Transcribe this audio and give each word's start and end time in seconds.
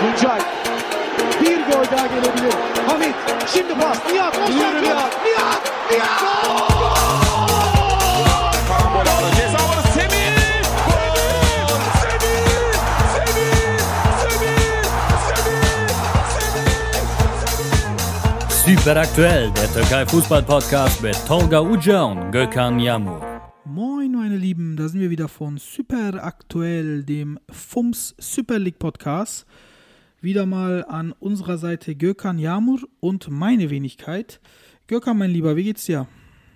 Tuncay. 0.00 0.40
Bir 1.40 1.72
gol 1.72 1.84
daha 1.96 2.06
gelebilir. 2.06 2.54
Hamit. 2.88 3.14
Şimdi 3.54 3.74
pas. 3.74 3.98
Nihat. 4.12 4.34
Nihat. 4.48 5.10
Nihat. 5.24 5.62
Karambol 8.68 9.00
aldı. 9.00 9.30
Ceza 9.36 9.58
alanı 9.58 9.82
Semih. 9.94 10.62
Gol! 10.86 11.78
Semih! 12.02 12.48
Semih! 13.14 13.78
Semih! 14.22 14.58
Semih! 15.28 15.90
Semih! 18.64 18.76
Super 18.78 18.96
aktuell, 18.96 19.50
der 19.56 19.68
Türkei 19.74 20.04
Fußball 20.04 20.44
Podcast 20.44 21.02
mit 21.02 21.26
Tolga 21.28 21.60
Uca 21.60 22.02
und 22.02 22.32
Gökhan 22.32 22.78
Yamur. 22.78 23.27
Sind 24.98 25.04
wir 25.04 25.10
wieder 25.10 25.28
von 25.28 25.58
Super 25.58 26.24
Aktuell, 26.24 27.04
dem 27.04 27.38
FUMS 27.48 28.16
Super 28.18 28.58
League 28.58 28.80
Podcast. 28.80 29.46
Wieder 30.20 30.44
mal 30.44 30.84
an 30.88 31.12
unserer 31.12 31.56
Seite 31.56 31.94
Gökhan 31.94 32.40
Yamur 32.40 32.80
und 32.98 33.30
meine 33.30 33.70
Wenigkeit. 33.70 34.40
Gökhan, 34.88 35.16
mein 35.16 35.30
Lieber, 35.30 35.54
wie 35.54 35.62
geht's 35.62 35.84
dir? 35.84 36.08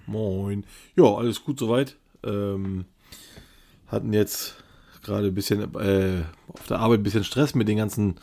Moin. 0.08 0.66
Ja, 0.96 1.04
alles 1.04 1.44
gut 1.44 1.60
soweit. 1.60 1.96
Ähm, 2.24 2.86
hatten 3.86 4.12
jetzt 4.12 4.56
gerade 5.04 5.28
ein 5.28 5.34
bisschen 5.34 5.72
äh, 5.76 6.24
auf 6.48 6.66
der 6.66 6.80
Arbeit 6.80 6.98
ein 6.98 7.04
bisschen 7.04 7.22
Stress 7.22 7.54
mit 7.54 7.68
den 7.68 7.76
ganzen 7.76 8.16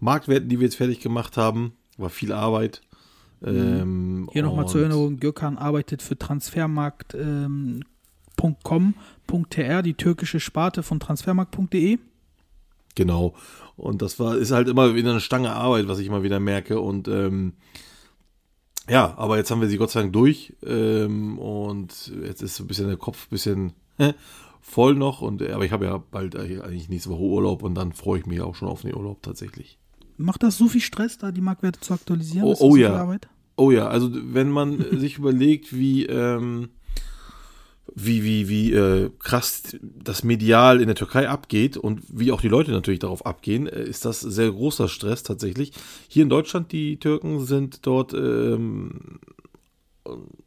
Marktwerten, 0.00 0.48
die 0.48 0.60
wir 0.60 0.64
jetzt 0.64 0.76
fertig 0.76 1.00
gemacht 1.00 1.36
haben. 1.36 1.74
War 1.98 2.08
viel 2.08 2.32
Arbeit. 2.32 2.80
Ähm, 3.44 4.30
Hier 4.32 4.44
nochmal 4.44 4.66
zur 4.66 4.80
Erinnerung, 4.80 5.18
Gökhan 5.18 5.58
arbeitet 5.58 6.00
für 6.00 6.16
transfermarkt.com.tr, 9.26 9.82
die 9.82 9.94
türkische 9.94 10.40
Sparte 10.40 10.82
von 10.82 11.00
transfermarkt.de. 11.00 11.98
Genau. 12.94 13.34
Und 13.76 14.02
das 14.02 14.18
war, 14.20 14.36
ist 14.36 14.50
halt 14.50 14.68
immer 14.68 14.94
wieder 14.94 15.10
eine 15.10 15.20
Stange 15.20 15.52
Arbeit, 15.52 15.88
was 15.88 15.98
ich 15.98 16.06
immer 16.06 16.22
wieder 16.22 16.40
merke. 16.40 16.80
Und 16.80 17.08
ähm, 17.08 17.54
ja, 18.88 19.14
aber 19.16 19.38
jetzt 19.38 19.50
haben 19.50 19.60
wir 19.60 19.68
sie 19.68 19.78
Gott 19.78 19.90
sei 19.90 20.00
Dank 20.00 20.12
durch. 20.12 20.54
Ähm, 20.64 21.38
und 21.38 22.12
jetzt 22.22 22.42
ist 22.42 22.56
so 22.56 22.64
ein 22.64 22.66
bisschen 22.66 22.88
der 22.88 22.96
Kopf 22.96 23.26
ein 23.26 23.30
bisschen 23.30 23.72
voll 24.60 24.94
noch. 24.94 25.22
Und, 25.22 25.40
äh, 25.42 25.52
aber 25.52 25.64
ich 25.64 25.72
habe 25.72 25.86
ja 25.86 25.96
bald 26.10 26.36
eigentlich 26.36 26.88
nächste 26.88 27.10
Woche 27.10 27.22
Urlaub 27.22 27.62
und 27.62 27.74
dann 27.74 27.92
freue 27.92 28.20
ich 28.20 28.26
mich 28.26 28.40
auch 28.40 28.54
schon 28.54 28.68
auf 28.68 28.82
den 28.82 28.94
Urlaub 28.94 29.22
tatsächlich. 29.22 29.78
Macht 30.18 30.42
das 30.42 30.58
so 30.58 30.68
viel 30.68 30.82
Stress, 30.82 31.18
da 31.18 31.32
die 31.32 31.40
Marktwerte 31.40 31.80
zu 31.80 31.94
aktualisieren? 31.94 32.46
Oh, 32.46 32.56
oh 32.60 32.76
ja. 32.76 33.16
Oh 33.56 33.70
ja, 33.70 33.88
also 33.88 34.10
wenn 34.12 34.50
man 34.50 34.84
sich 34.98 35.18
überlegt, 35.18 35.74
wie, 35.74 36.04
ähm, 36.06 36.68
wie, 37.94 38.24
wie, 38.24 38.48
wie 38.48 38.72
äh, 38.72 39.10
krass 39.18 39.76
das 39.82 40.24
medial 40.24 40.80
in 40.80 40.86
der 40.86 40.94
Türkei 40.94 41.28
abgeht 41.28 41.76
und 41.76 42.02
wie 42.08 42.32
auch 42.32 42.40
die 42.40 42.48
Leute 42.48 42.70
natürlich 42.70 43.00
darauf 43.00 43.26
abgehen, 43.26 43.66
äh, 43.66 43.82
ist 43.84 44.04
das 44.04 44.20
sehr 44.20 44.50
großer 44.50 44.88
Stress 44.88 45.22
tatsächlich. 45.22 45.72
Hier 46.08 46.22
in 46.22 46.28
Deutschland, 46.28 46.72
die 46.72 46.98
Türken 46.98 47.44
sind 47.44 47.86
dort, 47.86 48.14
ähm, 48.14 49.20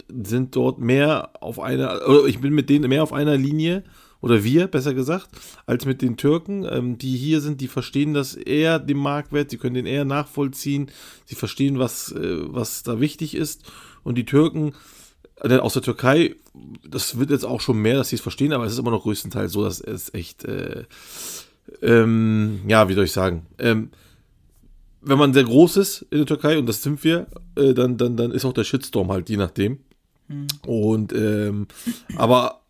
sind 0.09 0.55
dort 0.55 0.79
mehr 0.79 1.31
auf 1.41 1.59
einer, 1.59 2.07
oder 2.07 2.25
ich 2.25 2.39
bin 2.39 2.53
mit 2.53 2.69
denen 2.69 2.89
mehr 2.89 3.03
auf 3.03 3.13
einer 3.13 3.37
Linie, 3.37 3.83
oder 4.21 4.43
wir, 4.43 4.65
besser 4.65 4.95
gesagt, 4.95 5.29
als 5.67 5.85
mit 5.85 6.01
den 6.01 6.17
Türken, 6.17 6.65
ähm, 6.67 6.97
die 6.97 7.15
hier 7.15 7.41
sind, 7.41 7.61
die 7.61 7.67
verstehen 7.67 8.15
das 8.15 8.33
eher, 8.33 8.79
den 8.79 8.97
Marktwert, 8.97 9.51
sie 9.51 9.57
können 9.57 9.75
den 9.75 9.85
eher 9.85 10.03
nachvollziehen, 10.03 10.89
sie 11.25 11.35
verstehen, 11.35 11.77
was, 11.77 12.11
äh, 12.11 12.37
was 12.47 12.81
da 12.81 12.99
wichtig 12.99 13.35
ist. 13.35 13.71
Und 14.03 14.17
die 14.17 14.25
Türken, 14.25 14.73
äh, 15.41 15.57
aus 15.57 15.73
der 15.73 15.81
Türkei, 15.81 16.35
das 16.87 17.17
wird 17.19 17.29
jetzt 17.29 17.45
auch 17.45 17.61
schon 17.61 17.77
mehr, 17.77 17.97
dass 17.97 18.09
sie 18.09 18.15
es 18.15 18.21
verstehen, 18.21 18.53
aber 18.53 18.65
es 18.65 18.73
ist 18.73 18.79
immer 18.79 18.91
noch 18.91 19.03
größtenteils 19.03 19.51
so, 19.51 19.63
dass 19.63 19.81
es 19.81 20.13
echt, 20.13 20.45
äh, 20.45 20.83
ähm, 21.81 22.61
ja, 22.67 22.87
wie 22.89 22.93
soll 22.93 23.05
ich 23.05 23.11
sagen, 23.11 23.45
ähm, 23.59 23.89
wenn 25.01 25.17
man 25.17 25.33
sehr 25.33 25.43
groß 25.43 25.77
ist 25.77 26.05
in 26.09 26.19
der 26.19 26.25
Türkei, 26.25 26.57
und 26.57 26.67
das 26.67 26.81
sind 26.81 27.03
wir, 27.03 27.27
äh, 27.55 27.73
dann, 27.73 27.97
dann, 27.97 28.17
dann 28.17 28.31
ist 28.31 28.45
auch 28.45 28.53
der 28.53 28.63
Shitstorm 28.63 29.11
halt, 29.11 29.29
je 29.29 29.37
nachdem. 29.37 29.79
Und, 30.65 31.13
ähm, 31.13 31.67
aber 32.15 32.61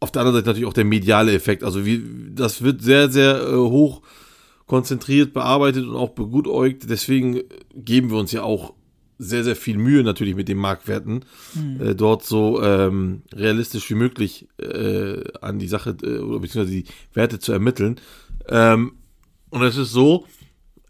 auf 0.00 0.12
der 0.12 0.20
anderen 0.20 0.36
Seite 0.36 0.48
natürlich 0.48 0.68
auch 0.68 0.74
der 0.74 0.84
mediale 0.84 1.32
Effekt. 1.32 1.64
Also 1.64 1.84
wie, 1.84 2.02
das 2.34 2.62
wird 2.62 2.82
sehr, 2.82 3.10
sehr 3.10 3.40
äh, 3.42 3.56
hoch 3.56 4.02
konzentriert 4.66 5.32
bearbeitet 5.32 5.86
und 5.86 5.96
auch 5.96 6.10
begutäugt. 6.10 6.88
Deswegen 6.88 7.42
geben 7.74 8.10
wir 8.10 8.18
uns 8.18 8.32
ja 8.32 8.42
auch 8.42 8.74
sehr, 9.18 9.42
sehr 9.44 9.56
viel 9.56 9.78
Mühe 9.78 10.04
natürlich 10.04 10.36
mit 10.36 10.48
den 10.48 10.58
Marktwerten, 10.58 11.24
äh, 11.80 11.94
dort 11.94 12.24
so 12.24 12.62
ähm, 12.62 13.22
realistisch 13.32 13.90
wie 13.90 13.94
möglich 13.94 14.48
äh, 14.58 15.22
an 15.40 15.58
die 15.58 15.68
Sache 15.68 15.96
äh, 16.02 16.18
oder 16.18 16.40
beziehungsweise 16.40 16.82
die 16.82 16.86
Werte 17.14 17.38
zu 17.40 17.52
ermitteln. 17.52 18.00
Ähm, 18.48 18.92
und 19.50 19.62
es 19.62 19.76
ist 19.76 19.90
so, 19.90 20.26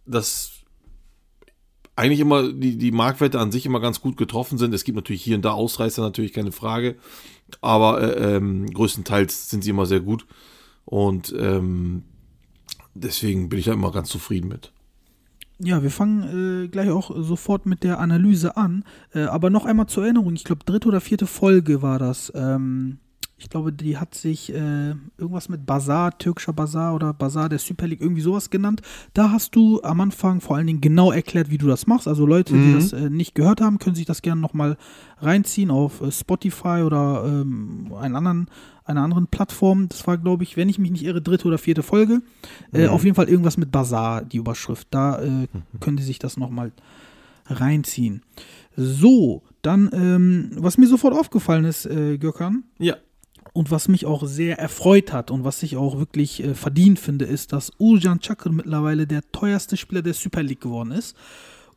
dass 0.04 0.58
eigentlich 1.96 2.20
immer 2.20 2.52
die, 2.52 2.76
die 2.76 2.92
Marktwerte 2.92 3.40
an 3.40 3.50
sich 3.50 3.66
immer 3.66 3.80
ganz 3.80 4.00
gut 4.00 4.16
getroffen 4.16 4.56
sind. 4.56 4.72
Es 4.72 4.84
gibt 4.84 4.96
natürlich 4.96 5.22
hier 5.22 5.34
und 5.34 5.44
da 5.44 5.50
Ausreißer, 5.50 6.00
natürlich 6.00 6.32
keine 6.32 6.52
Frage. 6.52 6.96
Aber 7.60 8.00
äh, 8.00 8.36
ähm, 8.36 8.66
größtenteils 8.72 9.50
sind 9.50 9.64
sie 9.64 9.70
immer 9.70 9.86
sehr 9.86 10.00
gut. 10.00 10.26
Und 10.84 11.34
ähm, 11.36 12.04
deswegen 12.94 13.48
bin 13.48 13.58
ich 13.58 13.64
da 13.64 13.72
immer 13.72 13.90
ganz 13.90 14.10
zufrieden 14.10 14.48
mit. 14.48 14.70
Ja, 15.60 15.82
wir 15.82 15.90
fangen 15.90 16.64
äh, 16.64 16.68
gleich 16.68 16.90
auch 16.90 17.10
sofort 17.16 17.66
mit 17.66 17.82
der 17.82 17.98
Analyse 17.98 18.56
an. 18.56 18.84
Äh, 19.12 19.22
aber 19.22 19.50
noch 19.50 19.64
einmal 19.64 19.86
zur 19.86 20.04
Erinnerung, 20.04 20.34
ich 20.34 20.44
glaube, 20.44 20.64
dritte 20.64 20.88
oder 20.88 21.00
vierte 21.00 21.26
Folge 21.26 21.82
war 21.82 21.98
das. 21.98 22.32
Ähm, 22.34 22.98
ich 23.40 23.48
glaube, 23.48 23.72
die 23.72 23.96
hat 23.96 24.14
sich 24.14 24.52
äh, 24.52 24.90
irgendwas 25.16 25.48
mit 25.48 25.64
Bazar, 25.64 26.18
türkischer 26.18 26.52
Bazar 26.52 26.94
oder 26.94 27.14
Bazar 27.14 27.48
der 27.48 27.60
Super 27.60 27.86
League, 27.86 28.00
irgendwie 28.00 28.20
sowas 28.20 28.50
genannt. 28.50 28.82
Da 29.14 29.30
hast 29.30 29.54
du 29.54 29.80
am 29.82 30.00
Anfang 30.00 30.40
vor 30.40 30.56
allen 30.56 30.66
Dingen 30.66 30.80
genau 30.80 31.12
erklärt, 31.12 31.48
wie 31.48 31.58
du 31.58 31.68
das 31.68 31.86
machst. 31.86 32.08
Also 32.08 32.26
Leute, 32.26 32.54
die 32.54 32.74
das 32.74 32.92
äh, 32.92 33.08
nicht 33.10 33.36
gehört 33.36 33.60
haben, 33.60 33.78
können 33.78 33.94
sich 33.94 34.06
das 34.06 34.22
gerne 34.22 34.40
nochmal 34.40 34.76
reinziehen 35.20 35.70
auf 35.70 36.00
äh, 36.00 36.10
Spotify 36.10 36.82
oder 36.84 37.24
ähm, 37.26 37.92
einen 37.98 38.16
anderen, 38.16 38.48
einer 38.88 39.02
anderen 39.02 39.26
Plattform. 39.26 39.88
Das 39.88 40.06
war, 40.06 40.18
glaube 40.18 40.42
ich, 40.42 40.56
wenn 40.56 40.68
ich 40.68 40.78
mich 40.78 40.90
nicht 40.90 41.04
irre, 41.04 41.20
dritte 41.22 41.46
oder 41.48 41.58
vierte 41.58 41.82
Folge. 41.82 42.22
Äh, 42.72 42.86
Auf 42.88 43.04
jeden 43.04 43.14
Fall 43.14 43.28
irgendwas 43.28 43.56
mit 43.56 43.70
Bazar, 43.70 44.24
die 44.24 44.38
Überschrift. 44.38 44.88
Da 44.90 45.22
äh, 45.22 45.46
können 45.80 45.96
die 45.96 46.02
sich 46.02 46.18
das 46.18 46.36
nochmal 46.36 46.72
reinziehen. 47.46 48.22
So, 48.76 49.42
dann, 49.62 49.90
ähm, 49.92 50.50
was 50.54 50.78
mir 50.78 50.86
sofort 50.86 51.14
aufgefallen 51.14 51.64
ist, 51.64 51.86
äh, 51.86 52.18
Gökhan, 52.18 52.64
Ja. 52.78 52.96
und 53.52 53.70
was 53.70 53.88
mich 53.88 54.06
auch 54.06 54.24
sehr 54.26 54.58
erfreut 54.58 55.12
hat 55.12 55.30
und 55.30 55.44
was 55.44 55.62
ich 55.62 55.76
auch 55.76 55.98
wirklich 55.98 56.44
äh, 56.44 56.54
verdient 56.54 56.98
finde, 56.98 57.24
ist, 57.24 57.52
dass 57.52 57.72
Urjan 57.78 58.20
Çakır 58.20 58.52
mittlerweile 58.52 59.06
der 59.06 59.22
teuerste 59.32 59.76
Spieler 59.76 60.02
der 60.02 60.14
Super 60.14 60.42
League 60.42 60.60
geworden 60.60 60.92
ist 60.92 61.16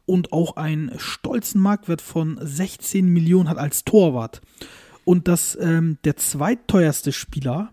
und 0.06 0.32
auch 0.34 0.58
einen 0.58 0.92
stolzen 0.98 1.62
Marktwert 1.62 2.02
von 2.02 2.38
16 2.42 3.08
Millionen 3.08 3.50
hat 3.50 3.58
als 3.58 3.84
Torwart. 3.84 4.42
Und 5.06 5.28
dass 5.28 5.58
ähm, 5.60 5.98
der 6.04 6.16
zweitteuerste 6.18 7.12
Spieler 7.12 7.72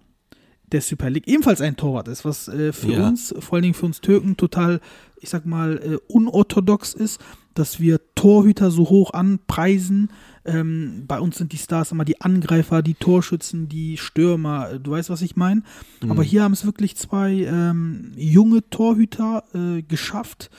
der 0.72 0.81
Super 0.83 1.09
League 1.11 1.27
ebenfalls 1.28 1.61
ein 1.62 1.77
Torwart 1.77 2.09
ist, 2.09 2.25
was 2.25 2.49
äh, 2.49 2.72
für 2.72 2.93
Ja. 2.93 3.09
uns, 3.09 3.34
vor 3.39 3.55
allen 3.56 3.62
Dingen 3.62 3.75
für 3.75 3.87
uns 3.87 4.00
Türken, 4.03 4.37
total, 4.37 4.81
ich 5.21 5.31
sag 5.31 5.47
mal, 5.47 5.78
äh, 5.78 5.97
unorthodox 6.12 6.93
ist, 6.94 7.21
dass 7.55 7.81
wir 7.81 8.00
Torhüter 8.15 8.71
so 8.71 8.89
hoch 8.89 9.12
anpreisen. 9.15 10.11
Ähm, 10.44 11.05
bei 11.09 11.19
uns 11.21 11.39
sind 11.39 11.53
die 11.53 11.56
Stars 11.59 11.91
immer 11.91 12.05
die 12.05 12.21
Angreifer, 12.21 12.83
die 12.83 12.94
Torschützen, 12.94 13.69
die 13.69 13.97
Stürmer, 13.97 14.72
äh, 14.72 14.81
du 14.81 14.91
weißt, 14.93 15.09
was 15.10 15.22
ich 15.22 15.37
meine. 15.37 15.62
Aber 16.09 16.22
hier 16.22 16.43
haben 16.43 16.53
es 16.53 16.65
wirklich 16.66 16.97
zwei 16.97 17.33
ähm, 17.33 18.12
junge 18.16 18.69
Torhüter 18.69 19.45
äh, 19.55 19.83
geschafft, 19.83 20.50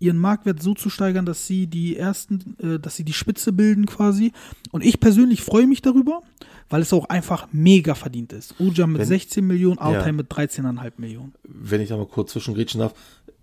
ihren 0.00 0.18
Marktwert 0.18 0.60
so 0.62 0.74
zu 0.74 0.90
steigern, 0.90 1.24
dass 1.26 1.46
sie 1.46 1.66
die 1.68 1.96
ersten, 1.96 2.56
äh, 2.58 2.78
dass 2.80 2.96
sie 2.96 3.04
die 3.04 3.12
Spitze 3.12 3.52
bilden 3.52 3.86
quasi. 3.86 4.32
Und 4.72 4.84
ich 4.84 4.98
persönlich 4.98 5.42
freue 5.42 5.66
mich 5.66 5.82
darüber, 5.82 6.22
weil 6.68 6.82
es 6.82 6.92
auch 6.92 7.04
einfach 7.10 7.46
mega 7.52 7.94
verdient 7.94 8.32
ist. 8.32 8.54
Uja 8.58 8.86
mit 8.86 9.00
Wenn- 9.02 9.06
16 9.08 9.46
Millionen, 9.46 9.78
Altay 9.78 10.06
Ja. 10.06 10.12
mit 10.12 10.28
13,5 10.30 10.98
Millionen. 10.98 11.34
Wenn 11.44 11.80
ich 11.80 11.90
da 11.90 11.96
mal 11.96 12.06
kurz 12.06 12.32
zwischengrätschen 12.32 12.80
darf, 12.80 12.94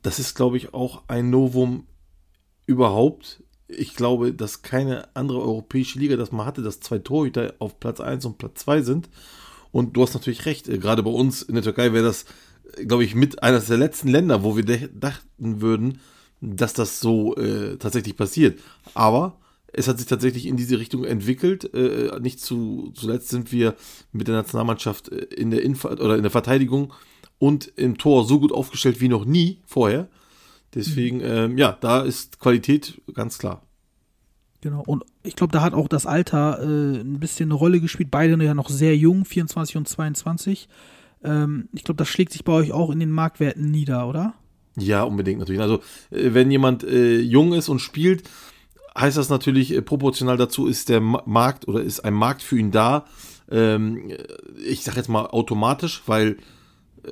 das 0.01 0.19
ist, 0.19 0.35
glaube 0.35 0.57
ich, 0.57 0.73
auch 0.73 1.03
ein 1.07 1.29
Novum 1.29 1.85
überhaupt. 2.65 3.43
Ich 3.67 3.95
glaube, 3.95 4.33
dass 4.33 4.61
keine 4.61 5.13
andere 5.15 5.41
europäische 5.41 5.99
Liga 5.99 6.15
das 6.15 6.31
mal 6.31 6.45
hatte, 6.45 6.61
dass 6.61 6.79
zwei 6.79 6.99
Torhüter 6.99 7.53
auf 7.59 7.79
Platz 7.79 7.99
1 7.99 8.25
und 8.25 8.37
Platz 8.37 8.61
2 8.61 8.81
sind. 8.81 9.09
Und 9.71 9.95
du 9.97 10.01
hast 10.01 10.13
natürlich 10.13 10.45
recht, 10.45 10.67
äh, 10.69 10.77
gerade 10.77 11.03
bei 11.03 11.11
uns 11.11 11.41
in 11.41 11.55
der 11.55 11.63
Türkei 11.63 11.91
wäre 11.93 12.05
das, 12.05 12.25
äh, 12.77 12.85
glaube 12.85 13.03
ich, 13.03 13.13
mit 13.15 13.43
eines 13.43 13.67
der 13.67 13.77
letzten 13.77 14.07
Länder, 14.07 14.43
wo 14.43 14.55
wir 14.55 14.63
dachten 14.63 15.61
würden, 15.61 15.99
dass 16.41 16.73
das 16.73 16.99
so 16.99 17.35
äh, 17.35 17.77
tatsächlich 17.77 18.15
passiert. 18.15 18.59
Aber 18.93 19.37
es 19.73 19.87
hat 19.87 19.97
sich 19.97 20.07
tatsächlich 20.07 20.45
in 20.45 20.57
diese 20.57 20.79
Richtung 20.79 21.03
entwickelt. 21.03 21.73
Äh, 21.73 22.19
nicht 22.19 22.39
zu, 22.39 22.91
zuletzt 22.95 23.29
sind 23.29 23.51
wir 23.51 23.75
mit 24.11 24.27
der 24.27 24.35
Nationalmannschaft 24.35 25.09
äh, 25.09 25.25
in 25.35 25.51
der 25.51 25.63
Infa 25.63 25.89
oder 25.89 26.15
in 26.15 26.23
der 26.23 26.31
Verteidigung 26.31 26.93
und 27.39 27.67
im 27.75 27.97
Tor 27.97 28.25
so 28.25 28.39
gut 28.39 28.51
aufgestellt 28.51 29.01
wie 29.01 29.09
noch 29.09 29.25
nie 29.25 29.61
vorher. 29.65 30.07
Deswegen, 30.73 31.21
ähm, 31.21 31.57
ja, 31.57 31.77
da 31.79 32.01
ist 32.01 32.39
Qualität 32.39 33.01
ganz 33.13 33.37
klar. 33.37 33.63
Genau. 34.61 34.83
Und 34.85 35.05
ich 35.23 35.35
glaube, 35.35 35.53
da 35.53 35.61
hat 35.61 35.73
auch 35.73 35.87
das 35.87 36.05
Alter 36.05 36.59
äh, 36.61 36.99
ein 36.99 37.19
bisschen 37.19 37.49
eine 37.49 37.53
Rolle 37.53 37.79
gespielt. 37.79 38.11
Beide 38.11 38.43
ja 38.43 38.53
noch 38.53 38.69
sehr 38.69 38.97
jung, 38.97 39.23
24 39.23 39.77
und 39.77 39.87
22. 39.87 40.67
Ähm, 41.23 41.69
ich 41.73 41.83
glaube, 41.83 41.97
das 41.97 42.09
schlägt 42.09 42.33
sich 42.33 42.43
bei 42.43 42.53
euch 42.53 42.71
auch 42.71 42.89
in 42.89 42.99
den 42.99 43.11
Marktwerten 43.11 43.69
nieder, 43.69 44.07
oder? 44.07 44.33
Ja, 44.77 45.03
unbedingt 45.03 45.39
natürlich. 45.39 45.61
Also, 45.61 45.77
äh, 46.11 46.33
wenn 46.33 46.51
jemand 46.51 46.83
äh, 46.83 47.19
jung 47.19 47.53
ist 47.53 47.69
und 47.69 47.79
spielt, 47.79 48.23
heißt 48.97 49.17
das 49.17 49.29
natürlich, 49.29 49.73
äh, 49.73 49.81
proportional 49.81 50.37
dazu 50.37 50.67
ist 50.67 50.89
der 50.89 51.01
Ma 51.01 51.23
Markt 51.25 51.67
oder 51.67 51.81
ist 51.81 52.01
ein 52.01 52.13
Markt 52.13 52.41
für 52.41 52.57
ihn 52.57 52.71
da. 52.71 53.05
Ähm, 53.49 54.11
ich 54.65 54.83
sage 54.83 54.97
jetzt 54.97 55.09
mal 55.09 55.25
automatisch, 55.25 56.03
weil 56.05 56.37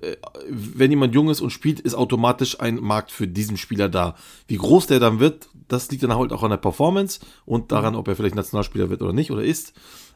äh, 0.02 0.16
wenn 0.50 0.92
jemand 0.92 1.16
jung 1.16 1.30
ist 1.30 1.42
und 1.42 1.52
spielt, 1.52 1.80
ist 1.80 1.96
automatisch 1.96 2.60
ein 2.60 2.76
Markt 2.76 3.12
für 3.12 3.28
diesen 3.28 3.58
Spieler 3.58 3.90
da. 3.90 4.16
Wie 4.48 4.58
groß 4.58 4.88
der 4.88 5.00
dann 5.00 5.20
wird, 5.20 5.50
das 5.68 5.90
liegt 5.90 6.04
dann 6.04 6.16
halt 6.16 6.34
auch 6.34 6.44
an 6.44 6.52
der 6.52 6.58
Performance 6.58 7.20
und 7.46 7.72
daran, 7.72 7.96
ob 7.96 8.08
er 8.08 8.16
vielleicht 8.16 8.36
Nationalspieler 8.36 8.90
wird 8.90 9.02
oder 9.02 9.14
nicht 9.14 9.32
oder 9.32 9.44
ist. 9.44 9.74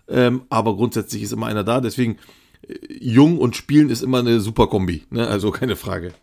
Ähm, 0.07 0.43
aber 0.49 0.75
grundsätzlich 0.75 1.23
ist 1.23 1.33
immer 1.33 1.47
einer 1.47 1.63
da. 1.63 1.81
Deswegen 1.81 2.17
äh, 2.67 2.75
jung 2.99 3.39
und 3.39 3.55
spielen 3.55 3.89
ist 3.89 4.03
immer 4.03 4.19
eine 4.19 4.39
super 4.39 4.67
Kombi. 4.67 5.03
Ne? 5.09 5.27
Also 5.27 5.51
keine 5.51 5.75
Frage. 5.75 6.13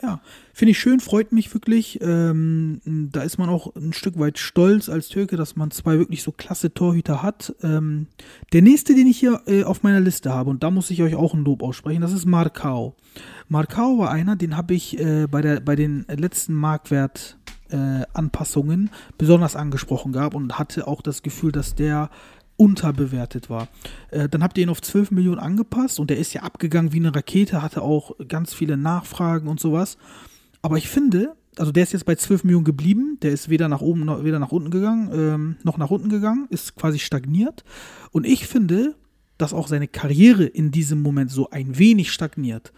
Ja, 0.00 0.20
finde 0.52 0.70
ich 0.70 0.78
schön, 0.78 1.00
freut 1.00 1.32
mich 1.32 1.52
wirklich. 1.52 1.98
Ähm, 2.00 2.80
da 2.84 3.22
ist 3.22 3.36
man 3.36 3.48
auch 3.48 3.74
ein 3.74 3.92
Stück 3.92 4.16
weit 4.18 4.38
stolz 4.38 4.88
als 4.88 5.08
Türke, 5.08 5.36
dass 5.36 5.56
man 5.56 5.72
zwei 5.72 5.98
wirklich 5.98 6.22
so 6.22 6.30
klasse 6.30 6.72
Torhüter 6.72 7.20
hat. 7.22 7.52
Ähm, 7.64 8.06
der 8.52 8.62
nächste, 8.62 8.94
den 8.94 9.08
ich 9.08 9.18
hier 9.18 9.42
äh, 9.46 9.64
auf 9.64 9.82
meiner 9.82 9.98
Liste 9.98 10.32
habe, 10.32 10.50
und 10.50 10.62
da 10.62 10.70
muss 10.70 10.90
ich 10.90 11.02
euch 11.02 11.16
auch 11.16 11.34
ein 11.34 11.42
Lob 11.44 11.64
aussprechen, 11.64 12.00
das 12.00 12.12
ist 12.12 12.26
Markau. 12.26 12.94
Markau 13.48 13.98
war 13.98 14.12
einer, 14.12 14.36
den 14.36 14.56
habe 14.56 14.74
ich 14.74 15.00
äh, 15.00 15.26
bei, 15.26 15.42
der, 15.42 15.58
bei 15.60 15.74
den 15.74 16.06
letzten 16.08 16.54
Marktwert-Anpassungen 16.54 18.86
äh, 18.86 18.90
besonders 19.18 19.56
angesprochen 19.56 20.12
gehabt 20.12 20.36
und 20.36 20.60
hatte 20.60 20.86
auch 20.86 21.02
das 21.02 21.22
Gefühl, 21.22 21.50
dass 21.50 21.74
der 21.74 22.08
unterbewertet 22.58 23.48
war. 23.48 23.68
Äh, 24.10 24.28
dann 24.28 24.42
habt 24.42 24.58
ihr 24.58 24.64
ihn 24.64 24.68
auf 24.68 24.82
12 24.82 25.12
Millionen 25.12 25.38
angepasst 25.38 25.98
und 25.98 26.10
der 26.10 26.18
ist 26.18 26.34
ja 26.34 26.42
abgegangen 26.42 26.92
wie 26.92 26.98
eine 26.98 27.14
Rakete, 27.14 27.62
hatte 27.62 27.80
auch 27.80 28.12
ganz 28.28 28.52
viele 28.52 28.76
Nachfragen 28.76 29.48
und 29.48 29.60
sowas. 29.60 29.96
Aber 30.60 30.76
ich 30.76 30.88
finde, 30.88 31.34
also 31.56 31.72
der 31.72 31.84
ist 31.84 31.92
jetzt 31.92 32.04
bei 32.04 32.16
12 32.16 32.44
Millionen 32.44 32.64
geblieben, 32.64 33.18
der 33.22 33.30
ist 33.30 33.48
weder 33.48 33.68
nach 33.68 33.80
oben 33.80 34.04
noch 34.04 34.24
weder 34.24 34.40
nach 34.40 34.52
unten 34.52 34.70
gegangen, 34.70 35.10
ähm, 35.14 35.56
noch 35.62 35.78
nach 35.78 35.90
unten 35.90 36.08
gegangen, 36.08 36.46
ist 36.50 36.74
quasi 36.74 36.98
stagniert. 36.98 37.64
Und 38.10 38.26
ich 38.26 38.46
finde, 38.46 38.96
dass 39.38 39.54
auch 39.54 39.68
seine 39.68 39.86
Karriere 39.86 40.44
in 40.44 40.72
diesem 40.72 41.00
Moment 41.00 41.30
so 41.30 41.50
ein 41.50 41.78
wenig 41.78 42.10
stagniert, 42.12 42.72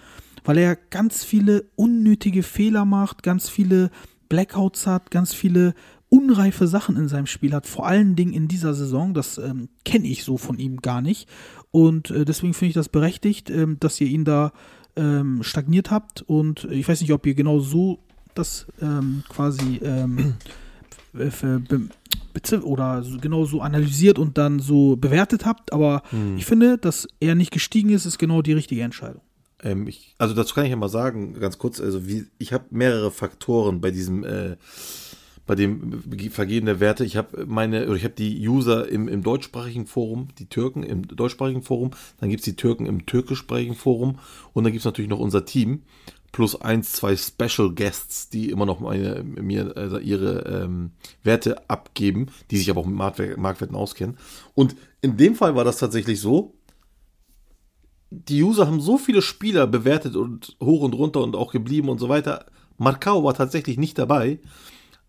weil 0.44 0.58
er 0.58 0.76
ganz 0.76 1.24
viele 1.24 1.64
unnötige 1.74 2.42
Fehler 2.42 2.84
macht, 2.84 3.22
ganz 3.22 3.48
viele 3.48 3.90
Blackouts 4.28 4.86
hat, 4.86 5.10
ganz 5.10 5.32
viele 5.32 5.74
unreife 6.10 6.66
Sachen 6.66 6.96
in 6.96 7.08
seinem 7.08 7.26
Spiel 7.26 7.54
hat, 7.54 7.66
vor 7.66 7.86
allen 7.86 8.16
Dingen 8.16 8.34
in 8.34 8.48
dieser 8.48 8.74
Saison. 8.74 9.14
Das 9.14 9.38
ähm, 9.38 9.68
kenne 9.84 10.06
ich 10.06 10.24
so 10.24 10.36
von 10.36 10.58
ihm 10.58 10.82
gar 10.82 11.00
nicht. 11.00 11.28
Und 11.70 12.10
äh, 12.10 12.24
deswegen 12.24 12.52
finde 12.52 12.70
ich 12.70 12.74
das 12.74 12.90
berechtigt, 12.90 13.48
ähm, 13.48 13.78
dass 13.80 14.00
ihr 14.00 14.08
ihn 14.08 14.24
da 14.24 14.52
ähm, 14.96 15.42
stagniert 15.42 15.90
habt. 15.90 16.22
Und 16.22 16.64
ich 16.64 16.86
weiß 16.86 17.00
nicht, 17.00 17.12
ob 17.12 17.24
ihr 17.26 17.34
genau 17.34 17.60
so 17.60 18.00
das 18.34 18.66
ähm, 18.82 19.22
quasi 19.28 19.80
ähm, 19.82 20.34
oder 22.62 23.04
genau 23.20 23.44
so 23.44 23.60
analysiert 23.60 24.18
und 24.18 24.36
dann 24.36 24.58
so 24.58 24.96
bewertet 24.96 25.46
habt. 25.46 25.72
Aber 25.72 26.02
hm. 26.10 26.36
ich 26.36 26.44
finde, 26.44 26.76
dass 26.76 27.06
er 27.20 27.36
nicht 27.36 27.52
gestiegen 27.52 27.90
ist, 27.90 28.04
ist 28.04 28.18
genau 28.18 28.42
die 28.42 28.52
richtige 28.52 28.82
Entscheidung. 28.82 29.22
Ähm, 29.62 29.86
ich, 29.86 30.14
also 30.18 30.34
dazu 30.34 30.54
kann 30.54 30.64
ich 30.64 30.70
ja 30.70 30.76
mal 30.76 30.88
sagen, 30.88 31.34
ganz 31.34 31.58
kurz, 31.58 31.80
also 31.80 32.06
wie, 32.06 32.26
ich 32.38 32.52
habe 32.52 32.64
mehrere 32.70 33.10
Faktoren 33.10 33.80
bei 33.80 33.90
diesem 33.90 34.24
äh, 34.24 34.56
bei 35.50 35.56
dem 35.56 36.00
Vergehen 36.30 36.66
der 36.66 36.78
Werte. 36.78 37.04
Ich 37.04 37.16
habe 37.16 37.44
meine, 37.44 37.88
oder 37.88 37.96
ich 37.96 38.04
habe 38.04 38.14
die 38.14 38.48
User 38.48 38.88
im, 38.88 39.08
im 39.08 39.24
deutschsprachigen 39.24 39.88
Forum, 39.88 40.28
die 40.38 40.46
Türken 40.46 40.84
im 40.84 41.08
deutschsprachigen 41.08 41.64
Forum, 41.64 41.90
dann 42.20 42.30
gibt 42.30 42.42
es 42.42 42.44
die 42.44 42.54
Türken 42.54 42.86
im 42.86 43.04
türkischsprachigen 43.04 43.74
Forum 43.74 44.20
und 44.52 44.62
dann 44.62 44.72
gibt 44.72 44.82
es 44.82 44.84
natürlich 44.84 45.10
noch 45.10 45.18
unser 45.18 45.44
Team 45.44 45.82
plus 46.30 46.60
eins, 46.60 46.92
zwei 46.92 47.16
Special 47.16 47.74
Guests, 47.74 48.28
die 48.28 48.50
immer 48.50 48.64
noch 48.64 48.78
meine, 48.78 49.24
mir 49.24 49.76
also 49.76 49.98
ihre 49.98 50.62
ähm, 50.62 50.92
Werte 51.24 51.68
abgeben, 51.68 52.28
die 52.52 52.56
sich 52.56 52.70
aber 52.70 52.82
auch 52.82 52.86
mit 52.86 52.96
Marktwerten 52.96 53.74
auskennen. 53.74 54.18
Und 54.54 54.76
in 55.02 55.16
dem 55.16 55.34
Fall 55.34 55.56
war 55.56 55.64
das 55.64 55.78
tatsächlich 55.78 56.20
so, 56.20 56.54
die 58.10 58.40
User 58.40 58.68
haben 58.68 58.80
so 58.80 58.98
viele 58.98 59.20
Spieler 59.20 59.66
bewertet 59.66 60.14
und 60.14 60.56
hoch 60.62 60.82
und 60.82 60.94
runter 60.94 61.24
und 61.24 61.34
auch 61.34 61.50
geblieben 61.50 61.88
und 61.88 61.98
so 61.98 62.08
weiter. 62.08 62.46
Marcao 62.78 63.24
war 63.24 63.34
tatsächlich 63.34 63.78
nicht 63.78 63.98
dabei 63.98 64.38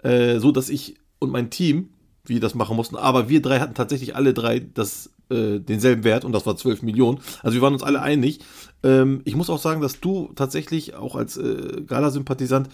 äh, 0.04 0.40
so 0.40 0.52
dass 0.52 0.70
ich 0.70 0.96
und 1.20 1.32
mein 1.32 1.50
Team, 1.50 1.90
wie 2.26 2.40
das 2.40 2.56
machen 2.56 2.76
mussten, 2.76 2.96
aber 2.96 3.30
wir 3.30 3.42
drei 3.42 3.60
hatten 3.60 3.74
tatsächlich 3.74 4.16
alle 4.16 4.34
drei 4.34 4.60
das, 4.60 5.12
äh, 5.30 5.60
denselben 5.60 6.04
Wert 6.04 6.26
und 6.26 6.32
das 6.34 6.46
war 6.46 6.56
12 6.56 6.82
Millionen. 6.82 7.20
Also 7.44 7.56
wir 7.56 7.62
waren 7.62 7.74
uns 7.74 7.84
alle 7.84 8.02
einig. 8.02 8.40
Ähm, 8.84 9.22
ich 9.26 9.36
muss 9.36 9.50
auch 9.50 9.60
sagen, 9.60 9.82
dass 9.82 10.00
du 10.00 10.32
tatsächlich 10.36 10.96
auch 10.96 11.16
als 11.16 11.38
äh, 11.38 11.82
Gala-Sympathisant 11.86 12.70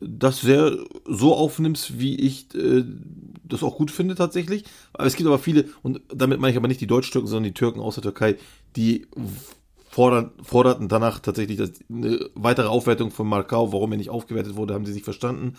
das 0.00 0.40
sehr 0.40 0.76
so 1.06 1.34
aufnimmst, 1.34 1.98
wie 1.98 2.16
ich 2.16 2.54
äh, 2.54 2.84
das 3.44 3.62
auch 3.62 3.76
gut 3.76 3.90
finde 3.90 4.14
tatsächlich. 4.14 4.64
Aber 4.92 5.06
es 5.06 5.16
gibt 5.16 5.26
aber 5.26 5.38
viele, 5.38 5.64
und 5.82 6.00
damit 6.14 6.40
meine 6.40 6.52
ich 6.52 6.56
aber 6.56 6.68
nicht 6.68 6.80
die 6.80 6.86
Deutsch-Türken, 6.86 7.26
sondern 7.26 7.44
die 7.44 7.54
Türken 7.54 7.80
aus 7.80 7.94
der 7.94 8.02
Türkei, 8.02 8.36
die 8.76 9.06
fordern, 9.98 10.30
forderten 10.44 10.86
danach 10.86 11.18
tatsächlich 11.18 11.58
das, 11.58 11.72
eine 11.92 12.30
weitere 12.36 12.68
Aufwertung 12.68 13.10
von 13.10 13.26
Markau. 13.26 13.72
Warum 13.72 13.90
er 13.90 13.98
nicht 13.98 14.10
aufgewertet 14.10 14.54
wurde, 14.54 14.72
haben 14.72 14.86
sie 14.86 14.92
nicht 14.92 15.02
verstanden. 15.02 15.54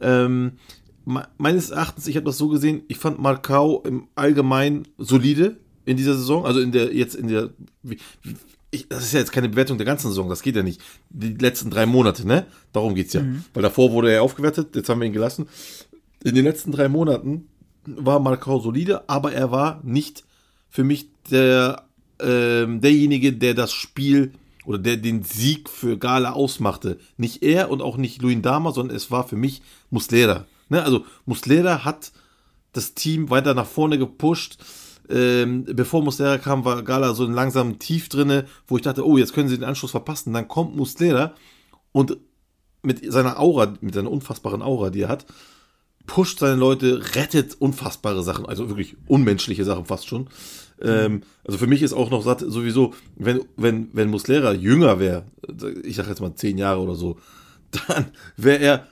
Ähm, 0.00 0.52
meines 1.36 1.68
Erachtens, 1.68 2.06
ich 2.06 2.16
habe 2.16 2.24
das 2.24 2.38
so 2.38 2.48
gesehen, 2.48 2.84
ich 2.88 2.96
fand 2.96 3.18
Markau 3.18 3.82
im 3.82 4.08
Allgemeinen 4.14 4.88
solide 4.96 5.58
in 5.84 5.98
dieser 5.98 6.14
Saison, 6.14 6.46
also 6.46 6.60
in 6.60 6.72
der, 6.72 6.94
jetzt 6.94 7.14
in 7.14 7.28
der, 7.28 7.50
ich, 8.70 8.88
das 8.88 9.02
ist 9.04 9.12
ja 9.12 9.18
jetzt 9.18 9.32
keine 9.32 9.50
Bewertung 9.50 9.76
der 9.76 9.84
ganzen 9.84 10.08
Saison, 10.08 10.30
das 10.30 10.40
geht 10.40 10.56
ja 10.56 10.62
nicht. 10.62 10.80
Die 11.10 11.34
letzten 11.34 11.68
drei 11.68 11.84
Monate, 11.84 12.26
ne? 12.26 12.46
Darum 12.72 12.94
geht's 12.94 13.12
ja. 13.12 13.20
Mhm. 13.20 13.44
Weil 13.52 13.62
davor 13.62 13.92
wurde 13.92 14.10
er 14.10 14.22
aufgewertet, 14.22 14.74
jetzt 14.74 14.88
haben 14.88 15.02
wir 15.02 15.06
ihn 15.06 15.12
gelassen. 15.12 15.48
In 16.24 16.34
den 16.34 16.44
letzten 16.46 16.72
drei 16.72 16.88
Monaten 16.88 17.46
war 17.84 18.20
Markau 18.20 18.58
solide, 18.58 19.06
aber 19.10 19.34
er 19.34 19.50
war 19.50 19.82
nicht 19.84 20.24
für 20.70 20.82
mich 20.82 21.08
der, 21.30 21.84
ähm, 22.22 22.80
derjenige, 22.80 23.32
der 23.32 23.54
das 23.54 23.72
Spiel 23.72 24.32
oder 24.64 24.78
der 24.78 24.96
den 24.96 25.22
Sieg 25.22 25.68
für 25.68 25.98
Gala 25.98 26.32
ausmachte. 26.32 26.98
Nicht 27.16 27.42
er 27.42 27.70
und 27.70 27.82
auch 27.82 27.96
nicht 27.96 28.22
Luin 28.22 28.42
Dama, 28.42 28.72
sondern 28.72 28.96
es 28.96 29.10
war 29.10 29.26
für 29.26 29.36
mich 29.36 29.62
Muslera. 29.90 30.46
Ne? 30.68 30.82
Also 30.82 31.04
Muslera 31.26 31.84
hat 31.84 32.12
das 32.72 32.94
Team 32.94 33.30
weiter 33.30 33.54
nach 33.54 33.66
vorne 33.66 33.98
gepusht. 33.98 34.58
Ähm, 35.08 35.64
bevor 35.64 36.02
Muslera 36.02 36.38
kam, 36.38 36.64
war 36.64 36.82
Gala 36.82 37.12
so 37.14 37.24
ein 37.24 37.32
langsamen 37.32 37.78
Tief 37.78 38.08
drinne, 38.08 38.46
wo 38.66 38.76
ich 38.76 38.82
dachte, 38.82 39.06
oh, 39.06 39.18
jetzt 39.18 39.34
können 39.34 39.48
sie 39.48 39.58
den 39.58 39.68
Anschluss 39.68 39.90
verpassen. 39.90 40.32
Dann 40.32 40.48
kommt 40.48 40.76
Muslera 40.76 41.34
und 41.90 42.16
mit 42.82 43.12
seiner 43.12 43.38
Aura, 43.38 43.74
mit 43.80 43.94
seiner 43.94 44.10
unfassbaren 44.10 44.62
Aura, 44.62 44.90
die 44.90 45.02
er 45.02 45.08
hat, 45.08 45.26
pusht 46.06 46.40
seine 46.40 46.56
Leute, 46.56 47.14
rettet 47.14 47.60
unfassbare 47.60 48.22
Sachen, 48.22 48.46
also 48.46 48.68
wirklich 48.68 48.96
unmenschliche 49.06 49.64
Sachen 49.64 49.86
fast 49.86 50.08
schon. 50.08 50.28
Ähm, 50.82 51.22
also 51.44 51.58
für 51.58 51.66
mich 51.66 51.82
ist 51.82 51.92
auch 51.92 52.10
noch 52.10 52.22
satt, 52.22 52.40
sowieso, 52.40 52.94
wenn, 53.16 53.40
wenn, 53.56 53.88
wenn 53.92 54.10
Muslera 54.10 54.52
jünger 54.52 54.98
wäre, 54.98 55.24
ich 55.82 55.96
sag 55.96 56.08
jetzt 56.08 56.20
mal 56.20 56.34
zehn 56.34 56.58
Jahre 56.58 56.80
oder 56.80 56.94
so, 56.94 57.18
dann 57.88 58.06
wäre 58.36 58.58
er 58.58 58.86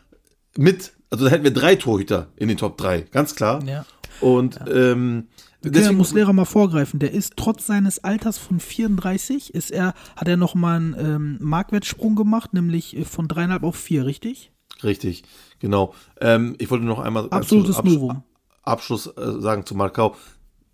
mit, 0.56 0.92
also 1.10 1.24
da 1.24 1.30
hätten 1.30 1.44
wir 1.44 1.52
drei 1.52 1.76
Torhüter 1.76 2.28
in 2.36 2.48
den 2.48 2.56
Top 2.56 2.76
3, 2.78 3.02
ganz 3.10 3.34
klar. 3.34 3.64
Ja. 3.64 3.84
Und 4.20 4.56
ja. 4.56 4.92
ähm, 4.92 5.28
wir 5.62 5.72
können 5.72 5.98
Muslera 5.98 6.32
mal 6.32 6.46
vorgreifen. 6.46 7.00
Der 7.00 7.12
ist 7.12 7.34
trotz 7.36 7.66
seines 7.66 8.02
Alters 8.02 8.38
von 8.38 8.60
34, 8.60 9.54
ist 9.54 9.70
er, 9.70 9.94
hat 10.16 10.26
er 10.26 10.38
nochmal 10.38 10.76
einen 10.76 10.96
ähm, 10.98 11.38
Marktwertsprung 11.40 12.16
gemacht, 12.16 12.54
nämlich 12.54 12.96
von 13.08 13.28
dreieinhalb 13.28 13.62
auf 13.62 13.76
vier, 13.76 14.06
richtig? 14.06 14.52
Richtig, 14.82 15.24
genau. 15.58 15.94
Ähm, 16.20 16.56
ich 16.58 16.70
wollte 16.70 16.86
noch 16.86 16.98
einmal 16.98 17.28
absolutes 17.30 17.76
Absch 17.76 17.92
Novum. 17.92 18.22
Abschluss 18.62 19.06
äh, 19.06 19.40
sagen 19.40 19.66
zu 19.66 19.74
Markau 19.74 20.16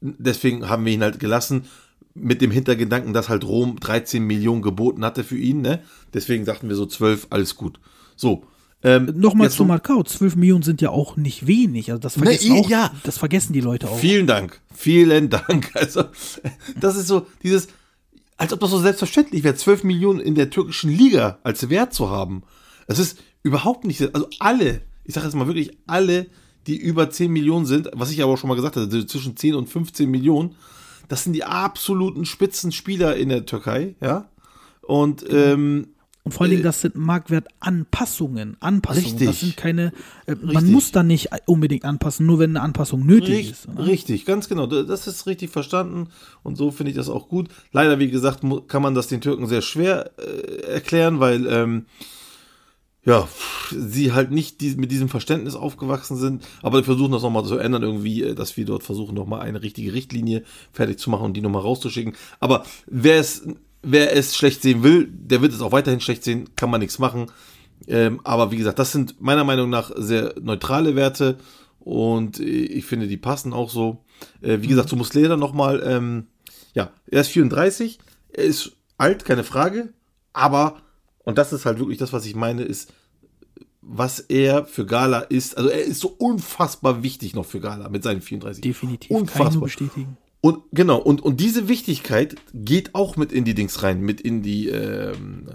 deswegen 0.01 0.69
haben 0.69 0.85
wir 0.85 0.93
ihn 0.93 1.03
halt 1.03 1.21
gelassen 1.21 1.65
mit 2.15 2.41
dem 2.41 2.51
Hintergedanken, 2.51 3.13
dass 3.13 3.29
halt 3.29 3.45
Rom 3.45 3.79
13 3.79 4.23
Millionen 4.23 4.63
geboten 4.63 5.05
hatte 5.05 5.23
für 5.23 5.37
ihn, 5.37 5.61
ne? 5.61 5.83
Deswegen 6.15 6.45
dachten 6.45 6.69
wir 6.69 6.77
so 6.77 6.87
12, 6.87 7.29
alles 7.31 7.57
gut. 7.57 7.79
So. 8.17 8.45
Ähm, 8.83 9.13
Nochmal 9.17 9.51
zu 9.51 9.65
Markau, 9.65 10.03
12 10.03 10.37
Millionen 10.37 10.63
sind 10.63 10.81
ja 10.81 10.91
auch 10.91 11.17
nicht 11.17 11.47
wenig. 11.47 11.91
Also 11.91 12.01
das 12.01 12.15
vergessen, 12.15 12.53
ne, 12.53 12.61
auch, 12.61 12.71
ja. 12.71 12.93
das 13.05 13.19
vergessen 13.19 13.53
die 13.53 13.61
Leute 13.61 13.89
auch. 13.89 13.99
Vielen 13.99 14.27
Dank, 14.27 14.61
vielen 14.75 15.29
Dank. 15.31 15.71
Also, 15.75 16.05
das 16.81 16.97
ist 16.97 17.07
so 17.07 17.27
dieses, 17.43 17.69
als 18.37 18.53
ob 18.53 18.61
das 18.61 18.71
so 18.71 18.79
selbstverständlich 18.79 19.45
wäre, 19.45 19.55
12 19.55 19.85
Millionen 19.85 20.21
in 20.21 20.35
der 20.35 20.51
türkischen 20.51 20.91
Liga 20.91 21.39
als 21.43 21.69
Wert 21.69 21.95
zu 21.95 22.11
haben. 22.11 22.45
Das 22.87 22.99
ist 22.99 23.19
überhaupt 23.43 23.85
nicht, 23.85 24.01
also 24.15 24.29
alle, 24.39 24.83
ich 25.05 25.15
sage 25.15 25.27
jetzt 25.27 25.35
mal 25.35 25.47
wirklich 25.47 25.77
alle 25.87 26.27
die 26.67 26.77
über 26.77 27.11
10 27.11 27.33
Millionen 27.33 27.67
sind, 27.67 27.89
was 27.95 28.11
ich 28.11 28.23
aber 28.23 28.33
auch 28.35 28.39
schon 28.39 28.49
mal 28.49 28.55
gesagt 28.57 28.77
hatte, 28.77 29.07
zwischen 29.07 29.37
10 29.37 29.55
und 29.55 29.69
15 29.69 30.11
Millionen, 30.11 30.55
das 31.09 31.25
sind 31.25 31.33
die 31.35 31.45
absoluten 31.45 32.25
Spitzenspieler 32.25 33.17
in 33.17 33.29
der 33.29 33.47
Türkei, 33.47 33.95
ja. 34.01 34.29
Und 34.83 35.25
ähm, 35.31 35.89
Und 36.25 36.33
vor 36.33 36.43
allen 36.43 36.51
Dingen, 36.51 36.63
das 36.63 36.81
sind 36.81 36.97
Marktwertanpassungen. 36.97 38.57
Anpassungen. 38.61 39.11
Richtig. 39.11 39.27
Das 39.29 39.41
sind 39.41 39.57
keine, 39.57 39.93
äh, 40.27 40.35
man 40.35 40.49
Richtig. 40.57 40.71
muss 40.73 40.93
da 40.93 41.03
nicht 41.03 41.29
unbedingt 41.47 41.85
anpassen, 41.85 42.27
nur 42.27 42.39
wenn 42.39 42.51
eine 42.51 42.63
Anpassung 42.63 43.05
nötig 43.07 43.29
Richt, 43.39 43.51
ist. 43.53 43.69
ne? 43.69 43.87
richtig, 43.87 44.25
ganz 44.25 44.49
genau. 44.49 44.67
Da- 44.67 44.83
Das 44.83 45.07
ist 45.07 45.27
richtig 45.27 45.51
verstanden 45.51 46.09
und 46.43 46.57
so 46.57 46.71
finde 46.71 46.91
ich 46.91 46.97
das 46.97 47.09
auch 47.09 47.29
gut. 47.29 47.49
Leider, 47.73 47.99
wie 47.99 48.11
gesagt, 48.11 48.41
kann 48.69 48.83
man 48.83 48.95
das 48.95 49.07
den 49.09 49.21
Türken 49.21 49.47
sehr 49.47 49.63
schwer 49.63 50.11
äh, 50.19 50.63
erklären, 50.73 51.21
weil 51.21 51.47
ähm, 51.47 51.87
ja, 53.07 53.29
sie 53.71 54.13
halt 54.13 54.33
nicht 54.33 54.61
die, 54.61 54.75
mit 54.75 54.91
diesem 54.91 55.09
Verständnis 55.09 55.55
aufgewachsen 55.55 56.17
sind, 56.17 56.45
aber 56.61 56.79
wir 56.79 56.85
versuchen 56.85 57.13
das 57.13 57.23
nochmal 57.23 57.45
zu 57.45 57.57
ändern, 57.57 57.85
irgendwie, 57.85 58.23
äh, 58.23 58.35
dass 58.35 58.57
wir 58.57 58.67
dort 58.67 58.83
versuchen, 58.83 59.15
nochmal 59.15 59.41
eine 59.41 59.63
richtige 59.63 59.93
Richtlinie 59.93 60.43
fertig 60.73 60.99
zu 60.99 61.09
machen 61.09 61.25
und 61.25 61.35
die 61.35 61.41
nochmal 61.41 61.63
rauszuschicken. 61.63 62.15
Aber 62.41 62.67
wer 62.87 63.21
es, 63.21 63.47
wer 63.83 64.15
es 64.15 64.37
schlecht 64.37 64.61
sehen 64.61 64.83
will, 64.83 65.09
der 65.09 65.41
wird 65.41 65.53
es 65.53 65.61
auch 65.63 65.71
weiterhin 65.71 66.01
schlecht 66.01 66.25
sehen, 66.25 66.51
kann 66.57 66.69
man 66.69 66.81
nichts 66.81 66.99
machen. 66.99 67.27
Ähm, 67.87 68.21
aber 68.25 68.51
wie 68.51 68.57
gesagt, 68.57 68.81
das 68.81 68.91
sind 68.91 69.21
meiner 69.21 69.45
Meinung 69.45 69.71
nach 69.71 69.93
sehr 69.95 70.35
neutrale 70.41 70.97
Werte 70.97 71.39
und 71.79 72.41
äh, 72.41 72.43
ich 72.43 72.87
finde, 72.87 73.07
die 73.07 73.17
passen 73.17 73.53
auch 73.53 73.71
so. 73.71 74.05
Äh, 74.43 74.59
wie 74.63 74.67
gesagt, 74.67 74.89
zu 74.89 74.97
Muslera 74.97 75.37
nochmal, 75.37 75.81
ähm, 75.87 76.27
ja, 76.75 76.91
er 77.07 77.21
ist 77.21 77.29
34, 77.29 78.01
er 78.33 78.45
ist 78.45 78.73
alt, 78.99 79.25
keine 79.25 79.45
Frage, 79.45 79.93
aber, 80.33 80.83
und 81.27 81.37
das 81.37 81.53
ist 81.53 81.67
halt 81.67 81.81
wirklich 81.81 81.99
das, 81.99 82.13
was 82.13 82.25
ich 82.25 82.37
meine, 82.37 82.63
ist, 82.63 82.93
was 83.83 84.21
er 84.21 84.65
für 84.65 84.87
Gala 84.87 85.19
ist, 85.19 85.59
also 85.59 85.69
er 85.69 85.83
ist 85.83 86.01
so 86.01 86.09
unfassbar 86.09 87.03
wichtig 87.03 87.35
noch 87.35 87.45
für 87.45 87.61
Gala 87.61 87.89
mit 87.89 88.05
seinen 88.05 88.21
34. 88.21 88.63
Definitiv. 88.63 89.09
Kann 89.09 89.17
ich 89.17 89.23
Unfassbar. 89.23 89.53
nur 89.53 89.63
bestätigen. 89.65 90.17
Und 90.41 90.63
genau, 90.73 90.99
und, 90.99 91.21
und 91.21 91.41
diese 91.41 91.67
Wichtigkeit 91.67 92.37
geht 92.55 92.95
auch 92.95 93.17
mit 93.17 93.33
in 93.33 93.45
die 93.45 93.55
Dings 93.55 93.83
rein, 93.83 94.01
mit 94.01 94.21
in 94.21 94.43
die, 94.43 94.69
ähm, 94.69 95.49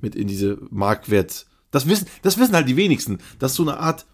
mit 0.00 0.16
in 0.16 0.26
diese 0.26 0.58
Marktwert. 0.70 1.46
Das 1.70 1.86
wissen, 1.86 2.08
das 2.22 2.38
wissen 2.38 2.54
halt 2.54 2.68
die 2.68 2.76
wenigsten. 2.76 3.18
Das 3.38 3.52
ist 3.52 3.56
so 3.56 3.62
eine 3.62 3.78
Art, 3.78 4.06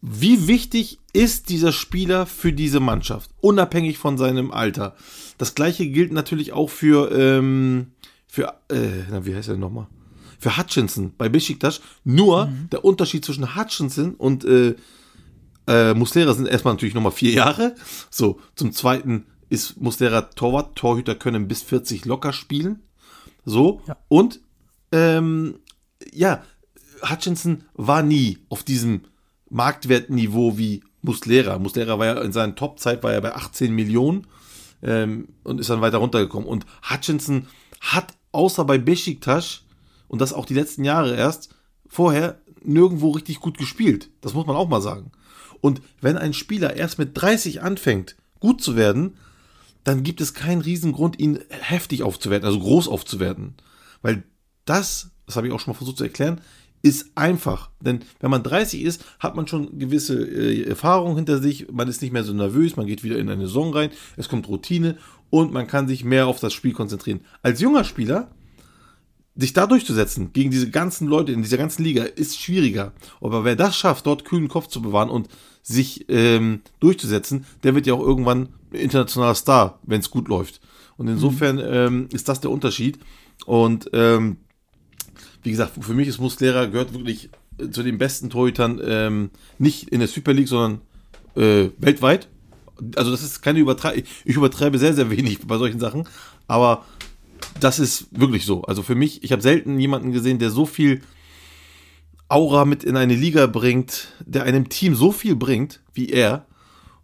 wie 0.00 0.46
wichtig 0.46 1.00
ist 1.12 1.48
dieser 1.48 1.72
Spieler 1.72 2.26
für 2.26 2.52
diese 2.52 2.78
Mannschaft, 2.78 3.30
unabhängig 3.40 3.98
von 3.98 4.18
seinem 4.18 4.52
Alter. 4.52 4.94
Das 5.36 5.56
gleiche 5.56 5.88
gilt 5.88 6.12
natürlich 6.12 6.52
auch 6.52 6.70
für, 6.70 7.10
ähm, 7.10 7.88
für, 8.28 8.54
äh, 8.68 9.04
na, 9.10 9.26
wie 9.26 9.34
heißt 9.34 9.48
er 9.48 9.56
nochmal? 9.56 9.88
Für 10.42 10.56
Hutchinson 10.56 11.12
bei 11.16 11.28
Besiktas. 11.28 11.80
Nur 12.02 12.48
der 12.72 12.84
Unterschied 12.84 13.24
zwischen 13.24 13.54
Hutchinson 13.54 14.14
und 14.14 14.44
äh, 14.44 14.74
äh, 15.68 15.94
Muslera 15.94 16.34
sind 16.34 16.46
erstmal 16.48 16.74
natürlich 16.74 16.94
nochmal 16.94 17.12
vier 17.12 17.30
Jahre. 17.30 17.76
So, 18.10 18.40
zum 18.56 18.72
zweiten 18.72 19.26
ist 19.50 19.80
Muslera 19.80 20.22
Torwart. 20.22 20.74
Torhüter 20.74 21.14
können 21.14 21.46
bis 21.46 21.62
40 21.62 22.06
locker 22.06 22.32
spielen. 22.32 22.82
So, 23.44 23.82
Ja. 23.86 23.96
und 24.08 24.40
ähm, 24.90 25.60
ja, 26.12 26.42
Hutchinson 27.08 27.62
war 27.74 28.02
nie 28.02 28.38
auf 28.48 28.64
diesem 28.64 29.02
Marktwertniveau 29.48 30.58
wie 30.58 30.82
Muslera. 31.02 31.56
Muslera 31.60 32.00
war 32.00 32.06
ja 32.06 32.20
in 32.20 32.32
seiner 32.32 32.56
Topzeit 32.56 33.04
war 33.04 33.12
er 33.12 33.20
bei 33.20 33.32
18 33.32 33.72
Millionen 33.72 34.26
ähm, 34.82 35.28
und 35.44 35.60
ist 35.60 35.70
dann 35.70 35.80
weiter 35.82 35.98
runtergekommen. 35.98 36.48
Und 36.48 36.66
Hutchinson 36.90 37.46
hat 37.80 38.14
außer 38.32 38.64
bei 38.64 38.78
Besiktas 38.78 39.62
und 40.12 40.20
das 40.20 40.34
auch 40.34 40.44
die 40.44 40.54
letzten 40.54 40.84
Jahre 40.84 41.16
erst 41.16 41.54
vorher 41.88 42.38
nirgendwo 42.62 43.10
richtig 43.10 43.40
gut 43.40 43.56
gespielt. 43.56 44.10
Das 44.20 44.34
muss 44.34 44.46
man 44.46 44.56
auch 44.56 44.68
mal 44.68 44.82
sagen. 44.82 45.10
Und 45.62 45.80
wenn 46.02 46.18
ein 46.18 46.34
Spieler 46.34 46.76
erst 46.76 46.98
mit 46.98 47.10
30 47.14 47.62
anfängt, 47.62 48.16
gut 48.38 48.62
zu 48.62 48.76
werden, 48.76 49.16
dann 49.84 50.02
gibt 50.02 50.20
es 50.20 50.34
keinen 50.34 50.60
Riesengrund, 50.60 51.18
ihn 51.18 51.40
heftig 51.48 52.02
aufzuwerten, 52.02 52.46
also 52.46 52.60
groß 52.60 52.88
aufzuwerten. 52.88 53.54
Weil 54.02 54.24
das, 54.66 55.12
das 55.24 55.36
habe 55.36 55.46
ich 55.46 55.52
auch 55.54 55.60
schon 55.60 55.72
mal 55.72 55.78
versucht 55.78 55.96
zu 55.96 56.04
erklären, 56.04 56.42
ist 56.82 57.12
einfach. 57.14 57.70
Denn 57.80 58.00
wenn 58.20 58.30
man 58.30 58.42
30 58.42 58.82
ist, 58.82 59.02
hat 59.18 59.34
man 59.34 59.46
schon 59.46 59.78
gewisse 59.78 60.22
äh, 60.22 60.64
Erfahrung 60.64 61.16
hinter 61.16 61.40
sich, 61.40 61.72
man 61.72 61.88
ist 61.88 62.02
nicht 62.02 62.12
mehr 62.12 62.24
so 62.24 62.34
nervös, 62.34 62.76
man 62.76 62.86
geht 62.86 63.02
wieder 63.02 63.18
in 63.18 63.30
eine 63.30 63.46
Saison 63.46 63.72
rein, 63.72 63.90
es 64.18 64.28
kommt 64.28 64.46
Routine 64.48 64.98
und 65.30 65.54
man 65.54 65.68
kann 65.68 65.88
sich 65.88 66.04
mehr 66.04 66.26
auf 66.26 66.38
das 66.38 66.52
Spiel 66.52 66.74
konzentrieren. 66.74 67.20
Als 67.40 67.62
junger 67.62 67.84
Spieler 67.84 68.30
sich 69.34 69.52
da 69.52 69.66
durchzusetzen 69.66 70.32
gegen 70.32 70.50
diese 70.50 70.70
ganzen 70.70 71.08
Leute 71.08 71.32
in 71.32 71.42
dieser 71.42 71.56
ganzen 71.56 71.82
Liga 71.82 72.04
ist 72.04 72.38
schwieriger. 72.38 72.92
Aber 73.20 73.44
wer 73.44 73.56
das 73.56 73.76
schafft, 73.76 74.06
dort 74.06 74.24
kühlen 74.24 74.48
Kopf 74.48 74.66
zu 74.66 74.82
bewahren 74.82 75.10
und 75.10 75.28
sich 75.62 76.06
ähm, 76.08 76.60
durchzusetzen, 76.80 77.46
der 77.62 77.74
wird 77.74 77.86
ja 77.86 77.94
auch 77.94 78.00
irgendwann 78.00 78.48
internationaler 78.72 79.34
Star, 79.34 79.78
wenn 79.84 80.00
es 80.00 80.10
gut 80.10 80.28
läuft. 80.28 80.60
Und 80.96 81.08
insofern 81.08 81.60
ähm, 81.64 82.08
ist 82.12 82.28
das 82.28 82.40
der 82.40 82.50
Unterschied. 82.50 82.98
Und 83.46 83.90
ähm, 83.92 84.36
wie 85.42 85.50
gesagt, 85.50 85.72
für 85.80 85.94
mich 85.94 86.08
ist 86.08 86.20
Muslera 86.20 86.66
gehört 86.66 86.92
wirklich 86.92 87.30
äh, 87.58 87.70
zu 87.70 87.82
den 87.82 87.98
besten 87.98 88.30
Torhütern, 88.30 88.80
ähm, 88.84 89.30
nicht 89.58 89.88
in 89.88 90.00
der 90.00 90.08
Super 90.08 90.32
League, 90.32 90.48
sondern 90.48 90.80
äh, 91.36 91.70
weltweit. 91.78 92.28
Also 92.96 93.10
das 93.10 93.22
ist 93.22 93.42
keine 93.42 93.60
Übertreibung. 93.60 94.02
Ich 94.24 94.36
übertreibe 94.36 94.78
sehr, 94.78 94.94
sehr 94.94 95.10
wenig 95.10 95.46
bei 95.46 95.56
solchen 95.56 95.80
Sachen. 95.80 96.08
Aber 96.48 96.84
das 97.60 97.78
ist 97.78 98.08
wirklich 98.10 98.44
so. 98.44 98.62
Also 98.62 98.82
für 98.82 98.94
mich, 98.94 99.22
ich 99.22 99.32
habe 99.32 99.42
selten 99.42 99.78
jemanden 99.78 100.12
gesehen, 100.12 100.38
der 100.38 100.50
so 100.50 100.66
viel 100.66 101.02
Aura 102.28 102.64
mit 102.64 102.84
in 102.84 102.96
eine 102.96 103.14
Liga 103.14 103.46
bringt, 103.46 104.08
der 104.24 104.44
einem 104.44 104.68
Team 104.68 104.94
so 104.94 105.12
viel 105.12 105.36
bringt 105.36 105.80
wie 105.92 106.08
er. 106.08 106.46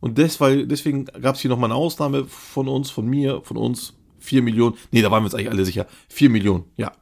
Und 0.01 0.19
deswegen, 0.19 0.69
deswegen 0.69 1.05
gab 1.07 1.35
es 1.35 1.41
hier 1.41 1.51
nochmal 1.51 1.71
eine 1.71 1.79
Ausnahme 1.79 2.25
von 2.25 2.69
uns, 2.69 2.91
von 2.91 3.07
mir, 3.07 3.43
von 3.43 3.57
uns. 3.57 3.95
4 4.21 4.43
Millionen. 4.43 4.77
Nee, 4.91 5.03
da 5.03 5.11
waren 5.11 5.23
wir 5.23 5.27
uns 5.27 5.35
eigentlich 5.35 5.51
alle 5.51 5.65
sicher. 5.65 5.87
4 6.09 6.31
Millionen, 6.31 6.65
ja. 6.77 6.93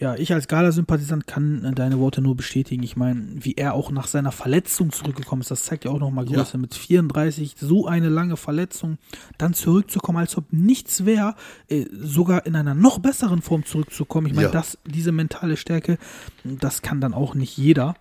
Ja, 0.00 0.14
ich 0.14 0.32
als 0.32 0.46
Gala-Sympathisant 0.46 1.26
kann 1.26 1.64
äh, 1.64 1.72
deine 1.72 1.98
Worte 1.98 2.20
nur 2.20 2.36
bestätigen. 2.36 2.82
Ich 2.84 2.96
meine, 2.96 3.26
wie 3.34 3.54
er 3.54 3.74
auch 3.74 3.90
nach 3.90 4.06
seiner 4.06 4.30
Verletzung 4.30 4.92
zurückgekommen 4.92 5.42
ist, 5.42 5.50
das 5.50 5.64
zeigt 5.64 5.84
ja 5.84 5.90
auch 5.90 5.98
nochmal 5.98 6.24
Größe. 6.24 6.52
Ja. 6.54 6.58
Mit 6.58 6.74
34, 6.74 7.56
so 7.58 7.86
eine 7.86 8.08
lange 8.08 8.36
Verletzung, 8.36 8.98
dann 9.38 9.54
zurückzukommen, 9.54 10.18
als 10.18 10.36
ob 10.36 10.52
nichts 10.52 11.04
wäre, 11.04 11.34
äh, 11.68 11.86
sogar 11.92 12.46
in 12.46 12.54
einer 12.54 12.74
noch 12.74 13.00
besseren 13.00 13.42
Form 13.42 13.64
zurückzukommen. 13.64 14.28
Ich 14.28 14.34
meine, 14.34 14.46
Ja. 14.48 14.52
das, 14.52 14.78
diese 14.86 15.10
mentale 15.10 15.56
Stärke, 15.56 15.98
das 16.44 16.82
kann 16.82 17.00
dann 17.00 17.12
auch 17.14 17.34
nicht 17.34 17.56
jeder. 17.56 17.96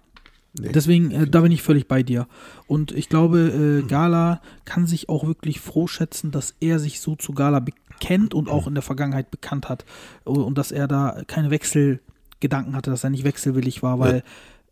Nee. 0.60 0.72
Deswegen, 0.74 1.12
äh, 1.12 1.28
da 1.28 1.42
bin 1.42 1.52
ich 1.52 1.62
völlig 1.62 1.88
bei 1.88 2.04
dir. 2.04 2.28
Und 2.68 2.92
ich 2.92 3.10
glaube, 3.10 3.82
äh, 3.84 3.88
Gala 3.88 4.42
kann 4.66 4.88
sich 4.88 5.10
auch 5.10 5.26
wirklich 5.26 5.60
froh 5.60 5.88
schätzen, 5.88 6.32
dass 6.32 6.56
er 6.60 6.80
sich 6.80 7.00
so 7.00 7.16
zu 7.16 7.34
Gala 7.34 7.60
bekennt 7.60 8.34
und 8.34 8.50
auch 8.50 8.68
in 8.68 8.74
der 8.74 8.84
Vergangenheit 8.84 9.32
bekannt 9.32 9.70
hat. 9.70 9.86
Und 10.24 10.58
dass 10.58 10.72
er 10.72 10.88
da 10.88 11.22
keine 11.28 11.52
Wechselgedanken 11.52 12.76
hatte, 12.76 12.90
dass 12.90 13.04
er 13.04 13.10
nicht 13.10 13.24
wechselwillig 13.24 13.84
war, 13.84 14.00
weil 14.00 14.24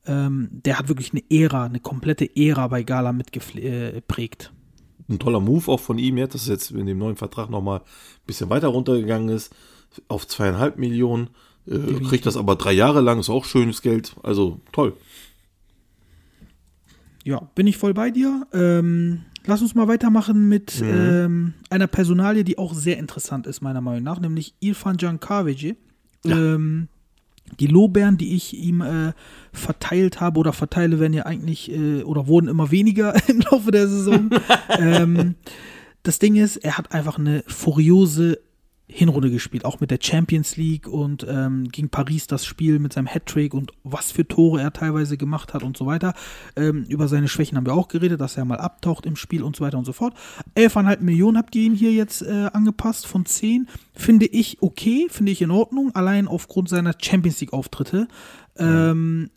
ähm, 0.07 0.49
der 0.51 0.79
hat 0.79 0.87
wirklich 0.87 1.11
eine 1.11 1.23
Ära, 1.29 1.65
eine 1.65 1.79
komplette 1.79 2.29
Ära 2.35 2.67
bei 2.67 2.83
Gala 2.83 3.11
mitgeprägt. 3.11 4.51
ein 5.09 5.19
toller 5.19 5.39
Move 5.39 5.71
auch 5.71 5.79
von 5.79 5.97
ihm 5.97 6.17
jetzt, 6.17 6.35
dass 6.35 6.43
es 6.43 6.47
jetzt 6.47 6.71
in 6.71 6.85
dem 6.85 6.97
neuen 6.97 7.15
Vertrag 7.15 7.49
nochmal 7.49 7.79
ein 7.79 8.25
bisschen 8.27 8.49
weiter 8.49 8.67
runtergegangen 8.67 9.29
ist, 9.29 9.53
auf 10.07 10.27
zweieinhalb 10.27 10.77
Millionen. 10.77 11.29
Äh, 11.67 12.03
kriegt 12.07 12.25
das 12.25 12.37
aber 12.37 12.55
drei 12.55 12.73
Jahre 12.73 13.01
lang, 13.01 13.19
ist 13.19 13.29
auch 13.29 13.45
schönes 13.45 13.81
Geld. 13.81 14.15
Also 14.23 14.59
toll. 14.71 14.93
Ja, 17.25 17.49
bin 17.55 17.65
ich 17.65 17.77
voll 17.77 17.95
bei 17.95 18.11
dir. 18.11 18.45
Ähm, 18.53 19.23
lass 19.47 19.61
uns 19.63 19.73
mal 19.73 19.87
weitermachen 19.87 20.47
mit 20.47 20.79
ähm, 20.81 21.55
einer 21.71 21.87
Personalie, 21.87 22.43
die 22.43 22.59
auch 22.59 22.75
sehr 22.75 22.99
interessant 22.99 23.47
ist, 23.47 23.61
meiner 23.61 23.81
Meinung 23.81 24.03
nach, 24.03 24.19
nämlich 24.19 24.53
Irfan 24.59 24.97
Jankavici. 24.99 25.75
Ähm, 26.23 26.87
die 27.59 27.65
Lorbeeren, 27.65 28.17
die 28.17 28.35
ich 28.35 28.55
ihm 28.55 28.81
äh, 28.81 29.13
verteilt 29.51 30.21
habe 30.21 30.39
oder 30.39 30.53
verteile, 30.53 30.99
werden 30.99 31.13
ja 31.13 31.25
eigentlich 31.25 31.71
äh, 31.71 32.03
oder 32.03 32.27
wurden 32.27 32.47
immer 32.47 32.69
weniger 32.69 33.15
im 33.27 33.39
Laufe 33.39 33.71
der 33.71 33.87
Saison. 33.87 34.29
ähm, 34.77 35.33
das 36.03 36.19
Ding 36.19 36.35
ist, 36.35 36.57
er 36.57 36.77
hat 36.77 36.91
einfach 36.91 37.17
eine 37.17 37.43
furiose 37.47 38.39
Hinrunde 38.87 39.31
gespielt, 39.31 39.65
auch 39.65 39.79
mit 39.79 39.89
der 39.89 39.97
Champions 39.99 40.57
League 40.57 40.87
und 40.87 41.25
ähm, 41.27 41.69
gegen 41.69 41.89
Paris 41.89 42.27
das 42.27 42.45
Spiel 42.45 42.77
mit 42.77 42.93
seinem 42.93 43.07
Hattrick 43.07 43.53
und 43.55 43.71
was 43.83 44.11
für 44.11 44.27
Tore 44.27 44.61
er 44.61 44.73
teilweise 44.73 45.17
gemacht 45.17 45.53
hat 45.53 45.63
und 45.63 45.75
so 45.75 45.87
weiter. 45.87 46.13
Ähm, 46.55 46.85
über 46.87 47.07
seine 47.07 47.27
Schwächen 47.27 47.57
haben 47.57 47.65
wir 47.65 47.73
auch 47.73 47.87
geredet, 47.87 48.21
dass 48.21 48.37
er 48.37 48.45
mal 48.45 48.59
abtaucht 48.59 49.07
im 49.07 49.15
Spiel 49.15 49.41
und 49.41 49.55
so 49.55 49.63
weiter 49.63 49.79
und 49.79 49.85
so 49.85 49.93
fort. 49.93 50.13
11,5 50.55 51.01
Millionen 51.01 51.37
habt 51.37 51.55
ihr 51.55 51.63
ihn 51.63 51.73
hier 51.73 51.93
jetzt 51.93 52.21
äh, 52.21 52.49
angepasst 52.53 53.07
von 53.07 53.25
10. 53.25 53.67
Finde 53.93 54.27
ich 54.27 54.61
okay, 54.61 55.07
finde 55.09 55.31
ich 55.31 55.41
in 55.41 55.51
Ordnung, 55.51 55.95
allein 55.95 56.27
aufgrund 56.27 56.69
seiner 56.69 56.93
Champions 57.01 57.41
League 57.41 57.53
Auftritte. 57.53 58.07
Ähm, 58.55 59.31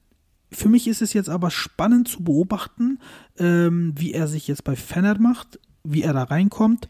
für 0.52 0.68
mich 0.68 0.88
ist 0.88 1.00
es 1.00 1.14
jetzt 1.14 1.28
aber 1.30 1.50
spannend 1.50 2.08
zu 2.08 2.22
beobachten, 2.22 2.98
ähm, 3.38 3.94
wie 3.96 4.12
er 4.12 4.28
sich 4.28 4.46
jetzt 4.46 4.64
bei 4.64 4.76
Fennert 4.76 5.20
macht, 5.20 5.58
wie 5.84 6.02
er 6.02 6.12
da 6.12 6.24
reinkommt. 6.24 6.88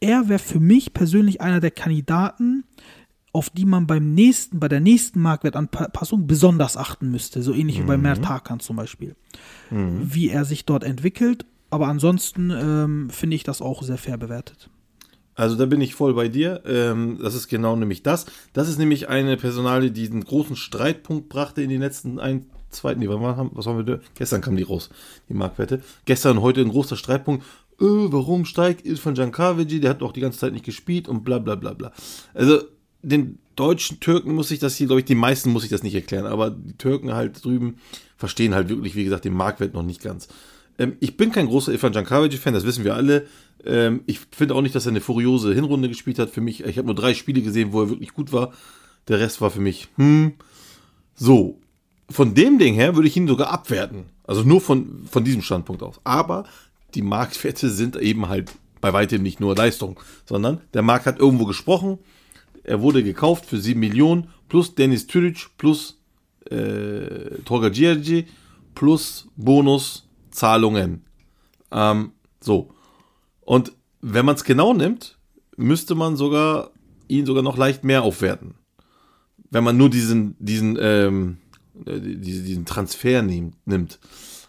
Er 0.00 0.28
wäre 0.28 0.38
für 0.38 0.60
mich 0.60 0.92
persönlich 0.92 1.40
einer 1.40 1.60
der 1.60 1.70
Kandidaten, 1.70 2.64
auf 3.32 3.50
die 3.50 3.64
man 3.64 3.86
beim 3.86 4.14
nächsten, 4.14 4.60
bei 4.60 4.68
der 4.68 4.80
nächsten 4.80 5.20
Marktwertanpassung 5.20 6.26
besonders 6.26 6.76
achten 6.76 7.10
müsste. 7.10 7.42
So 7.42 7.52
ähnlich 7.52 7.78
wie 7.80 7.86
bei 7.86 7.96
Mertakan 7.96 8.60
zum 8.60 8.76
Beispiel. 8.76 9.16
Wie 9.70 10.28
er 10.30 10.44
sich 10.44 10.64
dort 10.64 10.84
entwickelt. 10.84 11.44
Aber 11.70 11.88
ansonsten 11.88 12.50
ähm, 12.50 13.10
finde 13.10 13.34
ich 13.34 13.42
das 13.42 13.60
auch 13.60 13.82
sehr 13.82 13.98
fair 13.98 14.16
bewertet. 14.16 14.70
Also 15.34 15.56
da 15.56 15.66
bin 15.66 15.80
ich 15.80 15.94
voll 15.94 16.14
bei 16.14 16.28
dir. 16.28 16.62
Ähm, 16.64 17.18
das 17.20 17.34
ist 17.34 17.48
genau 17.48 17.74
nämlich 17.74 18.02
das. 18.02 18.26
Das 18.52 18.68
ist 18.68 18.78
nämlich 18.78 19.08
eine 19.08 19.36
Personalie, 19.36 19.90
die 19.90 20.08
einen 20.08 20.24
großen 20.24 20.54
Streitpunkt 20.54 21.28
brachte 21.28 21.62
in 21.62 21.70
den 21.70 21.80
letzten 21.80 22.20
ein, 22.20 22.46
zwei, 22.70 22.94
nee, 22.94 23.08
was 23.08 23.66
haben 23.66 23.86
wir? 23.86 24.00
Gestern 24.14 24.40
kam 24.40 24.56
die 24.56 24.62
raus, 24.62 24.90
die 25.28 25.34
Marktwerte. 25.34 25.82
Gestern, 26.04 26.40
heute 26.40 26.60
ein 26.60 26.68
großer 26.68 26.96
Streitpunkt. 26.96 27.44
Äh, 27.80 27.84
warum 28.12 28.44
steigt 28.44 28.86
Irfan 28.86 29.14
Jankavici? 29.14 29.80
Der 29.80 29.90
hat 29.90 30.02
doch 30.02 30.12
die 30.12 30.20
ganze 30.20 30.38
Zeit 30.38 30.52
nicht 30.52 30.64
gespielt 30.64 31.08
und 31.08 31.24
bla 31.24 31.38
bla 31.38 31.54
bla 31.54 31.74
bla. 31.74 31.92
Also 32.32 32.60
den 33.02 33.38
deutschen 33.56 34.00
Türken 34.00 34.34
muss 34.34 34.50
ich 34.50 34.58
das 34.58 34.76
hier, 34.76 34.86
glaube 34.86 35.00
ich, 35.00 35.06
die 35.06 35.14
meisten 35.14 35.50
muss 35.50 35.64
ich 35.64 35.70
das 35.70 35.82
nicht 35.82 35.94
erklären, 35.94 36.26
aber 36.26 36.50
die 36.50 36.76
Türken 36.76 37.14
halt 37.14 37.44
drüben 37.44 37.76
verstehen 38.16 38.54
halt 38.54 38.68
wirklich, 38.68 38.94
wie 38.94 39.04
gesagt, 39.04 39.24
den 39.24 39.34
Marktwert 39.34 39.74
noch 39.74 39.82
nicht 39.82 40.02
ganz. 40.02 40.28
Ähm, 40.78 40.96
ich 41.00 41.16
bin 41.16 41.30
kein 41.30 41.46
großer 41.46 41.72
Irfan 41.72 41.92
Jankavici-Fan, 41.92 42.54
das 42.54 42.64
wissen 42.64 42.84
wir 42.84 42.94
alle. 42.94 43.26
Ähm, 43.64 44.02
ich 44.06 44.20
finde 44.30 44.54
auch 44.54 44.62
nicht, 44.62 44.74
dass 44.74 44.86
er 44.86 44.90
eine 44.90 45.00
furiose 45.00 45.54
Hinrunde 45.54 45.88
gespielt 45.88 46.18
hat. 46.18 46.30
Für 46.30 46.40
mich, 46.40 46.64
ich 46.64 46.78
habe 46.78 46.86
nur 46.86 46.94
drei 46.94 47.14
Spiele 47.14 47.42
gesehen, 47.42 47.72
wo 47.72 47.82
er 47.82 47.90
wirklich 47.90 48.12
gut 48.12 48.32
war. 48.32 48.52
Der 49.08 49.20
Rest 49.20 49.40
war 49.40 49.50
für 49.50 49.60
mich, 49.60 49.88
hm. 49.96 50.34
So, 51.14 51.60
von 52.10 52.34
dem 52.34 52.58
Ding 52.58 52.74
her 52.74 52.96
würde 52.96 53.08
ich 53.08 53.16
ihn 53.16 53.28
sogar 53.28 53.50
abwerten. 53.50 54.06
Also 54.24 54.42
nur 54.42 54.60
von, 54.60 55.04
von 55.08 55.24
diesem 55.24 55.42
Standpunkt 55.42 55.82
aus. 55.82 56.00
Aber 56.02 56.44
die 56.94 57.02
Marktwerte 57.02 57.68
sind 57.70 57.96
eben 57.96 58.28
halt 58.28 58.52
bei 58.80 58.92
weitem 58.92 59.22
nicht 59.22 59.40
nur 59.40 59.56
Leistung, 59.56 59.98
sondern 60.26 60.60
der 60.74 60.82
Markt 60.82 61.06
hat 61.06 61.18
irgendwo 61.18 61.44
gesprochen. 61.46 61.98
Er 62.62 62.80
wurde 62.80 63.02
gekauft 63.02 63.46
für 63.46 63.58
7 63.58 63.78
Millionen 63.80 64.28
plus 64.48 64.74
Dennis 64.74 65.06
Türic 65.06 65.50
plus 65.58 66.00
äh, 66.50 67.38
Torga 67.44 67.68
Giergi 67.70 68.26
plus 68.74 69.28
Bonuszahlungen. 69.36 71.04
Ähm, 71.70 72.12
so. 72.40 72.70
Und 73.40 73.72
wenn 74.00 74.26
man 74.26 74.34
es 74.34 74.44
genau 74.44 74.72
nimmt, 74.74 75.18
müsste 75.56 75.94
man 75.94 76.16
sogar 76.16 76.70
ihn 77.08 77.26
sogar 77.26 77.42
noch 77.42 77.56
leicht 77.56 77.84
mehr 77.84 78.02
aufwerten. 78.02 78.54
Wenn 79.50 79.64
man 79.64 79.76
nur 79.76 79.88
diesen, 79.90 80.36
diesen, 80.38 80.76
ähm, 80.80 81.36
äh, 81.86 82.00
diese- 82.00 82.42
diesen 82.42 82.64
Transfer 82.64 83.22
nimmt, 83.22 83.54
nimmt. 83.66 83.98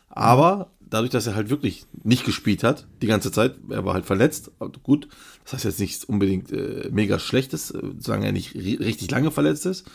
Aber 0.10 0.72
dadurch, 0.96 1.12
dass 1.12 1.28
er 1.28 1.36
halt 1.36 1.50
wirklich 1.50 1.86
nicht 2.04 2.26
gespielt 2.26 2.64
hat, 2.64 2.88
die 3.02 3.08
ganze 3.08 3.32
Zeit, 3.32 3.56
er 3.70 3.86
war 3.86 3.94
halt 3.94 4.06
verletzt, 4.06 4.52
gut, 4.82 5.08
das 5.44 5.54
heißt 5.54 5.66
jetzt 5.66 5.80
nichts 5.80 6.04
unbedingt 6.04 6.52
äh, 6.52 6.90
mega 6.92 7.20
Schlechtes, 7.20 7.72
äh, 7.72 7.82
solange 8.00 8.26
er 8.26 8.32
nicht 8.32 8.56
ri- 8.56 8.80
richtig 8.80 9.12
lange 9.12 9.30
verletzt 9.32 9.66
ist. 9.66 9.86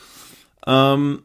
Ähm, 0.66 1.23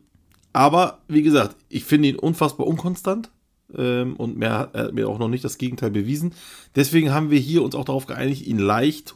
aber 0.53 0.99
wie 1.07 1.21
gesagt, 1.21 1.55
ich 1.69 1.83
finde 1.83 2.09
ihn 2.09 2.15
unfassbar 2.15 2.65
unkonstant 2.67 3.29
ähm, 3.75 4.15
und 4.15 4.37
mehr 4.37 4.57
hat 4.59 4.75
er 4.75 4.91
mir 4.93 5.09
auch 5.09 5.19
noch 5.19 5.27
nicht 5.27 5.43
das 5.43 5.57
Gegenteil 5.57 5.91
bewiesen. 5.91 6.33
Deswegen 6.75 7.11
haben 7.13 7.29
wir 7.29 7.39
hier 7.39 7.61
uns 7.61 7.75
auch 7.75 7.85
darauf 7.85 8.05
geeinigt, 8.05 8.47
ihn 8.47 8.59
leicht 8.59 9.15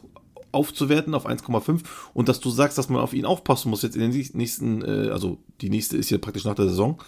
aufzuwerten 0.52 1.14
auf 1.14 1.26
1,5 1.26 1.80
und 2.12 2.28
dass 2.28 2.40
du 2.40 2.50
sagst, 2.50 2.76
dass 2.76 2.88
man 2.88 3.00
auf 3.00 3.14
ihn 3.14 3.24
aufpassen 3.24 3.70
muss 3.70 3.82
jetzt 3.82 3.96
in 3.96 4.10
den 4.10 4.26
nächsten, 4.34 4.82
äh, 4.82 5.10
also 5.10 5.38
die 5.60 5.70
nächste 5.70 5.96
ist 5.96 6.08
hier 6.08 6.18
praktisch 6.18 6.44
nach 6.44 6.56
der 6.56 6.68
Saison, 6.68 7.00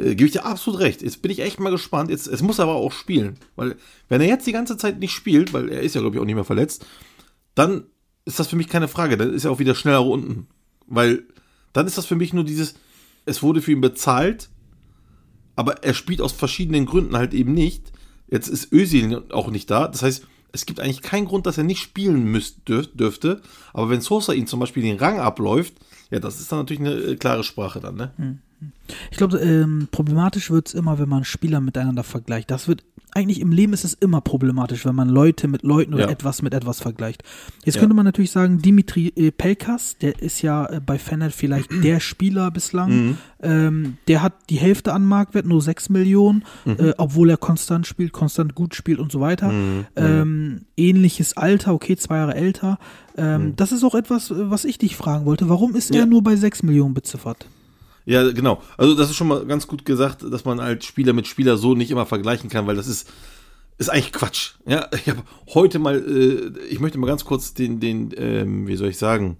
äh, 0.00 0.14
gebe 0.14 0.26
ich 0.26 0.32
dir 0.32 0.44
absolut 0.44 0.80
recht. 0.80 1.02
Jetzt 1.02 1.22
bin 1.22 1.30
ich 1.30 1.40
echt 1.40 1.60
mal 1.60 1.70
gespannt. 1.70 2.10
Jetzt, 2.10 2.26
es 2.26 2.42
muss 2.42 2.58
er 2.58 2.64
aber 2.64 2.74
auch 2.74 2.92
spielen, 2.92 3.38
weil 3.56 3.76
wenn 4.08 4.20
er 4.20 4.28
jetzt 4.28 4.46
die 4.46 4.52
ganze 4.52 4.76
Zeit 4.76 4.98
nicht 4.98 5.12
spielt, 5.12 5.52
weil 5.52 5.68
er 5.68 5.80
ist 5.80 5.94
ja 5.94 6.00
glaube 6.00 6.16
ich 6.16 6.22
auch 6.22 6.26
nicht 6.26 6.34
mehr 6.34 6.44
verletzt, 6.44 6.86
dann 7.54 7.84
ist 8.24 8.38
das 8.38 8.48
für 8.48 8.56
mich 8.56 8.68
keine 8.68 8.88
Frage. 8.88 9.16
Dann 9.16 9.32
ist 9.32 9.44
er 9.44 9.50
auch 9.50 9.58
wieder 9.58 9.74
schneller 9.74 10.04
unten, 10.04 10.46
weil 10.86 11.24
dann 11.72 11.86
ist 11.86 11.98
das 11.98 12.06
für 12.06 12.16
mich 12.16 12.32
nur 12.32 12.44
dieses, 12.44 12.74
es 13.26 13.42
wurde 13.42 13.62
für 13.62 13.72
ihn 13.72 13.80
bezahlt, 13.80 14.48
aber 15.56 15.84
er 15.84 15.94
spielt 15.94 16.20
aus 16.20 16.32
verschiedenen 16.32 16.86
Gründen 16.86 17.16
halt 17.16 17.34
eben 17.34 17.52
nicht. 17.52 17.92
Jetzt 18.28 18.48
ist 18.48 18.72
Özil 18.72 19.24
auch 19.30 19.50
nicht 19.50 19.70
da. 19.70 19.88
Das 19.88 20.02
heißt, 20.02 20.26
es 20.52 20.66
gibt 20.66 20.80
eigentlich 20.80 21.02
keinen 21.02 21.26
Grund, 21.26 21.46
dass 21.46 21.58
er 21.58 21.64
nicht 21.64 21.80
spielen 21.80 22.24
müsst, 22.24 22.68
dürf, 22.68 22.88
dürfte. 22.94 23.40
Aber 23.72 23.90
wenn 23.90 24.00
Sosa 24.00 24.32
ihn 24.32 24.46
zum 24.46 24.60
Beispiel 24.60 24.82
den 24.82 24.98
Rang 24.98 25.20
abläuft, 25.20 25.74
ja, 26.10 26.18
das 26.18 26.40
ist 26.40 26.50
dann 26.50 26.60
natürlich 26.60 26.80
eine 26.80 26.94
äh, 26.94 27.16
klare 27.16 27.44
Sprache 27.44 27.80
dann, 27.80 27.96
ne? 27.96 28.12
Ich 29.10 29.16
glaube, 29.16 29.38
ähm, 29.38 29.88
problematisch 29.90 30.50
wird 30.50 30.68
es 30.68 30.74
immer, 30.74 30.98
wenn 30.98 31.08
man 31.08 31.24
Spieler 31.24 31.60
miteinander 31.60 32.02
vergleicht. 32.02 32.50
Das 32.50 32.66
wird, 32.68 32.82
eigentlich 33.12 33.40
im 33.40 33.52
Leben 33.52 33.72
ist 33.72 33.84
es 33.84 33.94
immer 33.94 34.20
problematisch, 34.20 34.84
wenn 34.84 34.94
man 34.94 35.08
Leute 35.08 35.46
mit 35.48 35.62
Leuten 35.62 35.94
oder 35.94 36.04
Ja. 36.06 36.10
etwas 36.10 36.42
mit 36.42 36.54
etwas 36.54 36.80
vergleicht. 36.80 37.22
Jetzt 37.64 37.76
Ja. 37.76 37.80
könnte 37.80 37.94
man 37.94 38.04
natürlich 38.04 38.30
sagen, 38.32 38.60
Dimitri 38.62 39.12
äh, 39.16 39.30
Pelkas, 39.30 39.96
der 39.98 40.20
ist 40.20 40.42
ja 40.42 40.66
äh, 40.66 40.80
bei 40.84 40.98
Fener 40.98 41.30
vielleicht 41.30 41.70
der 41.84 42.00
Spieler 42.00 42.50
bislang. 42.50 42.90
Mhm. 42.90 43.16
Ähm, 43.42 43.96
der 44.08 44.22
hat 44.22 44.34
die 44.50 44.56
Hälfte 44.56 44.92
an 44.92 45.04
Marktwert, 45.04 45.46
nur 45.46 45.62
6 45.62 45.88
Millionen, 45.88 46.44
Mhm. 46.64 46.76
äh, 46.78 46.92
obwohl 46.98 47.30
er 47.30 47.36
konstant 47.36 47.86
spielt, 47.86 48.12
konstant 48.12 48.54
gut 48.54 48.74
spielt 48.74 48.98
und 48.98 49.12
so 49.12 49.20
weiter. 49.20 49.50
Mhm. 49.52 49.86
Ähm, 49.96 50.60
ähnliches 50.76 51.36
Alter, 51.36 51.74
okay, 51.74 51.96
zwei 51.96 52.16
Jahre 52.16 52.34
älter. 52.34 52.78
Ähm, 53.16 53.54
Das 53.56 53.70
ist 53.72 53.84
auch 53.84 53.94
etwas, 53.94 54.30
äh, 54.30 54.50
was 54.50 54.64
ich 54.64 54.78
dich 54.78 54.96
fragen 54.96 55.24
wollte. 55.26 55.48
Warum 55.48 55.74
ist 55.76 55.90
Mhm. 55.90 55.96
Ja. 55.96 56.02
er 56.02 56.06
nur 56.06 56.22
bei 56.22 56.36
6 56.36 56.62
Millionen 56.62 56.94
beziffert? 56.94 57.46
Ja, 58.04 58.30
genau. 58.30 58.62
Also 58.76 58.94
das 58.94 59.10
ist 59.10 59.16
schon 59.16 59.28
mal 59.28 59.44
ganz 59.46 59.66
gut 59.66 59.84
gesagt, 59.84 60.22
dass 60.22 60.44
man 60.44 60.60
halt 60.60 60.84
Spieler 60.84 61.12
mit 61.12 61.26
Spieler 61.26 61.56
so 61.56 61.74
nicht 61.74 61.90
immer 61.90 62.06
vergleichen 62.06 62.50
kann, 62.50 62.66
weil 62.66 62.76
das 62.76 62.88
ist 62.88 63.08
ist 63.80 63.88
eigentlich 63.88 64.12
Quatsch. 64.12 64.52
Ja, 64.66 64.88
ich 64.92 65.08
habe 65.08 65.22
heute 65.54 65.78
mal, 65.78 65.96
äh, 65.96 66.66
ich 66.68 66.80
möchte 66.80 66.98
mal 66.98 67.06
ganz 67.06 67.24
kurz 67.24 67.54
den, 67.54 67.80
den, 67.80 68.12
ähm, 68.14 68.68
wie 68.68 68.76
soll 68.76 68.88
ich 68.88 68.98
sagen, 68.98 69.38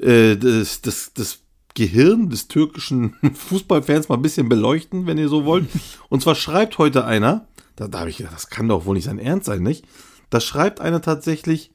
äh, 0.00 0.36
das, 0.36 0.82
das, 0.82 1.12
das 1.14 1.38
Gehirn 1.74 2.28
des 2.28 2.48
türkischen 2.48 3.14
Fußballfans 3.34 4.08
mal 4.08 4.16
ein 4.16 4.22
bisschen 4.22 4.48
beleuchten, 4.48 5.06
wenn 5.06 5.16
ihr 5.16 5.28
so 5.28 5.44
wollt. 5.44 5.68
Und 6.08 6.22
zwar 6.22 6.34
schreibt 6.34 6.78
heute 6.78 7.04
einer, 7.04 7.46
da, 7.76 7.86
da 7.86 8.00
habe 8.00 8.10
ich 8.10 8.16
gedacht, 8.16 8.34
das 8.34 8.50
kann 8.50 8.68
doch 8.68 8.84
wohl 8.84 8.96
nicht 8.96 9.04
sein 9.04 9.20
Ernst 9.20 9.46
sein, 9.46 9.62
nicht? 9.62 9.84
Da 10.28 10.40
schreibt 10.40 10.80
einer 10.80 11.00
tatsächlich, 11.00 11.70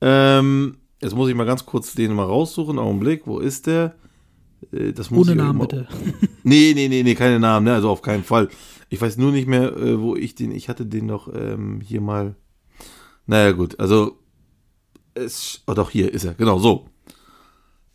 ähm, 0.00 0.78
jetzt 1.02 1.14
muss 1.14 1.28
ich 1.28 1.34
mal 1.34 1.44
ganz 1.44 1.66
kurz 1.66 1.92
den 1.92 2.14
mal 2.14 2.24
raussuchen, 2.24 2.78
Augenblick, 2.78 3.26
wo 3.26 3.40
ist 3.40 3.66
der? 3.66 3.94
Äh, 4.72 4.92
Das 4.92 5.10
muss 5.10 5.26
Ohne 5.26 5.32
ich 5.32 5.36
Namen 5.38 5.58
bitte. 5.60 5.88
Nee, 6.42 6.72
nee, 6.74 6.88
nee, 6.88 7.02
nee, 7.02 7.14
keine 7.14 7.38
Namen, 7.38 7.64
ne? 7.66 7.74
Also 7.74 7.90
auf 7.90 8.02
keinen 8.02 8.24
Fall. 8.24 8.48
Ich 8.88 9.00
weiß 9.00 9.18
nur 9.18 9.30
nicht 9.32 9.46
mehr, 9.48 9.76
äh, 9.76 10.00
wo 10.00 10.16
ich 10.16 10.34
den, 10.34 10.52
ich 10.52 10.68
hatte 10.68 10.86
den 10.86 11.08
doch 11.08 11.28
ähm, 11.34 11.80
hier 11.80 12.00
mal. 12.00 12.34
Naja, 13.26 13.52
gut, 13.52 13.78
also 13.78 14.18
es, 15.14 15.62
oh 15.66 15.74
doch, 15.74 15.90
hier 15.90 16.12
ist 16.12 16.24
er, 16.24 16.34
genau, 16.34 16.58
so. 16.58 16.86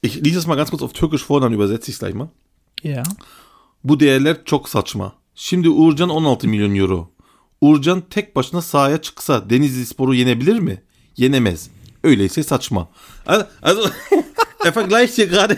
Ich 0.01 0.21
lese 0.21 0.37
es 0.39 0.47
mal 0.47 0.55
ganz 0.55 0.69
kurz 0.69 0.81
auf 0.83 0.93
Türkisch 0.93 1.23
vor, 1.23 1.41
dann 1.41 1.53
übersetze 1.53 1.89
ich 1.89 1.95
es 1.95 1.99
gleich 1.99 2.13
mal. 2.13 2.29
Ja. 2.83 3.03
Bu 3.83 3.99
değerler 3.99 4.45
çok 4.45 4.69
saçma. 4.69 5.15
Şimdi 5.35 5.69
Uğurcan 5.69 6.09
16 6.09 6.47
milyon 6.47 6.75
euro. 6.75 7.09
Uğurcan 7.61 8.01
tek 8.09 8.35
başına 8.35 8.61
sahaya 8.61 9.01
çıksa 9.01 9.49
Denizli 9.49 9.85
Spor'u 9.85 10.13
yenebilir 10.15 10.59
mi? 10.59 10.83
Yenemez. 11.17 11.69
Öyleyse 12.05 12.41
saçma. 12.41 12.87
Also, 13.25 13.45
also 13.61 13.89
er 14.65 14.73
vergleicht 14.73 15.15
hier 15.15 15.27
gerade 15.27 15.57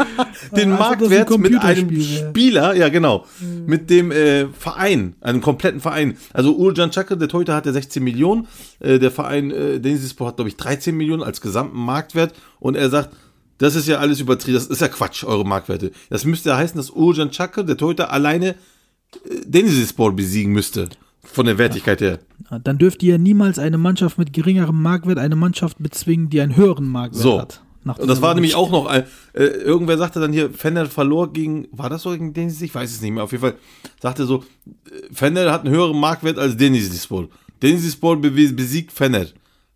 den 0.56 0.72
Als 0.72 0.92
ob 0.92 0.98
das 0.98 1.10
ein 1.10 1.18
Marktwert 1.18 1.38
mit 1.38 1.62
einem. 1.62 2.02
Spieler, 2.02 2.74
ja 2.74 2.88
genau, 2.88 3.26
mit 3.66 3.90
dem 3.90 4.10
äh, 4.10 4.46
Verein, 4.48 5.14
einem 5.20 5.40
kompletten 5.40 5.80
Verein. 5.80 6.16
Also 6.32 6.50
Uğurcan 6.50 6.90
Çakır, 6.90 7.20
der 7.20 7.28
Torhüter 7.28 7.54
hat 7.54 7.66
ja 7.66 7.72
16 7.72 8.02
Millionen, 8.02 8.46
äh, 8.80 8.98
der 8.98 9.10
Verein 9.10 9.50
äh, 9.50 9.80
Denizli 9.80 10.08
Spor 10.08 10.28
hat 10.28 10.36
glaube 10.36 10.48
ich 10.48 10.56
13 10.56 10.96
Millionen 10.96 11.22
als 11.22 11.40
gesamten 11.40 11.78
Marktwert 11.78 12.34
und 12.60 12.76
er 12.76 12.90
sagt, 12.90 13.10
das 13.58 13.74
ist 13.76 13.88
ja 13.88 13.98
alles 13.98 14.20
übertrieben, 14.20 14.54
das 14.54 14.66
ist 14.66 14.80
ja 14.80 14.88
Quatsch, 14.88 15.24
eure 15.24 15.44
Marktwerte. 15.44 15.92
Das 16.10 16.24
müsste 16.24 16.50
ja 16.50 16.56
heißen, 16.56 16.76
dass 16.76 16.90
Uğurcan 16.90 17.30
Çakır, 17.30 17.66
der 17.66 17.76
Torhüter, 17.76 18.12
alleine 18.12 18.48
äh, 18.48 18.54
Denizli 19.44 19.86
Spor 19.86 20.16
besiegen 20.16 20.52
müsste. 20.52 20.88
Von 21.24 21.46
der 21.46 21.56
Wertigkeit 21.58 22.00
her. 22.00 22.18
Dann 22.64 22.78
dürfte 22.78 23.06
ja 23.06 23.16
niemals 23.16 23.58
eine 23.58 23.78
Mannschaft 23.78 24.18
mit 24.18 24.32
geringerem 24.32 24.80
Marktwert 24.82 25.18
eine 25.18 25.36
Mannschaft 25.36 25.76
bezwingen, 25.78 26.28
die 26.30 26.40
einen 26.40 26.56
höheren 26.56 26.86
Marktwert 26.88 27.22
So. 27.22 27.40
hat. 27.40 27.62
Und 27.84 28.06
das 28.08 28.22
war 28.22 28.34
nämlich 28.34 28.54
auch 28.54 28.70
noch, 28.70 28.86
ein- 28.86 29.04
äh, 29.32 29.44
irgendwer 29.44 29.98
sagte 29.98 30.20
dann 30.20 30.32
hier, 30.32 30.50
Fennel 30.50 30.86
verlor 30.86 31.32
gegen, 31.32 31.66
war 31.72 31.90
das 31.90 32.02
so 32.02 32.10
gegen 32.10 32.32
Denizli? 32.32 32.66
Ich 32.66 32.74
weiß 32.74 32.90
es 32.92 33.00
nicht 33.02 33.10
mehr. 33.12 33.24
Auf 33.24 33.32
jeden 33.32 33.42
Fall 33.42 33.54
sagte 34.00 34.24
so, 34.24 34.44
äh, 34.66 35.12
Fennel 35.12 35.50
hat 35.50 35.64
einen 35.64 35.74
höheren 35.74 35.98
Marktwert 35.98 36.38
als 36.38 36.56
Denizli 36.56 36.96
Spor. 36.96 37.28
Denizli 37.60 37.90
Spor 37.90 38.16
be 38.20 38.30
besiegt 38.30 38.92
Fennel. 38.92 39.30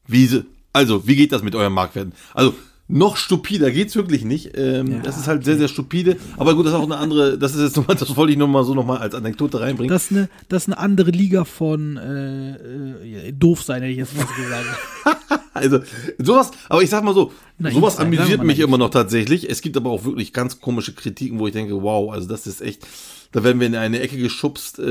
Wie, 0.06 0.28
also, 0.72 1.06
wie 1.06 1.16
geht 1.16 1.32
das 1.32 1.42
mit 1.42 1.54
euren 1.56 1.72
Marktwerten? 1.72 2.12
Also, 2.35 2.54
noch 2.88 3.16
stupider 3.16 3.70
geht's 3.70 3.96
wirklich 3.96 4.25
nicht. 4.25 4.53
Ähm, 4.57 4.92
Ja, 4.92 4.99
das 5.01 5.18
ist 5.18 5.27
halt 5.27 5.44
sehr, 5.44 5.57
sehr 5.57 5.68
stupide. 5.68 6.16
Aber 6.37 6.55
gut, 6.55 6.66
das 6.66 6.72
ist 6.72 6.79
auch 6.79 6.85
eine 6.85 6.96
andere, 6.99 7.37
das 7.37 7.55
ist 7.55 7.62
jetzt 7.62 7.77
nochmal, 7.77 7.96
das 7.96 8.16
wollte 8.16 8.33
ich 8.33 8.38
nochmal 8.38 8.64
so 8.64 8.75
nochmal 8.75 8.99
als 8.99 9.14
Anekdote 9.14 9.61
reinbringen. 9.61 9.92
Das 9.92 10.05
ist 10.05 10.12
eine, 10.12 10.29
das 10.49 10.64
ist 10.64 10.68
eine 10.68 10.79
andere 10.79 11.11
Liga 11.11 11.44
von 11.44 11.96
äh, 11.96 13.29
äh, 13.29 13.33
doof 13.33 13.62
sein, 13.62 13.83
hätte 13.83 13.92
ich 13.92 13.99
jetzt 13.99 14.12
fast 14.12 14.35
gesagt. 14.37 14.66
Also, 15.57 15.81
sowas, 16.18 16.51
aber 16.68 16.83
ich 16.83 16.90
sag 16.90 17.03
mal 17.03 17.14
so, 17.14 17.33
Naiv 17.57 17.72
sowas 17.72 17.96
amüsiert 17.99 18.44
mich 18.44 18.59
immer 18.59 18.77
noch 18.77 18.90
tatsächlich. 18.90 19.49
Es 19.49 19.62
gibt 19.62 19.79
aber 19.79 19.88
auch 19.88 20.05
wirklich 20.05 20.35
ganz 20.35 20.61
komische 20.61 20.92
Kritiken, 20.92 21.38
wo 21.38 21.46
ich 21.46 21.55
denke, 21.55 21.83
wow, 21.83 22.12
also 22.12 22.29
das 22.29 22.46
ist 22.46 22.61
echt, 22.61 22.87
da 23.33 23.42
werden 23.42 23.59
wir 23.59 23.66
in 23.66 23.75
eine 23.75 24.01
Ecke 24.01 24.18
geschubst. 24.18 24.79
Äh, 24.79 24.83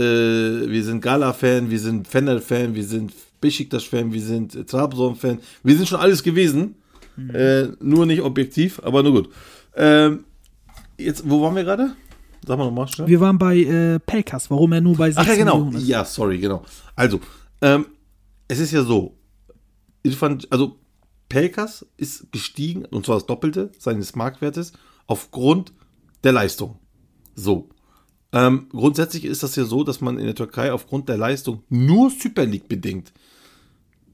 wir 0.68 0.84
sind 0.84 1.02
Gala-Fan, 1.02 1.70
wir 1.70 1.80
sind 1.80 2.08
Fennel-Fan, 2.08 2.74
wir 2.74 2.84
sind 2.84 3.14
Besiktas-Fan, 3.42 4.12
wir 4.12 4.22
sind 4.24 4.68
Trabzon-Fan. 4.68 5.38
Wir 5.62 5.76
sind 5.78 5.88
schon 5.88 6.00
alles 6.00 6.24
gewesen, 6.24 6.74
Mhm. 7.18 7.30
äh, 7.32 7.68
nur 7.80 8.06
nicht 8.06 8.22
objektiv, 8.22 8.82
aber 8.84 9.04
nur 9.04 9.14
gut. 9.14 9.30
Ähm, 9.76 10.26
jetzt, 10.98 11.30
wo 11.30 11.42
waren 11.42 11.56
wir 11.56 11.64
gerade? 11.64 11.96
Sag 12.46 12.58
mal 12.58 12.66
nochmal 12.66 12.88
schnell. 12.88 13.08
Wir 13.08 13.20
waren 13.20 13.38
bei 13.38 13.58
äh, 13.58 14.00
Pelkas, 14.00 14.50
warum 14.52 14.74
er 14.74 14.82
nur 14.82 14.96
bei 14.98 15.12
6 15.12 15.18
Ach 15.18 15.28
ja, 15.28 15.36
genau. 15.36 15.58
Millionen 15.58 15.78
ist. 15.78 15.88
Ja, 15.88 16.06
sorry, 16.06 16.38
genau. 16.38 16.64
Also, 16.96 17.20
ähm, 17.62 17.88
es 18.48 18.60
ist 18.60 18.72
ja 18.72 18.84
so, 18.84 19.18
Irfan, 20.04 20.40
also 20.50 20.78
Pelkas 21.30 21.86
ist 21.98 22.32
gestiegen, 22.32 22.86
und 22.86 23.06
zwar 23.06 23.16
das 23.16 23.26
Doppelte 23.26 23.72
seines 23.80 24.16
Marktwertes, 24.16 24.74
aufgrund 25.08 25.74
der 26.24 26.34
Leistung. 26.34 26.80
So. 27.36 27.70
Ähm, 28.32 28.68
grundsätzlich 28.70 29.26
ist 29.26 29.44
das 29.44 29.56
ja 29.56 29.64
so, 29.64 29.84
dass 29.84 30.02
man 30.02 30.20
in 30.20 30.26
der 30.26 30.36
Türkei 30.36 30.72
aufgrund 30.72 31.10
der 31.10 31.18
Leistung 31.18 31.64
nur 31.70 32.12
Super 32.12 32.46
League 32.46 32.68
bedingt. 32.68 33.14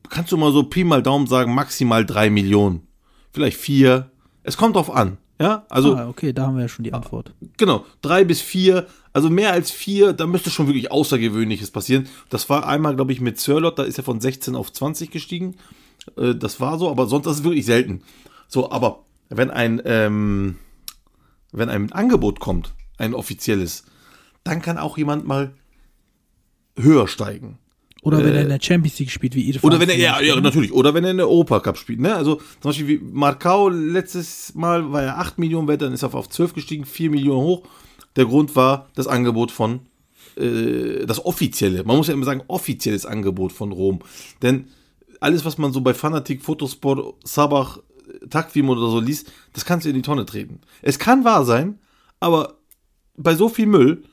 Kannst 0.09 0.31
du 0.31 0.37
mal 0.37 0.51
so 0.51 0.63
Pi 0.63 0.83
mal 0.83 1.01
Daumen 1.01 1.27
sagen, 1.27 1.53
maximal 1.53 2.05
drei 2.05 2.29
Millionen. 2.29 2.87
Vielleicht 3.31 3.57
vier. 3.57 4.11
Es 4.43 4.57
kommt 4.57 4.75
drauf 4.75 4.89
an. 4.89 5.17
Ja, 5.41 5.65
also 5.69 5.95
ah, 5.95 6.07
okay, 6.07 6.33
da 6.33 6.45
haben 6.45 6.55
wir 6.55 6.63
ja 6.63 6.67
schon 6.67 6.83
die 6.83 6.93
Antwort. 6.93 7.33
Genau, 7.57 7.83
drei 8.03 8.23
bis 8.23 8.41
vier, 8.41 8.85
also 9.11 9.27
mehr 9.31 9.51
als 9.51 9.71
vier, 9.71 10.13
da 10.13 10.27
müsste 10.27 10.51
schon 10.51 10.67
wirklich 10.67 10.91
Außergewöhnliches 10.91 11.71
passieren. 11.71 12.07
Das 12.29 12.47
war 12.49 12.67
einmal, 12.67 12.95
glaube 12.95 13.11
ich, 13.11 13.21
mit 13.21 13.39
Sirlot, 13.39 13.79
da 13.79 13.83
ist 13.83 13.97
er 13.97 14.03
von 14.03 14.21
16 14.21 14.55
auf 14.55 14.71
20 14.71 15.09
gestiegen. 15.09 15.55
Äh, 16.15 16.35
das 16.35 16.59
war 16.59 16.77
so, 16.77 16.91
aber 16.91 17.07
sonst 17.07 17.25
das 17.25 17.37
ist 17.37 17.43
wirklich 17.43 17.65
selten. 17.65 18.03
So, 18.47 18.71
aber 18.71 19.05
wenn 19.29 19.49
ein, 19.49 19.81
ähm, 19.85 20.57
wenn 21.51 21.69
ein 21.69 21.91
Angebot 21.91 22.39
kommt, 22.39 22.75
ein 22.99 23.15
offizielles, 23.15 23.85
dann 24.43 24.61
kann 24.61 24.77
auch 24.77 24.95
jemand 24.95 25.25
mal 25.25 25.55
höher 26.77 27.07
steigen. 27.07 27.57
Oder 28.01 28.23
wenn 28.23 28.33
er 28.33 28.41
in 28.41 28.49
der 28.49 28.59
Champions 28.59 28.97
League 28.97 29.11
spielt, 29.11 29.35
wie 29.35 29.47
Irfan. 29.47 29.69
Oder 29.69 29.79
wenn 29.79 29.89
er, 29.89 29.95
ja, 29.95 30.19
ja, 30.21 30.35
ne? 30.35 30.41
natürlich. 30.41 30.73
Oder 30.73 30.93
wenn 30.95 31.03
er 31.03 31.11
in 31.11 31.17
der 31.17 31.29
Europacup 31.29 31.77
spielt. 31.77 31.99
Ne? 31.99 32.15
Also 32.15 32.35
zum 32.35 32.69
Beispiel 32.69 32.87
wie 32.87 32.99
Marcao 32.99 33.69
letztes 33.69 34.55
Mal 34.55 34.91
war 34.91 35.03
er 35.03 35.19
8 35.19 35.37
Millionen 35.37 35.67
wert, 35.67 35.83
dann 35.83 35.93
ist 35.93 36.01
er 36.01 36.13
auf 36.15 36.27
12 36.27 36.53
gestiegen, 36.53 36.85
4 36.85 37.11
Millionen 37.11 37.43
hoch. 37.43 37.63
Der 38.15 38.25
Grund 38.25 38.55
war 38.55 38.89
das 38.95 39.05
Angebot 39.05 39.51
von, 39.51 39.81
äh, 40.35 41.05
das 41.05 41.23
offizielle, 41.23 41.83
man 41.83 41.97
muss 41.97 42.07
ja 42.07 42.13
immer 42.13 42.25
sagen, 42.25 42.43
offizielles 42.47 43.05
Angebot 43.05 43.51
von 43.51 43.71
Rom. 43.71 43.99
Denn 44.41 44.67
alles, 45.19 45.45
was 45.45 45.59
man 45.59 45.71
so 45.71 45.81
bei 45.81 45.93
Fanatik, 45.93 46.41
Fotosport, 46.41 47.15
Sabach, 47.23 47.77
Takvim 48.29 48.69
oder 48.69 48.81
so 48.81 48.99
liest, 48.99 49.31
das 49.53 49.63
kannst 49.63 49.85
du 49.85 49.89
in 49.89 49.95
die 49.95 50.01
Tonne 50.01 50.25
treten. 50.25 50.59
Es 50.81 50.99
kann 50.99 51.23
wahr 51.23 51.45
sein, 51.45 51.79
aber 52.19 52.57
bei 53.15 53.35
so 53.35 53.47
viel 53.47 53.67
Müll 53.67 54.03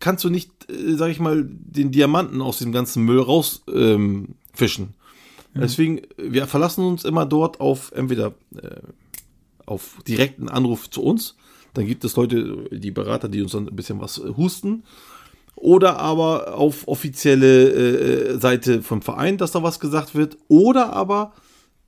kannst 0.00 0.24
du 0.24 0.30
nicht, 0.30 0.50
äh, 0.70 0.94
sag 0.94 1.10
ich 1.10 1.20
mal, 1.20 1.46
den 1.48 1.90
Diamanten 1.90 2.40
aus 2.40 2.58
dem 2.58 2.72
ganzen 2.72 3.04
Müll 3.04 3.20
rausfischen. 3.20 3.74
Ähm, 3.76 4.34
fischen. 4.52 4.94
Deswegen, 5.58 6.02
wir 6.18 6.46
verlassen 6.46 6.84
uns 6.84 7.04
immer 7.04 7.24
dort 7.24 7.60
auf 7.60 7.92
entweder 7.92 8.34
äh, 8.54 8.80
auf 9.64 9.98
direkten 10.06 10.48
Anruf 10.48 10.90
zu 10.90 11.02
uns. 11.02 11.36
Dann 11.74 11.86
gibt 11.86 12.04
es 12.04 12.16
Leute, 12.16 12.68
die 12.70 12.90
Berater, 12.90 13.28
die 13.28 13.42
uns 13.42 13.52
dann 13.52 13.68
ein 13.68 13.76
bisschen 13.76 14.00
was 14.00 14.18
äh, 14.18 14.34
husten. 14.36 14.84
Oder 15.54 15.98
aber 15.98 16.54
auf 16.54 16.86
offizielle 16.86 17.70
äh, 17.70 18.38
Seite 18.38 18.82
vom 18.82 19.00
Verein, 19.00 19.38
dass 19.38 19.52
da 19.52 19.62
was 19.62 19.80
gesagt 19.80 20.14
wird. 20.14 20.36
Oder 20.48 20.92
aber 20.92 21.32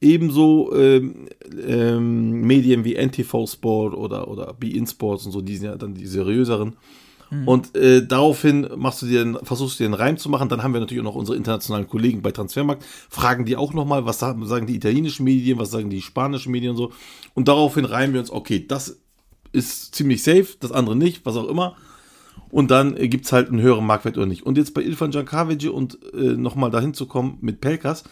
ebenso 0.00 0.74
ähm, 0.74 1.28
ähm, 1.66 2.40
Medien 2.42 2.84
wie 2.84 2.94
NTV 2.94 3.46
Sport 3.46 3.94
oder, 3.94 4.28
oder 4.28 4.54
Be 4.54 4.70
In 4.70 4.86
Sports 4.86 5.26
und 5.26 5.32
so, 5.32 5.42
die 5.42 5.56
sind 5.56 5.66
ja 5.66 5.76
dann 5.76 5.94
die 5.94 6.06
seriöseren. 6.06 6.76
Und 7.44 7.76
äh, 7.76 8.06
daraufhin 8.06 8.66
machst 8.76 9.02
du 9.02 9.06
dir, 9.06 9.20
einen- 9.20 9.38
versuchst 9.44 9.78
du 9.78 9.84
dir 9.84 9.88
einen 9.88 9.94
Reim 9.94 10.16
zu 10.16 10.30
machen. 10.30 10.48
Dann 10.48 10.62
haben 10.62 10.72
wir 10.72 10.80
natürlich 10.80 11.00
auch 11.02 11.04
noch 11.04 11.14
unsere 11.14 11.36
internationalen 11.36 11.86
Kollegen 11.86 12.22
bei 12.22 12.32
Transfermarkt. 12.32 12.84
Fragen 13.10 13.44
die 13.44 13.56
auch 13.56 13.74
nochmal, 13.74 14.06
was 14.06 14.18
sagen, 14.18 14.66
die 14.66 14.76
italienischen 14.76 15.24
Medien, 15.24 15.58
was 15.58 15.70
sagen 15.70 15.90
die 15.90 16.00
spanischen 16.00 16.52
Medien 16.52 16.70
und 16.70 16.76
so. 16.78 16.92
Und 17.34 17.48
daraufhin 17.48 17.84
reimen 17.84 18.14
wir 18.14 18.20
uns, 18.20 18.30
okay, 18.30 18.66
das 18.66 18.98
ist 19.52 19.94
ziemlich 19.94 20.22
safe, 20.22 20.48
das 20.60 20.72
andere 20.72 20.96
nicht, 20.96 21.26
was 21.26 21.36
auch 21.36 21.48
immer. 21.48 21.76
Und 22.50 22.70
dann 22.70 22.96
äh, 22.96 23.08
gibt 23.08 23.26
es 23.26 23.32
halt 23.32 23.50
einen 23.50 23.60
höheren 23.60 23.84
Marktwert 23.84 24.16
oder 24.16 24.26
nicht. 24.26 24.44
Und 24.44 24.56
jetzt 24.56 24.72
bei 24.72 24.82
Ilfan 24.82 25.12
Jankavic 25.12 25.70
und 25.70 25.98
äh, 26.14 26.34
nochmal 26.36 26.70
dahin 26.70 26.94
zu 26.94 27.06
kommen 27.06 27.36
mit 27.42 27.60
Pelkas, 27.60 28.04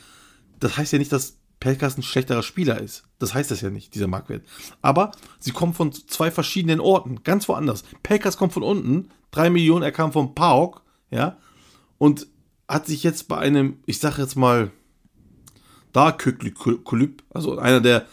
das 0.60 0.76
heißt 0.76 0.92
ja 0.92 0.98
nicht, 0.98 1.12
dass 1.12 1.38
Pelkas 1.60 1.96
ein 1.96 2.02
schlechterer 2.02 2.42
Spieler 2.42 2.80
ist. 2.80 3.04
Das 3.18 3.34
heißt 3.34 3.50
das 3.50 3.60
ja 3.60 3.70
nicht, 3.70 3.94
dieser 3.94 4.06
Marktwert. 4.06 4.44
Aber 4.82 5.12
sie 5.38 5.52
kommen 5.52 5.74
von 5.74 5.92
zwei 5.92 6.30
verschiedenen 6.30 6.80
Orten, 6.80 7.22
ganz 7.24 7.48
woanders. 7.48 7.84
Pelkas 8.02 8.36
kommt 8.36 8.52
von 8.52 8.62
unten, 8.62 9.08
drei 9.30 9.50
Millionen, 9.50 9.82
er 9.82 9.92
kam 9.92 10.12
vom 10.12 10.34
PAOK, 10.34 10.82
ja, 11.10 11.38
und 11.98 12.26
hat 12.68 12.86
sich 12.86 13.02
jetzt 13.02 13.28
bei 13.28 13.38
einem, 13.38 13.78
ich 13.86 14.00
sag 14.00 14.18
jetzt 14.18 14.36
mal, 14.36 14.70
da 15.92 16.12
Kulüb, 16.12 17.22
also 17.32 17.58
einer 17.58 17.80
der 17.80 18.06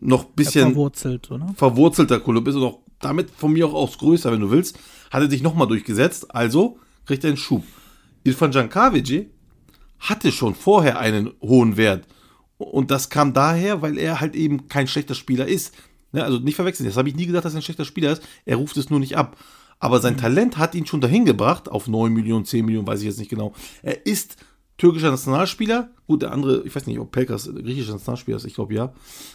noch 0.00 0.24
bisschen 0.24 0.70
verwurzelt, 0.70 1.28
verwurzelter 1.54 2.18
Klub 2.18 2.48
ist 2.48 2.56
und 2.56 2.64
auch 2.64 2.80
damit 2.98 3.30
von 3.30 3.52
mir 3.52 3.68
auch 3.68 3.74
aus 3.74 3.98
größer, 3.98 4.32
wenn 4.32 4.40
du 4.40 4.50
willst, 4.50 4.78
hat 5.12 5.22
er 5.22 5.30
sich 5.30 5.42
nochmal 5.42 5.68
durchgesetzt. 5.68 6.34
Also 6.34 6.80
kriegt 7.06 7.22
er 7.22 7.28
einen 7.28 7.36
Schub. 7.36 7.64
Irfan 8.24 8.50
Jankavici 8.50 9.30
hatte 10.00 10.32
schon 10.32 10.56
vorher 10.56 10.98
einen 10.98 11.30
hohen 11.40 11.76
Wert. 11.76 12.06
Und 12.58 12.90
das 12.90 13.08
kam 13.08 13.32
daher, 13.32 13.82
weil 13.82 13.98
er 13.98 14.20
halt 14.20 14.34
eben 14.34 14.68
kein 14.68 14.88
schlechter 14.88 15.14
Spieler 15.14 15.46
ist. 15.46 15.74
Ne, 16.12 16.24
also 16.24 16.38
nicht 16.38 16.56
verwechseln. 16.56 16.86
Das 16.86 16.96
habe 16.96 17.08
ich 17.08 17.14
nie 17.14 17.26
gesagt, 17.26 17.44
dass 17.44 17.54
er 17.54 17.60
ein 17.60 17.62
schlechter 17.62 17.84
Spieler 17.84 18.12
ist. 18.12 18.22
Er 18.44 18.56
ruft 18.56 18.76
es 18.76 18.90
nur 18.90 19.00
nicht 19.00 19.16
ab. 19.16 19.36
Aber 19.78 20.00
sein 20.00 20.16
Talent 20.16 20.58
hat 20.58 20.74
ihn 20.74 20.86
schon 20.86 21.00
dahin 21.00 21.24
gebracht, 21.24 21.68
auf 21.68 21.86
9 21.86 22.12
Millionen, 22.12 22.44
10 22.44 22.64
Millionen, 22.64 22.86
weiß 22.86 23.00
ich 23.00 23.06
jetzt 23.06 23.18
nicht 23.18 23.30
genau. 23.30 23.54
Er 23.82 24.06
ist 24.06 24.36
türkischer 24.76 25.10
Nationalspieler. 25.10 25.90
Gut, 26.06 26.22
der 26.22 26.32
andere, 26.32 26.62
ich 26.64 26.74
weiß 26.74 26.86
nicht, 26.86 26.98
ob 26.98 27.12
Pelkas 27.12 27.48
griechischer 27.52 27.92
Nationalspieler 27.92 28.38
ist, 28.38 28.44
ich 28.44 28.54
glaube 28.54 28.74
ja. 28.74 28.92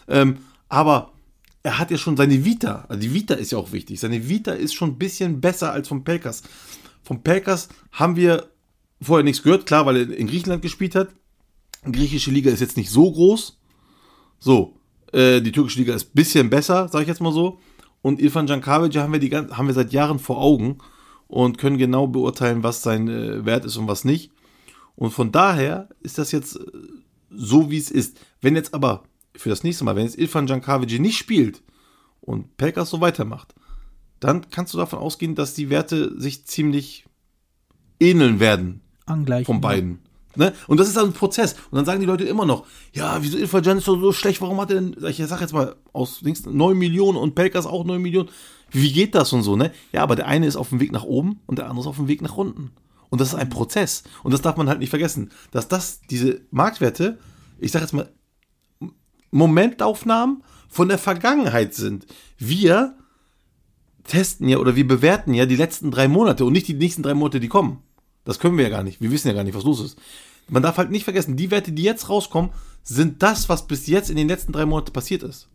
Ähm, 0.08 0.38
aber 0.68 1.14
er 1.62 1.80
hat 1.80 1.92
ja 1.92 1.98
schon 1.98 2.18
seine 2.18 2.44
Vita. 2.44 2.86
Also 2.90 3.02
die 3.02 3.14
Vita 3.14 3.36
ist 3.36 3.52
ja 3.52 3.58
auch 3.58 3.72
wichtig. 3.72 4.00
Seine 4.00 4.28
Vita 4.28 4.52
ist 4.52 4.74
schon 4.74 4.92
ein 4.92 4.98
bisschen 4.98 5.40
besser 5.40 5.72
als 5.72 5.88
von 5.88 6.04
Pelkas. 6.04 6.44
Von 7.04 7.24
Pelkas 7.24 7.70
haben 7.92 8.16
wir 8.18 8.48
vorher 9.02 9.24
nichts 9.24 9.44
gehört, 9.44 9.66
klar, 9.66 9.86
weil 9.86 9.98
er 9.98 10.18
in 10.18 10.28
Griechenland 10.28 10.62
gespielt 10.62 10.96
hat. 10.96 11.10
Die 11.86 11.92
griechische 11.92 12.32
Liga 12.32 12.52
ist 12.52 12.60
jetzt 12.60 12.78
nicht 12.78 12.90
so 12.90 13.12
groß. 13.12 13.60
So, 14.40 14.76
äh, 15.12 15.42
die 15.42 15.52
türkische 15.52 15.80
Liga 15.80 15.94
ist 15.94 16.10
ein 16.10 16.16
bisschen 16.16 16.50
besser, 16.50 16.88
sage 16.88 17.04
ich 17.04 17.08
jetzt 17.08 17.22
mal 17.22 17.34
so. 17.34 17.60
Und 18.02 18.20
Irfan 18.20 18.48
Jankavic 18.48 18.96
haben 18.98 19.14
wir, 19.14 19.20
die, 19.20 19.34
haben 19.34 19.68
wir 19.68 19.74
seit 19.74 19.94
Jahren 19.94 20.20
vor 20.20 20.42
Augen 20.42 20.80
und 21.28 21.58
können 21.58 21.78
genau 21.78 22.08
beurteilen, 22.08 22.64
was 22.64 22.82
sein 22.82 23.08
äh, 23.08 23.46
Wert 23.46 23.66
ist 23.66 23.78
und 23.78 23.88
was 23.88 24.06
nicht. 24.06 24.32
Und 24.96 25.12
von 25.12 25.32
daher 25.32 25.90
ist 26.02 26.18
das 26.18 26.32
jetzt 26.32 26.58
äh, 26.58 26.66
so, 27.30 27.72
wie 27.72 27.78
es 27.78 27.90
ist. 27.90 28.20
Wenn 28.42 28.56
jetzt 28.56 28.74
aber 28.74 29.04
für 29.36 29.50
das 29.50 29.64
nächste 29.64 29.84
Mal, 29.84 29.96
wenn 29.96 30.06
jetzt 30.06 30.18
Irfan 30.18 30.48
Jankavic 30.48 31.00
nicht 31.00 31.18
spielt 31.18 31.64
und 32.22 32.58
Pelkas 32.58 32.90
so 32.90 33.02
weitermacht, 33.02 33.56
dann 34.20 34.50
kannst 34.50 34.74
du 34.74 34.78
davon 34.78 35.00
ausgehen, 35.00 35.36
dass 35.36 35.54
die 35.54 35.70
Werte 35.70 36.20
sich 36.20 36.46
ziemlich 36.46 37.06
ähneln 38.00 38.40
werden 38.40 38.82
Angleichen. 39.06 39.46
von 39.46 39.62
beiden. 39.62 40.00
Ne? 40.36 40.54
Und 40.68 40.80
das 40.80 40.88
ist 40.88 40.98
dann 40.98 41.08
ein 41.08 41.14
Prozess. 41.14 41.54
Und 41.72 41.76
dann 41.76 41.86
sagen 41.86 42.00
die 42.00 42.06
Leute 42.06 42.24
immer 42.24 42.46
noch, 42.46 42.66
ja, 42.92 43.22
wieso 43.22 43.38
Can 43.62 43.78
ist 43.78 43.88
doch 43.88 44.00
so 44.00 44.12
schlecht, 44.12 44.42
warum 44.42 44.60
hat 44.60 44.72
er 44.72 44.82
denn, 44.82 44.96
ich 45.08 45.18
sag 45.18 45.42
jetzt 45.42 45.54
mal, 45.54 45.76
aus 45.92 46.22
links 46.22 46.46
9 46.46 46.78
Millionen 46.78 47.18
und 47.18 47.36
Pelkas 47.36 47.66
auch 47.66 47.84
9 47.86 48.02
Millionen. 48.02 48.30
Wie 48.72 48.92
geht 48.92 49.14
das 49.14 49.32
und 49.34 49.44
so, 49.44 49.56
ne? 49.56 49.72
Ja, 49.92 50.02
aber 50.02 50.16
der 50.16 50.28
eine 50.28 50.48
ist 50.48 50.56
auf 50.56 50.70
dem 50.70 50.80
Weg 50.80 50.92
nach 50.92 51.04
oben 51.04 51.40
und 51.46 51.60
der 51.60 51.66
andere 51.66 51.82
ist 51.82 51.88
auf 51.88 51.98
dem 51.98 52.08
Weg 52.08 52.22
nach 52.22 52.36
unten. 52.36 52.72
Und 53.10 53.22
das 53.22 53.30
ist 53.30 53.36
ein 53.36 53.50
Prozess. 53.50 54.04
Und 54.24 54.32
das 54.32 54.42
darf 54.42 54.58
man 54.58 54.68
halt 54.68 54.80
nicht 54.80 54.90
vergessen, 54.90 55.32
dass 55.52 55.68
das, 55.68 56.02
diese 56.10 56.42
Marktwerte, 56.50 57.20
ich 57.60 57.72
sag 57.72 57.82
jetzt 57.82 57.94
mal, 57.94 58.12
Momentaufnahmen 59.30 60.44
von 60.68 60.90
der 60.90 60.98
Vergangenheit 60.98 61.76
sind. 61.76 62.08
Wir 62.40 62.98
testen 64.04 64.50
ja 64.50 64.58
oder 64.58 64.76
wir 64.76 64.88
bewerten 64.88 65.34
ja 65.34 65.46
die 65.46 65.56
letzten 65.56 65.92
drei 65.92 66.08
Monate 66.08 66.46
und 66.46 66.54
nicht 66.54 66.68
die 66.68 66.74
nächsten 66.74 67.04
drei 67.04 67.14
Monate, 67.14 67.40
die 67.40 67.48
kommen. 67.48 67.84
Das 68.26 68.40
können 68.40 68.58
wir 68.58 68.64
ja 68.64 68.70
gar 68.70 68.84
nicht. 68.84 69.02
Wir 69.02 69.12
wissen 69.12 69.28
ja 69.28 69.34
gar 69.34 69.44
nicht, 69.44 69.56
was 69.56 69.64
los 69.64 69.82
ist. 69.82 69.98
Man 70.50 70.64
darf 70.64 70.78
halt 70.78 70.92
nicht 70.92 71.04
vergessen, 71.04 71.38
die 71.38 71.52
Werte, 71.52 71.72
die 71.72 71.84
jetzt 71.84 72.10
rauskommen, 72.10 72.52
sind 72.84 73.24
das, 73.24 73.50
was 73.50 73.68
bis 73.68 73.88
jetzt 73.88 74.10
in 74.10 74.18
den 74.18 74.28
letzten 74.28 74.52
drei 74.52 74.66
Monaten 74.66 74.92
passiert 74.92 75.24
ist. 75.24 75.48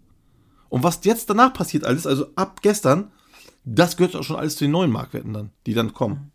Und 0.69 0.83
was 0.83 1.01
jetzt 1.05 1.29
danach 1.31 1.53
passiert 1.53 1.85
alles, 1.85 2.07
also 2.07 2.27
ab 2.37 2.61
gestern, 2.63 3.11
das 3.65 3.97
gehört 3.97 4.17
auch 4.17 4.23
schon 4.23 4.37
alles 4.37 4.57
zu 4.57 4.65
den 4.65 4.71
neuen 4.71 4.91
Marktwerten 4.91 5.33
dann, 5.33 5.51
die 5.67 5.75
dann 5.75 5.93
kommen. 5.93 6.31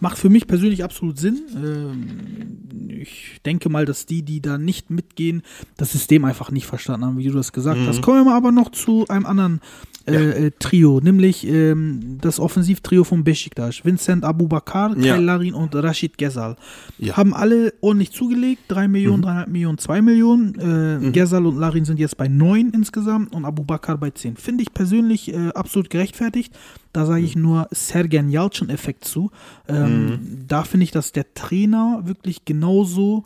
Macht 0.00 0.18
für 0.18 0.30
mich 0.30 0.46
persönlich 0.46 0.84
absolut 0.84 1.18
Sinn. 1.18 1.42
Ähm, 1.56 2.88
ich 3.00 3.40
denke 3.44 3.68
mal, 3.68 3.84
dass 3.86 4.06
die, 4.06 4.22
die 4.22 4.40
da 4.40 4.58
nicht 4.58 4.90
mitgehen, 4.90 5.42
das 5.76 5.92
System 5.92 6.24
einfach 6.24 6.50
nicht 6.50 6.66
verstanden 6.66 7.06
haben, 7.06 7.18
wie 7.18 7.26
du 7.26 7.34
das 7.34 7.52
gesagt 7.52 7.80
hast. 7.86 8.02
Kommen 8.02 8.18
wir 8.18 8.24
mal 8.24 8.36
aber 8.36 8.52
noch 8.52 8.70
zu 8.70 9.06
einem 9.08 9.26
anderen 9.26 9.60
äh, 10.06 10.46
äh, 10.46 10.50
Trio, 10.58 11.00
nämlich 11.00 11.46
ähm, 11.46 12.18
das 12.20 12.40
Offensivtrio 12.40 13.04
von 13.04 13.22
Besiktas. 13.24 13.84
Vincent 13.84 14.24
Abubakar, 14.24 14.96
Ja. 14.98 15.14
Kai 15.16 15.20
Larin 15.20 15.54
und 15.54 15.74
Rashid 15.74 16.16
Ghezal. 16.18 16.56
Ja. 16.98 17.16
Haben 17.16 17.34
alle 17.34 17.74
ordentlich 17.80 18.10
zugelegt. 18.12 18.62
3 18.68 18.88
Millionen, 18.88 19.24
3,5 19.24 19.46
Millionen, 19.48 19.78
2 19.78 20.02
Millionen. 20.02 21.04
Äh, 21.06 21.10
Ghezal 21.10 21.46
und 21.46 21.56
Larin 21.58 21.84
sind 21.84 21.98
jetzt 22.00 22.16
bei 22.16 22.28
9 22.28 22.70
insgesamt 22.70 23.34
und 23.34 23.44
Abubakar 23.44 23.98
bei 23.98 24.10
10. 24.10 24.36
Finde 24.36 24.62
ich 24.62 24.72
persönlich 24.74 25.32
äh, 25.32 25.48
absolut 25.50 25.90
gerechtfertigt. 25.90 26.54
Da 26.92 27.06
sage 27.06 27.22
ich 27.22 27.36
nur 27.36 27.68
Sergen 27.70 28.30
Yalcin-Effekt 28.30 29.04
zu. 29.04 29.30
Ähm, 29.68 30.44
Da 30.48 30.64
finde 30.64 30.84
ich, 30.84 30.90
dass 30.90 31.12
der 31.12 31.34
Trainer 31.34 32.02
wirklich 32.04 32.44
genauso 32.44 33.24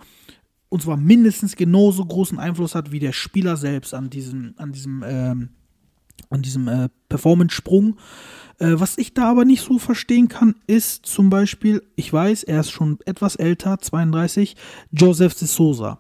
und 0.69 0.83
zwar 0.83 0.97
mindestens 0.97 1.55
genauso 1.55 2.05
großen 2.05 2.39
Einfluss 2.39 2.75
hat 2.75 2.91
wie 2.91 2.99
der 2.99 3.13
Spieler 3.13 3.57
selbst 3.57 3.95
an 3.95 4.11
diesem, 4.11 4.55
an 4.57 4.73
diesem, 4.73 5.05
ähm, 5.07 5.49
an 6.31 6.43
diesem 6.43 6.69
äh, 6.69 6.89
Performance-Sprung. 7.09 7.97
Äh, 8.59 8.75
was 8.75 8.99
ich 8.99 9.15
da 9.15 9.31
aber 9.31 9.45
nicht 9.45 9.63
so 9.63 9.79
verstehen 9.79 10.29
kann, 10.29 10.55
ist 10.67 11.07
zum 11.07 11.31
Beispiel, 11.31 11.83
ich 11.97 12.13
weiß, 12.13 12.45
er 12.45 12.61
ist 12.61 12.71
schon 12.71 12.99
etwas 13.05 13.37
älter, 13.37 13.79
32, 13.81 14.57
Joseph 14.93 15.35
de 15.35 15.49
Souza. 15.49 15.99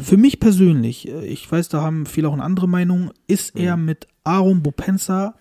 Für 0.00 0.16
mich 0.16 0.38
persönlich, 0.38 1.08
äh, 1.08 1.26
ich 1.26 1.50
weiß, 1.50 1.68
da 1.68 1.82
haben 1.82 2.06
viele 2.06 2.28
auch 2.28 2.32
eine 2.32 2.44
andere 2.44 2.68
Meinung, 2.68 3.10
ist 3.26 3.56
er 3.56 3.76
mit 3.76 4.06
Aaron 4.24 4.62
Bopensa 4.62 5.34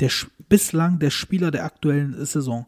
der 0.00 0.10
bislang 0.48 0.98
der 0.98 1.10
Spieler 1.10 1.50
der 1.50 1.64
aktuellen 1.64 2.24
Saison. 2.24 2.66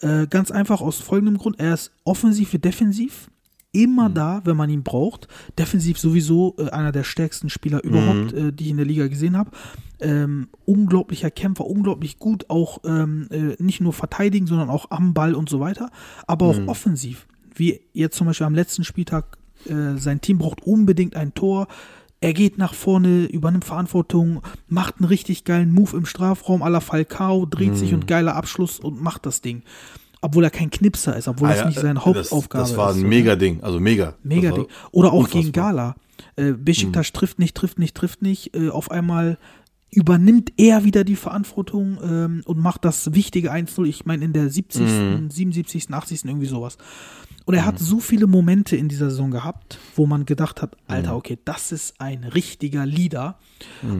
Äh, 0.00 0.26
ganz 0.28 0.50
einfach 0.50 0.80
aus 0.80 0.98
folgendem 0.98 1.38
Grund, 1.38 1.58
er 1.58 1.74
ist 1.74 1.92
offensiv 2.04 2.52
wie 2.52 2.58
defensiv 2.58 3.30
immer 3.72 4.08
da, 4.08 4.40
wenn 4.44 4.56
man 4.56 4.70
ihn 4.70 4.82
braucht. 4.82 5.28
Defensiv 5.58 5.98
sowieso 5.98 6.56
äh, 6.58 6.70
einer 6.70 6.92
der 6.92 7.04
stärksten 7.04 7.50
Spieler 7.50 7.84
überhaupt, 7.84 8.32
äh, 8.32 8.52
die 8.52 8.64
ich 8.64 8.70
in 8.70 8.76
der 8.76 8.86
Liga 8.86 9.06
gesehen 9.08 9.36
habe. 9.36 9.50
Ähm, 10.00 10.48
unglaublicher 10.64 11.30
Kämpfer, 11.30 11.66
unglaublich 11.66 12.18
gut, 12.18 12.48
auch 12.48 12.78
ähm, 12.84 13.28
äh, 13.30 13.62
nicht 13.62 13.80
nur 13.80 13.92
verteidigen, 13.92 14.46
sondern 14.46 14.70
auch 14.70 14.90
am 14.90 15.12
Ball 15.12 15.34
und 15.34 15.48
so 15.48 15.60
weiter, 15.60 15.90
aber 16.26 16.46
auch 16.46 16.58
offensiv. 16.66 17.26
Wie 17.54 17.80
jetzt 17.92 18.16
zum 18.16 18.28
Beispiel 18.28 18.46
am 18.46 18.54
letzten 18.54 18.84
Spieltag, 18.84 19.38
äh, 19.66 19.96
sein 19.96 20.20
Team 20.20 20.38
braucht 20.38 20.62
unbedingt 20.62 21.16
ein 21.16 21.34
Tor. 21.34 21.66
Er 22.20 22.32
geht 22.32 22.58
nach 22.58 22.74
vorne, 22.74 23.26
übernimmt 23.26 23.64
Verantwortung, 23.64 24.42
macht 24.66 24.96
einen 24.98 25.08
richtig 25.08 25.44
geilen 25.44 25.72
Move 25.72 25.96
im 25.96 26.06
Strafraum 26.06 26.62
à 26.62 26.68
la 26.68 26.80
Falcao, 26.80 27.46
dreht 27.46 27.76
sich 27.76 27.94
und 27.94 28.06
geiler 28.06 28.34
Abschluss 28.34 28.80
und 28.80 29.00
macht 29.02 29.26
das 29.26 29.40
Ding. 29.40 29.62
Obwohl 30.20 30.44
er 30.44 30.50
kein 30.50 30.70
Knipser 30.70 31.16
ist, 31.16 31.28
obwohl 31.28 31.48
das 31.48 31.58
Ah 31.58 31.60
ja, 31.62 31.66
nicht 31.68 31.78
seine 31.80 31.94
das- 31.94 32.04
Hauptaufgabe 32.04 32.62
Das 32.64 32.76
war 32.76 32.90
ist. 32.90 32.96
ein 32.96 33.00
oder? 33.02 33.08
mega 33.08 33.36
Ding, 33.36 33.62
also 33.62 33.78
mega. 33.78 34.14
Mega 34.24 34.48
Das 34.50 34.58
Ding. 34.58 34.66
Oder 34.90 35.08
auch 35.12 35.18
unfassbar. 35.18 35.40
gegen 35.42 35.52
Gala. 35.52 35.94
Äh, 36.36 36.52
Besiktas 36.52 37.12
trifft 37.12 37.38
nicht, 37.38 37.54
trifft 37.56 37.78
nicht, 37.78 37.96
trifft 37.96 38.22
nicht. 38.22 38.56
Äh, 38.56 38.70
auf 38.70 38.90
einmal 38.90 39.38
übernimmt 39.90 40.52
er 40.56 40.84
wieder 40.84 41.04
die 41.04 41.16
Verantwortung 41.16 41.98
ähm, 42.02 42.42
und 42.44 42.58
macht 42.58 42.84
das 42.84 43.14
wichtige 43.14 43.52
1-0. 43.52 43.86
Ich 43.86 44.04
meine, 44.06 44.24
in 44.24 44.32
der 44.32 44.50
70., 44.50 44.82
Mhm. 44.82 45.30
77., 45.30 45.90
80. 45.94 46.24
irgendwie 46.24 46.46
sowas. 46.46 46.76
Und 47.48 47.54
er 47.54 47.64
hat 47.64 47.78
so 47.78 47.98
viele 47.98 48.26
Momente 48.26 48.76
in 48.76 48.90
dieser 48.90 49.08
Saison 49.08 49.30
gehabt, 49.30 49.78
wo 49.96 50.04
man 50.04 50.26
gedacht 50.26 50.60
hat, 50.60 50.72
Mhm. 50.72 50.94
Alter, 50.94 51.16
okay, 51.16 51.38
das 51.46 51.72
ist 51.72 51.98
ein 51.98 52.24
richtiger 52.24 52.84
Leader. 52.84 53.38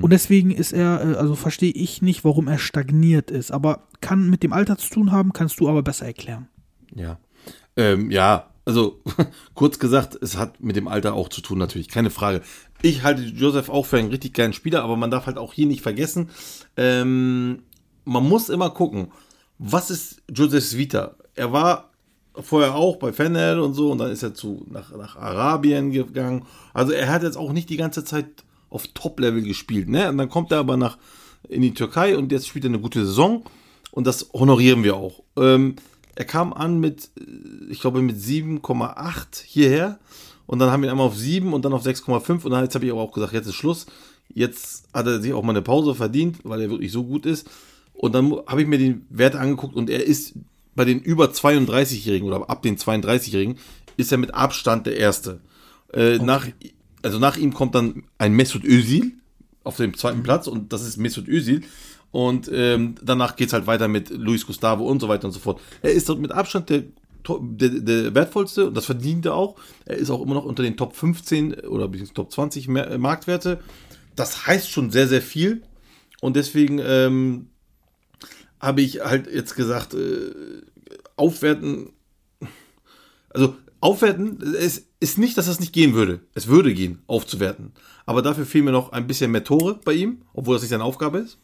Und 0.02 0.12
deswegen 0.12 0.50
ist 0.50 0.72
er, 0.72 1.00
äh, 1.00 1.14
also 1.14 1.34
verstehe 1.34 1.72
ich 1.72 2.02
nicht, 2.02 2.24
warum 2.24 2.46
er 2.46 2.58
stagniert 2.58 3.30
ist. 3.30 3.50
Aber 3.50 3.88
kann 4.02 4.28
mit 4.28 4.42
dem 4.42 4.52
Alter 4.52 4.76
zu 4.76 4.90
tun 4.90 5.12
haben, 5.12 5.32
kannst 5.32 5.60
du 5.60 5.68
aber 5.70 5.82
besser 5.82 6.04
erklären. 6.04 6.48
Ja. 6.94 7.18
Ähm, 7.74 8.10
ja, 8.10 8.50
also 8.66 9.00
kurz 9.54 9.78
gesagt, 9.78 10.18
es 10.20 10.36
hat 10.36 10.62
mit 10.62 10.76
dem 10.76 10.86
Alter 10.86 11.14
auch 11.14 11.30
zu 11.30 11.40
tun, 11.40 11.56
natürlich, 11.56 11.88
keine 11.88 12.10
Frage. 12.10 12.42
Ich 12.82 13.02
halte 13.02 13.22
Joseph 13.22 13.70
auch 13.70 13.86
für 13.86 13.96
einen 13.96 14.10
richtig 14.10 14.34
geilen 14.34 14.52
Spieler, 14.52 14.84
aber 14.84 14.98
man 14.98 15.10
darf 15.10 15.24
halt 15.24 15.38
auch 15.38 15.54
hier 15.54 15.66
nicht 15.66 15.80
vergessen, 15.80 16.28
ähm, 16.76 17.62
man 18.04 18.28
muss 18.28 18.50
immer 18.50 18.68
gucken, 18.68 19.08
was 19.56 19.90
ist 19.90 20.22
Josephs 20.30 20.76
Vita? 20.76 21.16
Er 21.34 21.50
war 21.50 21.87
vorher 22.42 22.74
auch 22.74 22.96
bei 22.96 23.12
Fener 23.12 23.62
und 23.62 23.74
so 23.74 23.90
und 23.90 23.98
dann 23.98 24.10
ist 24.10 24.22
er 24.22 24.34
zu, 24.34 24.66
nach, 24.70 24.96
nach 24.96 25.16
Arabien 25.16 25.90
gegangen. 25.90 26.44
Also 26.74 26.92
er 26.92 27.08
hat 27.08 27.22
jetzt 27.22 27.36
auch 27.36 27.52
nicht 27.52 27.70
die 27.70 27.76
ganze 27.76 28.04
Zeit 28.04 28.26
auf 28.70 28.86
Top-Level 28.88 29.42
gespielt, 29.42 29.88
ne? 29.88 30.08
Und 30.08 30.18
dann 30.18 30.28
kommt 30.28 30.52
er 30.52 30.58
aber 30.58 30.76
nach 30.76 30.98
in 31.48 31.62
die 31.62 31.74
Türkei 31.74 32.16
und 32.16 32.32
jetzt 32.32 32.46
spielt 32.46 32.64
er 32.64 32.70
eine 32.70 32.80
gute 32.80 33.04
Saison 33.04 33.44
und 33.92 34.06
das 34.06 34.30
honorieren 34.32 34.82
wir 34.82 34.96
auch. 34.96 35.22
Ähm, 35.36 35.76
er 36.14 36.24
kam 36.24 36.52
an 36.52 36.80
mit, 36.80 37.10
äh, 37.18 37.70
ich 37.70 37.80
glaube, 37.80 38.02
mit 38.02 38.16
7,8 38.16 39.44
hierher 39.44 39.98
und 40.46 40.58
dann 40.58 40.70
haben 40.70 40.82
wir 40.82 40.88
ihn 40.88 40.92
einmal 40.92 41.06
auf 41.06 41.16
7 41.16 41.52
und 41.52 41.64
dann 41.64 41.72
auf 41.72 41.84
6,5 41.84 42.44
und 42.44 42.50
dann 42.50 42.64
jetzt 42.64 42.74
habe 42.74 42.84
ich 42.84 42.92
aber 42.92 43.00
auch 43.00 43.12
gesagt, 43.12 43.32
jetzt 43.32 43.46
ist 43.46 43.54
Schluss. 43.54 43.86
Jetzt 44.34 44.88
hat 44.92 45.06
er 45.06 45.20
sich 45.20 45.32
auch 45.32 45.42
mal 45.42 45.52
eine 45.52 45.62
Pause 45.62 45.94
verdient, 45.94 46.38
weil 46.44 46.60
er 46.60 46.70
wirklich 46.70 46.92
so 46.92 47.04
gut 47.04 47.24
ist. 47.24 47.48
Und 47.94 48.14
dann 48.14 48.32
habe 48.46 48.62
ich 48.62 48.68
mir 48.68 48.78
den 48.78 49.06
Wert 49.10 49.34
angeguckt 49.34 49.74
und 49.74 49.90
er 49.90 50.04
ist 50.04 50.34
bei 50.78 50.84
den 50.84 51.00
über 51.00 51.24
32-Jährigen 51.24 52.28
oder 52.28 52.48
ab 52.48 52.62
den 52.62 52.76
32-Jährigen 52.76 53.58
ist 53.96 54.12
er 54.12 54.18
mit 54.18 54.32
Abstand 54.32 54.86
der 54.86 54.96
Erste. 54.96 55.40
Äh, 55.92 56.18
nach, 56.18 56.46
also 57.02 57.18
nach 57.18 57.36
ihm 57.36 57.52
kommt 57.52 57.74
dann 57.74 58.04
ein 58.16 58.32
Mesut 58.32 58.62
Özil 58.62 59.10
auf 59.64 59.76
dem 59.76 59.96
zweiten 59.96 60.22
Platz 60.22 60.46
und 60.46 60.72
das 60.72 60.86
ist 60.86 60.96
Mesut 60.96 61.26
Özil. 61.26 61.62
Und 62.12 62.48
ähm, 62.54 62.94
danach 63.02 63.34
geht 63.34 63.48
es 63.48 63.54
halt 63.54 63.66
weiter 63.66 63.88
mit 63.88 64.10
Luis 64.10 64.46
Gustavo 64.46 64.86
und 64.86 65.00
so 65.00 65.08
weiter 65.08 65.26
und 65.26 65.32
so 65.32 65.40
fort. 65.40 65.60
Er 65.82 65.90
ist 65.90 66.08
dort 66.08 66.20
mit 66.20 66.30
Abstand 66.30 66.70
der, 66.70 66.84
der, 67.26 67.68
der 67.70 68.14
wertvollste 68.14 68.68
und 68.68 68.76
das 68.76 68.86
verdient 68.86 69.26
er 69.26 69.34
auch. 69.34 69.56
Er 69.84 69.96
ist 69.96 70.10
auch 70.10 70.22
immer 70.22 70.34
noch 70.34 70.44
unter 70.44 70.62
den 70.62 70.76
Top 70.76 70.94
15 70.94 71.54
oder 71.54 71.88
beziehungsweise 71.88 72.14
Top 72.14 72.30
20 72.30 72.68
Mer- 72.68 72.88
äh, 72.88 72.98
Marktwerte. 72.98 73.58
Das 74.14 74.46
heißt 74.46 74.70
schon 74.70 74.92
sehr, 74.92 75.08
sehr 75.08 75.22
viel. 75.22 75.62
Und 76.20 76.36
deswegen 76.36 76.78
ähm, 76.78 77.48
habe 78.60 78.80
ich 78.80 79.00
halt 79.00 79.32
jetzt 79.32 79.54
gesagt, 79.54 79.94
äh, 79.94 80.32
aufwerten, 81.16 81.90
also 83.30 83.56
aufwerten, 83.80 84.42
es 84.58 84.86
ist 85.00 85.18
nicht, 85.18 85.38
dass 85.38 85.46
das 85.46 85.60
nicht 85.60 85.72
gehen 85.72 85.94
würde. 85.94 86.20
Es 86.34 86.48
würde 86.48 86.74
gehen, 86.74 86.98
aufzuwerten. 87.06 87.72
Aber 88.06 88.22
dafür 88.22 88.46
fehlen 88.46 88.64
mir 88.64 88.72
noch 88.72 88.92
ein 88.92 89.06
bisschen 89.06 89.30
mehr 89.30 89.44
Tore 89.44 89.78
bei 89.84 89.92
ihm, 89.92 90.22
obwohl 90.32 90.54
das 90.54 90.62
nicht 90.62 90.70
seine 90.70 90.84
Aufgabe 90.84 91.18
ist. 91.18 91.38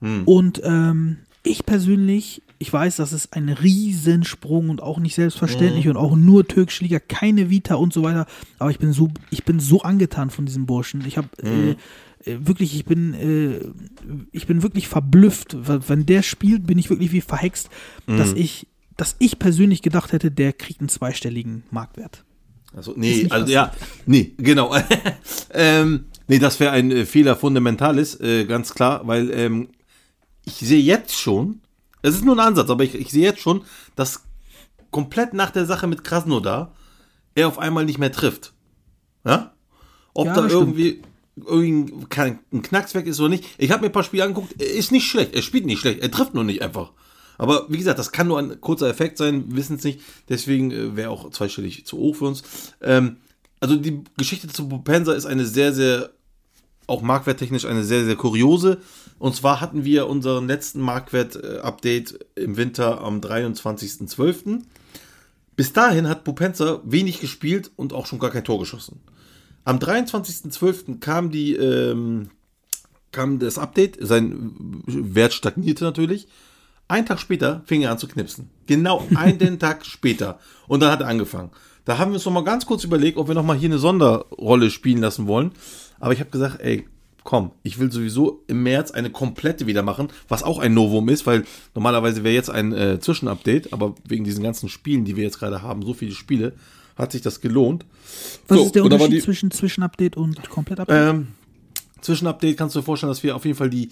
Hm. 0.03 0.25
Und 0.25 0.61
ähm, 0.65 1.17
ich 1.43 1.65
persönlich, 1.65 2.43
ich 2.59 2.73
weiß, 2.73 2.97
das 2.97 3.13
ist 3.13 3.33
ein 3.33 3.49
Riesensprung 3.49 4.69
und 4.69 4.83
auch 4.83 4.99
nicht 4.99 5.15
selbstverständlich 5.15 5.85
Hm. 5.87 5.93
und 5.93 5.97
auch 5.97 6.15
nur 6.15 6.47
türkische 6.47 6.85
Liga, 6.85 7.01
keine 7.01 7.49
Vita 7.51 7.77
und 7.77 7.93
so 7.93 8.03
weiter. 8.03 8.27
Aber 8.59 8.71
ich 8.71 8.79
bin 8.79 8.93
so, 8.93 9.11
ich 9.31 9.45
bin 9.45 9.59
so 9.59 9.83
angetan 9.83 10.31
von 10.31 10.45
diesem 10.47 10.67
Burschen. 10.67 11.03
Ich 11.07 11.17
habe 11.17 11.29
Hm. 11.41 11.71
äh, 12.25 12.31
äh, 12.31 12.39
wirklich, 12.47 12.77
ich 12.77 12.85
bin, 12.85 13.15
äh, 13.15 13.61
ich 14.31 14.47
bin 14.47 14.63
wirklich 14.63 14.87
verblüfft. 14.89 15.57
Wenn 15.89 16.07
der 16.07 16.23
spielt, 16.23 16.67
bin 16.67 16.79
ich 16.79 16.91
wirklich 16.91 17.13
wie 17.13 17.21
verhext, 17.21 17.71
Hm. 18.07 18.19
dass 18.19 18.33
ich, 18.35 18.67
dass 18.97 19.17
ich 19.19 19.39
persönlich 19.39 19.83
gedacht 19.83 20.13
hätte, 20.13 20.31
der 20.31 20.53
kriegt 20.53 20.81
einen 20.81 20.89
zweistelligen 20.89 21.65
Marktwert. 21.71 22.25
Also, 22.75 22.95
nee, 22.97 23.27
also 23.29 23.53
ja, 23.53 23.73
nee, 24.07 24.33
genau. 24.39 24.75
ähm, 25.53 26.05
nee, 26.29 26.39
das 26.39 26.59
wäre 26.61 26.71
ein 26.71 26.91
äh, 26.91 27.05
Fehler 27.05 27.37
fundamentalis, 27.37 28.19
äh, 28.21 28.45
ganz 28.47 28.73
klar, 28.73 29.07
weil 29.07 29.31
ähm, 29.31 29.69
ich 30.45 30.55
sehe 30.55 30.81
jetzt 30.81 31.19
schon, 31.19 31.61
es 32.03 32.15
ist 32.15 32.25
nur 32.25 32.35
ein 32.37 32.47
Ansatz, 32.47 32.71
aber 32.71 32.85
ich, 32.85 32.95
ich 32.95 33.11
sehe 33.11 33.23
jetzt 33.23 33.41
schon, 33.41 33.65
dass 33.97 34.23
komplett 34.91 35.35
nach 35.35 35.51
der 35.51 35.67
Sache 35.67 35.87
mit 35.87 36.05
Krasnodar 36.05 36.73
er 37.35 37.49
auf 37.49 37.59
einmal 37.59 37.85
nicht 37.85 37.99
mehr 37.99 38.13
trifft. 38.13 38.53
Ja? 39.25 39.55
Ob 40.15 40.27
Ja, 40.27 40.35
da 40.35 40.47
irgendwie, 40.47 41.03
irgendwie 41.37 42.07
kein, 42.09 42.41
ein 42.53 42.63
Knacks 42.63 42.95
weg 42.95 43.07
ist 43.07 43.21
oder 43.21 43.31
nicht. 43.31 43.47
Ich 43.59 43.71
habe 43.71 43.83
mir 43.83 43.89
ein 43.89 43.93
paar 43.93 44.05
Spiele 44.05 44.25
angeguckt, 44.25 44.61
er 44.61 44.73
ist 44.73 44.93
nicht 44.93 45.09
schlecht, 45.09 45.35
er 45.35 45.43
spielt 45.43 45.65
nicht 45.65 45.81
schlecht, 45.81 46.01
er 46.01 46.11
trifft 46.11 46.35
nur 46.35 46.45
nicht 46.45 46.63
einfach. 46.63 46.93
Aber 47.39 47.67
wie 47.69 47.79
gesagt, 47.79 47.99
das 47.99 48.13
kann 48.13 48.29
nur 48.29 48.39
ein 48.39 48.61
kurzer 48.61 48.89
Effekt 48.89 49.19
sein, 49.19 49.57
wissen 49.57 49.77
es 49.77 49.85
nicht. 49.85 50.01
Deswegen 50.29 50.71
äh, 50.71 50.97
wäre 50.97 51.11
auch 51.11 51.31
zweistellig 51.31 51.87
zu 51.87 51.97
hoch 51.97 52.17
für 52.17 52.27
uns. 52.27 52.43
Ähm, 52.81 53.17
also 53.59 53.77
die 53.77 54.03
Geschichte 54.17 54.49
zu 54.49 54.69
Bopensa 54.69 55.13
ist 55.15 55.27
eine 55.27 55.47
sehr, 55.47 55.73
sehr, 55.73 56.11
auch 56.87 57.01
marktwerttechnisch 57.01 57.65
eine 57.65 57.85
sehr, 57.85 58.05
sehr 58.05 58.17
kuriose. 58.17 58.79
Und 59.23 59.37
zwar 59.37 59.61
hatten 59.61 59.85
wir 59.85 60.09
unseren 60.09 60.49
letzten 60.49 60.81
Marktwert-Update 60.81 62.27
im 62.35 62.57
Winter 62.57 63.03
am 63.03 63.21
23.12. 63.21 64.63
Bis 65.55 65.73
dahin 65.73 66.09
hat 66.09 66.25
Bopensa 66.25 66.81
wenig 66.83 67.21
gespielt 67.21 67.71
und 67.77 67.93
auch 67.93 68.07
schon 68.07 68.19
gar 68.19 68.31
kein 68.31 68.43
Tor 68.43 68.59
geschossen. 68.59 69.01
Am 69.65 69.79
23.12. 69.79 70.99
kam 70.99 71.31
die, 71.31 71.55
ähm, 71.55 72.31
kam 73.13 73.39
das 73.39 73.59
Update, 73.59 73.97
sein 74.01 74.83
Wert 74.87 75.35
stagnierte 75.35 75.85
natürlich. 75.85 76.27
Einen 76.89 77.07
Tag 77.07 77.21
später 77.21 77.63
fing 77.65 77.83
er 77.83 77.93
an 77.93 77.99
zu 77.99 78.09
knipsen. 78.09 78.51
Genau 78.67 79.07
einen 79.15 79.59
Tag 79.61 79.87
später. 79.87 80.41
Und 80.67 80.81
dann 80.81 80.91
hat 80.91 81.01
er 81.01 81.07
angefangen. 81.07 81.53
Da 81.85 81.99
haben 81.99 82.11
wir 82.11 82.15
uns 82.15 82.25
noch 82.25 82.33
mal 82.33 82.43
ganz 82.43 82.67
kurz 82.67 82.83
überlegt, 82.83 83.19
ob 83.19 83.29
wir 83.29 83.37
noch 83.37 83.45
mal 83.45 83.57
hier 83.57 83.69
eine 83.69 83.79
Sonderrolle 83.79 84.69
spielen 84.69 85.01
lassen 85.01 85.29
wollen. 85.29 85.53
Aber 86.01 86.13
ich 86.13 86.19
habe 86.19 86.31
gesagt, 86.31 86.61
ey, 86.61 86.89
komm, 87.25 87.51
ich 87.63 87.79
will 87.79 87.91
sowieso 87.93 88.43
im 88.49 88.63
März 88.63 88.91
eine 88.91 89.11
komplette 89.11 89.67
wieder 89.67 89.83
machen, 89.83 90.09
was 90.29 90.43
auch 90.43 90.59
ein 90.59 90.75
Novum 90.75 91.09
ist, 91.09 91.27
weil 91.27 91.45
normalerweise 91.75 92.25
wäre 92.25 92.35
jetzt 92.35 92.51
ein 92.51 92.73
äh, 92.73 92.99
Zwischenupdate, 93.01 93.73
aber 93.73 93.95
wegen 94.07 94.25
diesen 94.25 94.43
ganzen 94.43 94.69
Spielen, 94.69 95.05
die 95.05 95.17
wir 95.17 95.25
jetzt 95.25 95.39
gerade 95.39 95.63
haben, 95.63 95.83
so 95.85 95.95
viele 95.95 96.13
Spiele, 96.13 96.53
hat 96.97 97.13
sich 97.13 97.23
das 97.23 97.41
gelohnt. 97.41 97.85
Was 98.49 98.59
So, 98.59 98.65
ist 98.67 98.75
der 98.75 98.85
Unterschied 98.85 99.13
die- 99.13 99.21
zwischen 99.21 99.51
Zwischenupdate 99.51 100.17
und 100.17 100.49
Komplettupdate? 100.51 101.15
Ähm, 101.15 101.29
Zwischenupdate 102.01 102.57
kannst 102.57 102.75
du 102.75 102.81
dir 102.81 102.85
vorstellen, 102.85 103.11
dass 103.11 103.23
wir 103.23 103.37
auf 103.37 103.45
jeden 103.45 103.57
Fall 103.57 103.71
die, 103.71 103.91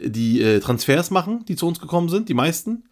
die 0.00 0.40
äh, 0.40 0.60
Transfers 0.60 1.10
machen, 1.10 1.44
die 1.48 1.56
zu 1.56 1.66
uns 1.66 1.80
gekommen 1.80 2.08
sind, 2.08 2.28
die 2.28 2.34
meisten, 2.34 2.84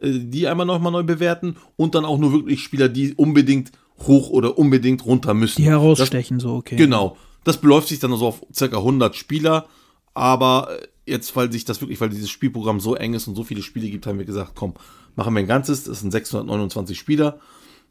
äh, 0.00 0.10
die 0.18 0.46
einmal 0.46 0.66
nochmal 0.66 0.92
neu 0.92 1.02
bewerten 1.02 1.56
und 1.76 1.94
dann 1.94 2.04
auch 2.04 2.18
nur 2.18 2.32
wirklich 2.32 2.60
Spieler, 2.62 2.88
die 2.88 3.14
unbedingt 3.14 3.72
hoch 4.06 4.30
oder 4.30 4.58
unbedingt 4.58 5.04
runter 5.04 5.34
müssen. 5.34 5.60
die 5.60 5.68
herausstechen, 5.68 6.38
so, 6.40 6.54
okay. 6.56 6.76
Das, 6.76 6.84
genau. 6.84 7.16
Das 7.44 7.58
beläuft 7.58 7.88
sich 7.88 7.98
dann 7.98 8.16
so 8.16 8.26
auf 8.26 8.44
circa 8.54 8.78
100 8.78 9.16
Spieler, 9.16 9.66
aber 10.14 10.68
äh, 10.70 11.10
jetzt, 11.10 11.34
weil 11.36 11.50
sich 11.50 11.64
das 11.64 11.80
wirklich, 11.80 12.00
weil 12.00 12.10
dieses 12.10 12.30
Spielprogramm 12.30 12.80
so 12.80 12.94
eng 12.94 13.14
ist 13.14 13.26
und 13.26 13.34
so 13.34 13.44
viele 13.44 13.62
Spiele 13.62 13.88
gibt, 13.88 14.06
haben 14.06 14.18
wir 14.18 14.26
gesagt, 14.26 14.52
komm, 14.54 14.74
machen 15.16 15.34
wir 15.34 15.40
ein 15.40 15.46
ganzes, 15.46 15.84
das 15.84 16.00
sind 16.00 16.10
629 16.10 16.98
Spieler. 16.98 17.40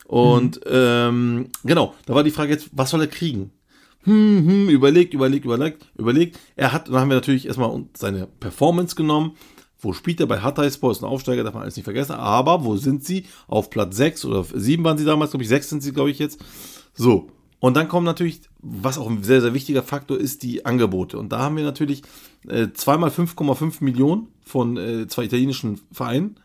Und 0.05 0.61
ähm, 0.65 1.49
genau, 1.63 1.93
da 2.05 2.15
war 2.15 2.23
die 2.23 2.31
Frage 2.31 2.51
jetzt, 2.51 2.69
was 2.71 2.89
soll 2.89 3.01
er 3.01 3.07
kriegen? 3.07 3.51
hm, 4.03 4.45
hm, 4.47 4.69
überlegt, 4.69 5.13
überlegt, 5.13 5.45
überlegt, 5.45 5.85
überlegt. 5.97 6.39
Er 6.55 6.71
hat, 6.71 6.87
dann 6.87 6.95
haben 6.95 7.09
wir 7.09 7.15
natürlich 7.15 7.47
erstmal 7.47 7.83
seine 7.95 8.27
Performance 8.27 8.95
genommen. 8.95 9.35
Wo 9.81 9.93
spielt 9.93 10.19
er? 10.19 10.27
Bei 10.27 10.39
Hatayspor 10.39 10.91
ist 10.91 11.01
ein 11.01 11.09
Aufsteiger, 11.09 11.43
darf 11.43 11.53
man 11.53 11.63
alles 11.63 11.75
nicht 11.75 11.85
vergessen. 11.85 12.13
Aber 12.13 12.65
wo 12.65 12.75
sind 12.75 13.05
sie? 13.05 13.25
Auf 13.47 13.69
Platz 13.69 13.95
6 13.95 14.25
oder 14.25 14.43
7 14.43 14.83
waren 14.83 14.97
sie 14.97 15.05
damals, 15.05 15.31
glaube 15.31 15.43
ich. 15.43 15.49
6 15.49 15.69
sind 15.69 15.83
sie, 15.83 15.93
glaube 15.93 16.11
ich, 16.11 16.19
jetzt. 16.19 16.39
So. 16.93 17.31
Und 17.59 17.75
dann 17.75 17.87
kommt 17.89 18.05
natürlich, 18.05 18.41
was 18.61 18.97
auch 18.97 19.09
ein 19.09 19.23
sehr, 19.23 19.41
sehr 19.41 19.53
wichtiger 19.53 19.83
Faktor 19.83 20.17
ist, 20.17 20.43
die 20.43 20.65
Angebote. 20.65 21.17
Und 21.19 21.29
da 21.33 21.39
haben 21.39 21.57
wir 21.57 21.63
natürlich 21.65 22.03
äh, 22.47 22.67
zweimal 22.73 23.09
5,5 23.09 23.83
Millionen 23.83 24.27
von 24.45 24.77
äh, 24.77 25.07
zwei 25.07 25.25
italienischen 25.25 25.81
Vereinen. 25.91 26.37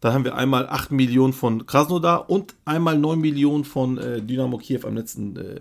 Dann 0.00 0.14
haben 0.14 0.24
wir 0.24 0.36
einmal 0.36 0.68
8 0.68 0.92
Millionen 0.92 1.32
von 1.32 1.66
Krasnodar 1.66 2.30
und 2.30 2.54
einmal 2.64 2.96
9 2.98 3.18
Millionen 3.20 3.64
von 3.64 3.98
äh, 3.98 4.22
Dynamo 4.22 4.58
Kiew 4.58 4.86
am 4.86 4.94
letzten 4.96 5.36
äh, 5.36 5.60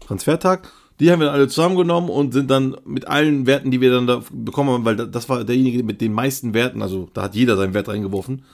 Transfertag. 0.00 0.70
Die 1.00 1.10
haben 1.10 1.20
wir 1.20 1.32
alle 1.32 1.48
zusammengenommen 1.48 2.08
und 2.08 2.32
sind 2.32 2.48
dann 2.48 2.76
mit 2.84 3.08
allen 3.08 3.46
Werten, 3.46 3.72
die 3.72 3.80
wir 3.80 3.90
dann 3.90 4.06
da 4.06 4.22
bekommen 4.32 4.70
haben, 4.70 4.84
weil 4.84 4.94
da- 4.94 5.06
das 5.06 5.28
war 5.28 5.42
derjenige 5.42 5.82
mit 5.82 6.00
den 6.00 6.12
meisten 6.12 6.54
Werten, 6.54 6.80
also 6.82 7.10
da 7.12 7.22
hat 7.22 7.34
jeder 7.34 7.56
seinen 7.56 7.74
Wert 7.74 7.88
reingeworfen, 7.88 8.44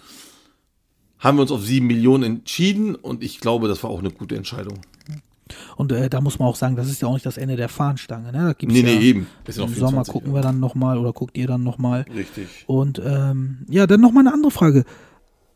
haben 1.19 1.37
wir 1.37 1.43
uns 1.43 1.51
auf 1.53 1.63
7 1.63 1.87
Millionen 1.87 2.23
entschieden 2.25 2.95
und 2.95 3.23
ich 3.23 3.41
glaube, 3.41 3.69
das 3.69 3.83
war 3.83 3.91
auch 3.91 3.99
eine 3.99 4.11
gute 4.11 4.37
Entscheidung. 4.37 4.79
Und 5.77 5.93
äh, 5.93 6.09
da 6.11 6.21
muss 6.21 6.39
man 6.39 6.49
auch 6.49 6.57
sagen, 6.57 6.77
das 6.77 6.89
ist 6.89 7.03
ja 7.03 7.09
auch 7.09 7.15
nicht 7.15 7.27
das 7.27 7.37
Ende 7.37 7.57
der 7.57 7.69
Fahnenstange. 7.69 8.33
Ne? 8.33 8.39
Da 8.39 8.53
gibt's 8.53 8.75
Nee, 8.75 8.81
ja, 8.81 8.99
nee, 8.99 9.01
eben. 9.01 9.27
Ist 9.47 9.59
Im 9.59 9.69
Sommer 9.75 10.05
24, 10.05 10.13
gucken 10.13 10.31
ja. 10.31 10.39
wir 10.39 10.43
dann 10.43 10.61
nochmal 10.61 10.99
oder 10.99 11.13
guckt 11.13 11.37
ihr 11.37 11.47
dann 11.47 11.63
nochmal. 11.63 12.05
Richtig. 12.15 12.65
Und 12.67 13.01
ähm, 13.05 13.67
ja, 13.69 13.87
dann 13.87 14.01
nochmal 14.01 14.27
eine 14.27 14.33
andere 14.35 14.51
Frage. 14.51 14.85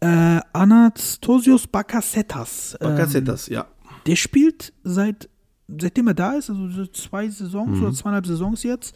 Äh, 0.00 0.40
Anastasios 0.52 1.66
Bakasetas. 1.66 2.76
Ähm, 2.80 2.88
Bakasetas, 2.90 3.48
ja. 3.48 3.66
der 4.06 4.16
spielt 4.16 4.72
seit, 4.82 5.28
seitdem 5.68 6.08
er 6.08 6.14
da 6.14 6.32
ist, 6.32 6.50
also 6.50 6.68
so 6.68 6.86
zwei 6.86 7.28
Saisons 7.28 7.78
Mhm. 7.78 7.84
oder 7.84 7.92
zweieinhalb 7.92 8.26
Saisons 8.26 8.62
jetzt, 8.62 8.94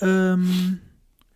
ähm, 0.00 0.78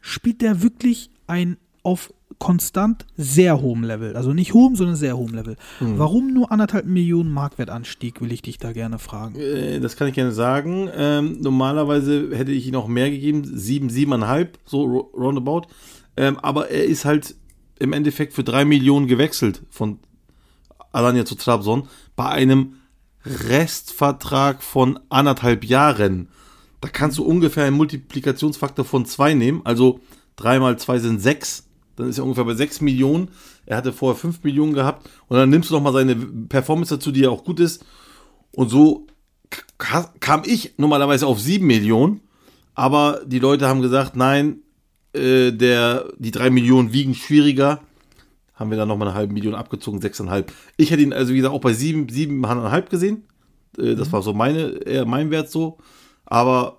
spielt 0.00 0.42
der 0.42 0.62
wirklich 0.62 1.10
ein 1.26 1.56
auf 1.84 2.12
konstant 2.38 3.06
sehr 3.16 3.60
hohem 3.60 3.84
Level. 3.84 4.16
Also 4.16 4.32
nicht 4.32 4.54
hohem, 4.54 4.76
sondern 4.76 4.96
sehr 4.96 5.16
hohem 5.16 5.34
Level. 5.34 5.56
Mhm. 5.80 5.98
Warum 5.98 6.32
nur 6.32 6.50
anderthalb 6.52 6.86
Millionen 6.86 7.30
Marktwertanstieg, 7.32 8.20
will 8.20 8.32
ich 8.32 8.42
dich 8.42 8.58
da 8.58 8.72
gerne 8.72 8.98
fragen. 8.98 9.36
Äh, 9.38 9.80
Das 9.80 9.96
kann 9.96 10.08
ich 10.08 10.14
gerne 10.14 10.32
sagen. 10.32 10.88
Ähm, 10.94 11.38
normalerweise 11.40 12.30
hätte 12.36 12.52
ich 12.52 12.66
ihm 12.66 12.74
auch 12.74 12.88
mehr 12.88 13.10
gegeben, 13.10 13.42
sieben, 13.44 13.90
siebeneinhalb, 13.90 14.58
so 14.64 14.82
ro- 14.84 15.10
roundabout. 15.16 15.62
Ähm, 16.16 16.38
aber 16.40 16.70
er 16.70 16.84
ist 16.84 17.04
halt 17.04 17.34
im 17.78 17.92
Endeffekt 17.92 18.32
für 18.34 18.44
drei 18.44 18.64
Millionen 18.64 19.06
gewechselt 19.06 19.62
von 19.70 19.98
Alanya 20.92 21.24
zu 21.24 21.34
Trabzon 21.34 21.88
bei 22.16 22.26
einem 22.26 22.74
Restvertrag 23.24 24.62
von 24.62 24.98
anderthalb 25.08 25.64
Jahren. 25.64 26.28
Da 26.80 26.88
kannst 26.88 27.18
du 27.18 27.24
ungefähr 27.24 27.64
einen 27.64 27.76
Multiplikationsfaktor 27.76 28.84
von 28.84 29.06
zwei 29.06 29.34
nehmen. 29.34 29.60
Also 29.64 30.00
drei 30.36 30.58
mal 30.58 30.78
zwei 30.78 30.98
sind 30.98 31.20
sechs. 31.20 31.68
Dann 31.96 32.08
ist 32.08 32.18
er 32.18 32.24
ungefähr 32.24 32.44
bei 32.44 32.54
sechs 32.54 32.80
Millionen. 32.80 33.28
Er 33.66 33.76
hatte 33.76 33.92
vorher 33.92 34.18
fünf 34.18 34.42
Millionen 34.42 34.72
gehabt. 34.72 35.08
Und 35.28 35.36
dann 35.36 35.50
nimmst 35.50 35.70
du 35.70 35.74
noch 35.74 35.82
mal 35.82 35.92
seine 35.92 36.16
Performance 36.16 36.94
dazu, 36.94 37.12
die 37.12 37.20
ja 37.20 37.30
auch 37.30 37.44
gut 37.44 37.60
ist. 37.60 37.84
Und 38.52 38.70
so 38.70 39.06
ka- 39.78 40.12
kam 40.20 40.42
ich 40.46 40.74
normalerweise 40.78 41.26
auf 41.26 41.40
7 41.40 41.66
Millionen, 41.66 42.20
aber 42.74 43.20
die 43.26 43.38
Leute 43.38 43.68
haben 43.68 43.82
gesagt, 43.82 44.16
nein, 44.16 44.60
äh, 45.14 45.52
der, 45.52 46.06
die 46.18 46.30
3 46.30 46.50
Millionen 46.50 46.92
wiegen 46.92 47.14
schwieriger. 47.14 47.80
Haben 48.54 48.70
wir 48.70 48.78
dann 48.78 48.88
nochmal 48.88 49.08
eine 49.08 49.16
halbe 49.16 49.32
Million 49.32 49.54
abgezogen, 49.54 50.00
6,5. 50.00 50.44
Ich 50.76 50.90
hätte 50.90 51.02
ihn 51.02 51.12
also, 51.12 51.32
wie 51.32 51.36
gesagt, 51.38 51.54
auch 51.54 51.60
bei 51.60 51.72
7, 51.72 52.06
7,5 52.06 52.88
gesehen. 52.90 53.24
Äh, 53.78 53.94
das 53.94 54.12
war 54.12 54.22
so 54.22 54.32
meine, 54.32 54.68
eher 54.86 55.04
mein 55.04 55.30
Wert 55.30 55.50
so. 55.50 55.78
Aber 56.26 56.78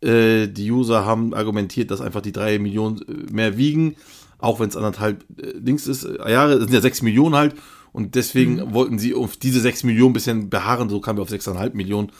äh, 0.00 0.46
die 0.48 0.70
User 0.70 1.04
haben 1.04 1.34
argumentiert, 1.34 1.90
dass 1.90 2.00
einfach 2.00 2.20
die 2.22 2.32
3 2.32 2.58
Millionen 2.58 2.98
äh, 3.02 3.32
mehr 3.32 3.56
wiegen, 3.58 3.96
auch 4.38 4.60
wenn 4.60 4.68
es 4.68 4.76
anderthalb 4.76 5.24
äh, 5.40 5.60
Dings 5.60 5.86
ist, 5.86 6.04
äh, 6.04 6.30
Jahre, 6.30 6.54
es 6.54 6.60
sind 6.60 6.72
ja 6.72 6.80
6 6.80 7.02
Millionen 7.02 7.34
halt. 7.34 7.54
Und 7.92 8.14
deswegen 8.14 8.74
wollten 8.74 8.98
sie 8.98 9.14
auf 9.14 9.36
diese 9.36 9.60
6 9.60 9.84
Millionen 9.84 10.10
ein 10.10 10.14
bisschen 10.14 10.50
beharren, 10.50 10.88
so 10.88 11.00
kamen 11.00 11.18
wir 11.18 11.22
auf 11.22 11.30
6,5 11.30 11.74
Millionen. 11.74 12.12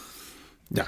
Ja. 0.70 0.86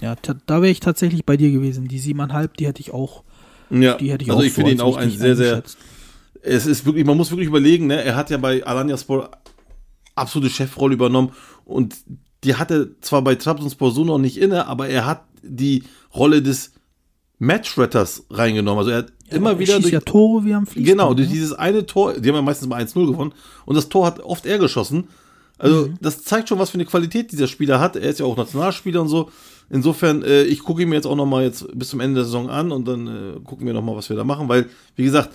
Ja, 0.00 0.16
da 0.46 0.62
wäre 0.62 0.70
ich 0.70 0.80
tatsächlich 0.80 1.24
bei 1.24 1.36
dir 1.36 1.50
gewesen. 1.50 1.88
Die 1.88 1.98
siebeneinhalb, 1.98 2.56
die 2.56 2.66
hätte 2.66 2.80
ich 2.80 2.92
auch, 2.92 3.24
ja. 3.70 3.94
die 3.94 4.10
hätte 4.10 4.24
ich 4.24 4.30
also 4.30 4.42
auch 4.42 4.46
ich 4.46 4.52
finde 4.52 4.70
ihn 4.70 4.80
auch 4.80 4.96
ein 4.96 5.10
sehr, 5.10 5.36
sehr. 5.36 5.62
Es 6.40 6.66
ist 6.66 6.86
wirklich, 6.86 7.04
man 7.04 7.16
muss 7.16 7.30
wirklich 7.30 7.48
überlegen, 7.48 7.88
ne? 7.88 8.02
Er 8.02 8.14
hat 8.14 8.30
ja 8.30 8.36
bei 8.38 8.64
Alanya 8.64 8.96
Sport 8.96 9.36
absolute 10.14 10.52
Chefrolle 10.52 10.94
übernommen 10.94 11.32
und 11.64 11.96
die 12.44 12.54
hatte 12.54 12.96
zwar 13.00 13.22
bei 13.22 13.34
Trabzonspor 13.34 13.90
so 13.90 14.04
noch 14.04 14.18
nicht 14.18 14.38
inne, 14.38 14.66
aber 14.66 14.88
er 14.88 15.06
hat 15.06 15.24
die 15.42 15.82
Rolle 16.14 16.42
des 16.42 16.72
Matchretters 17.38 18.24
reingenommen. 18.30 18.78
Also 18.78 18.90
er 18.90 18.98
hat 18.98 19.12
immer 19.30 19.50
Er 19.50 19.58
wieder 19.58 19.80
durch, 19.80 19.92
ja 19.92 20.00
Tore 20.00 20.44
wie 20.44 20.54
am 20.54 20.66
Fließen. 20.66 20.84
Genau, 20.84 21.14
durch 21.14 21.28
ne? 21.28 21.34
dieses 21.34 21.52
eine 21.52 21.86
Tor, 21.86 22.14
die 22.14 22.28
haben 22.28 22.36
ja 22.36 22.42
meistens 22.42 22.68
mal 22.68 22.82
1-0 22.82 23.06
gewonnen 23.06 23.32
und 23.64 23.74
das 23.74 23.88
Tor 23.88 24.06
hat 24.06 24.20
oft 24.20 24.46
er 24.46 24.58
geschossen. 24.58 25.08
Also, 25.58 25.90
das 26.00 26.22
zeigt 26.22 26.48
schon, 26.48 26.58
was 26.58 26.70
für 26.70 26.74
eine 26.74 26.84
Qualität 26.84 27.32
dieser 27.32 27.48
Spieler 27.48 27.80
hat. 27.80 27.96
Er 27.96 28.08
ist 28.08 28.20
ja 28.20 28.26
auch 28.26 28.36
Nationalspieler 28.36 29.00
und 29.00 29.08
so. 29.08 29.30
Insofern, 29.70 30.22
äh, 30.22 30.44
ich 30.44 30.60
gucke 30.60 30.82
ihn 30.82 30.88
mir 30.88 30.94
jetzt 30.94 31.06
auch 31.06 31.16
noch 31.16 31.26
mal 31.26 31.42
jetzt 31.42 31.66
bis 31.76 31.88
zum 31.88 32.00
Ende 32.00 32.16
der 32.16 32.24
Saison 32.24 32.48
an 32.48 32.70
und 32.70 32.86
dann 32.86 33.06
äh, 33.06 33.40
gucken 33.42 33.66
wir 33.66 33.74
noch 33.74 33.82
mal, 33.82 33.96
was 33.96 34.08
wir 34.08 34.16
da 34.16 34.24
machen, 34.24 34.48
weil, 34.48 34.66
wie 34.94 35.04
gesagt, 35.04 35.30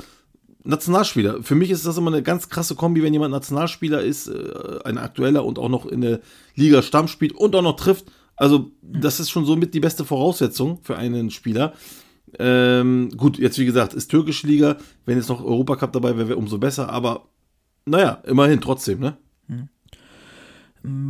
Nationalspieler. 0.64 1.44
Für 1.44 1.56
mich 1.56 1.70
ist 1.70 1.86
das 1.86 1.98
immer 1.98 2.12
eine 2.12 2.24
ganz 2.24 2.48
krasse 2.48 2.76
Kombi, 2.76 3.04
wenn 3.04 3.14
jemand 3.14 3.32
Nationalspieler 3.32 4.02
ist, 4.02 4.28
äh, 4.28 4.80
ein 4.86 4.98
aktueller 4.98 5.44
und 5.44 5.60
auch 5.60 5.70
noch 5.70 5.86
in 5.86 6.02
der 6.02 6.22
Liga 6.56 6.82
Stamm 6.82 7.10
spielt 7.10 7.34
und 7.34 7.54
auch 7.56 7.62
noch 7.62 7.76
trifft. 7.76 8.06
Also, 8.36 8.72
das 8.82 9.20
ist 9.20 9.30
schon 9.30 9.46
somit 9.46 9.74
die 9.74 9.82
beste 9.82 10.06
Voraussetzung 10.06 10.80
für 10.82 10.96
einen 10.96 11.32
Spieler. 11.32 11.74
Ähm, 12.40 13.12
gut, 13.16 13.38
jetzt 13.38 13.60
wie 13.60 13.66
gesagt, 13.66 13.94
ist 13.94 14.10
türkische 14.10 14.48
Liga. 14.48 14.78
Wenn 15.06 15.18
jetzt 15.18 15.30
noch 15.30 15.44
Europacup 15.44 15.92
dabei 15.92 16.18
wäre, 16.18 16.30
wäre 16.30 16.38
umso 16.38 16.58
besser. 16.58 16.90
Aber 16.90 17.28
naja, 17.86 18.22
immerhin 18.26 18.62
trotzdem, 18.62 19.00
ne? 19.00 19.18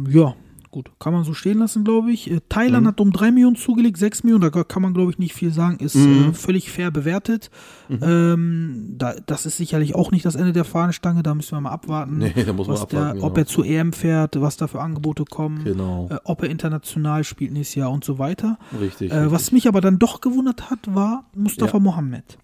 Ja, 0.10 0.36
gut. 0.74 0.92
Kann 1.00 1.14
man 1.14 1.24
so 1.24 1.34
stehen 1.34 1.60
lassen, 1.60 1.86
glaube 1.86 2.12
ich. 2.12 2.30
Äh, 2.30 2.42
Thailand 2.50 2.86
hat 2.86 3.00
um 3.00 3.14
3 3.14 3.32
Millionen 3.32 3.56
zugelegt, 3.56 3.98
6 3.98 4.24
Millionen, 4.24 4.52
da 4.52 4.64
kann 4.64 4.82
man, 4.82 4.94
glaube 4.94 5.12
ich, 5.12 5.18
nicht 5.20 5.34
viel 5.34 5.52
sagen. 5.54 5.78
Ist 5.80 5.96
äh, 5.96 6.34
völlig 6.34 6.70
fair 6.70 6.92
bewertet. 6.92 7.50
Ähm, 7.90 8.96
da, 8.98 9.14
das 9.26 9.46
ist 9.46 9.58
sicherlich 9.58 9.96
auch 9.96 10.12
nicht 10.12 10.26
das 10.26 10.36
Ende 10.36 10.52
der 10.54 10.66
Fahnenstange, 10.66 11.24
da 11.24 11.34
müssen 11.36 11.56
wir 11.56 11.62
mal 11.62 11.72
abwarten. 11.72 12.18
Nee, 12.36 12.44
da 12.46 12.54
muss 12.54 12.68
man 12.68 12.78
abwarten, 12.78 13.18
Der, 13.20 13.24
Ob 13.26 13.36
genau. 13.36 13.44
er 13.44 13.46
zu 13.46 13.64
EM 13.64 13.94
fährt, 13.94 14.40
was 14.42 14.58
da 14.58 14.68
für 14.68 14.82
Angebote 14.82 15.26
kommen, 15.26 15.64
Genau. 15.64 16.10
äh, 16.12 16.18
ob 16.24 16.44
er 16.44 16.50
international 16.50 17.24
spielt 17.24 17.52
nächstes 17.54 17.76
Jahr 17.76 17.92
und 17.92 18.04
so 18.04 18.18
weiter. 18.20 18.58
Richtig. 18.80 19.12
Äh, 19.12 19.32
was 19.32 19.52
mich 19.52 19.68
aber 19.68 19.82
dann 19.82 20.00
doch 20.00 20.22
gewundert 20.22 20.70
hat, 20.70 20.80
war 20.94 21.30
Mustafa 21.36 21.78
Ja. 21.78 21.84
Mohammed. 21.84 22.38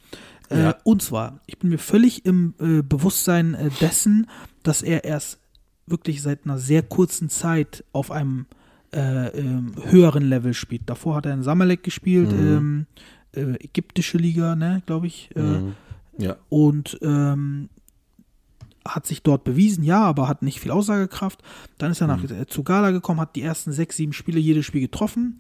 Äh, 0.50 0.62
Ja. 0.64 0.76
Und 0.84 1.02
zwar, 1.02 1.40
ich 1.48 1.58
bin 1.60 1.70
mir 1.70 1.78
völlig 1.80 2.26
im 2.26 2.54
äh, 2.60 2.82
Bewusstsein 2.84 3.54
äh, 3.56 3.70
dessen, 3.82 4.28
dass 4.64 4.82
er 4.82 5.04
erst 5.04 5.40
wirklich 5.90 6.22
seit 6.22 6.46
einer 6.46 6.58
sehr 6.58 6.82
kurzen 6.84 7.30
Zeit 7.30 7.84
auf 7.92 8.12
einem 8.12 8.46
äh, 8.94 9.28
ähm, 9.40 9.74
höheren 9.86 10.24
Level 10.24 10.54
spielt. 10.54 10.90
Davor 10.90 11.16
hat 11.16 11.26
er 11.26 11.34
in 11.34 11.44
Samalek 11.44 11.84
gespielt, 11.84 12.32
ähm, 12.32 12.88
äh, 13.34 13.54
ägyptische 13.64 14.18
Liga, 14.18 14.56
ne, 14.56 14.82
glaube 14.86 15.08
ich. 15.08 15.30
Äh, 15.36 15.42
Mhm. 15.42 15.76
Ja. 16.18 16.36
und 16.50 16.98
ähm, 17.02 17.70
hat 18.86 19.06
sich 19.06 19.24
dort 19.24 19.44
bewiesen, 19.46 19.84
ja, 19.86 20.04
aber 20.04 20.28
hat 20.28 20.42
nicht 20.42 20.60
viel 20.60 20.72
Aussagekraft. 20.72 21.42
Dann 21.78 21.92
ist 21.92 22.02
er 22.02 22.08
nach 22.08 22.22
äh, 22.24 22.46
zu 22.48 22.64
Gala 22.64 22.92
gekommen, 22.92 23.20
hat 23.22 23.36
die 23.38 23.42
ersten 23.42 23.72
sechs, 23.72 23.96
sieben 23.98 24.12
Spiele 24.14 24.40
jedes 24.40 24.66
Spiel 24.66 24.82
getroffen. 24.82 25.40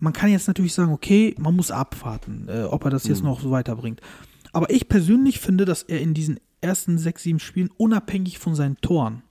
Man 0.00 0.12
kann 0.12 0.30
jetzt 0.30 0.48
natürlich 0.48 0.74
sagen, 0.74 0.92
okay, 0.92 1.34
man 1.38 1.54
muss 1.54 1.70
abwarten, 1.70 2.46
äh, 2.48 2.62
ob 2.64 2.84
er 2.84 2.90
das 2.90 3.06
jetzt 3.06 3.22
noch 3.22 3.40
so 3.40 3.50
weiterbringt. 3.50 4.00
Aber 4.52 4.70
ich 4.70 4.88
persönlich 4.88 5.38
finde, 5.40 5.64
dass 5.66 5.82
er 5.82 6.00
in 6.00 6.14
diesen 6.14 6.40
ersten 6.60 6.98
sechs, 6.98 7.22
sieben 7.24 7.38
Spielen 7.40 7.70
unabhängig 7.76 8.38
von 8.38 8.54
seinen 8.56 8.76
Toren 8.80 9.22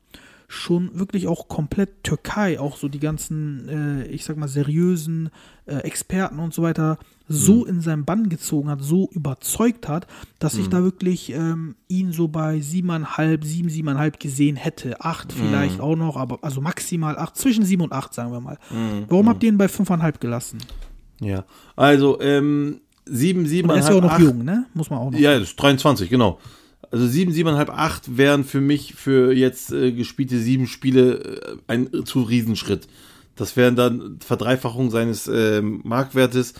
schon 0.48 0.98
wirklich 0.98 1.28
auch 1.28 1.50
komplett 1.50 2.04
Türkei, 2.04 2.60
auch 2.60 2.78
so 2.78 2.88
die 2.88 3.00
ganzen, 3.00 3.68
äh, 3.68 4.08
ich 4.08 4.24
sag 4.24 4.38
mal, 4.38 4.48
seriösen 4.48 5.30
äh, 5.66 5.76
Experten 5.80 6.40
und 6.40 6.54
so 6.54 6.62
weiter, 6.62 6.98
so 7.28 7.66
in 7.66 7.82
seinen 7.82 8.06
Bann 8.06 8.30
gezogen 8.30 8.70
hat, 8.70 8.82
so 8.82 9.10
überzeugt 9.12 9.90
hat, 9.90 10.08
dass 10.40 10.56
ich 10.56 10.70
da 10.70 10.82
wirklich 10.82 11.34
ähm, 11.34 11.76
ihn 11.90 12.14
so 12.14 12.30
bei 12.30 12.62
siebeneinhalb, 12.62 13.44
sieben, 13.44 13.70
siebeneinhalb 13.70 14.22
gesehen 14.22 14.56
hätte. 14.56 15.02
Acht 15.02 15.34
vielleicht 15.34 15.82
auch 15.82 15.98
noch, 15.98 16.16
aber 16.16 16.40
also 16.42 16.62
maximal 16.62 17.18
acht, 17.18 17.36
zwischen 17.36 17.66
sieben 17.66 17.84
und 17.84 17.92
acht, 17.92 18.14
sagen 18.14 18.32
wir 18.32 18.40
mal. 18.40 18.58
Warum 19.10 19.28
habt 19.28 19.44
ihr 19.44 19.50
ihn 19.50 19.58
bei 19.58 19.68
fünfeinhalb 19.68 20.22
gelassen? 20.22 20.60
Ja. 21.20 21.44
Also, 21.76 22.22
ähm, 22.22 22.80
sieben, 23.06 23.46
sieben, 23.46 23.70
Und 23.70 23.76
er 23.76 23.82
ist 23.82 23.90
ja 23.90 23.96
auch 23.96 24.02
noch 24.02 24.20
jung, 24.20 24.44
ne? 24.44 24.66
Muss 24.74 24.90
man 24.90 25.00
auch 25.00 25.12
noch. 25.12 25.20
Ja, 25.20 25.38
das 25.38 25.50
ist 25.50 25.62
23, 25.62 26.10
genau. 26.10 26.40
Also 26.90 27.06
sieben, 27.08 27.34
siebeneinhalb, 27.34 27.70
acht 27.70 28.18
wären 28.18 28.44
für 28.44 28.62
mich 28.62 28.96
für 28.96 29.34
jetzt 29.34 29.72
äh, 29.72 29.92
gespielte 29.92 30.40
sieben 30.40 30.68
Spiele 30.68 31.20
äh, 31.20 31.58
ein 31.68 31.90
zu 32.06 32.22
Riesenschritt. 32.22 32.88
Das 33.36 33.56
wären 33.56 33.76
dann 33.76 34.20
Verdreifachung 34.20 34.90
seines 34.90 35.28
ähm, 35.28 35.82
Marktwertes 35.84 36.54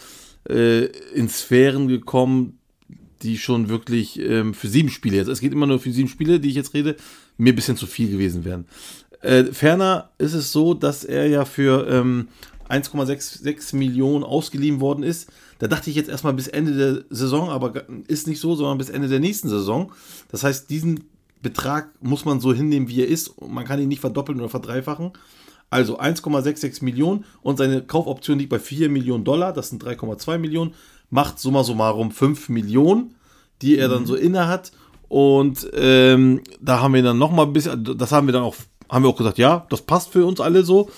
äh, 0.50 0.86
in 1.14 1.30
Sphären 1.30 1.88
gekommen, 1.88 2.60
die 3.22 3.38
schon 3.38 3.70
wirklich 3.70 4.20
ähm, 4.20 4.54
für 4.54 4.68
sieben 4.68 4.90
Spiele 4.90 5.18
jetzt, 5.18 5.28
es 5.28 5.40
geht 5.40 5.54
immer 5.54 5.66
nur 5.66 5.80
für 5.80 5.92
sieben 5.92 6.10
Spiele, 6.10 6.40
die 6.40 6.50
ich 6.50 6.56
jetzt 6.56 6.74
rede, 6.74 6.96
mir 7.38 7.54
ein 7.54 7.56
bisschen 7.56 7.78
zu 7.78 7.88
viel 7.88 8.12
gewesen 8.12 8.46
wären. 8.46 8.66
Äh, 9.22 9.46
ferner 9.46 10.12
ist 10.18 10.34
es 10.34 10.52
so, 10.52 10.74
dass 10.74 11.04
er 11.04 11.28
ja 11.28 11.46
für 11.46 11.88
ähm, 11.90 12.28
1,66 12.70 13.76
Millionen 13.76 14.24
ausgeliehen 14.24 14.80
worden 14.80 15.04
ist. 15.04 15.32
Da 15.60 15.68
dachte 15.68 15.90
ich 15.90 15.96
jetzt 15.96 16.10
erstmal 16.10 16.34
bis 16.34 16.48
Ende 16.48 16.76
der 16.76 17.04
Saison, 17.10 17.50
aber 17.50 17.74
ist 18.08 18.28
nicht 18.28 18.40
so, 18.40 18.56
sondern 18.56 18.78
bis 18.78 18.90
Ende 18.90 19.08
der 19.08 19.20
nächsten 19.20 19.50
Saison. 19.50 19.92
Das 20.30 20.44
heißt, 20.44 20.70
diesen 20.70 21.06
Betrag 21.42 21.90
muss 22.02 22.26
man 22.26 22.40
so 22.40 22.54
hinnehmen, 22.54 22.88
wie 22.88 23.02
er 23.02 23.08
ist. 23.08 23.30
Und 23.30 23.54
man 23.54 23.66
kann 23.66 23.80
ihn 23.80 23.88
nicht 23.88 24.02
verdoppeln 24.02 24.40
oder 24.40 24.50
verdreifachen. 24.50 25.12
Also 25.70 26.00
1,66 26.00 26.84
Millionen 26.84 27.26
und 27.42 27.58
seine 27.58 27.82
Kaufoption 27.82 28.40
liegt 28.40 28.50
bei 28.50 28.60
4 28.60 28.90
Millionen 28.90 29.26
Dollar, 29.26 29.52
das 29.52 29.70
sind 29.70 29.84
3,2 29.84 30.38
Millionen, 30.38 30.74
macht 31.10 31.40
summa 31.40 31.64
summarum 31.64 32.12
5 32.12 32.48
Millionen, 32.50 33.16
die 33.62 33.78
er 33.78 33.90
dann 33.90 34.06
so 34.06 34.16
inne 34.16 34.48
hat. 34.48 34.72
Und 35.10 35.70
ähm, 35.74 36.42
da 36.62 36.82
haben 36.82 36.94
wir 36.94 37.04
dann 37.04 37.18
nochmal 37.18 37.48
ein 37.48 37.54
bisschen, 37.54 37.98
das 37.98 38.12
haben 38.12 38.28
wir 38.28 38.34
dann 38.34 38.44
auch, 38.44 38.56
haben 38.90 39.04
wir 39.04 39.10
auch 39.10 39.18
gesagt, 39.18 39.38
ja, 39.38 39.66
das 39.70 39.82
passt 39.82 40.10
für 40.10 40.26
uns 40.26 40.40
alle 40.40 40.64
so. 40.64 40.90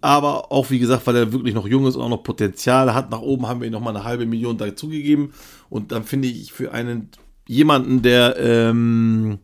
Aber 0.00 0.52
auch, 0.52 0.70
wie 0.70 0.78
gesagt, 0.78 1.06
weil 1.06 1.16
er 1.16 1.32
wirklich 1.32 1.54
noch 1.54 1.66
jung 1.66 1.86
ist 1.86 1.96
und 1.96 2.02
auch 2.02 2.08
noch 2.08 2.22
Potenzial 2.22 2.94
hat, 2.94 3.10
nach 3.10 3.20
oben 3.20 3.48
haben 3.48 3.60
wir 3.60 3.66
ihm 3.66 3.72
nochmal 3.72 3.96
eine 3.96 4.04
halbe 4.04 4.26
Million 4.26 4.56
dazugegeben. 4.56 5.32
Und 5.70 5.90
dann 5.90 6.04
finde 6.04 6.28
ich 6.28 6.52
für 6.52 6.72
einen, 6.72 7.10
jemanden, 7.48 8.02
der, 8.02 8.36
ähm, 8.38 9.38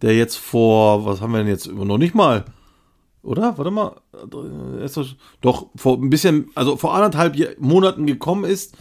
der 0.00 0.16
jetzt 0.16 0.36
vor, 0.36 1.04
was 1.04 1.20
haben 1.20 1.32
wir 1.32 1.38
denn 1.38 1.48
jetzt, 1.48 1.70
noch 1.70 1.98
nicht 1.98 2.14
mal, 2.14 2.44
oder? 3.22 3.56
Warte 3.58 3.70
mal. 3.70 4.00
Äh, 4.14 4.88
Doch, 5.40 5.66
vor 5.76 5.98
ein 5.98 6.10
bisschen, 6.10 6.50
also 6.54 6.76
vor 6.76 6.94
anderthalb 6.94 7.36
Monaten 7.60 8.06
gekommen 8.06 8.44
ist 8.44 8.76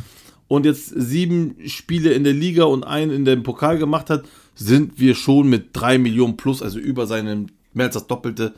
und 0.48 0.66
jetzt 0.66 0.88
sieben 0.88 1.56
Spiele 1.66 2.12
in 2.14 2.24
der 2.24 2.34
Liga 2.34 2.64
und 2.64 2.84
einen 2.84 3.12
in 3.12 3.26
dem 3.26 3.44
Pokal 3.44 3.78
gemacht 3.78 4.10
hat, 4.10 4.24
sind 4.56 5.00
wir 5.00 5.16
schon 5.16 5.50
mit 5.50 5.70
drei 5.74 5.98
Millionen 5.98 6.38
plus, 6.38 6.62
also 6.62 6.80
über 6.80 7.08
seinem 7.08 7.48
mehr 7.74 7.88
als 7.88 7.96
das 7.96 8.08
Doppelte, 8.08 8.54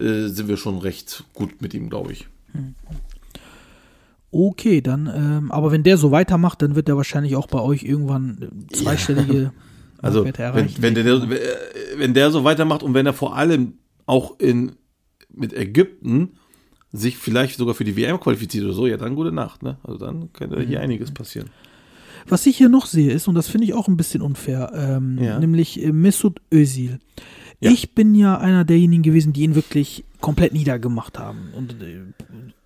äh, 0.00 0.28
sind 0.28 0.48
wir 0.48 0.56
schon 0.56 0.78
recht 0.78 1.24
gut 1.34 1.60
mit 1.62 1.74
ihm, 1.74 1.88
glaube 1.90 2.12
ich. 2.12 2.26
Okay, 4.30 4.82
dann, 4.82 5.06
ähm, 5.14 5.50
aber 5.52 5.72
wenn 5.72 5.82
der 5.82 5.96
so 5.96 6.10
weitermacht, 6.10 6.60
dann 6.60 6.74
wird 6.74 6.88
er 6.88 6.96
wahrscheinlich 6.96 7.34
auch 7.36 7.46
bei 7.46 7.60
euch 7.60 7.82
irgendwann 7.82 8.66
zweistellige 8.72 9.52
Also, 10.00 10.24
wenn, 10.24 10.32
erreichen. 10.34 10.80
wenn, 10.80 10.94
der, 10.94 11.04
äh, 11.06 11.28
wenn 11.96 12.14
der 12.14 12.30
so 12.30 12.44
weitermacht 12.44 12.84
und 12.84 12.94
wenn 12.94 13.04
er 13.06 13.14
vor 13.14 13.34
allem 13.36 13.74
auch 14.06 14.38
in, 14.38 14.76
mit 15.34 15.52
Ägypten 15.52 16.34
sich 16.92 17.18
vielleicht 17.18 17.56
sogar 17.58 17.74
für 17.74 17.82
die 17.82 17.96
WM 17.96 18.20
qualifiziert 18.20 18.64
oder 18.64 18.74
so, 18.74 18.86
ja, 18.86 18.96
dann 18.96 19.16
gute 19.16 19.32
Nacht, 19.32 19.64
ne? 19.64 19.76
Also 19.82 19.98
dann 19.98 20.32
könnte 20.32 20.60
hier 20.62 20.80
einiges 20.80 21.10
passieren. 21.10 21.50
Was 22.28 22.46
ich 22.46 22.56
hier 22.56 22.68
noch 22.68 22.86
sehe 22.86 23.10
ist, 23.10 23.26
und 23.26 23.34
das 23.34 23.48
finde 23.48 23.64
ich 23.66 23.74
auch 23.74 23.88
ein 23.88 23.96
bisschen 23.96 24.22
unfair, 24.22 24.70
ähm, 24.72 25.18
Ja. 25.20 25.40
nämlich 25.40 25.82
äh, 25.82 25.90
Mesut 25.90 26.40
Özil. 26.54 27.00
Ja. 27.60 27.70
Ich 27.70 27.94
bin 27.94 28.14
ja 28.14 28.38
einer 28.38 28.64
derjenigen 28.64 29.02
gewesen, 29.02 29.32
die 29.32 29.42
ihn 29.42 29.54
wirklich 29.54 30.04
komplett 30.20 30.52
niedergemacht 30.52 31.18
haben. 31.18 31.48
Und 31.56 31.72
äh, 31.82 32.00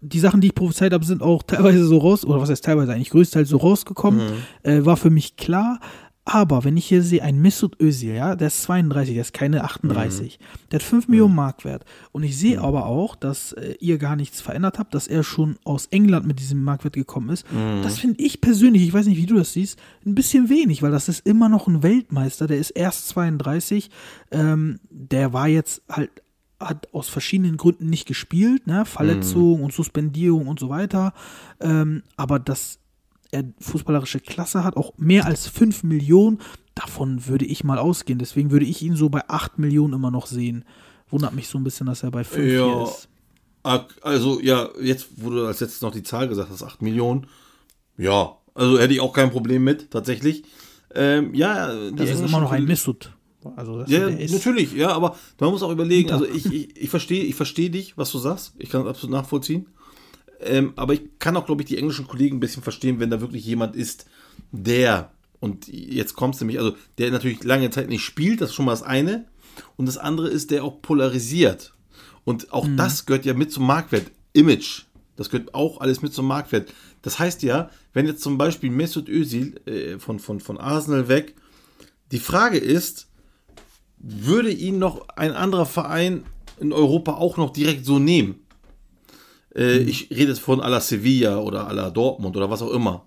die 0.00 0.18
Sachen, 0.18 0.40
die 0.40 0.48
ich 0.48 0.54
prophezeit 0.54 0.92
habe, 0.92 1.04
sind 1.04 1.22
auch 1.22 1.42
teilweise 1.42 1.84
so 1.84 1.98
raus, 1.98 2.24
oder 2.24 2.40
was 2.40 2.50
heißt 2.50 2.64
teilweise 2.64 2.92
eigentlich 2.92 3.10
größtenteils 3.10 3.48
so 3.48 3.56
rausgekommen. 3.58 4.20
Äh, 4.62 4.84
war 4.84 4.96
für 4.96 5.10
mich 5.10 5.36
klar. 5.36 5.80
Aber 6.24 6.62
wenn 6.62 6.76
ich 6.76 6.86
hier 6.86 7.02
sehe, 7.02 7.22
ein 7.22 7.40
Mesut 7.40 7.80
Özil, 7.80 8.14
ja, 8.14 8.36
der 8.36 8.46
ist 8.46 8.62
32, 8.62 9.14
der 9.14 9.22
ist 9.22 9.34
keine 9.34 9.64
38, 9.64 10.38
der 10.70 10.78
hat 10.78 10.84
5 10.84 11.08
Millionen 11.08 11.34
Marktwert. 11.34 11.84
Und 12.12 12.22
ich 12.22 12.38
sehe 12.38 12.60
aber 12.60 12.86
auch, 12.86 13.16
dass 13.16 13.52
äh, 13.52 13.74
ihr 13.80 13.98
gar 13.98 14.14
nichts 14.14 14.40
verändert 14.40 14.78
habt, 14.78 14.94
dass 14.94 15.08
er 15.08 15.24
schon 15.24 15.56
aus 15.64 15.86
England 15.86 16.26
mit 16.26 16.38
diesem 16.38 16.62
Marktwert 16.62 16.94
gekommen 16.94 17.30
ist. 17.30 17.44
Das 17.82 17.98
finde 17.98 18.22
ich 18.22 18.40
persönlich, 18.40 18.82
ich 18.82 18.92
weiß 18.92 19.06
nicht, 19.06 19.18
wie 19.18 19.26
du 19.26 19.36
das 19.36 19.52
siehst, 19.52 19.80
ein 20.06 20.14
bisschen 20.14 20.48
wenig, 20.48 20.80
weil 20.82 20.92
das 20.92 21.08
ist 21.08 21.26
immer 21.26 21.48
noch 21.48 21.66
ein 21.66 21.82
Weltmeister, 21.82 22.46
der 22.46 22.58
ist 22.58 22.70
erst 22.70 23.08
32, 23.08 23.90
ähm, 24.30 24.78
der 24.90 25.32
war 25.32 25.48
jetzt 25.48 25.82
halt 25.88 26.10
hat 26.60 26.86
aus 26.92 27.08
verschiedenen 27.08 27.56
Gründen 27.56 27.90
nicht 27.90 28.06
gespielt, 28.06 28.68
ne? 28.68 28.84
Verletzung 28.84 29.64
und 29.64 29.72
Suspendierung 29.72 30.46
und 30.46 30.60
so 30.60 30.68
weiter. 30.68 31.12
Ähm, 31.60 32.04
aber 32.16 32.38
dass 32.38 32.78
er 33.32 33.44
fußballerische 33.58 34.20
Klasse 34.20 34.62
hat, 34.62 34.76
auch 34.76 34.92
mehr 34.98 35.26
als 35.26 35.48
5 35.48 35.82
Millionen, 35.82 36.38
davon 36.74 37.26
würde 37.26 37.44
ich 37.46 37.64
mal 37.64 37.78
ausgehen. 37.78 38.18
Deswegen 38.18 38.50
würde 38.50 38.66
ich 38.66 38.82
ihn 38.82 38.94
so 38.94 39.08
bei 39.08 39.28
8 39.28 39.58
Millionen 39.58 39.94
immer 39.94 40.10
noch 40.10 40.26
sehen. 40.26 40.64
Wundert 41.10 41.34
mich 41.34 41.48
so 41.48 41.58
ein 41.58 41.64
bisschen, 41.64 41.86
dass 41.86 42.02
er 42.02 42.10
bei 42.10 42.24
5 42.24 42.52
Ja. 42.52 42.84
ist. 42.84 43.08
Also, 44.02 44.40
ja, 44.40 44.68
jetzt, 44.80 45.08
wo 45.16 45.30
du 45.30 45.46
als 45.46 45.60
letztes 45.60 45.80
noch 45.82 45.92
die 45.92 46.02
Zahl 46.02 46.28
gesagt 46.28 46.50
hast, 46.50 46.62
8 46.62 46.82
Millionen. 46.82 47.26
Ja, 47.96 48.36
also 48.54 48.78
hätte 48.78 48.92
ich 48.92 49.00
auch 49.00 49.12
kein 49.12 49.30
Problem 49.30 49.64
mit, 49.64 49.90
tatsächlich. 49.90 50.44
Ähm, 50.94 51.34
ja, 51.34 51.72
Das 51.92 52.10
ist 52.10 52.20
immer 52.20 52.40
noch 52.40 52.52
ein 52.52 52.64
Missut. 52.64 53.12
Also 53.56 53.78
das, 53.78 53.90
Ja, 53.90 54.08
natürlich, 54.08 54.72
ja, 54.72 54.90
aber 54.92 55.16
man 55.40 55.50
muss 55.50 55.62
auch 55.62 55.72
überlegen, 55.72 56.10
also 56.10 56.24
ich, 56.26 56.46
ich, 56.46 56.76
ich 56.80 56.90
verstehe 56.90 57.24
ich 57.24 57.34
verstehe 57.34 57.70
dich, 57.70 57.96
was 57.98 58.12
du 58.12 58.18
sagst, 58.18 58.54
ich 58.58 58.70
kann 58.70 58.82
das 58.84 58.90
absolut 58.90 59.16
nachvollziehen, 59.16 59.66
ähm, 60.44 60.72
aber 60.76 60.94
ich 60.94 61.02
kann 61.18 61.36
auch, 61.36 61.46
glaube 61.46 61.62
ich, 61.62 61.68
die 61.68 61.78
englischen 61.78 62.06
Kollegen 62.06 62.36
ein 62.36 62.40
bisschen 62.40 62.62
verstehen, 62.62 63.00
wenn 63.00 63.10
da 63.10 63.20
wirklich 63.20 63.44
jemand 63.44 63.76
ist, 63.76 64.06
der, 64.50 65.12
und 65.40 65.68
jetzt 65.68 66.14
kommst 66.14 66.40
du 66.40 66.44
nämlich, 66.44 66.58
also 66.58 66.76
der 66.98 67.10
natürlich 67.10 67.42
lange 67.44 67.70
Zeit 67.70 67.88
nicht 67.88 68.04
spielt, 68.04 68.40
das 68.40 68.50
ist 68.50 68.54
schon 68.54 68.66
mal 68.66 68.72
das 68.72 68.82
eine, 68.82 69.26
und 69.76 69.86
das 69.86 69.98
andere 69.98 70.28
ist, 70.28 70.50
der 70.50 70.64
auch 70.64 70.80
polarisiert. 70.82 71.74
Und 72.24 72.52
auch 72.52 72.66
das 72.76 73.04
gehört 73.06 73.24
ja 73.24 73.34
mit 73.34 73.52
zum 73.52 73.66
Marktwert. 73.66 74.10
Image, 74.32 74.84
das 75.16 75.28
gehört 75.28 75.54
auch 75.54 75.80
alles 75.80 76.02
mit 76.02 76.14
zum 76.14 76.26
Marktwert. 76.26 76.72
Das 77.02 77.18
heißt 77.18 77.42
ja, 77.42 77.70
wenn 77.92 78.06
jetzt 78.06 78.22
zum 78.22 78.38
Beispiel 78.38 78.70
Mesut 78.70 79.08
Özil 79.08 79.60
äh, 79.66 79.98
von, 79.98 80.18
von, 80.18 80.40
von 80.40 80.58
Arsenal 80.58 81.08
weg, 81.08 81.34
die 82.12 82.18
Frage 82.18 82.58
ist, 82.58 83.08
würde 83.98 84.50
ihn 84.50 84.78
noch 84.78 85.08
ein 85.10 85.32
anderer 85.32 85.66
Verein 85.66 86.24
in 86.60 86.72
Europa 86.72 87.14
auch 87.14 87.36
noch 87.36 87.50
direkt 87.50 87.84
so 87.84 87.98
nehmen? 87.98 88.41
Äh, 89.54 89.78
Ich 89.78 90.10
rede 90.10 90.28
jetzt 90.30 90.40
von 90.40 90.60
à 90.60 90.68
la 90.68 90.80
Sevilla 90.80 91.38
oder 91.38 91.68
à 91.68 91.72
la 91.72 91.90
Dortmund 91.90 92.36
oder 92.36 92.50
was 92.50 92.62
auch 92.62 92.72
immer. 92.72 93.06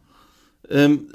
Ähm, 0.70 1.10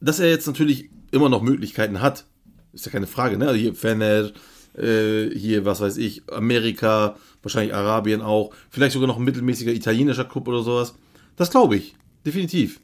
dass 0.00 0.18
er 0.20 0.28
jetzt 0.28 0.46
natürlich 0.46 0.90
immer 1.10 1.28
noch 1.28 1.42
Möglichkeiten 1.42 2.00
hat, 2.00 2.24
ist 2.72 2.86
ja 2.86 2.92
keine 2.92 3.06
Frage, 3.06 3.36
ne? 3.36 3.48
Also 3.48 3.58
hier 3.60 3.74
Fener, 3.74 4.32
äh, 4.76 5.30
hier, 5.36 5.64
was 5.64 5.80
weiß 5.80 5.98
ich, 5.98 6.22
Amerika, 6.32 7.16
wahrscheinlich 7.42 7.74
Arabien 7.74 8.22
auch, 8.22 8.54
vielleicht 8.70 8.94
sogar 8.94 9.08
noch 9.08 9.18
ein 9.18 9.24
mittelmäßiger 9.24 9.72
italienischer 9.72 10.24
Club 10.24 10.48
oder 10.48 10.62
sowas. 10.62 10.94
Das 11.36 11.50
glaube 11.50 11.76
ich, 11.76 11.94
definitiv. 12.24 12.80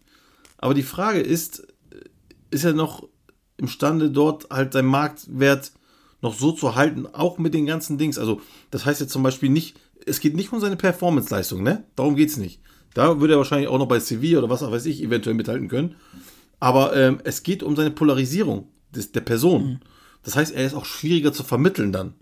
Aber 0.59 0.74
die 0.74 0.82
Frage 0.82 1.20
ist, 1.20 1.66
ist 2.51 2.64
er 2.64 2.72
noch 2.72 3.09
imstande, 3.57 4.11
dort 4.11 4.51
halt 4.51 4.72
seinen 4.72 4.88
Marktwert 4.88 5.72
noch 6.20 6.34
so 6.34 6.53
zu 6.53 6.74
halten, 6.74 7.07
auch 7.07 7.38
mit 7.38 7.55
den 7.55 7.66
ganzen 7.66 7.96
Dings. 7.96 8.18
Also, 8.18 8.40
das 8.70 8.84
heißt 8.84 9.01
jetzt 9.01 9.12
zum 9.12 9.22
Beispiel 9.22 9.51
nicht, 9.51 9.76
es 10.09 10.21
geht 10.21 10.35
nicht 10.35 10.53
um 10.53 10.61
seine 10.61 10.77
Performance-Leistung, 10.77 11.63
ne? 11.63 11.85
Darum 11.97 12.17
geht's 12.17 12.37
nicht. 12.37 12.61
Da 12.95 13.21
würde 13.21 13.35
er 13.35 13.39
wahrscheinlich 13.39 13.69
auch 13.69 13.79
noch 13.79 13.87
bei 13.89 14.01
Sevilla 14.01 14.39
oder 14.39 14.51
was 14.51 14.63
auch 14.63 14.73
weiß 14.73 14.87
ich 14.87 15.03
eventuell 15.03 15.35
mithalten 15.37 15.69
können. 15.69 15.97
Aber 16.61 16.97
ähm, 16.97 17.19
es 17.25 17.43
geht 17.43 17.63
um 17.63 17.77
seine 17.77 17.91
Polarisierung 17.91 18.69
des, 18.95 19.13
der 19.13 19.21
Person. 19.21 19.81
Das 20.25 20.37
heißt, 20.37 20.55
er 20.55 20.67
ist 20.67 20.75
auch 20.75 20.85
schwieriger 20.85 21.33
zu 21.33 21.45
vermitteln 21.45 21.93
dann. 21.93 22.15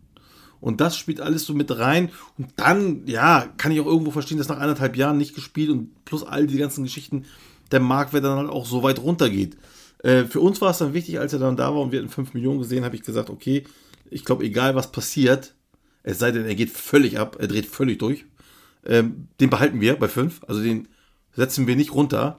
Und 0.61 0.81
das 0.81 0.97
spielt 0.97 1.21
alles 1.21 1.45
so 1.45 1.55
mit 1.55 1.77
rein. 1.79 2.11
Und 2.39 2.49
dann, 2.57 3.07
ja, 3.07 3.47
kann 3.57 3.73
ich 3.73 3.81
auch 3.81 3.87
irgendwo 3.87 4.11
verstehen, 4.11 4.39
dass 4.39 4.49
nach 4.49 4.59
anderthalb 4.59 4.97
Jahren 4.97 5.19
nicht 5.19 5.35
gespielt 5.35 5.71
und 5.71 6.05
plus 6.05 6.25
all 6.25 6.47
die 6.47 6.59
ganzen 6.59 6.85
Geschichten 6.85 7.25
der 7.71 7.81
Marktwert 7.81 8.25
dann 8.25 8.39
halt 8.39 8.51
auch 8.51 8.67
so 8.67 8.83
weit 8.83 9.01
runtergeht. 9.01 9.57
Äh, 10.03 10.25
für 10.25 10.41
uns 10.41 10.61
war 10.61 10.71
es 10.71 10.79
dann 10.79 10.95
wichtig, 10.95 11.19
als 11.19 11.33
er 11.33 11.39
dann 11.39 11.57
da 11.57 11.75
war 11.75 11.81
und 11.81 11.93
wir 11.93 11.99
hatten 11.99 12.11
5 12.11 12.35
Millionen 12.35 12.59
gesehen, 12.59 12.85
habe 12.85 12.97
ich 12.97 13.03
gesagt, 13.03 13.31
okay, 13.31 13.65
ich 14.11 14.25
glaube, 14.25 14.45
egal 14.45 14.75
was 14.75 14.93
passiert, 14.93 15.55
es 16.07 16.21
sei 16.21 16.31
denn, 16.31 16.47
er 16.47 16.55
geht 16.55 16.71
völlig 16.71 17.19
ab, 17.19 17.37
er 17.41 17.49
dreht 17.49 17.67
völlig 17.67 17.99
durch, 17.99 18.25
ähm, 18.87 19.27
den 19.41 19.51
behalten 19.51 19.81
wir 19.81 19.97
bei 19.97 20.09
5. 20.09 20.41
Also 20.47 20.63
den 20.63 20.89
setzen 21.35 21.67
wir 21.67 21.77
nicht 21.77 21.93
runter. 21.93 22.39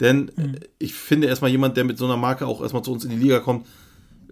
Denn 0.00 0.28
äh, 0.38 0.60
ich 0.78 0.94
finde 0.94 1.26
erstmal 1.26 1.50
jemand, 1.50 1.76
der 1.76 1.84
mit 1.84 1.98
so 1.98 2.04
einer 2.04 2.16
Marke 2.16 2.46
auch 2.46 2.62
erstmal 2.62 2.84
zu 2.84 2.92
uns 2.92 3.04
in 3.04 3.10
die 3.10 3.16
Liga 3.16 3.40
kommt, 3.40 3.66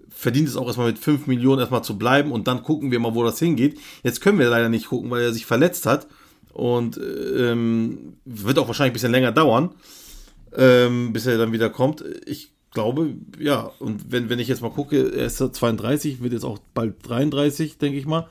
verdient 0.08 0.48
es 0.48 0.56
auch 0.56 0.68
erstmal 0.68 0.86
mit 0.86 1.00
5 1.00 1.26
Millionen 1.26 1.58
erstmal 1.58 1.82
zu 1.82 1.98
bleiben 1.98 2.30
und 2.30 2.46
dann 2.46 2.62
gucken 2.62 2.92
wir 2.92 3.00
mal, 3.00 3.14
wo 3.16 3.24
das 3.24 3.40
hingeht. 3.40 3.78
Jetzt 4.04 4.20
können 4.20 4.38
wir 4.38 4.48
leider 4.48 4.68
nicht 4.68 4.88
gucken, 4.88 5.10
weil 5.10 5.22
er 5.22 5.32
sich 5.32 5.44
verletzt 5.44 5.84
hat 5.84 6.06
und 6.52 6.98
ähm, 6.98 8.14
wird 8.24 8.58
auch 8.58 8.68
wahrscheinlich 8.68 8.92
ein 8.92 8.94
bisschen 8.94 9.12
länger 9.12 9.32
dauern, 9.32 9.74
ähm, 10.56 11.12
bis 11.12 11.26
er 11.26 11.38
dann 11.38 11.52
wieder 11.52 11.70
kommt. 11.70 12.04
Ich 12.24 12.52
glaube, 12.70 13.14
ja, 13.38 13.72
und 13.80 14.12
wenn, 14.12 14.30
wenn 14.30 14.38
ich 14.38 14.48
jetzt 14.48 14.62
mal 14.62 14.70
gucke, 14.70 15.12
er 15.12 15.26
ist 15.26 15.38
32, 15.38 16.22
wird 16.22 16.32
jetzt 16.32 16.44
auch 16.44 16.60
bald 16.72 16.94
33, 17.06 17.78
denke 17.78 17.98
ich 17.98 18.06
mal. 18.06 18.28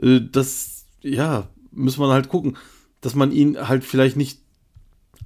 Äh, 0.00 0.20
das, 0.30 0.86
ja, 1.00 1.48
muss 1.70 1.98
man 1.98 2.10
halt 2.10 2.28
gucken, 2.28 2.56
dass 3.00 3.14
man 3.14 3.32
ihn 3.32 3.68
halt 3.68 3.84
vielleicht 3.84 4.16
nicht 4.16 4.40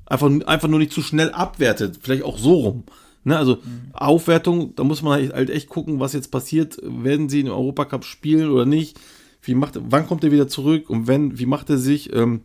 einfach, 0.07 0.31
einfach 0.47 0.69
nur 0.69 0.79
nicht 0.79 0.93
zu 0.93 1.03
schnell 1.03 1.31
abwertet. 1.31 1.99
Vielleicht 2.03 2.25
auch 2.25 2.39
so 2.39 2.55
rum. 2.55 2.85
Ne, 3.25 3.37
also 3.37 3.59
Aufwertung, 3.93 4.75
da 4.75 4.85
muss 4.85 5.03
man 5.03 5.13
halt 5.13 5.35
halt 5.35 5.51
echt 5.51 5.69
gucken, 5.69 6.01
was 6.01 6.13
jetzt 6.13 6.31
passiert. 6.31 6.79
Werden 6.83 7.29
sie 7.29 7.41
in 7.41 7.49
Europacup 7.49 8.05
spielen 8.05 8.51
oder 8.51 8.65
nicht? 8.65 8.99
Wie 9.43 9.55
macht, 9.55 9.79
wann 9.81 10.07
kommt 10.07 10.25
er 10.25 10.33
wieder 10.33 10.49
zurück? 10.49 10.89
Und 10.89 11.07
wenn, 11.07 11.39
wie 11.39 11.47
macht 11.47 11.69
er 11.71 11.79
sich? 11.79 12.13
Ähm, 12.15 12.43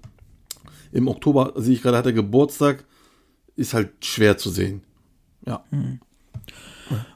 Im 0.92 1.08
Oktober 1.08 1.54
sehe 1.56 1.76
ich 1.76 1.82
gerade, 1.82 1.98
hat 1.98 2.06
er 2.06 2.14
Geburtstag. 2.14 2.86
Ist 3.56 3.74
halt 3.74 4.04
schwer 4.04 4.38
zu 4.38 4.50
sehen. 4.50 4.82
Ja. 5.46 5.64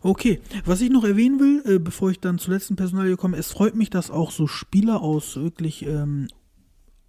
Okay, 0.01 0.39
was 0.65 0.82
ich 0.82 0.89
noch 0.89 1.03
erwähnen 1.03 1.39
will, 1.39 1.63
äh, 1.65 1.80
bevor 1.80 2.11
ich 2.11 2.20
dann 2.20 2.39
zur 2.39 2.53
letzten 2.53 2.76
Personalie 2.76 3.18
komme, 3.18 3.38
es 3.38 3.51
freut 3.51 3.76
mich, 3.76 3.89
dass 3.89 4.11
auch 4.11 4.32
so 4.32 4.47
Spieler 4.47 5.01
aus 5.01 5.36
wirklich 5.36 5.86
ähm, 5.86 6.28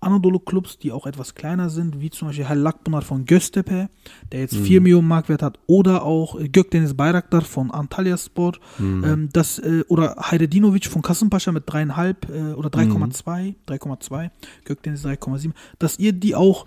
Anadolu-Clubs, 0.01 0.79
die 0.79 0.93
auch 0.93 1.07
etwas 1.07 1.35
kleiner 1.35 1.71
sind, 1.71 2.01
wie 2.01 2.11
zum 2.11 2.29
Beispiel 2.29 2.49
Halil 2.49 2.67
Akbunar 2.67 3.03
von 3.03 3.25
Göztepe, 3.25 3.89
der 4.31 4.41
jetzt 4.41 4.57
4 4.57 4.81
Millionen 4.81 5.09
Markwert 5.09 5.43
hat, 5.43 5.59
oder 5.67 6.05
auch 6.05 6.39
äh, 6.39 6.49
Gökdeniz 6.49 6.95
Bayraktar 6.95 7.43
von 7.43 7.71
Antalyaspor, 7.71 8.53
ähm, 8.79 9.29
das, 9.33 9.59
äh, 9.59 9.85
oder 9.89 10.17
Hajdedinovic 10.19 10.87
von 10.87 11.03
Kasımpaşa 11.03 11.53
mit 11.53 11.69
3,5 11.69 12.53
äh, 12.53 12.55
oder 12.55 12.69
3,2, 12.71 13.55
3,2, 13.67 14.31
Gökdeniz 14.65 15.05
3,7, 15.05 15.53
dass 15.79 15.99
ihr 15.99 16.13
die 16.13 16.35
auch 16.35 16.67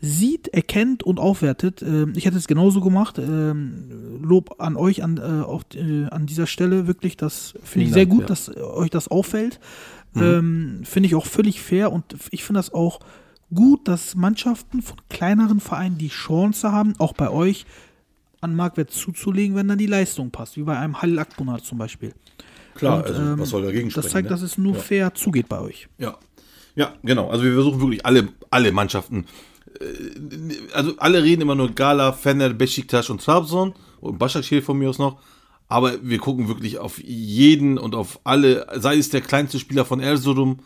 sieht, 0.00 0.48
erkennt 0.48 1.02
und 1.02 1.18
aufwertet. 1.18 1.82
Ähm, 1.82 2.12
ich 2.16 2.26
hätte 2.26 2.36
es 2.36 2.46
genauso 2.46 2.80
gemacht. 2.80 3.18
Ähm, 3.18 4.20
Lob 4.22 4.60
an 4.60 4.76
euch 4.76 5.02
an, 5.02 5.16
äh, 5.18 5.44
auf, 5.44 5.62
äh, 5.74 6.04
an 6.06 6.26
dieser 6.26 6.46
Stelle 6.46 6.86
wirklich. 6.86 7.16
Das 7.16 7.54
finde 7.62 7.86
ich 7.88 7.92
sehr 7.92 8.06
gut, 8.06 8.22
ja. 8.22 8.26
dass 8.26 8.48
äh, 8.48 8.60
euch 8.60 8.90
das 8.90 9.08
auffällt. 9.08 9.60
Ähm, 10.14 10.80
finde 10.84 11.08
ich 11.08 11.14
auch 11.14 11.26
völlig 11.26 11.60
fair 11.60 11.92
und 11.92 12.16
ich 12.30 12.42
finde 12.42 12.58
das 12.60 12.72
auch 12.72 13.00
gut, 13.54 13.86
dass 13.86 14.14
Mannschaften 14.14 14.80
von 14.80 14.96
kleineren 15.10 15.60
Vereinen 15.60 15.98
die 15.98 16.08
Chance 16.08 16.72
haben, 16.72 16.94
auch 16.98 17.12
bei 17.12 17.28
euch 17.30 17.66
an 18.40 18.54
Marktwert 18.56 18.90
zuzulegen, 18.90 19.56
wenn 19.56 19.68
dann 19.68 19.76
die 19.76 19.86
Leistung 19.86 20.30
passt, 20.30 20.56
wie 20.56 20.62
bei 20.62 20.78
einem 20.78 21.02
Halil 21.02 21.18
Akbunar 21.18 21.62
zum 21.62 21.76
Beispiel. 21.76 22.14
Klar, 22.76 22.98
Und, 22.98 23.06
also 23.08 23.20
ähm, 23.22 23.38
was 23.38 23.50
soll 23.50 23.62
dagegen 23.62 23.88
Das 23.88 23.92
sprechen? 23.92 24.10
zeigt, 24.10 24.24
ne? 24.24 24.30
dass 24.30 24.40
es 24.42 24.56
nur 24.56 24.74
Ja. 24.74 24.80
fair 24.80 25.14
zugeht 25.14 25.48
bei 25.50 25.60
euch. 25.60 25.88
Ja. 25.98 26.16
Ja, 26.76 26.94
genau. 27.02 27.28
Also 27.28 27.44
wir 27.44 27.52
versuchen 27.52 27.80
wirklich 27.80 28.04
alle, 28.06 28.28
alle 28.50 28.72
Mannschaften. 28.72 29.20
äh, 29.20 29.24
Also 30.72 30.94
alle 30.98 31.22
reden 31.22 31.42
immer 31.42 31.54
nur 31.54 31.70
Gala, 31.72 32.12
Fener, 32.12 32.50
Besiktas 32.50 33.10
und 33.10 33.22
Trabzon 33.22 33.74
und 34.00 34.18
Başakşehir 34.18 34.62
von 34.62 34.78
mir 34.78 34.90
aus 34.90 34.98
noch. 34.98 35.18
Aber 35.68 35.94
wir 36.02 36.18
gucken 36.18 36.48
wirklich 36.48 36.78
auf 36.78 37.02
jeden 37.02 37.78
und 37.78 37.94
auf 37.94 38.20
alle, 38.24 38.66
sei 38.76 38.96
es 38.96 39.10
der 39.10 39.20
kleinste 39.20 39.58
Spieler 39.58 39.84
von 39.84 40.00
Erzurum, 40.00 40.60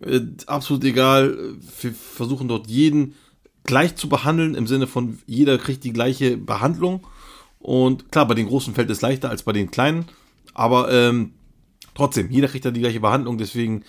äh, 0.00 0.20
absolut 0.46 0.84
egal. 0.84 1.36
Wir 1.80 1.92
versuchen 1.92 2.48
dort 2.48 2.68
jeden 2.68 3.14
gleich 3.64 3.96
zu 3.96 4.08
behandeln, 4.08 4.54
im 4.54 4.66
Sinne 4.66 4.86
von 4.86 5.18
jeder 5.26 5.58
kriegt 5.58 5.84
die 5.84 5.92
gleiche 5.92 6.36
Behandlung. 6.36 7.06
Und 7.58 8.10
klar, 8.10 8.26
bei 8.26 8.34
den 8.34 8.46
großen 8.48 8.74
fällt 8.74 8.88
es 8.90 9.02
leichter 9.02 9.28
als 9.28 9.42
bei 9.42 9.52
den 9.52 9.70
kleinen. 9.70 10.06
Aber 10.54 10.90
ähm, 10.90 11.32
trotzdem, 11.94 12.30
jeder 12.30 12.48
kriegt 12.48 12.64
da 12.64 12.70
die 12.70 12.80
gleiche 12.80 13.00
Behandlung. 13.00 13.36
Deswegen, 13.36 13.84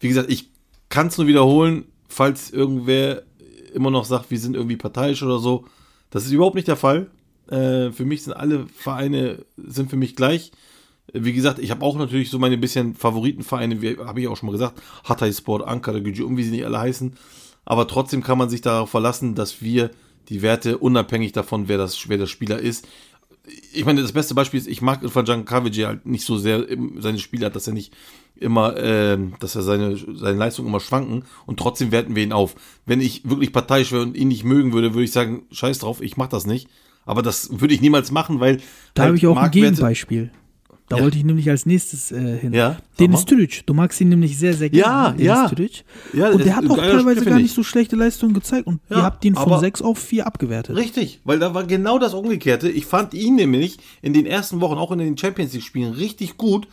wie 0.00 0.08
gesagt, 0.08 0.30
ich 0.30 0.48
kann 0.88 1.08
es 1.08 1.18
nur 1.18 1.26
wiederholen, 1.26 1.84
falls 2.08 2.50
irgendwer 2.50 3.22
immer 3.74 3.90
noch 3.90 4.04
sagt, 4.04 4.30
wir 4.30 4.38
sind 4.38 4.56
irgendwie 4.56 4.76
parteiisch 4.76 5.22
oder 5.22 5.38
so. 5.38 5.64
Das 6.10 6.24
ist 6.24 6.32
überhaupt 6.32 6.56
nicht 6.56 6.68
der 6.68 6.76
Fall. 6.76 7.10
Äh, 7.48 7.90
für 7.92 8.04
mich 8.04 8.22
sind 8.24 8.32
alle 8.32 8.66
Vereine 8.66 9.44
sind 9.56 9.90
für 9.90 9.96
mich 9.96 10.16
gleich. 10.16 10.52
Wie 11.12 11.32
gesagt, 11.32 11.58
ich 11.58 11.70
habe 11.70 11.84
auch 11.84 11.98
natürlich 11.98 12.30
so 12.30 12.38
meine 12.38 12.58
bisschen 12.58 12.94
Favoritenvereine, 12.94 13.82
wie 13.82 13.98
habe 13.98 14.20
ich 14.20 14.28
auch 14.28 14.36
schon 14.36 14.46
mal 14.46 14.52
gesagt, 14.52 14.80
Hatay 15.04 15.32
Sport, 15.32 15.66
Ankara 15.66 15.98
Gücü 15.98 16.24
wie 16.36 16.42
sie 16.44 16.52
nicht 16.52 16.64
alle 16.64 16.78
heißen. 16.78 17.14
Aber 17.64 17.88
trotzdem 17.88 18.22
kann 18.22 18.38
man 18.38 18.48
sich 18.48 18.60
darauf 18.60 18.90
verlassen, 18.90 19.34
dass 19.34 19.60
wir 19.62 19.90
die 20.28 20.42
Werte 20.42 20.78
unabhängig 20.78 21.32
davon, 21.32 21.68
wer 21.68 21.78
das, 21.78 22.08
wer 22.08 22.18
der 22.18 22.26
Spieler 22.26 22.60
ist. 22.60 22.86
Ich 23.72 23.84
meine, 23.84 24.02
das 24.02 24.12
beste 24.12 24.34
Beispiel 24.34 24.58
ist, 24.58 24.68
ich 24.68 24.82
mag 24.82 25.08
von 25.08 25.44
Kavici 25.44 25.82
halt 25.82 26.06
nicht 26.06 26.24
so 26.24 26.36
sehr 26.36 26.66
seine 26.98 27.18
Spiele 27.18 27.46
hat, 27.46 27.56
dass 27.56 27.66
er 27.66 27.72
nicht 27.72 27.92
immer, 28.36 28.76
ähm, 28.76 29.34
dass 29.40 29.56
er 29.56 29.62
seine, 29.62 29.96
seine 29.96 30.38
Leistung 30.38 30.66
immer 30.66 30.80
schwanken 30.80 31.24
und 31.46 31.58
trotzdem 31.58 31.90
werten 31.90 32.14
wir 32.14 32.22
ihn 32.22 32.32
auf. 32.32 32.54
Wenn 32.86 33.00
ich 33.00 33.28
wirklich 33.28 33.52
parteiisch 33.52 33.92
wäre 33.92 34.02
und 34.02 34.16
ihn 34.16 34.28
nicht 34.28 34.44
mögen 34.44 34.72
würde, 34.72 34.94
würde 34.94 35.04
ich 35.04 35.12
sagen, 35.12 35.42
scheiß 35.50 35.80
drauf, 35.80 36.00
ich 36.00 36.16
mach 36.16 36.28
das 36.28 36.46
nicht. 36.46 36.68
Aber 37.06 37.22
das 37.22 37.60
würde 37.60 37.74
ich 37.74 37.80
niemals 37.80 38.10
machen, 38.10 38.40
weil 38.40 38.58
Da 38.94 39.02
halt 39.02 39.08
habe 39.08 39.16
ich 39.16 39.26
auch 39.26 39.36
ein 39.36 39.44
Marktwerte- 39.44 39.70
Gegenbeispiel. 39.70 40.30
Da 40.90 40.96
Ja. 40.96 41.04
wollte 41.04 41.18
ich 41.18 41.24
nämlich 41.24 41.48
als 41.48 41.66
nächstes 41.66 42.10
äh, 42.10 42.36
hin. 42.38 42.52
Ja, 42.52 42.76
mal. 42.98 43.24
Türic. 43.24 43.64
Du 43.64 43.74
magst 43.74 44.00
ihn 44.00 44.08
nämlich 44.08 44.36
sehr, 44.36 44.54
sehr 44.54 44.70
gerne. 44.70 44.84
Ja, 44.92 45.10
Dennis 45.12 45.24
ja. 45.24 45.48
Türic. 45.48 45.84
Ja, 46.12 46.30
und 46.30 46.44
der 46.44 46.56
hat 46.56 46.68
auch 46.68 46.76
teilweise 46.76 47.24
gar 47.24 47.36
nicht 47.36 47.44
ich. 47.46 47.52
so 47.54 47.62
schlechte 47.62 47.94
Leistungen 47.94 48.34
gezeigt. 48.34 48.66
Und 48.66 48.80
ihr 48.90 48.96
Ja, 48.96 49.02
habt 49.04 49.24
ihn 49.24 49.36
von 49.36 49.44
aber- 49.44 49.60
6 49.60 49.82
auf 49.82 49.98
4 50.00 50.26
abgewertet. 50.26 50.74
Richtig, 50.76 51.20
weil 51.22 51.38
da 51.38 51.54
war 51.54 51.62
genau 51.64 52.00
das 52.00 52.12
Umgekehrte. 52.12 52.68
Ich 52.68 52.86
fand 52.86 53.14
ihn 53.14 53.36
nämlich 53.36 53.78
in 54.02 54.12
den 54.12 54.26
ersten 54.26 54.60
Wochen, 54.60 54.78
auch 54.78 54.90
in 54.90 54.98
den 54.98 55.16
Champions 55.16 55.52
League-Spielen, 55.52 55.92
richtig 55.92 56.36
gut. 56.36 56.66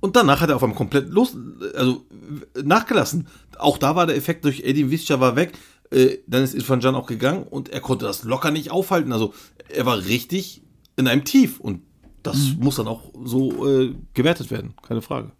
Und 0.00 0.14
danach 0.14 0.42
hat 0.42 0.50
er 0.50 0.56
auf 0.56 0.62
einmal 0.62 0.76
komplett 0.76 1.08
los, 1.08 1.34
also 1.74 2.04
nachgelassen. 2.62 3.28
Auch 3.58 3.78
da 3.78 3.96
war 3.96 4.06
der 4.06 4.16
Effekt 4.16 4.44
durch 4.44 4.60
Eddie 4.60 4.90
Visca 4.90 5.20
war 5.20 5.36
weg. 5.36 5.52
Äh, 5.90 6.18
dann 6.26 6.42
ist 6.42 6.54
Irfan 6.54 6.80
Can 6.80 6.94
auch 6.94 7.06
gegangen 7.06 7.44
und 7.44 7.70
er 7.70 7.80
konnte 7.80 8.04
das 8.04 8.24
locker 8.24 8.50
nicht 8.50 8.70
aufhalten. 8.70 9.10
Also 9.12 9.32
er 9.70 9.86
war 9.86 9.96
richtig 10.04 10.60
in 10.96 11.08
einem 11.08 11.24
Tief 11.24 11.60
und 11.60 11.80
das 12.22 12.56
muss 12.58 12.76
dann 12.76 12.88
auch 12.88 13.12
so 13.24 13.68
äh, 13.68 13.94
gewertet 14.14 14.50
werden, 14.50 14.74
keine 14.82 15.02
Frage. 15.02 15.32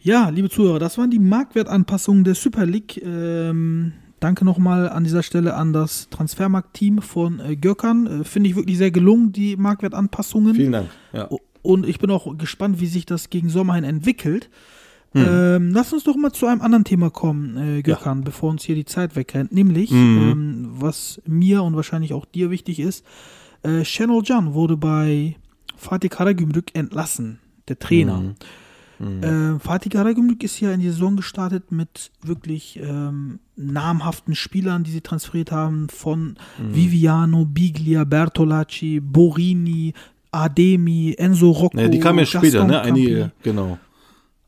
Ja, 0.00 0.28
liebe 0.28 0.48
Zuhörer, 0.48 0.78
das 0.78 0.96
waren 0.96 1.10
die 1.10 1.18
Marktwertanpassungen 1.18 2.22
der 2.22 2.34
Super 2.34 2.66
League. 2.66 3.02
Ähm, 3.04 3.92
danke 4.20 4.44
nochmal 4.44 4.88
an 4.88 5.02
dieser 5.02 5.24
Stelle 5.24 5.54
an 5.54 5.72
das 5.72 6.08
Transfermarkt-Team 6.10 7.02
von 7.02 7.40
äh, 7.40 7.56
Gökhan. 7.56 8.06
Äh, 8.06 8.24
Finde 8.24 8.48
ich 8.48 8.56
wirklich 8.56 8.78
sehr 8.78 8.92
gelungen, 8.92 9.32
die 9.32 9.56
Marktwertanpassungen. 9.56 10.54
Vielen 10.54 10.72
Dank. 10.72 10.90
Ja. 11.12 11.28
Und 11.62 11.86
ich 11.86 11.98
bin 11.98 12.10
auch 12.10 12.38
gespannt, 12.38 12.80
wie 12.80 12.86
sich 12.86 13.06
das 13.06 13.28
gegen 13.28 13.48
Sommer 13.48 13.74
hin 13.74 13.84
entwickelt. 13.84 14.50
Ähm, 15.14 15.70
lass 15.72 15.92
uns 15.92 16.04
doch 16.04 16.16
mal 16.16 16.32
zu 16.32 16.46
einem 16.46 16.60
anderen 16.60 16.84
Thema 16.84 17.10
kommen, 17.10 17.56
äh, 17.56 17.82
Gökhan, 17.82 18.22
bevor 18.22 18.50
uns 18.50 18.62
hier 18.62 18.74
die 18.74 18.84
Zeit 18.84 19.16
wegrennt. 19.16 19.52
Nämlich, 19.52 19.90
ähm, 19.90 20.68
was 20.70 21.20
mir 21.26 21.62
und 21.64 21.74
wahrscheinlich 21.74 22.12
auch 22.12 22.26
dir 22.26 22.50
wichtig 22.50 22.78
ist, 22.78 23.04
äh, 23.62 23.84
Şenol 23.84 24.22
Can 24.22 24.54
wurde 24.54 24.76
bei 24.76 25.34
Fatih 25.78 26.08
Karagümrük 26.10 26.74
entlassen, 26.74 27.38
der 27.68 27.78
Trainer. 27.78 28.34
Äh, 29.00 29.60
Fatih 29.60 29.90
Karagümrük 29.90 30.42
ist 30.42 30.58
ja 30.58 30.72
in 30.72 30.80
die 30.80 30.88
Saison 30.88 31.14
gestartet 31.16 31.70
mit 31.70 32.10
wirklich 32.22 32.80
ähm, 32.82 33.38
namhaften 33.54 34.34
Spielern, 34.34 34.82
die 34.82 34.90
sie 34.90 35.00
transferiert 35.02 35.52
haben, 35.52 35.88
von 35.88 36.34
Viviano, 36.58 37.44
Biglia, 37.44 38.02
Bertolacci, 38.02 38.98
Borini, 39.00 39.94
Ademi, 40.32 41.14
Enzo 41.16 41.50
Rocco. 41.52 41.78
Ja, 41.78 41.88
die 41.88 42.00
kamen 42.00 42.18
ja 42.18 42.26
später, 42.26 42.66
ne? 42.66 42.80
Einige, 42.82 43.30
genau. 43.44 43.78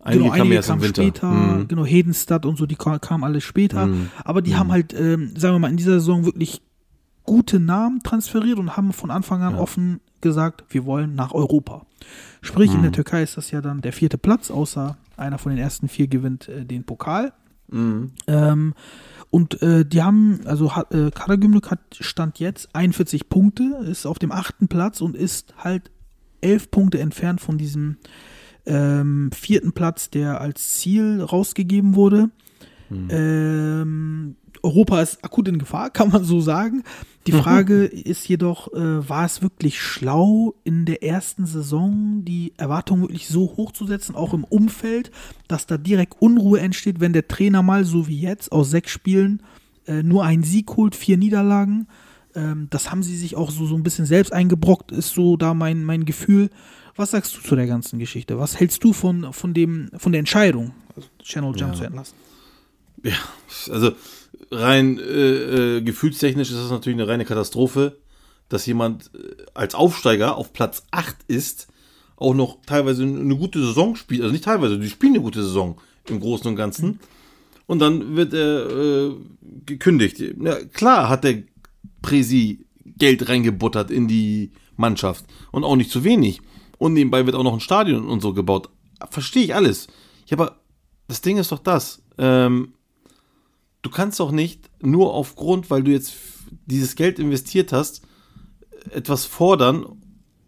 Einige 0.03 0.23
Genau, 0.25 0.31
kamen 0.33 0.41
einige 0.43 0.55
erst 0.57 0.69
Winter. 0.71 0.87
später, 1.03 1.31
Mhm. 1.31 1.69
genau, 1.69 1.85
Hedenstadt 1.87 2.45
und 2.47 2.57
so, 2.59 2.67
die 2.67 2.75
ka- 2.75 2.99
kamen 2.99 3.23
alle 3.23 3.41
später. 3.41 3.89
Aber 4.25 4.43
die 4.43 4.57
haben 4.57 4.73
halt, 4.73 4.93
ähm, 4.99 5.31
sagen 5.37 5.55
wir 5.55 5.59
mal, 5.61 5.71
in 5.71 5.77
dieser 5.77 6.01
Saison 6.01 6.25
wirklich 6.25 6.61
gute 7.25 7.61
Namen 7.61 8.03
transferiert 8.03 8.59
und 8.59 8.77
haben 8.77 8.93
von 8.93 9.11
Anfang 9.11 9.43
an 9.43 9.55
offen 9.55 10.01
gesagt, 10.21 10.65
wir 10.71 10.85
wollen 10.85 11.15
nach 11.15 11.33
Europa. 11.33 11.87
Sprich, 12.43 12.71
Mhm. 12.71 12.77
in 12.77 12.83
der 12.83 12.93
Türkei 12.93 13.23
ist 13.23 13.37
das 13.37 13.51
ja 13.51 13.61
dann 13.61 13.81
der 13.81 13.93
vierte 13.93 14.19
Platz, 14.19 14.51
außer 14.51 14.97
einer 15.17 15.39
von 15.39 15.51
den 15.51 15.59
ersten 15.59 15.89
vier 15.89 16.09
gewinnt 16.09 16.49
äh, 16.49 16.65
den 16.65 16.85
Pokal. 16.85 17.33
Mhm. 17.69 18.13
Ähm, 18.27 18.75
und 19.31 19.63
äh, 19.63 19.85
die 19.85 20.03
haben, 20.03 20.41
also 20.45 20.75
hat, 20.75 20.93
äh, 20.93 21.11
Karagümrük 21.11 21.71
hat 21.71 21.81
Stand 22.01 22.41
jetzt 22.41 22.75
41 22.75 23.29
Punkte, 23.29 23.79
ist 23.85 24.07
auf 24.07 24.19
dem 24.19 24.33
achten 24.33 24.67
Platz 24.69 25.01
und 25.01 25.17
ist 25.17 25.55
halt 25.59 25.91
elf 26.41 26.71
Punkte 26.71 26.99
entfernt 26.99 27.41
von 27.41 27.59
diesem 27.59 27.99
ähm, 28.67 29.31
vierten 29.33 29.73
Platz, 29.73 30.11
der 30.11 30.41
als 30.41 30.79
Ziel 30.79 31.23
rausgegeben 31.23 31.95
wurde. 31.95 32.31
Ähm, 33.09 34.37
Europa 34.63 35.01
ist 35.01 35.25
akut 35.25 35.49
in 35.49 35.59
Gefahr, 35.59 35.91
kann 35.91 36.11
man 36.11 36.25
so 36.25 36.41
sagen. 36.41 36.83
Die 37.27 37.33
Frage 37.33 37.85
ist 37.85 38.27
jedoch, 38.29 38.73
äh, 38.73 39.09
war 39.09 39.27
es 39.27 39.43
wirklich 39.43 39.81
schlau, 39.81 40.55
in 40.65 40.87
der 40.87 41.03
ersten 41.03 41.47
Saison 41.47 42.25
die 42.25 42.55
Erwartungen 42.57 43.03
wirklich 43.03 43.29
so 43.29 43.55
hoch 43.57 43.73
zu 43.73 43.87
setzen, 43.87 44.17
auch 44.17 44.33
im 44.33 44.45
Umfeld, 44.45 45.11
dass 45.47 45.67
da 45.67 45.77
direkt 45.77 46.17
Unruhe 46.21 46.61
entsteht, 46.61 46.99
wenn 46.99 47.13
der 47.13 47.29
Trainer 47.29 47.63
mal 47.63 47.85
so 47.85 48.09
wie 48.09 48.19
jetzt 48.19 48.53
aus 48.53 48.71
sechs 48.71 48.91
Spielen 48.91 49.43
äh, 49.87 50.03
nur 50.03 50.25
einen 50.25 50.45
Sieg 50.45 50.77
holt, 50.77 50.97
vier 50.97 51.19
Niederlagen. 51.19 51.89
Ähm, 52.35 52.69
das 52.71 52.91
haben 52.91 53.03
sie 53.03 53.17
sich 53.17 53.37
auch 53.37 53.51
so, 53.51 53.67
so 53.67 53.75
ein 53.75 53.83
bisschen 53.83 54.07
selbst 54.07 54.33
eingebrockt, 54.33 54.91
ist 54.91 55.15
so 55.15 55.37
da 55.37 55.53
mein, 55.53 55.85
mein 55.85 56.07
Gefühl. 56.07 56.49
Was 56.97 57.11
sagst 57.11 57.37
du 57.37 57.41
zu 57.41 57.55
der 57.55 57.67
ganzen 57.67 57.99
Geschichte? 57.99 58.39
Was 58.39 58.59
hältst 58.59 58.83
du 58.83 58.93
von, 58.93 59.33
von, 59.33 59.55
dem, 59.55 59.91
von 59.97 60.13
der 60.13 60.21
Entscheidung, 60.21 60.73
Channel 61.23 61.55
Jump 61.57 61.77
zu 61.77 61.85
entlassen? 61.85 62.17
Ja, 63.03 63.17
also 63.71 63.93
rein 64.51 64.99
äh, 64.99 65.77
äh, 65.79 65.83
gefühlstechnisch 65.83 66.51
ist 66.51 66.59
das 66.59 66.71
natürlich 66.71 66.99
eine 66.99 67.09
reine 67.09 67.25
Katastrophe, 67.25 67.99
dass 68.49 68.67
jemand 68.67 69.11
äh, 69.15 69.45
als 69.55 69.75
Aufsteiger 69.75 70.37
auf 70.37 70.53
Platz 70.53 70.85
8 70.91 71.17
ist, 71.29 71.69
auch 72.17 72.35
noch 72.35 72.59
teilweise 72.67 73.03
eine 73.03 73.37
gute 73.37 73.61
Saison 73.61 73.97
spielt. 73.97 74.23
Also 74.23 74.33
nicht 74.33 74.45
teilweise, 74.45 74.79
die 74.79 74.91
spielen 74.91 75.15
eine 75.15 75.23
gute 75.23 75.43
Saison 75.43 75.81
im 76.09 76.21
Großen 76.21 76.47
und 76.47 76.57
Ganzen. 76.57 77.01
Und 77.67 77.79
dann 77.79 78.17
wird 78.17 78.35
er 78.35 78.69
äh, 78.71 79.15
gekündigt. 79.65 80.21
Ja, 80.21 80.57
klar 80.65 81.09
hat 81.09 81.25
der 81.25 81.45
Presi 82.03 82.67
Geld 82.85 83.29
reingebuttert 83.29 83.91
in 83.91 84.09
die 84.09 84.53
Mannschaft. 84.77 85.25
Und 85.53 85.65
auch 85.65 85.77
nicht 85.77 85.91
zu 85.91 86.05
wenig. 86.05 86.41
Und 86.79 86.95
nebenbei 86.95 87.27
wird 87.27 87.37
auch 87.37 87.45
noch 87.45 87.55
ein 87.55 87.61
Stadion 87.61 88.07
und 88.07 88.21
so 88.21 88.35
gebaut. 88.35 88.71
Verstehe 89.11 89.45
ich 89.45 89.55
alles. 89.55 89.87
Ja, 90.27 90.37
aber 90.37 90.61
das 91.09 91.23
Ding 91.23 91.39
ist 91.39 91.53
doch 91.53 91.59
das. 91.59 92.03
Ähm, 92.19 92.75
du 93.83 93.91
kannst 93.91 94.21
doch 94.21 94.31
nicht 94.33 94.69
nur 94.83 95.15
aufgrund, 95.15 95.71
weil 95.71 95.83
du 95.83 95.91
jetzt 95.91 96.15
dieses 96.67 96.95
Geld 96.97 97.19
investiert 97.19 97.73
hast, 97.73 98.03
etwas 98.91 99.25
fordern, 99.25 99.85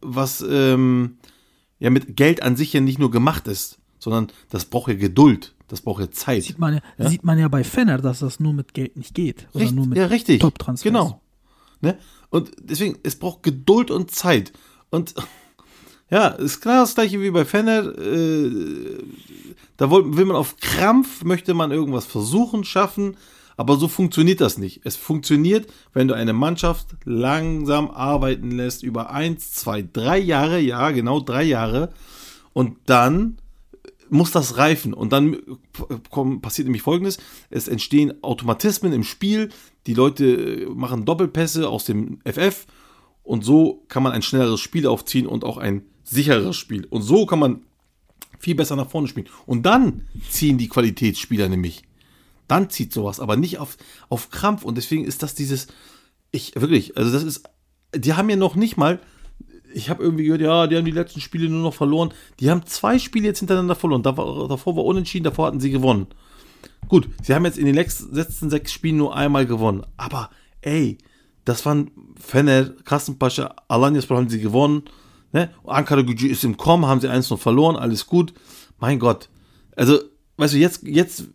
was 0.00 0.44
ähm, 0.48 1.18
ja 1.78 1.90
mit 1.90 2.16
Geld 2.16 2.42
an 2.42 2.56
sich 2.56 2.72
ja 2.72 2.80
nicht 2.80 2.98
nur 2.98 3.10
gemacht 3.10 3.46
ist, 3.48 3.78
sondern 3.98 4.28
das 4.50 4.64
braucht 4.64 4.88
ja 4.88 4.94
Geduld, 4.94 5.54
das 5.68 5.80
braucht 5.82 6.00
ja 6.00 6.10
Zeit. 6.10 6.42
Sieht 6.44 6.58
man 6.58 6.74
ja, 6.74 6.80
Ja? 6.98 7.08
Sieht 7.08 7.24
man 7.24 7.38
ja 7.38 7.48
bei 7.48 7.62
Fenner, 7.64 7.98
dass 7.98 8.20
das 8.20 8.40
nur 8.40 8.52
mit 8.52 8.74
Geld 8.74 8.96
nicht 8.96 9.14
geht. 9.14 9.48
Oder 9.52 9.64
Richt- 9.64 9.74
nur 9.74 9.86
mit 9.86 9.98
ja, 9.98 10.06
richtig. 10.06 10.40
Top-Transfers. 10.40 10.92
Genau. 10.92 11.20
Ne? 11.80 11.98
Und 12.30 12.50
deswegen, 12.60 12.98
es 13.02 13.16
braucht 13.16 13.42
Geduld 13.42 13.90
und 13.90 14.10
Zeit. 14.10 14.52
Und 14.90 15.14
ja, 16.12 16.28
ist 16.28 16.60
klar 16.60 16.82
das 16.82 16.94
gleiche 16.94 17.22
wie 17.22 17.30
bei 17.30 17.46
Fenner. 17.46 17.98
Äh, 17.98 18.98
da 19.78 19.90
will, 19.90 20.14
will 20.14 20.26
man 20.26 20.36
auf 20.36 20.58
Krampf, 20.58 21.24
möchte 21.24 21.54
man 21.54 21.72
irgendwas 21.72 22.04
versuchen, 22.04 22.64
schaffen, 22.64 23.16
aber 23.56 23.78
so 23.78 23.88
funktioniert 23.88 24.42
das 24.42 24.58
nicht. 24.58 24.82
Es 24.84 24.96
funktioniert, 24.96 25.72
wenn 25.94 26.08
du 26.08 26.14
eine 26.14 26.34
Mannschaft 26.34 26.88
langsam 27.04 27.90
arbeiten 27.90 28.50
lässt 28.50 28.82
über 28.82 29.10
eins, 29.10 29.52
zwei, 29.52 29.80
drei 29.80 30.18
Jahre, 30.18 30.60
ja, 30.60 30.90
genau 30.90 31.18
drei 31.18 31.44
Jahre. 31.44 31.94
Und 32.52 32.76
dann 32.84 33.38
muss 34.10 34.32
das 34.32 34.58
reifen. 34.58 34.92
Und 34.92 35.14
dann 35.14 35.38
passiert 36.42 36.66
nämlich 36.66 36.82
folgendes: 36.82 37.16
Es 37.48 37.68
entstehen 37.68 38.22
Automatismen 38.22 38.92
im 38.92 39.04
Spiel, 39.04 39.48
die 39.86 39.94
Leute 39.94 40.26
äh, 40.26 40.66
machen 40.66 41.06
Doppelpässe 41.06 41.70
aus 41.70 41.86
dem 41.86 42.18
FF 42.26 42.66
und 43.22 43.44
so 43.44 43.84
kann 43.88 44.02
man 44.02 44.12
ein 44.12 44.22
schnelleres 44.22 44.60
Spiel 44.60 44.86
aufziehen 44.86 45.26
und 45.26 45.44
auch 45.44 45.56
ein 45.56 45.86
sichereres 46.12 46.56
Spiel. 46.56 46.86
Und 46.86 47.02
so 47.02 47.26
kann 47.26 47.38
man 47.38 47.62
viel 48.38 48.54
besser 48.54 48.76
nach 48.76 48.90
vorne 48.90 49.08
spielen. 49.08 49.28
Und 49.46 49.64
dann 49.64 50.06
ziehen 50.28 50.58
die 50.58 50.68
Qualitätsspieler 50.68 51.48
nämlich. 51.48 51.82
Dann 52.48 52.70
zieht 52.70 52.92
sowas, 52.92 53.20
aber 53.20 53.36
nicht 53.36 53.58
auf, 53.58 53.76
auf 54.08 54.30
Krampf. 54.30 54.64
Und 54.64 54.76
deswegen 54.76 55.04
ist 55.04 55.22
das 55.22 55.34
dieses, 55.34 55.68
ich 56.32 56.54
wirklich, 56.56 56.96
also 56.96 57.12
das 57.12 57.22
ist, 57.22 57.44
die 57.94 58.14
haben 58.14 58.28
ja 58.28 58.36
noch 58.36 58.56
nicht 58.56 58.76
mal, 58.76 59.00
ich 59.74 59.88
habe 59.88 60.02
irgendwie 60.02 60.24
gehört, 60.24 60.42
ja, 60.42 60.66
die 60.66 60.76
haben 60.76 60.84
die 60.84 60.90
letzten 60.90 61.20
Spiele 61.20 61.48
nur 61.48 61.62
noch 61.62 61.74
verloren. 61.74 62.12
Die 62.40 62.50
haben 62.50 62.66
zwei 62.66 62.98
Spiele 62.98 63.26
jetzt 63.26 63.38
hintereinander 63.38 63.74
verloren. 63.74 64.02
Davor, 64.02 64.76
war 64.76 64.84
unentschieden, 64.84 65.24
davor 65.24 65.46
hatten 65.46 65.60
sie 65.60 65.70
gewonnen. 65.70 66.08
Gut, 66.88 67.08
sie 67.22 67.34
haben 67.34 67.44
jetzt 67.44 67.58
in 67.58 67.66
den 67.66 67.74
letzten 67.74 68.50
sechs 68.50 68.72
Spielen 68.72 68.98
nur 68.98 69.16
einmal 69.16 69.46
gewonnen. 69.46 69.86
Aber 69.96 70.30
ey, 70.60 70.98
das 71.44 71.64
waren 71.64 71.90
Fener, 72.20 72.70
Kassenpascha, 72.84 73.54
Alanyaspor 73.68 74.18
haben 74.18 74.28
sie 74.28 74.40
gewonnen. 74.40 74.82
Ne? 75.32 75.50
Ankara 75.66 76.02
Gücü 76.02 76.28
ist 76.28 76.44
im 76.44 76.56
Kommen, 76.56 76.86
haben 76.86 77.00
sie 77.00 77.08
eins 77.08 77.30
noch 77.30 77.38
verloren, 77.38 77.76
alles 77.76 78.06
gut. 78.06 78.34
Mein 78.78 78.98
Gott. 78.98 79.28
Also, 79.76 79.98
weißt 80.36 80.54
du, 80.54 80.58
jetzt, 80.58 80.82
jetzt 80.82 81.28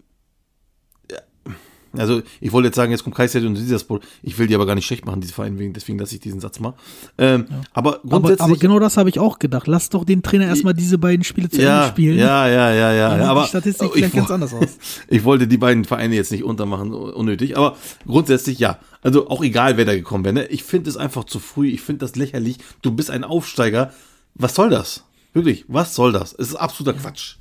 also 1.98 2.22
ich 2.40 2.52
wollte 2.52 2.68
jetzt 2.68 2.76
sagen, 2.76 2.92
jetzt 2.92 3.04
kommt 3.04 3.16
Kayseri 3.16 3.46
und 3.46 3.56
Sisaspor. 3.56 4.00
Ich 4.22 4.38
will 4.38 4.48
die 4.48 4.56
aber 4.56 4.66
gar 4.66 4.76
nicht 4.76 4.86
schlecht 4.86 5.06
machen, 5.06 5.22
diese 5.22 5.34
Vereine, 5.34 5.58
wegen, 5.60 5.74
deswegen 5.74 6.00
lasse 6.00 6.16
ich 6.16 6.22
diesen 6.22 6.40
Satz 6.40 6.60
mal. 6.60 6.74
Ähm, 7.18 7.46
Aber 7.74 7.96
Aber, 7.96 8.10
grundsätzlich. 8.10 8.42
aber 8.42 8.56
genau 8.58 8.80
das 8.80 8.98
habe 8.98 9.10
ich 9.10 9.20
auch 9.20 9.40
gedacht. 9.40 9.68
Lass 9.68 9.90
doch 9.90 10.06
den 10.06 10.24
Trainer 10.24 10.46
erstmal 10.48 10.74
diese 10.74 10.98
beiden 10.98 11.24
Spiele 11.24 11.50
zu 11.50 11.62
ja, 11.62 11.78
Ende 11.82 11.90
spielen. 11.90 12.18
ja, 12.18 12.48
ja, 12.48 12.74
ja, 12.74 12.94
ja. 12.94 13.18
Ja 13.18 13.30
aber 13.30 13.44
die 13.44 13.48
Statistik 13.50 13.92
ich 13.96 14.12
ganz 14.12 14.32
anders 14.32 14.54
aus. 14.54 14.78
Ich 15.08 15.24
wollte 15.24 15.48
die 15.48 15.58
beiden 15.58 15.86
Vereine 15.86 16.16
jetzt 16.16 16.32
nicht 16.32 16.44
untermachen, 16.44 16.94
unnötig. 16.94 17.58
Aber 17.58 17.78
grundsätzlich 18.06 18.60
ja. 18.60 18.80
Also 19.02 19.30
auch 19.30 19.44
egal, 19.44 19.78
wer 19.78 19.86
da 19.86 19.96
gekommen 19.96 20.26
wäre. 20.26 20.34
Ne? 20.34 20.46
Ich 20.48 20.64
finde 20.64 20.90
es 20.90 20.98
einfach 20.98 21.24
zu 21.24 21.40
früh. 21.40 21.70
Ich 21.70 21.82
finde 21.82 22.00
das 22.00 22.16
lächerlich. 22.16 22.58
Du 22.82 22.92
bist 22.92 23.10
ein 23.10 23.24
Aufsteiger. 23.24 23.92
Was 24.36 24.56
soll 24.56 24.70
das? 24.70 25.04
Wirklich, 25.34 25.66
was 25.68 25.96
soll 25.96 26.12
das? 26.12 26.34
Es 26.34 26.50
ist 26.50 26.56
absoluter 26.56 26.98
Quatsch. 26.98 27.36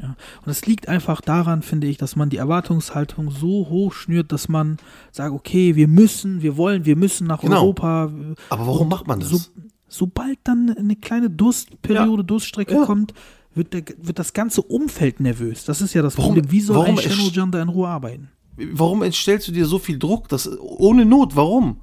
Ja. 0.00 0.14
Und 0.44 0.50
es 0.50 0.66
liegt 0.66 0.88
einfach 0.88 1.20
daran, 1.20 1.62
finde 1.62 1.86
ich, 1.86 1.96
dass 1.96 2.16
man 2.16 2.28
die 2.28 2.36
Erwartungshaltung 2.36 3.30
so 3.30 3.68
hoch 3.70 3.92
schnürt, 3.94 4.30
dass 4.32 4.48
man 4.48 4.76
sagt, 5.12 5.32
okay, 5.32 5.74
wir 5.74 5.88
müssen, 5.88 6.42
wir 6.42 6.56
wollen, 6.56 6.84
wir 6.84 6.96
müssen 6.96 7.26
nach 7.26 7.40
Genau. 7.40 7.56
Europa. 7.62 8.12
Aber 8.50 8.66
warum 8.66 8.88
macht 8.88 9.06
man 9.06 9.20
das? 9.20 9.30
So, 9.30 9.40
sobald 9.88 10.38
dann 10.44 10.74
eine 10.76 10.96
kleine 10.96 11.30
Durstperiode, 11.30 12.22
Ja. 12.22 12.26
Durststrecke 12.26 12.74
Ja. 12.74 12.84
kommt, 12.84 13.14
wird, 13.54 13.72
der, 13.72 13.84
wird 14.02 14.18
das 14.18 14.34
ganze 14.34 14.60
Umfeld 14.60 15.20
nervös. 15.20 15.64
Das 15.64 15.80
ist 15.80 15.94
ja 15.94 16.02
das 16.02 16.18
Warum- 16.18 16.34
Problem. 16.34 16.52
Wie 16.52 16.60
soll 16.60 16.76
warum 16.76 16.98
ein 16.98 17.02
Shenojan 17.02 17.50
da 17.50 17.62
in 17.62 17.70
Ruhe 17.70 17.88
arbeiten? 17.88 18.28
Warum 18.72 19.02
entstellst 19.02 19.48
du 19.48 19.52
dir 19.52 19.64
so 19.66 19.78
viel 19.78 19.98
Druck? 19.98 20.28
Das 20.28 20.48
ohne 20.60 21.04
Not, 21.06 21.36
warum? 21.36 21.78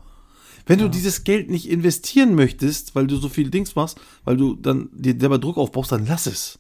Wenn 0.66 0.80
du 0.80 0.90
dieses 0.90 1.24
Geld 1.24 1.50
nicht 1.50 1.70
investieren 1.70 2.36
möchtest, 2.36 2.96
weil 2.96 3.06
du 3.08 3.18
so 3.18 3.28
viel 3.28 3.50
Dings 3.50 3.76
machst, 3.76 4.00
weil 4.24 4.38
du 4.38 4.56
dann 4.56 4.90
dir 4.94 5.16
selber 5.20 5.38
Druck 5.40 5.58
aufbaust, 5.58 5.92
dann 5.92 6.06
lass 6.06 6.26
es. 6.26 6.60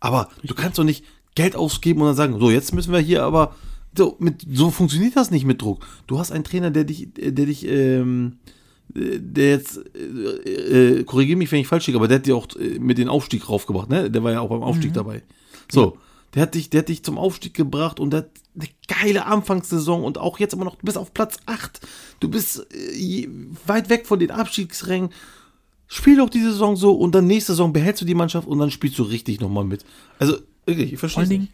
Aber 0.00 0.28
du 0.42 0.54
kannst 0.54 0.78
doch 0.78 0.84
nicht 0.84 1.04
Geld 1.34 1.54
ausgeben 1.54 2.00
und 2.00 2.08
dann 2.08 2.16
sagen, 2.16 2.40
so, 2.40 2.50
jetzt 2.50 2.74
müssen 2.74 2.92
wir 2.92 3.00
hier 3.00 3.22
aber. 3.22 3.54
So, 3.96 4.16
mit, 4.20 4.46
so 4.52 4.70
funktioniert 4.70 5.16
das 5.16 5.32
nicht 5.32 5.44
mit 5.44 5.60
Druck. 5.60 5.84
Du 6.06 6.18
hast 6.18 6.30
einen 6.30 6.44
Trainer, 6.44 6.70
der 6.70 6.84
dich, 6.84 7.08
der 7.12 7.46
dich, 7.46 7.66
ähm, 7.66 8.38
äh, 8.94 9.18
der 9.18 9.50
jetzt, 9.50 9.80
äh, 9.96 10.98
äh, 11.00 11.04
korrigiere 11.04 11.36
mich, 11.36 11.50
wenn 11.50 11.60
ich 11.60 11.66
falsch 11.66 11.88
liege, 11.88 11.98
aber 11.98 12.06
der 12.06 12.18
hat 12.18 12.26
dir 12.26 12.36
auch 12.36 12.46
äh, 12.56 12.78
mit 12.78 12.98
den 12.98 13.08
Aufstieg 13.08 13.48
raufgebracht, 13.48 13.88
ne? 13.88 14.08
Der 14.08 14.22
war 14.22 14.30
ja 14.30 14.40
auch 14.40 14.48
beim 14.48 14.62
Aufstieg 14.62 14.92
dabei. 14.94 15.22
So, 15.72 15.96
der 16.34 16.42
hat 16.42 16.54
dich, 16.54 16.70
der 16.70 16.80
hat 16.80 16.88
dich 16.88 17.02
zum 17.02 17.18
Aufstieg 17.18 17.54
gebracht 17.54 17.98
und 17.98 18.12
der 18.12 18.20
hat 18.20 18.30
eine 18.54 18.68
geile 18.86 19.26
Anfangssaison 19.26 20.04
und 20.04 20.18
auch 20.18 20.38
jetzt 20.38 20.54
immer 20.54 20.64
noch, 20.64 20.76
du 20.76 20.84
bist 20.84 20.98
auf 20.98 21.12
Platz 21.12 21.38
8. 21.46 21.80
Du 22.20 22.28
bist 22.28 22.66
äh, 22.72 23.28
weit 23.66 23.88
weg 23.88 24.06
von 24.06 24.20
den 24.20 24.30
Abstiegsrängen. 24.30 25.10
Spiel 25.92 26.16
doch 26.18 26.30
die 26.30 26.40
Saison 26.40 26.76
so 26.76 26.92
und 26.92 27.16
dann 27.16 27.26
nächste 27.26 27.50
Saison 27.52 27.72
behältst 27.72 28.00
du 28.00 28.06
die 28.06 28.14
Mannschaft 28.14 28.46
und 28.46 28.60
dann 28.60 28.70
spielst 28.70 28.96
du 28.98 29.02
richtig 29.02 29.40
nochmal 29.40 29.64
mit. 29.64 29.84
Also, 30.20 30.36
wirklich, 30.64 30.92
ich 30.92 31.00
verstehe 31.00 31.24
es 31.24 31.28
nicht. 31.30 31.52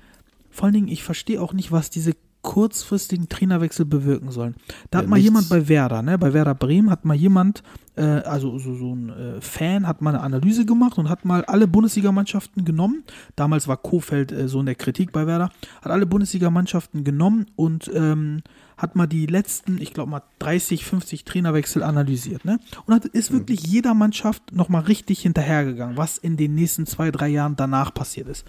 vor 0.51 0.67
allen 0.67 0.75
Dingen, 0.75 0.89
ich 0.89 1.03
verstehe 1.03 1.41
auch 1.41 1.55
nicht, 1.55 1.73
was 1.73 1.89
diese 1.89 2.13
kurzfristigen 2.43 3.29
Trainerwechsel 3.31 3.87
bewirken 3.87 4.31
sollen. 4.31 4.55
Da 4.91 4.99
hat 4.99 5.05
Ja, 5.07 5.09
mal 5.11 5.17
nichts. 5.17 5.25
jemand 5.31 5.49
bei 5.49 5.69
Werder, 5.69 6.03
ne, 6.03 6.17
bei 6.19 6.33
Werder 6.35 6.55
Bremen 6.55 6.91
hat 6.91 7.05
mal 7.07 7.15
jemand, 7.15 7.63
äh, 7.97 8.03
also 8.03 8.59
so, 8.59 8.75
so 8.75 8.95
ein 8.95 9.09
äh, 9.09 9.41
Fan, 9.41 9.87
hat 9.89 10.01
mal 10.03 10.11
eine 10.11 10.21
Analyse 10.21 10.65
gemacht 10.67 10.97
und 10.99 11.09
hat 11.09 11.25
mal 11.25 11.45
alle 11.47 11.67
Bundesligamannschaften 11.67 12.65
genommen. 12.65 13.05
Damals 13.37 13.67
war 13.69 13.79
Kofeld 13.79 14.33
äh, 14.33 14.49
so 14.49 14.61
in 14.61 14.67
der 14.67 14.75
Kritik 14.77 15.13
bei 15.13 15.27
Werder, 15.27 15.49
hat 15.83 15.91
alle 15.91 16.07
Bundesligamannschaften 16.07 17.03
genommen 17.05 17.47
und 17.57 17.91
ähm, 17.95 18.43
hat 18.77 18.95
mal 18.95 19.07
die 19.07 19.27
letzten, 19.27 19.81
ich 19.81 19.95
glaube 19.95 20.11
mal 20.11 20.23
30, 20.39 20.85
50 20.85 21.25
Trainerwechsel 21.25 21.83
analysiert, 21.83 22.45
ne? 22.45 22.61
Und 22.85 22.95
hat, 22.95 23.07
ist 23.07 23.33
wirklich 23.33 23.67
jeder 23.67 23.95
Mannschaft 23.95 24.53
nochmal 24.53 24.83
richtig 24.83 25.21
hinterhergegangen, 25.21 25.97
was 25.97 26.19
in 26.19 26.37
den 26.37 26.55
nächsten 26.55 26.87
zwei, 26.87 27.11
drei 27.11 27.29
Jahren 27.29 27.57
danach 27.57 27.95
passiert 27.95 28.29
ist. 28.29 28.45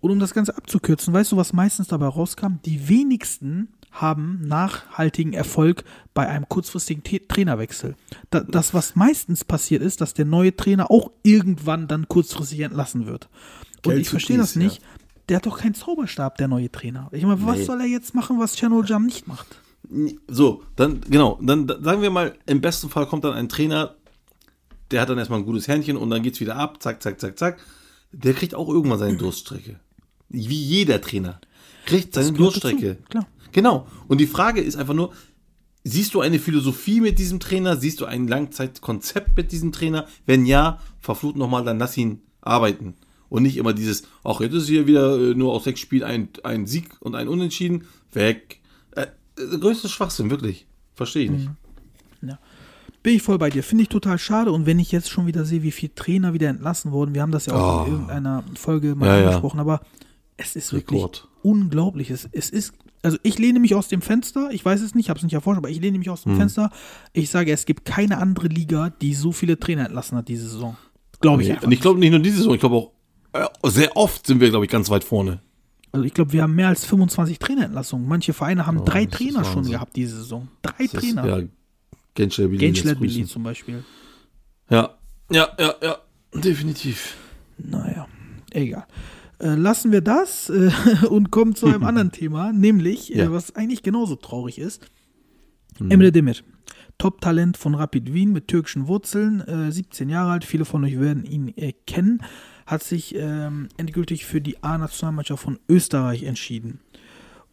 Und 0.00 0.10
um 0.10 0.18
das 0.18 0.32
Ganze 0.32 0.56
abzukürzen, 0.56 1.12
weißt 1.12 1.32
du, 1.32 1.36
was 1.36 1.52
meistens 1.52 1.88
dabei 1.88 2.06
rauskam? 2.06 2.54
Die 2.64 2.88
wenigsten 2.88 3.68
haben 3.90 4.40
nachhaltigen 4.42 5.32
Erfolg 5.32 5.84
bei 6.14 6.26
einem 6.26 6.48
kurzfristigen 6.48 7.02
T 7.02 7.18
Trainerwechsel. 7.18 7.96
Da, 8.30 8.40
das, 8.40 8.72
was 8.72 8.96
meistens 8.96 9.44
passiert 9.44 9.82
ist, 9.82 10.00
dass 10.00 10.14
der 10.14 10.24
neue 10.24 10.56
Trainer 10.56 10.90
auch 10.90 11.10
irgendwann 11.22 11.88
dann 11.88 12.08
kurzfristig 12.08 12.60
entlassen 12.60 13.06
wird. 13.06 13.28
Und 13.84 13.92
Geld 13.92 14.02
ich 14.02 14.08
verstehe 14.08 14.38
das 14.38 14.54
Kies, 14.54 14.76
ja. 14.76 14.80
Der 15.30 15.36
hat 15.36 15.46
doch 15.46 15.58
keinen 15.58 15.74
Zauberstab, 15.74 16.36
der 16.38 16.48
neue 16.48 16.70
Trainer. 16.72 17.08
Ich 17.12 17.22
meine, 17.22 17.40
was 17.46 17.58
Nee. 17.58 17.64
soll 17.64 17.80
er 17.80 17.86
jetzt 17.86 18.16
machen, 18.16 18.40
was 18.40 18.56
Channel 18.56 18.82
Jam 18.84 19.06
nicht 19.06 19.28
macht? 19.28 19.46
So, 20.26 20.64
dann, 20.74 21.00
genau, 21.08 21.38
dann 21.40 21.68
dann 21.68 21.84
sagen 21.84 22.02
wir 22.02 22.10
mal, 22.10 22.34
im 22.46 22.60
besten 22.60 22.90
Fall 22.90 23.06
kommt 23.06 23.22
dann 23.24 23.34
ein 23.34 23.48
Trainer, 23.48 23.94
der 24.90 25.00
hat 25.00 25.08
dann 25.08 25.18
erstmal 25.18 25.38
ein 25.38 25.44
gutes 25.46 25.68
Händchen 25.68 25.96
und 25.96 26.10
dann 26.10 26.22
geht's 26.24 26.40
wieder 26.40 26.56
ab, 26.56 26.82
zack, 26.82 27.00
zack, 27.00 27.20
zack, 27.20 27.38
zack. 27.38 27.60
Der 28.12 28.34
kriegt 28.34 28.56
auch 28.56 28.68
irgendwann 28.68 28.98
seine 28.98 29.16
Durststrecke. 29.16 29.78
Wie 30.28 30.60
jeder 30.60 31.00
Trainer. 31.00 31.40
Kriegt 31.86 32.12
seine 32.14 32.32
Durststrecke. 32.32 32.94
dazu, 32.96 33.08
klar. 33.08 33.26
Genau. 33.52 33.86
Und 34.08 34.18
die 34.20 34.26
Frage 34.26 34.60
ist 34.60 34.74
einfach 34.76 34.94
nur, 34.94 35.12
siehst 35.84 36.12
du 36.14 36.20
eine 36.20 36.40
Philosophie 36.40 37.00
mit 37.00 37.20
diesem 37.20 37.38
Trainer? 37.38 37.76
Siehst 37.76 38.00
du 38.00 38.06
ein 38.06 38.26
Langzeitkonzept 38.26 39.36
mit 39.36 39.52
diesem 39.52 39.70
Trainer? 39.70 40.06
Wenn 40.26 40.44
ja, 40.44 40.80
verflucht 40.98 41.36
nochmal, 41.36 41.64
dann 41.64 41.78
lass 41.78 41.96
ihn 41.96 42.22
arbeiten. 42.40 42.94
Und 43.30 43.44
nicht 43.44 43.56
immer 43.56 43.72
dieses, 43.72 44.02
ach, 44.24 44.40
jetzt 44.40 44.52
ist 44.54 44.66
hier 44.66 44.86
wieder 44.86 45.16
äh, 45.18 45.34
nur 45.34 45.52
aus 45.54 45.64
sechs 45.64 45.80
Spielen 45.80 46.02
ein, 46.02 46.28
ein 46.44 46.66
Sieg 46.66 46.88
und 47.00 47.14
ein 47.14 47.28
Unentschieden. 47.28 47.84
Weg. 48.12 48.60
Äh, 48.96 49.06
äh, 49.38 49.58
größtes 49.58 49.90
Schwachsinn, 49.90 50.30
wirklich. 50.30 50.66
Verstehe 50.94 51.24
ich 51.24 51.30
nicht. 51.30 51.48
Bin 53.02 53.14
ich 53.14 53.22
voll 53.22 53.38
bei 53.38 53.48
dir. 53.48 53.62
Finde 53.62 53.82
ich 53.82 53.88
total 53.88 54.18
schade. 54.18 54.52
Und 54.52 54.66
wenn 54.66 54.78
ich 54.78 54.92
jetzt 54.92 55.08
schon 55.08 55.26
wieder 55.26 55.46
sehe, 55.46 55.62
wie 55.62 55.70
viele 55.70 55.94
Trainer 55.94 56.34
wieder 56.34 56.50
entlassen 56.50 56.92
wurden, 56.92 57.14
wir 57.14 57.22
haben 57.22 57.32
das 57.32 57.46
ja 57.46 57.54
auch 57.54 57.82
Oh. 57.82 57.86
in 57.86 57.92
irgendeiner 57.92 58.44
Folge 58.56 58.94
mal 58.94 59.06
Ja, 59.06 59.16
ja. 59.18 59.26
angesprochen, 59.28 59.58
aber 59.58 59.80
es 60.36 60.54
ist 60.54 60.72
wirklich 60.74 60.98
Rekord. 60.98 61.26
unglaublich. 61.42 62.10
Es, 62.10 62.28
es 62.30 62.50
ist, 62.50 62.74
also 63.02 63.16
ich 63.22 63.38
lehne 63.38 63.58
mich 63.58 63.74
aus 63.74 63.88
dem 63.88 64.02
Fenster, 64.02 64.50
ich 64.52 64.62
weiß 64.62 64.82
es 64.82 64.94
nicht, 64.94 65.06
ich 65.06 65.08
habe 65.10 65.16
es 65.16 65.24
nicht 65.24 65.32
erforscht, 65.32 65.56
aber 65.56 65.70
ich 65.70 65.80
lehne 65.80 65.98
mich 65.98 66.10
aus 66.10 66.24
dem 66.24 66.36
Fenster. 66.36 66.70
Ich 67.14 67.30
sage, 67.30 67.50
es 67.52 67.64
gibt 67.64 67.86
keine 67.86 68.18
andere 68.18 68.48
Liga, 68.48 68.90
die 68.90 69.14
so 69.14 69.32
viele 69.32 69.58
Trainer 69.58 69.86
entlassen 69.86 70.18
hat 70.18 70.28
diese 70.28 70.50
Saison. 70.50 70.76
Glaube 71.22 71.40
ich 71.42 71.48
Nee, 71.48 71.54
einfach. 71.54 71.66
und 71.68 71.72
ich 71.72 71.80
glaube 71.80 72.00
nicht 72.00 72.10
nur 72.10 72.20
diese 72.20 72.36
Saison, 72.38 72.52
ich 72.54 72.60
glaube 72.60 72.74
auch 72.76 72.90
sehr 73.64 73.96
oft 73.96 74.26
sind 74.26 74.40
wir, 74.40 74.50
glaube 74.50 74.64
ich, 74.64 74.70
ganz 74.70 74.90
weit 74.90 75.04
vorne. 75.04 75.40
Also 75.92 76.04
ich 76.04 76.14
glaube, 76.14 76.32
wir 76.32 76.42
haben 76.42 76.54
mehr 76.54 76.68
als 76.68 76.84
25 76.84 77.38
Trainerentlassungen. 77.38 78.06
Manche 78.06 78.32
Vereine 78.32 78.66
haben 78.66 78.84
drei 78.84 79.02
Oh, 79.02 79.04
ist 79.06 79.12
Trainer 79.14 79.44
schon 79.44 79.68
gehabt 79.68 79.96
diese 79.96 80.16
Saison. 80.16 80.48
Drei 80.62 80.86
Das 80.86 80.92
Trainer. 81.02 81.24
Ist, 81.24 81.42
ja, 81.42 81.48
Genschler 82.14 82.46
Billy. 82.48 82.58
Genschler 82.58 82.90
lässt 82.90 83.00
grüßen. 83.00 83.16
Billy 83.16 83.26
zum 83.28 83.42
Beispiel. 83.42 83.84
Ja, 84.68 84.94
ja, 85.30 85.48
ja, 85.58 85.74
ja, 85.82 85.96
definitiv. 86.34 87.16
Naja, 87.58 88.06
egal. 88.52 88.86
Äh, 89.40 89.54
lassen 89.54 89.90
wir 89.90 90.00
das 90.00 90.48
äh, 90.50 90.70
und 91.08 91.30
kommen 91.30 91.54
zu 91.54 91.66
einem 91.66 91.84
anderen 91.84 92.12
Thema, 92.12 92.52
nämlich, 92.52 93.12
äh, 93.14 93.18
Ja. 93.18 93.32
was 93.32 93.56
eigentlich 93.56 93.82
genauso 93.82 94.16
traurig 94.16 94.58
ist. 94.58 94.86
Emre 95.88 96.12
Demir. 96.12 96.34
Top-Talent 96.98 97.56
von 97.56 97.74
Rapid 97.74 98.12
Wien 98.12 98.32
mit 98.32 98.48
türkischen 98.48 98.86
Wurzeln, 98.86 99.40
äh, 99.40 99.72
17 99.72 100.10
Jahre 100.10 100.32
alt, 100.32 100.44
viele 100.44 100.66
von 100.66 100.84
euch 100.84 101.00
werden 101.00 101.24
ihn 101.24 101.54
kennen, 101.86 102.22
hat 102.70 102.82
sich 102.84 103.14
ähm, 103.16 103.68
endgültig 103.76 104.24
für 104.24 104.40
die 104.40 104.62
A-Nationalmannschaft 104.62 105.42
von 105.42 105.58
Österreich 105.68 106.22
entschieden. 106.22 106.80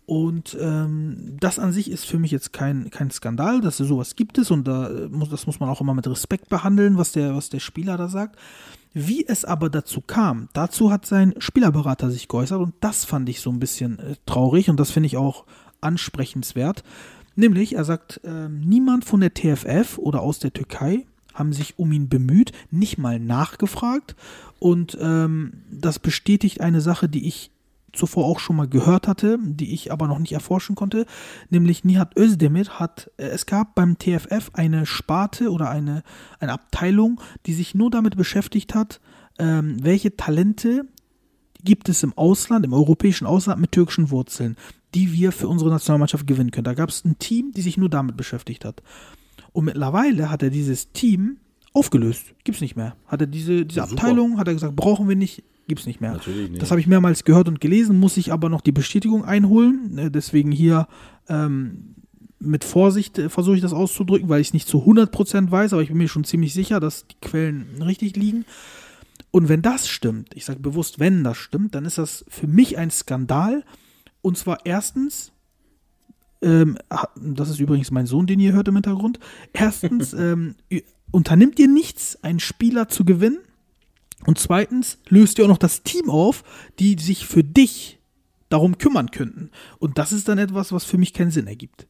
Und 0.05 0.55
ähm, 0.61 1.35
das 1.39 1.59
an 1.59 1.73
sich 1.73 1.91
ist 1.91 2.05
für 2.05 2.17
mich 2.17 2.31
jetzt 2.31 2.53
kein, 2.53 2.89
kein 2.91 3.11
Skandal, 3.11 3.59
dass 3.59 3.77
sowas 3.77 4.15
gibt 4.15 4.37
es 4.37 4.51
und 4.51 4.65
da 4.65 4.87
äh, 4.89 5.09
muss, 5.09 5.29
das 5.29 5.47
muss 5.47 5.59
man 5.59 5.69
auch 5.69 5.81
immer 5.81 5.93
mit 5.93 6.07
Respekt 6.07 6.47
behandeln, 6.47 6.97
was 6.97 7.11
der, 7.11 7.35
was 7.35 7.49
der 7.49 7.59
Spieler 7.59 7.97
da 7.97 8.07
sagt. 8.07 8.37
Wie 8.93 9.27
es 9.27 9.43
aber 9.43 9.69
dazu 9.69 9.99
kam, 9.99 10.47
dazu 10.53 10.91
hat 10.91 11.05
sein 11.05 11.33
Spielerberater 11.39 12.09
sich 12.09 12.29
geäußert 12.29 12.61
und 12.61 12.73
das 12.79 13.03
fand 13.03 13.27
ich 13.27 13.41
so 13.41 13.49
ein 13.49 13.59
bisschen 13.59 13.99
äh, 13.99 14.15
traurig 14.25 14.69
und 14.69 14.79
das 14.79 14.91
finde 14.91 15.07
ich 15.07 15.17
auch 15.17 15.45
ansprechenswert. 15.81 16.83
Nämlich, 17.35 17.75
er 17.75 17.83
sagt, 17.83 18.21
ähm, 18.23 18.61
niemand 18.61 19.03
von 19.03 19.19
der 19.19 19.33
TFF 19.33 19.97
oder 19.97 20.21
aus 20.21 20.39
der 20.39 20.53
Türkei 20.53 21.05
haben 21.37 21.53
sich 21.53 21.77
um 21.77 21.91
ihn 21.91 22.09
bemüht, 22.09 22.51
nicht 22.71 22.97
mal 22.97 23.19
nachgefragt 23.19 24.15
und 24.59 24.97
ähm, 25.01 25.53
das 25.71 25.99
bestätigt 25.99 26.61
eine 26.61 26.81
Sache, 26.81 27.07
die 27.07 27.27
ich 27.27 27.51
zuvor 27.93 28.25
auch 28.25 28.39
schon 28.39 28.55
mal 28.55 28.67
gehört 28.67 29.07
hatte, 29.07 29.37
die 29.41 29.73
ich 29.73 29.91
aber 29.91 30.07
noch 30.07 30.19
nicht 30.19 30.33
erforschen 30.33 30.75
konnte, 30.75 31.05
nämlich 31.49 31.83
Nihat 31.83 32.15
Özdemir 32.17 32.67
hat, 32.79 33.11
äh, 33.17 33.23
es 33.23 33.45
gab 33.45 33.75
beim 33.75 33.97
TFF 33.97 34.51
eine 34.53 34.85
Sparte 34.85 35.51
oder 35.51 35.69
eine, 35.69 36.03
eine 36.39 36.53
Abteilung, 36.53 37.19
die 37.45 37.53
sich 37.53 37.75
nur 37.75 37.89
damit 37.89 38.15
beschäftigt 38.15 38.75
hat, 38.75 39.01
ähm, 39.39 39.83
welche 39.83 40.15
Talente 40.15 40.85
gibt 41.63 41.89
es 41.89 42.03
im 42.03 42.17
Ausland, 42.17 42.65
im 42.65 42.73
europäischen 42.73 43.25
Ausland 43.25 43.59
mit 43.59 43.71
türkischen 43.71 44.11
Wurzeln, 44.11 44.55
die 44.93 45.11
wir 45.11 45.31
für 45.31 45.47
unsere 45.47 45.69
Nationalmannschaft 45.69 46.27
gewinnen 46.27 46.51
können. 46.51 46.65
Da 46.65 46.73
gab 46.73 46.89
es 46.89 47.03
ein 47.03 47.19
Team, 47.19 47.51
die 47.51 47.61
sich 47.61 47.77
nur 47.77 47.89
damit 47.89 48.15
beschäftigt 48.15 48.63
hat. 48.63 48.81
Und 49.57 49.65
mittlerweile 49.65 50.29
hat 50.29 50.43
er 50.43 50.51
dieses 50.51 50.91
Team 50.91 51.37
aufgelöst. 51.73 52.25
Gibt's 52.43 52.61
nicht 52.61 52.75
mehr. 52.75 52.95
Hat 53.07 53.21
er 53.21 53.25
diese, 53.25 53.65
diese 53.65 53.79
Ja. 53.79 53.85
Abteilung, 53.85 54.37
hat 54.37 54.47
er 54.47 54.53
gesagt, 54.53 54.75
brauchen 54.75 55.09
wir 55.09 55.15
nicht, 55.15 55.43
gibt's 55.67 55.87
nicht 55.87 55.99
mehr. 55.99 56.11
Natürlich 56.11 56.51
nicht. 56.51 56.61
Das 56.61 56.69
habe 56.69 56.79
ich 56.79 56.85
mehrmals 56.85 57.23
gehört 57.23 57.47
und 57.47 57.59
gelesen, 57.59 57.99
muss 57.99 58.17
ich 58.17 58.31
aber 58.31 58.49
noch 58.49 58.61
die 58.61 58.71
Bestätigung 58.71 59.25
einholen. 59.25 59.97
Äh, 59.97 60.11
Deswegen 60.11 60.51
hier 60.51 60.87
ähm, 61.27 61.95
mit 62.37 62.65
Vorsicht 62.65 63.17
äh, 63.17 63.29
versuche 63.29 63.55
ich 63.55 63.63
das 63.63 63.73
auszudrücken, 63.73 64.29
weil 64.29 64.41
ich 64.41 64.49
es 64.49 64.53
nicht 64.53 64.67
zu 64.67 64.85
100% 64.85 65.49
weiß, 65.49 65.73
aber 65.73 65.81
ich 65.81 65.87
bin 65.87 65.97
mir 65.97 66.07
schon 66.07 66.23
ziemlich 66.23 66.53
sicher, 66.53 66.79
dass 66.79 67.07
die 67.07 67.15
Quellen 67.19 67.81
richtig 67.81 68.15
liegen. 68.15 68.45
Und 69.31 69.49
wenn 69.49 69.63
das 69.63 69.87
stimmt, 69.87 70.35
ich 70.35 70.45
sage 70.45 70.59
bewusst, 70.59 70.99
wenn 70.99 71.23
das 71.23 71.37
stimmt, 71.37 71.73
dann 71.73 71.85
ist 71.85 71.97
das 71.97 72.25
für 72.27 72.45
mich 72.45 72.77
ein 72.77 72.91
Skandal. 72.91 73.63
Und 74.21 74.37
zwar 74.37 74.59
erstens, 74.67 75.31
ähm, 76.41 76.77
das 77.15 77.49
ist 77.49 77.59
übrigens 77.59 77.91
mein 77.91 78.07
Sohn, 78.07 78.27
den 78.27 78.39
ihr 78.39 78.53
hört 78.53 78.67
im 78.67 78.75
Hintergrund. 78.75 79.19
Erstens, 79.53 80.13
ähm, 80.13 80.55
unternimmt 81.11 81.59
ihr 81.59 81.67
nichts, 81.67 82.23
einen 82.23 82.39
Spieler 82.39 82.89
zu 82.89 83.05
gewinnen? 83.05 83.39
Und 84.25 84.39
zweitens, 84.39 84.97
löst 85.09 85.37
ihr 85.37 85.45
auch 85.45 85.49
noch 85.49 85.57
das 85.57 85.83
Team 85.83 86.09
auf, 86.09 86.43
die 86.79 86.97
sich 86.99 87.27
für 87.27 87.43
dich 87.43 87.99
darum 88.49 88.77
kümmern 88.77 89.11
könnten. 89.11 89.51
Und 89.79 89.97
das 89.97 90.11
ist 90.11 90.27
dann 90.27 90.37
etwas, 90.37 90.71
was 90.71 90.85
für 90.85 90.97
mich 90.97 91.13
keinen 91.13 91.31
Sinn 91.31 91.47
ergibt. 91.47 91.87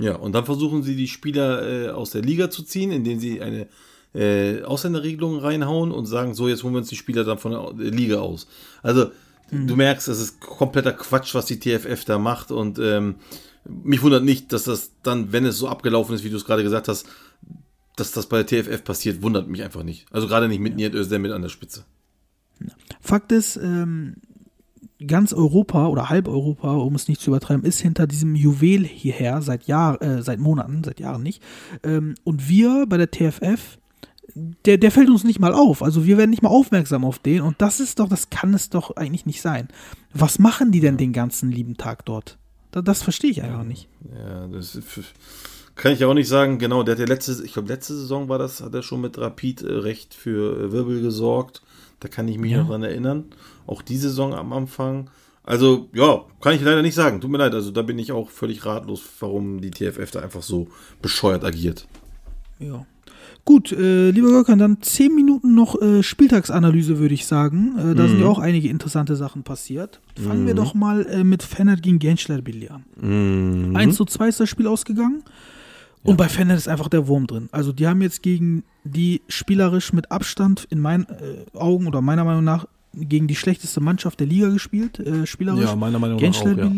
Ja, 0.00 0.16
und 0.16 0.32
dann 0.32 0.44
versuchen 0.44 0.82
sie 0.82 0.94
die 0.94 1.08
Spieler 1.08 1.86
äh, 1.86 1.88
aus 1.90 2.10
der 2.10 2.22
Liga 2.22 2.50
zu 2.50 2.62
ziehen, 2.62 2.92
indem 2.92 3.18
sie 3.18 3.40
eine 3.40 3.68
äh, 4.14 4.62
Ausländerregelung 4.62 5.38
reinhauen 5.38 5.90
und 5.90 6.06
sagen, 6.06 6.34
so, 6.34 6.48
jetzt 6.48 6.62
holen 6.62 6.74
wir 6.74 6.78
uns 6.78 6.88
die 6.88 6.96
Spieler 6.96 7.24
dann 7.24 7.38
von 7.38 7.76
der 7.78 7.90
Liga 7.90 8.20
aus. 8.20 8.46
Also, 8.82 9.10
du 9.50 9.76
merkst, 9.76 10.08
das 10.08 10.20
ist 10.20 10.40
kompletter 10.40 10.92
Quatsch, 10.92 11.34
was 11.34 11.46
die 11.46 11.58
TFF 11.58 12.04
da 12.04 12.18
macht 12.18 12.50
und 12.50 12.78
ähm, 12.78 13.16
mich 13.64 14.02
wundert 14.02 14.24
nicht, 14.24 14.52
dass 14.52 14.64
das 14.64 14.92
dann, 15.02 15.32
wenn 15.32 15.44
es 15.44 15.58
so 15.58 15.68
abgelaufen 15.68 16.14
ist, 16.14 16.24
wie 16.24 16.30
du 16.30 16.36
es 16.36 16.44
gerade 16.44 16.62
gesagt 16.62 16.88
hast, 16.88 17.06
dass 17.96 18.12
das 18.12 18.26
bei 18.26 18.42
der 18.42 18.46
TFF 18.46 18.84
passiert, 18.84 19.22
wundert 19.22 19.48
mich 19.48 19.62
einfach 19.62 19.82
nicht. 19.82 20.06
Also 20.12 20.28
gerade 20.28 20.48
nicht 20.48 20.60
mit 20.60 20.76
Nihat 20.76 20.94
Özdemir 20.94 21.34
an 21.34 21.42
der 21.42 21.48
Spitze. 21.48 21.84
Fakt 23.00 23.32
ist, 23.32 23.56
ähm, 23.56 24.16
ganz 25.06 25.32
Europa 25.32 25.86
oder 25.88 26.08
halb 26.08 26.28
Europa, 26.28 26.72
um 26.72 26.94
es 26.94 27.08
nicht 27.08 27.20
zu 27.20 27.30
übertreiben, 27.30 27.64
ist 27.64 27.80
hinter 27.80 28.06
diesem 28.06 28.34
Juwel 28.34 28.84
hierher 28.84 29.42
seit 29.42 29.64
Jahr, 29.64 30.00
äh, 30.02 30.22
seit 30.22 30.40
Monaten, 30.40 30.82
seit 30.84 31.00
Jahren 31.00 31.22
nicht. 31.22 31.42
Ähm, 31.82 32.14
und 32.24 32.48
wir 32.48 32.86
bei 32.88 32.96
der 32.96 33.10
TFF, 33.10 33.78
der, 34.34 34.78
der 34.78 34.90
fällt 34.90 35.10
uns 35.10 35.24
nicht 35.24 35.40
mal 35.40 35.54
auf. 35.54 35.82
Also 35.82 36.04
wir 36.04 36.18
werden 36.18 36.30
nicht 36.30 36.42
mal 36.42 36.50
aufmerksam 36.50 37.04
auf 37.04 37.18
den. 37.18 37.42
Und 37.42 37.60
das 37.60 37.80
ist 37.80 37.98
doch, 37.98 38.08
das 38.08 38.30
kann 38.30 38.54
es 38.54 38.70
doch 38.70 38.96
eigentlich 38.96 39.26
nicht 39.26 39.40
sein. 39.40 39.68
Was 40.12 40.38
machen 40.38 40.72
die 40.72 40.80
denn 40.80 40.96
den 40.96 41.12
ganzen 41.12 41.50
lieben 41.50 41.76
Tag 41.76 42.04
dort? 42.04 42.38
Da, 42.70 42.82
das 42.82 43.02
verstehe 43.02 43.30
ich 43.30 43.42
einfach 43.42 43.64
nicht. 43.64 43.88
Ja, 44.14 44.46
das 44.48 44.78
kann 45.74 45.92
ich 45.92 46.00
ja 46.00 46.06
auch 46.08 46.14
nicht 46.14 46.28
sagen. 46.28 46.58
Genau, 46.58 46.82
der 46.82 46.94
hat 46.94 47.00
ja 47.00 47.06
letzte, 47.06 47.42
ich 47.44 47.52
glaube, 47.52 47.68
letzte 47.68 47.94
Saison 47.94 48.28
war 48.28 48.38
das, 48.38 48.60
hat 48.60 48.74
er 48.74 48.82
schon 48.82 49.00
mit 49.00 49.16
Rapid 49.18 49.62
äh, 49.62 49.72
recht 49.72 50.12
für 50.14 50.60
äh, 50.64 50.72
Wirbel 50.72 51.00
gesorgt. 51.00 51.62
Da 52.00 52.08
kann 52.08 52.28
ich 52.28 52.38
mich 52.38 52.52
Ja. 52.52 52.58
noch 52.62 52.68
dran 52.68 52.82
erinnern. 52.82 53.24
Auch 53.66 53.82
die 53.82 53.96
Saison 53.96 54.34
am 54.34 54.52
Anfang. 54.52 55.10
Also, 55.44 55.88
ja, 55.94 56.24
kann 56.42 56.54
ich 56.54 56.60
leider 56.60 56.82
nicht 56.82 56.94
sagen. 56.94 57.20
Tut 57.20 57.30
mir 57.30 57.38
leid. 57.38 57.54
Also, 57.54 57.70
da 57.70 57.82
bin 57.82 57.98
ich 57.98 58.12
auch 58.12 58.28
völlig 58.28 58.66
ratlos, 58.66 59.02
warum 59.20 59.60
die 59.60 59.70
TFF 59.70 60.10
da 60.10 60.20
einfach 60.20 60.42
so 60.42 60.68
bescheuert 61.00 61.42
agiert. 61.44 61.86
Ja. 62.58 62.84
Gut, 63.48 63.72
äh, 63.72 64.10
lieber 64.10 64.28
Gökhan, 64.28 64.58
dann 64.58 64.82
10 64.82 65.14
Minuten 65.14 65.54
noch 65.54 65.80
äh, 65.80 66.02
Spieltagsanalyse, 66.02 66.98
würde 66.98 67.14
ich 67.14 67.24
sagen. 67.24 67.78
Äh, 67.78 67.94
da 67.94 68.06
sind 68.06 68.20
ja 68.20 68.26
auch 68.26 68.38
einige 68.38 68.68
interessante 68.68 69.16
Sachen 69.16 69.42
passiert. 69.42 70.02
Fangen 70.22 70.46
wir 70.46 70.52
doch 70.52 70.74
mal 70.74 71.06
äh, 71.06 71.24
mit 71.24 71.42
Fener 71.42 71.76
gegen 71.76 71.98
Gençlerbirliği 71.98 72.68
an. 72.68 72.84
Mhm. 73.00 73.74
1 73.74 73.96
zu 73.96 74.04
2 74.04 74.28
ist 74.28 74.40
das 74.40 74.50
Spiel 74.50 74.66
ausgegangen. 74.66 75.22
Und 76.02 76.18
bei 76.18 76.28
Fener 76.28 76.56
ist 76.56 76.68
einfach 76.68 76.88
der 76.88 77.08
Wurm 77.08 77.26
drin. 77.26 77.48
Also 77.50 77.72
die 77.72 77.86
haben 77.86 78.02
jetzt 78.02 78.22
gegen 78.22 78.64
die 78.84 79.22
spielerisch 79.28 79.94
mit 79.94 80.12
Abstand 80.12 80.66
in 80.68 80.80
meinen 80.80 81.04
äh, 81.04 81.56
Augen 81.56 81.86
oder 81.86 82.02
meiner 82.02 82.24
Meinung 82.24 82.44
nach 82.44 82.66
gegen 82.92 83.28
die 83.28 83.34
schlechteste 83.34 83.80
Mannschaft 83.80 84.20
der 84.20 84.26
Liga 84.26 84.50
gespielt, 84.50 84.98
äh, 84.98 85.26
spielerisch. 85.26 85.64
Ja, 85.64 85.74
meiner 85.74 85.98
Meinung 85.98 86.20
nach 86.20 86.42
auch, 86.42 86.54
ja. 86.54 86.70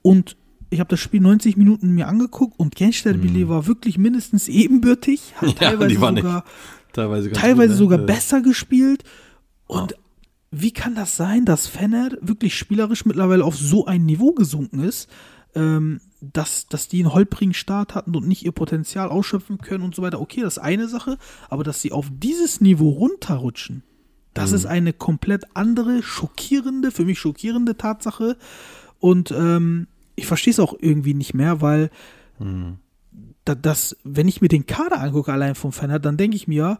Und 0.00 0.34
ich 0.70 0.80
habe 0.80 0.88
das 0.88 1.00
Spiel 1.00 1.20
90 1.20 1.56
Minuten 1.56 1.94
mir 1.94 2.08
angeguckt 2.08 2.58
und 2.58 2.74
Gençlerbirliği 2.76 3.48
war 3.48 3.66
wirklich 3.66 3.98
mindestens 3.98 4.48
ebenbürtig, 4.48 5.34
hat 5.36 5.48
Mhm. 5.48 5.54
Ja, 5.60 5.70
teilweise 5.70 5.94
sogar 5.94 6.44
Teilweise, 6.92 7.32
teilweise 7.32 7.68
gut, 7.68 7.72
ne? 7.72 7.76
sogar 7.76 8.00
Äh, 8.00 8.06
besser 8.06 8.40
gespielt. 8.40 9.04
Und 9.66 9.94
wie 10.50 10.72
kann 10.72 10.94
das 10.94 11.16
sein, 11.16 11.44
dass 11.44 11.66
Fenner 11.66 12.10
wirklich 12.20 12.56
spielerisch 12.56 13.04
mittlerweile 13.04 13.44
auf 13.44 13.56
so 13.56 13.86
ein 13.86 14.06
Niveau 14.06 14.32
gesunken 14.32 14.80
ist, 14.80 15.08
ähm, 15.54 16.00
dass, 16.20 16.66
dass 16.66 16.88
die 16.88 17.00
einen 17.00 17.12
holprigen 17.12 17.54
Start 17.54 17.94
hatten 17.94 18.16
und 18.16 18.26
nicht 18.26 18.44
ihr 18.44 18.52
Potenzial 18.52 19.08
ausschöpfen 19.08 19.58
können 19.58 19.84
und 19.84 19.94
so 19.94 20.02
weiter? 20.02 20.20
Okay, 20.20 20.40
das 20.40 20.56
ist 20.56 20.62
eine 20.62 20.88
Sache, 20.88 21.18
aber 21.50 21.64
dass 21.64 21.82
sie 21.82 21.92
auf 21.92 22.10
dieses 22.10 22.60
Niveau 22.60 22.88
runterrutschen, 22.90 23.82
das 24.34 24.52
ist 24.52 24.66
eine 24.66 24.92
komplett 24.92 25.44
andere, 25.54 26.02
schockierende, 26.02 26.92
für 26.92 27.04
mich 27.04 27.18
schockierende 27.18 27.76
Tatsache. 27.76 28.36
Und 29.00 29.32
ähm, 29.32 29.88
ich 30.18 30.26
verstehe 30.26 30.50
es 30.50 30.60
auch 30.60 30.74
irgendwie 30.78 31.14
nicht 31.14 31.34
mehr, 31.34 31.60
weil 31.60 31.90
da, 33.44 33.54
das, 33.54 33.96
wenn 34.04 34.28
ich 34.28 34.40
mir 34.40 34.48
den 34.48 34.66
Kader 34.66 35.00
angucke, 35.00 35.32
allein 35.32 35.54
vom 35.54 35.72
Fan, 35.72 36.00
dann 36.02 36.16
denke 36.16 36.36
ich 36.36 36.46
mir, 36.46 36.78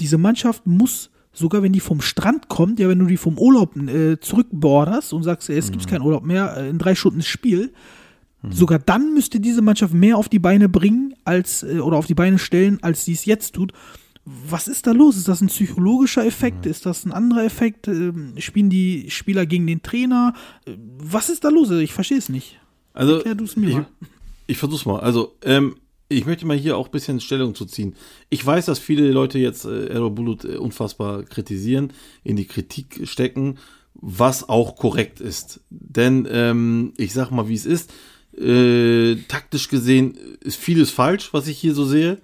diese 0.00 0.18
Mannschaft 0.18 0.66
muss, 0.66 1.10
sogar 1.32 1.62
wenn 1.62 1.72
die 1.72 1.80
vom 1.80 2.00
Strand 2.00 2.48
kommt, 2.48 2.78
ja, 2.80 2.88
wenn 2.88 2.98
du 2.98 3.06
die 3.06 3.16
vom 3.16 3.38
Urlaub 3.38 3.76
äh, 3.76 4.18
zurückborderst 4.20 5.12
und 5.12 5.22
sagst, 5.22 5.48
es 5.48 5.70
gibt 5.70 5.86
keinen 5.86 6.02
Urlaub 6.02 6.24
mehr, 6.24 6.56
äh, 6.56 6.68
in 6.68 6.78
drei 6.78 6.94
Stunden 6.94 7.20
ist 7.20 7.28
Spiel, 7.28 7.72
sogar 8.50 8.80
dann 8.80 9.14
müsste 9.14 9.38
diese 9.38 9.62
Mannschaft 9.62 9.94
mehr 9.94 10.18
auf 10.18 10.28
die 10.28 10.40
Beine 10.40 10.68
bringen, 10.68 11.14
als, 11.24 11.62
äh, 11.62 11.78
oder 11.78 11.96
auf 11.96 12.06
die 12.06 12.14
Beine 12.14 12.38
stellen, 12.38 12.82
als 12.82 13.04
sie 13.04 13.12
es 13.12 13.24
jetzt 13.24 13.54
tut. 13.54 13.72
Was 14.24 14.68
ist 14.68 14.86
da 14.86 14.92
los? 14.92 15.16
Ist 15.16 15.28
das 15.28 15.40
ein 15.40 15.48
psychologischer 15.48 16.24
Effekt? 16.26 16.66
Ist 16.66 16.86
das 16.86 17.04
ein 17.04 17.12
anderer 17.12 17.44
Effekt? 17.44 17.88
Ähm, 17.88 18.34
spielen 18.38 18.70
die 18.70 19.10
Spieler 19.10 19.46
gegen 19.46 19.66
den 19.66 19.82
Trainer? 19.82 20.34
Äh, 20.64 20.72
Was 20.98 21.30
ist 21.30 21.44
da 21.44 21.48
los? 21.48 21.70
Also 21.70 21.80
Ich 21.80 21.92
verstehe 21.92 22.18
es 22.18 22.28
nicht. 22.28 22.58
Also, 22.94 23.16
Erklär 23.16 23.34
du 23.34 23.44
es 23.44 23.56
mir 23.56 23.68
ich, 23.68 23.74
mal. 23.76 23.86
ich 24.46 24.58
versuch's 24.58 24.86
mal. 24.86 25.00
Also, 25.00 25.34
ähm, 25.42 25.76
ich 26.08 26.26
möchte 26.26 26.46
mal 26.46 26.56
hier 26.56 26.76
auch 26.76 26.86
ein 26.86 26.92
bisschen 26.92 27.20
Stellung 27.20 27.54
zu 27.54 27.64
ziehen. 27.64 27.94
Ich 28.28 28.44
weiß, 28.44 28.66
dass 28.66 28.78
viele 28.78 29.10
Leute 29.10 29.38
jetzt 29.38 29.64
äh, 29.64 29.86
Errol 29.86 30.10
Bulut 30.10 30.44
äh, 30.44 30.56
unfassbar 30.56 31.22
kritisieren, 31.22 31.92
in 32.22 32.36
die 32.36 32.46
Kritik 32.46 33.08
stecken, 33.08 33.58
was 33.94 34.48
auch 34.48 34.76
korrekt 34.76 35.20
ist. 35.20 35.60
Denn 35.70 36.28
ähm, 36.30 36.92
ich 36.96 37.12
sag 37.12 37.30
mal, 37.30 37.48
wie 37.48 37.54
es 37.54 37.66
ist. 37.66 37.92
Äh, 38.36 39.16
taktisch 39.28 39.68
gesehen 39.68 40.16
ist 40.40 40.56
vieles 40.56 40.90
falsch, 40.90 41.34
was 41.34 41.48
ich 41.48 41.58
hier 41.58 41.74
so 41.74 41.84
sehe. 41.84 42.18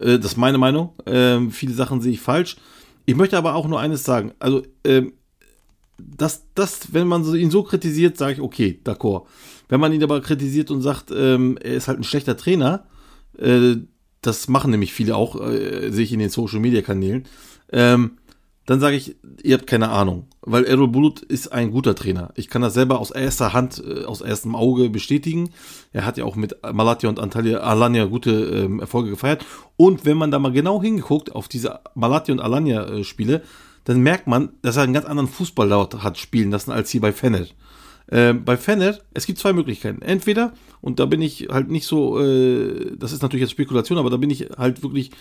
Äh, 0.00 0.18
das 0.18 0.32
ist 0.32 0.36
meine 0.36 0.58
Meinung. 0.58 0.90
Ähm, 1.06 1.50
viele 1.50 1.74
Sachen 1.74 2.00
sehe 2.00 2.12
ich 2.12 2.20
falsch. 2.20 2.56
Ich 3.06 3.16
möchte 3.16 3.36
aber 3.36 3.54
auch 3.54 3.68
nur 3.68 3.80
eines 3.80 4.04
sagen. 4.04 4.32
Also, 4.38 4.62
ähm, 4.84 5.12
das, 5.98 6.44
das, 6.54 6.92
wenn 6.92 7.06
man 7.06 7.24
so, 7.24 7.34
ihn 7.34 7.50
so 7.50 7.62
kritisiert, 7.62 8.16
sage 8.16 8.34
ich, 8.34 8.40
okay, 8.40 8.80
d'accord. 8.84 9.26
Wenn 9.68 9.80
man 9.80 9.92
ihn 9.92 10.02
aber 10.02 10.20
kritisiert 10.20 10.70
und 10.70 10.82
sagt, 10.82 11.10
ähm, 11.10 11.58
er 11.62 11.74
ist 11.74 11.88
halt 11.88 11.98
ein 11.98 12.04
schlechter 12.04 12.36
Trainer, 12.36 12.84
äh, 13.38 13.76
das 14.20 14.48
machen 14.48 14.70
nämlich 14.70 14.92
viele 14.92 15.16
auch, 15.16 15.40
äh, 15.40 15.90
sehe 15.90 16.04
ich 16.04 16.12
in 16.12 16.20
den 16.20 16.30
Social 16.30 16.60
Media 16.60 16.82
Kanälen, 16.82 17.24
ähm, 17.72 18.18
dann 18.66 18.78
sage 18.78 18.94
ich, 18.94 19.16
ihr 19.42 19.56
habt 19.56 19.66
keine 19.66 19.90
Ahnung. 19.90 20.28
Weil 20.40 20.64
Errol 20.64 20.88
Bulut 20.88 21.20
ist 21.20 21.52
ein 21.52 21.72
guter 21.72 21.96
Trainer. 21.96 22.32
Ich 22.36 22.48
kann 22.48 22.62
das 22.62 22.74
selber 22.74 23.00
aus 23.00 23.10
erster 23.10 23.52
Hand, 23.52 23.82
äh, 23.84 24.04
aus 24.04 24.20
erstem 24.20 24.54
Auge 24.54 24.88
bestätigen. 24.88 25.50
Er 25.92 26.06
hat 26.06 26.16
ja 26.16 26.24
auch 26.24 26.36
mit 26.36 26.56
Malatya 26.72 27.08
und 27.08 27.18
Antalya, 27.18 27.58
Alanya 27.58 28.04
gute 28.04 28.30
ähm, 28.30 28.78
Erfolge 28.78 29.10
gefeiert. 29.10 29.44
Und 29.76 30.04
wenn 30.04 30.16
man 30.16 30.30
da 30.30 30.38
mal 30.38 30.52
genau 30.52 30.80
hingeguckt 30.80 31.34
auf 31.34 31.48
diese 31.48 31.80
Malatya 31.94 32.34
und 32.34 32.40
Alanya 32.40 32.84
äh, 32.84 33.04
Spiele, 33.04 33.42
dann 33.84 34.00
merkt 34.00 34.28
man, 34.28 34.50
dass 34.62 34.76
er 34.76 34.84
einen 34.84 34.92
ganz 34.92 35.06
anderen 35.06 35.28
Fußball 35.28 35.68
dort 35.68 36.04
hat 36.04 36.16
spielen 36.18 36.52
lassen 36.52 36.70
als 36.70 36.90
hier 36.90 37.00
bei 37.00 37.12
Fenet. 37.12 37.56
Äh, 38.12 38.34
bei 38.34 38.58
Fener, 38.58 38.98
es 39.14 39.24
gibt 39.24 39.38
zwei 39.38 39.54
Möglichkeiten. 39.54 40.02
Entweder, 40.02 40.52
und 40.82 41.00
da 41.00 41.06
bin 41.06 41.22
ich 41.22 41.48
halt 41.50 41.70
nicht 41.70 41.86
so, 41.86 42.20
äh, 42.20 42.94
das 42.98 43.10
ist 43.10 43.22
natürlich 43.22 43.40
jetzt 43.40 43.52
Spekulation, 43.52 43.96
aber 43.96 44.10
da 44.10 44.18
bin 44.18 44.28
ich 44.28 44.50
halt 44.58 44.82
wirklich 44.82 45.12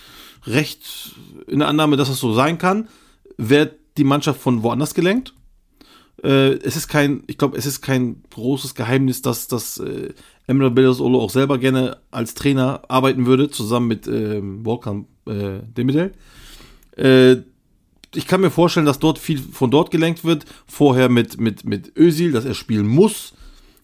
recht 0.45 1.15
in 1.47 1.59
der 1.59 1.69
Annahme, 1.69 1.95
dass 1.95 2.09
es 2.09 2.19
so 2.19 2.33
sein 2.33 2.57
kann, 2.57 2.89
wird 3.37 3.75
die 3.97 4.03
Mannschaft 4.03 4.41
von 4.41 4.61
woanders 4.61 4.93
gelenkt. 4.93 5.33
Äh, 6.21 6.55
es 6.55 6.75
ist 6.75 6.89
kein, 6.89 7.23
ich 7.27 7.37
glaube, 7.37 7.57
es 7.57 7.65
ist 7.65 7.81
kein 7.81 8.23
großes 8.29 8.75
Geheimnis, 8.75 9.21
dass, 9.21 9.47
dass 9.47 9.77
äh, 9.77 10.09
Emre 10.45 10.69
Belözoğlu 10.69 11.17
auch 11.17 11.29
selber 11.29 11.59
gerne 11.59 11.95
als 12.11 12.33
Trainer 12.33 12.81
arbeiten 12.89 13.25
würde, 13.25 13.49
zusammen 13.49 13.87
mit 13.87 14.05
ähm, 14.07 14.65
Volkan 14.65 15.05
äh, 15.27 15.59
Demirel. 15.77 16.11
Äh, 16.97 17.37
ich 18.16 18.28
kann 18.28 18.41
mir 18.41 18.51
vorstellen, 18.51 18.86
dass 18.86 18.99
dort 18.99 19.20
viel 19.20 19.39
von 19.39 19.72
dort 19.72 19.91
gelenkt 19.91 20.24
wird. 20.24 20.45
Vorher 20.68 21.09
mit, 21.09 21.39
mit, 21.39 21.66
mit 21.66 21.95
Özil, 21.97 22.32
dass 22.32 22.45
er 22.45 22.53
spielen 22.53 22.88
muss. 22.88 23.34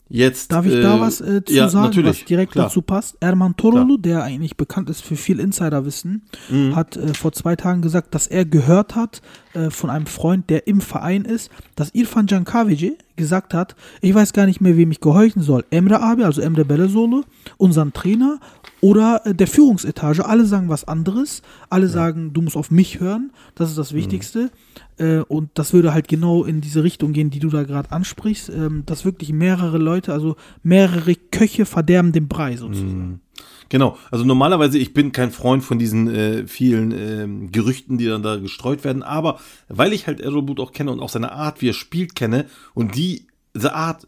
Jetzt, 0.09 0.51
Darf 0.51 0.65
ich 0.65 0.73
äh, 0.73 0.81
da 0.81 0.99
was 1.01 1.19
äh, 1.21 1.43
zu 1.43 1.53
ja, 1.53 1.67
sagen, 1.69 2.05
was 2.05 2.23
direkt 2.23 2.53
klar. 2.53 2.65
dazu 2.65 2.81
passt? 2.81 3.17
Erman 3.19 3.57
Torolu, 3.57 3.97
der 3.97 4.23
eigentlich 4.23 4.55
bekannt 4.55 4.89
ist 4.89 5.01
für 5.03 5.15
viel 5.15 5.39
Insiderwissen, 5.39 6.21
Mhm. 6.49 6.75
hat 6.75 6.95
äh, 6.95 7.13
vor 7.13 7.33
zwei 7.33 7.55
Tagen 7.55 7.81
gesagt, 7.81 8.15
dass 8.15 8.27
er 8.27 8.45
gehört 8.45 8.95
hat 8.95 9.21
äh, 9.53 9.69
von 9.69 9.89
einem 9.89 10.05
Freund, 10.05 10.49
der 10.49 10.67
im 10.67 10.79
Verein 10.81 11.25
ist, 11.25 11.51
dass 11.75 11.89
Irfan 11.93 12.25
Cankavici 12.25 12.97
gesagt 13.17 13.53
hat, 13.53 13.75
ich 14.01 14.13
weiß 14.13 14.31
gar 14.33 14.45
nicht 14.45 14.61
mehr, 14.61 14.77
wem 14.77 14.91
ich 14.91 15.01
gehorchen 15.01 15.41
soll. 15.41 15.65
Emre 15.71 16.01
Abi, 16.01 16.23
also 16.23 16.41
Emre 16.41 16.63
Belözoğlu, 16.63 17.23
unseren 17.57 17.91
Trainer 17.91 18.39
oder 18.79 19.21
äh, 19.25 19.33
der 19.33 19.47
Führungsetage. 19.47 20.25
Alle 20.25 20.45
sagen 20.45 20.69
was 20.69 20.87
anderes. 20.87 21.41
Alle 21.69 21.87
sagen, 21.89 22.31
du 22.33 22.41
musst 22.41 22.55
auf 22.55 22.71
mich 22.71 22.99
hören. 22.99 23.31
Das 23.55 23.69
ist 23.69 23.77
das 23.77 23.93
Wichtigste. 23.93 24.51
Äh, 24.97 25.19
und 25.19 25.51
das 25.55 25.73
würde 25.73 25.93
halt 25.93 26.07
genau 26.07 26.43
in 26.43 26.61
diese 26.61 26.83
Richtung 26.83 27.13
gehen, 27.13 27.29
die 27.29 27.39
du 27.39 27.49
da 27.49 27.63
gerade 27.63 27.91
ansprichst. 27.91 28.49
Ähm, 28.49 28.83
dass 28.85 29.05
wirklich 29.05 29.31
mehrere 29.31 29.77
Leute, 29.77 30.13
also 30.13 30.35
mehrere 30.63 31.15
Köche 31.15 31.65
verderben 31.65 32.11
den 32.11 32.27
Brei 32.27 32.57
sozusagen. 32.57 33.21
Genau, 33.69 33.97
also 34.11 34.23
normalerweise, 34.23 34.77
ich 34.77 34.93
bin 34.93 35.11
kein 35.11 35.31
Freund 35.31 35.63
von 35.63 35.77
diesen 35.77 36.07
äh, 36.07 36.47
vielen 36.47 36.91
ähm, 36.91 37.51
Gerüchten, 37.51 37.97
die 37.97 38.05
dann 38.05 38.23
da 38.23 38.37
gestreut 38.37 38.83
werden, 38.83 39.03
aber 39.03 39.39
weil 39.67 39.91
ich 39.91 40.07
halt 40.07 40.21
Errol 40.21 40.41
Bulut 40.41 40.59
auch 40.59 40.71
kenne 40.71 40.91
und 40.91 41.01
auch 41.01 41.09
seine 41.09 41.33
Art, 41.33 41.61
wie 41.61 41.69
er 41.69 41.73
spielt, 41.73 42.15
kenne 42.15 42.45
und 42.73 42.95
die, 42.95 43.27
diese 43.53 43.73
Art 43.73 44.07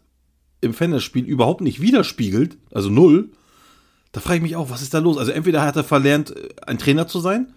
im 0.62 0.72
Fenderspiel 0.72 1.24
überhaupt 1.24 1.60
nicht 1.60 1.80
widerspiegelt, 1.80 2.56
also 2.72 2.88
null, 2.88 3.30
da 4.12 4.20
frage 4.20 4.36
ich 4.36 4.42
mich 4.42 4.56
auch, 4.56 4.70
was 4.70 4.82
ist 4.82 4.94
da 4.94 4.98
los? 4.98 5.18
Also 5.18 5.30
entweder 5.30 5.62
hat 5.62 5.76
er 5.76 5.84
verlernt, 5.84 6.34
äh, 6.34 6.48
ein 6.66 6.78
Trainer 6.78 7.06
zu 7.06 7.20
sein, 7.20 7.52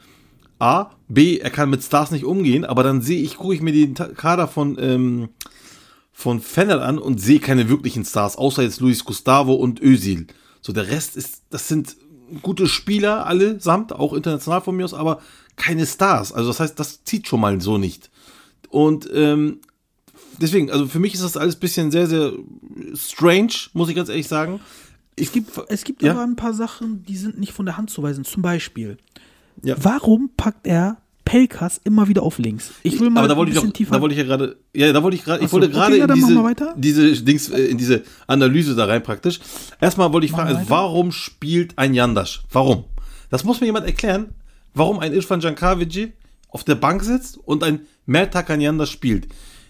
A, 0.64 0.92
B, 1.10 1.40
er 1.40 1.50
kann 1.50 1.70
mit 1.70 1.84
Stars 1.84 2.12
nicht 2.12 2.24
umgehen, 2.24 2.64
aber 2.64 2.84
dann 2.84 3.02
sehe 3.02 3.22
ich, 3.22 3.36
gucke 3.36 3.54
ich 3.54 3.62
mir 3.62 3.74
den 3.74 3.96
Kader 3.96 4.48
von, 4.48 4.78
ähm, 4.80 5.30
von 6.14 6.40
Fennel 6.40 6.80
an 6.80 7.00
und 7.00 7.20
sehe 7.20 7.40
keine 7.40 7.68
wirklichen 7.68 8.06
Stars, 8.06 8.38
außer 8.38 8.64
jetzt 8.64 8.80
Luis 8.80 9.04
Gustavo 9.04 9.56
und 9.56 9.82
Özil. 9.82 10.28
So, 10.62 10.72
der 10.72 10.88
Rest 10.88 11.18
ist, 11.18 11.42
das 11.50 11.68
sind 11.68 11.98
gute 12.42 12.68
Spieler 12.68 13.26
allesamt, 13.26 13.92
auch 13.92 14.14
international 14.14 14.62
von 14.62 14.78
mir 14.78 14.86
aus, 14.86 14.94
aber 14.94 15.22
keine 15.58 15.86
Stars. 15.86 16.32
Also 16.32 16.48
das 16.50 16.62
heißt, 16.62 16.80
das 16.80 17.04
zieht 17.04 17.28
schon 17.28 17.42
mal 17.42 17.60
so 17.60 17.78
nicht. 17.78 18.10
Und 18.70 19.10
ähm, 19.14 19.60
deswegen, 20.40 20.72
also 20.72 20.88
für 20.88 21.00
mich 21.00 21.14
ist 21.14 21.24
das 21.24 21.36
alles 21.36 21.58
ein 21.58 21.60
bisschen 21.60 21.92
sehr, 21.92 22.08
sehr 22.08 22.32
strange, 22.96 23.54
muss 23.74 23.90
ich 23.90 23.96
ganz 23.96 24.08
ehrlich 24.08 24.30
sagen. 24.30 24.62
Es 25.18 25.34
gibt, 25.34 25.52
es 25.68 25.84
gibt 25.84 26.02
Ja? 26.02 26.12
aber 26.12 26.24
ein 26.24 26.38
paar 26.38 26.54
Sachen, 26.54 27.04
die 27.04 27.18
sind 27.18 27.38
nicht 27.38 27.52
von 27.52 27.66
der 27.66 27.76
Hand 27.76 27.90
zu 27.90 28.02
weisen. 28.02 28.24
Zum 28.24 28.42
Beispiel, 28.42 28.98
Ja. 29.64 29.76
warum 29.80 30.32
packt 30.36 30.68
er 30.68 30.98
Pelkas 31.26 31.80
immer 31.84 32.08
wieder 32.08 32.24
auf 32.24 32.38
links? 32.38 32.72
Ich 32.84 33.00
will 33.00 33.10
mal 33.10 33.22
aber 33.22 33.30
da 33.30 33.38
wollte 33.38 33.52
ein 33.52 33.54
ich 33.54 33.56
bisschen 33.56 33.70
doch, 33.70 33.78
tiefer. 33.78 33.96
da 33.96 34.02
wollte 34.02 34.14
ich 34.14 34.20
ja 34.20 34.26
gerade, 34.26 34.58
ja, 34.74 34.92
da 34.92 35.04
wollte 35.04 35.16
ich 35.16 35.24
gerade, 35.24 35.44
ich 35.44 35.50
so, 35.50 35.54
wollte 35.54 35.68
okay, 35.68 35.76
gerade 35.76 35.98
ja, 35.98 36.06
in 36.06 36.82
diese, 36.82 37.08
diese 37.08 37.24
Dings, 37.24 37.50
äh, 37.50 37.66
in 37.66 37.78
diese 37.78 38.04
Analyse 38.28 38.76
da 38.76 38.86
rein 38.86 39.02
praktisch. 39.04 39.40
Erstmal 39.80 40.12
wollte 40.12 40.26
ich 40.26 40.32
Machen 40.32 40.48
fragen, 40.48 40.58
also, 40.58 40.70
warum 40.70 41.12
spielt 41.12 41.78
ein 41.78 41.94
Jandasch? 41.94 42.44
Warum? 42.52 42.86
Das 43.30 43.44
muss 43.44 43.62
mir 43.62 43.68
jemand 43.68 43.86
erklären, 43.86 44.30
warum 44.74 45.00
ein 45.00 45.14
Irfan 45.14 45.40
Jankavici 45.40 46.14
auf 46.50 46.64
der 46.64 46.76
Bank 46.76 47.04
sitzt 47.04 47.38
und 47.38 47.64
ein 47.64 47.82
Mertakan 48.06 48.62
Jandasch 48.62 48.92
spielt. 48.92 49.28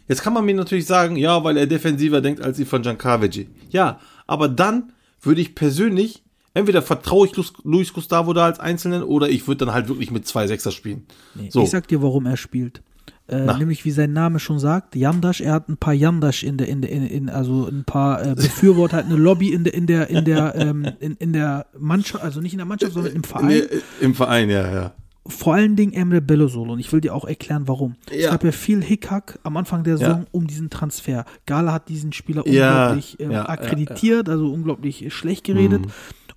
Jetzt 0.08 0.22
kann 0.22 0.34
man 0.34 0.44
mir 0.44 0.56
natürlich 0.56 0.86
sagen, 0.86 1.16
ja, 1.16 1.44
weil 1.44 1.56
er 1.56 1.68
defensiver 1.68 2.20
denkt 2.20 2.42
als 2.42 2.60
Irfan 2.60 2.84
Jankavici. 2.84 3.48
Ja, 3.70 4.00
aber 4.28 4.50
dann 4.50 4.92
würde 5.22 5.42
ich 5.42 5.56
persönlich, 5.56 6.24
entweder 6.54 6.82
vertraue 6.82 7.28
ich 7.28 7.34
Luis- 7.64 7.94
Gustavo 7.94 8.34
da 8.34 8.46
als 8.46 8.60
Einzelnen 8.60 9.04
oder 9.04 9.30
ich 9.30 9.48
würde 9.48 9.66
dann 9.66 9.74
halt 9.74 9.88
wirklich 9.88 10.12
mit 10.12 10.28
zwei 10.28 10.48
Sechser 10.48 10.72
spielen. 10.72 11.06
Nee, 11.36 11.50
so. 11.50 11.64
Ich 11.64 11.70
sag 11.70 11.88
dir, 11.88 12.02
warum 12.02 12.26
er 12.26 12.38
spielt. 12.38 12.82
Äh, 13.30 13.58
nämlich 13.58 13.86
wie 13.86 13.92
sein 13.92 14.12
Name 14.12 14.38
schon 14.40 14.60
sagt, 14.60 14.98
Yandash, 14.98 15.40
er 15.40 15.54
hat 15.54 15.70
ein 15.70 15.78
paar 15.78 15.94
Yandash 15.94 16.44
in 16.44 16.58
der, 16.58 16.68
in 16.68 16.82
der, 16.82 16.92
in, 16.92 17.08
in 17.08 17.30
also 17.30 17.68
ein 17.68 17.86
paar 17.86 18.22
äh, 18.22 18.36
Befürworter, 18.36 18.98
hat 18.98 19.06
eine 19.06 19.16
Lobby 19.16 19.54
in 19.54 19.64
der, 19.64 19.74
in 19.74 19.88
der, 19.88 20.10
in 20.10 20.26
der, 20.26 20.56
ähm, 20.58 20.86
in, 21.00 21.14
in 21.16 21.32
der 21.32 21.66
Mannschaft, 21.80 22.22
also 22.24 22.42
nicht 22.42 22.52
in 22.52 22.58
der 22.58 22.66
Mannschaft, 22.66 22.92
sondern 22.94 23.14
im 23.14 23.24
Verein. 23.24 23.48
Nee, 23.48 23.64
Im 24.02 24.14
Verein, 24.14 24.50
ja, 24.50 24.70
ja. 24.74 24.92
Vor 25.26 25.54
allen 25.54 25.78
Dingen 25.78 25.94
Emre 25.94 26.20
Belözoğlu 26.20 26.74
und 26.74 26.80
ich 26.80 26.92
will 26.92 27.00
dir 27.00 27.16
auch 27.16 27.24
erklären, 27.24 27.66
warum. 27.70 27.96
Es 28.12 28.24
Ja. 28.24 28.32
gab 28.32 28.44
ja 28.44 28.52
viel 28.52 28.84
Hickhack 28.84 29.40
am 29.44 29.56
Anfang 29.56 29.86
der 29.86 29.94
Ja. 29.94 30.00
Saison 30.00 30.26
um 30.32 30.46
diesen 30.48 30.70
Transfer. 30.70 31.24
Gala 31.46 31.72
hat 31.72 31.88
diesen 31.88 32.12
Spieler 32.12 32.46
Ja, 32.46 32.72
unglaublich 32.90 33.18
ähm, 33.22 33.32
ja, 33.32 33.38
ja, 33.38 33.46
akkreditiert, 33.48 34.28
also 34.28 34.52
unglaublich 34.52 35.14
schlecht 35.14 35.46
geredet. 35.46 35.84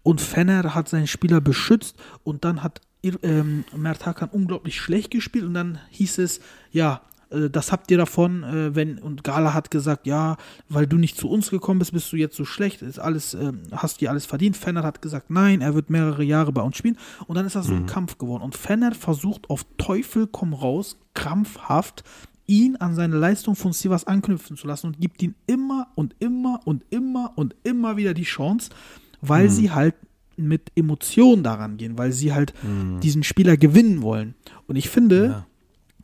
Und 0.06 0.20
Fenner 0.20 0.76
hat 0.76 0.88
seinen 0.88 1.08
Spieler 1.08 1.40
beschützt 1.40 1.96
und 2.22 2.44
dann 2.44 2.62
hat 2.62 2.80
ähm, 3.24 3.64
Mert 3.76 4.06
Hakan 4.06 4.28
unglaublich 4.30 4.80
schlecht 4.80 5.10
gespielt 5.10 5.44
und 5.44 5.54
dann 5.54 5.80
hieß 5.90 6.18
es, 6.18 6.38
ja, 6.70 7.00
äh, 7.30 7.50
das 7.50 7.72
habt 7.72 7.90
ihr 7.90 7.98
davon, 7.98 8.44
äh, 8.44 8.72
wenn, 8.76 8.98
und 8.98 9.24
Gala 9.24 9.52
hat 9.52 9.72
gesagt, 9.72 10.06
ja, 10.06 10.36
weil 10.68 10.86
du 10.86 10.96
nicht 10.96 11.16
zu 11.16 11.28
uns 11.28 11.50
gekommen 11.50 11.80
bist, 11.80 11.92
bist 11.92 12.12
du 12.12 12.16
jetzt 12.16 12.36
so 12.36 12.44
schlecht, 12.44 12.82
ist 12.82 13.00
alles, 13.00 13.34
ähm, 13.34 13.62
hast 13.72 14.00
dir 14.00 14.10
alles 14.10 14.26
verdient. 14.26 14.56
Fenner 14.56 14.84
hat 14.84 15.02
gesagt, 15.02 15.28
nein, 15.28 15.60
er 15.60 15.74
wird 15.74 15.90
mehrere 15.90 16.22
Jahre 16.22 16.52
bei 16.52 16.62
uns 16.62 16.76
spielen. 16.76 16.98
Und 17.26 17.34
dann 17.34 17.44
ist 17.44 17.56
das 17.56 17.66
so 17.66 17.74
ein 17.74 17.86
Kampf 17.86 18.16
geworden. 18.16 18.44
Und 18.44 18.54
Fenner 18.54 18.94
versucht 18.94 19.50
auf 19.50 19.66
Teufel 19.76 20.28
komm 20.28 20.54
raus, 20.54 21.00
krampfhaft, 21.14 22.04
ihn 22.46 22.76
an 22.76 22.94
seine 22.94 23.16
Leistung 23.16 23.56
von 23.56 23.72
Sivas 23.72 24.06
anknüpfen 24.06 24.56
zu 24.56 24.68
lassen 24.68 24.86
und 24.86 25.00
gibt 25.00 25.20
ihm 25.20 25.34
immer 25.48 25.88
und 25.96 26.14
immer 26.20 26.60
und 26.64 26.84
immer 26.90 27.32
und 27.34 27.56
immer 27.64 27.96
wieder 27.96 28.14
die 28.14 28.22
Chance, 28.22 28.70
weil 29.28 29.50
sie 29.50 29.70
halt 29.70 29.94
mit 30.36 30.70
Emotionen 30.74 31.42
daran 31.42 31.76
gehen, 31.78 31.96
weil 31.98 32.12
sie 32.12 32.32
halt 32.34 32.52
diesen 33.02 33.22
Spieler 33.22 33.56
gewinnen 33.56 34.02
wollen. 34.02 34.34
Und 34.66 34.76
ich 34.76 34.88
finde, 34.90 35.24
Ja. 35.26 35.46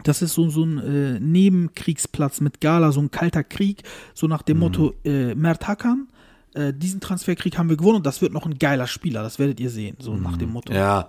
das 0.05 0.23
ist 0.23 0.35
so, 0.35 0.49
so 0.49 0.65
ein 0.65 0.79
äh, 0.79 1.21
Nebenkriegsplatz 1.21 2.41
mit 2.41 2.61
Gala, 2.61 2.93
so 2.93 3.01
ein 3.01 3.11
kalter 3.11 3.45
Krieg, 3.45 3.83
so 4.15 4.27
nach 4.27 4.43
dem 4.43 4.59
Motto, 4.59 4.95
äh, 5.05 5.35
Mert 5.35 5.69
Hakan, 5.69 6.09
äh, 6.55 6.73
diesen 6.73 7.01
Transferkrieg 7.01 7.59
haben 7.59 7.69
wir 7.69 7.77
gewonnen 7.77 7.97
und 7.97 8.07
das 8.07 8.21
wird 8.23 8.33
noch 8.33 8.47
ein 8.47 8.59
geiler 8.59 8.87
Spieler, 8.87 9.23
das 9.23 9.39
werdet 9.39 9.61
ihr 9.61 9.71
sehen, 9.71 9.97
so 10.01 10.15
nach 10.17 10.37
dem 10.39 10.51
Motto. 10.51 10.73
Ja. 10.73 11.09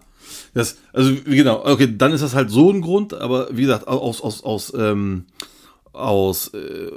Das, 0.53 0.78
also 0.93 1.14
genau, 1.26 1.66
okay, 1.66 1.95
dann 1.97 2.14
ist 2.14 2.22
das 2.22 2.34
halt 2.36 2.49
so 2.49 2.72
ein 2.72 2.82
Grund, 2.82 3.14
aber 3.14 3.49
wie 3.55 3.61
gesagt, 3.64 3.88
aus, 3.88 4.22
aus, 4.22 4.41
aus, 4.43 4.74
ähm, 4.78 5.26
aus 5.94 6.50
äh, 6.56 6.91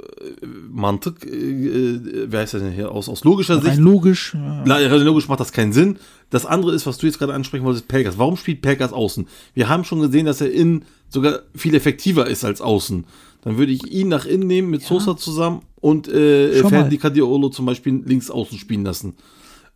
Mantik, 0.71 1.25
äh, 1.25 1.29
äh, 1.29 2.27
wer 2.29 2.41
heißt 2.41 2.55
das 2.55 2.61
denn 2.63 2.73
hier, 2.73 2.91
aus, 2.91 3.07
aus 3.07 3.23
logischer 3.23 3.55
Sicht, 3.61 3.67
Rein 3.77 3.79
logisch. 3.79 4.33
Ja. 4.33 4.63
Rein 4.63 5.01
logisch 5.03 5.27
macht 5.27 5.39
das 5.39 5.51
keinen 5.51 5.71
Sinn. 5.71 5.97
Das 6.29 6.45
andere 6.45 6.73
ist, 6.73 6.85
was 6.87 6.97
du 6.97 7.05
jetzt 7.05 7.19
gerade 7.19 7.33
ansprechen 7.33 7.63
wolltest, 7.63 7.87
Pelkas. 7.87 8.17
Warum 8.17 8.37
spielt 8.37 8.61
Pelkas 8.61 8.91
außen? 8.93 9.27
Wir 9.53 9.69
haben 9.69 9.83
schon 9.83 10.01
gesehen, 10.01 10.25
dass 10.25 10.41
er 10.41 10.51
innen 10.51 10.85
sogar 11.09 11.41
viel 11.55 11.75
effektiver 11.75 12.27
ist 12.27 12.43
als 12.43 12.59
außen. 12.59 13.05
Dann 13.43 13.57
würde 13.57 13.71
ich 13.71 13.85
ihn 13.87 14.09
nach 14.09 14.25
innen 14.25 14.47
nehmen 14.47 14.69
mit 14.69 14.81
Sosa 14.81 15.15
zusammen 15.15 15.61
und 15.79 16.07
äh. 16.07 16.63
Ferdi 16.63 16.97
Kadiolo 16.97 17.49
zum 17.49 17.65
Beispiel 17.65 18.01
links 18.05 18.29
außen 18.31 18.57
spielen 18.57 18.83
lassen. 18.83 19.13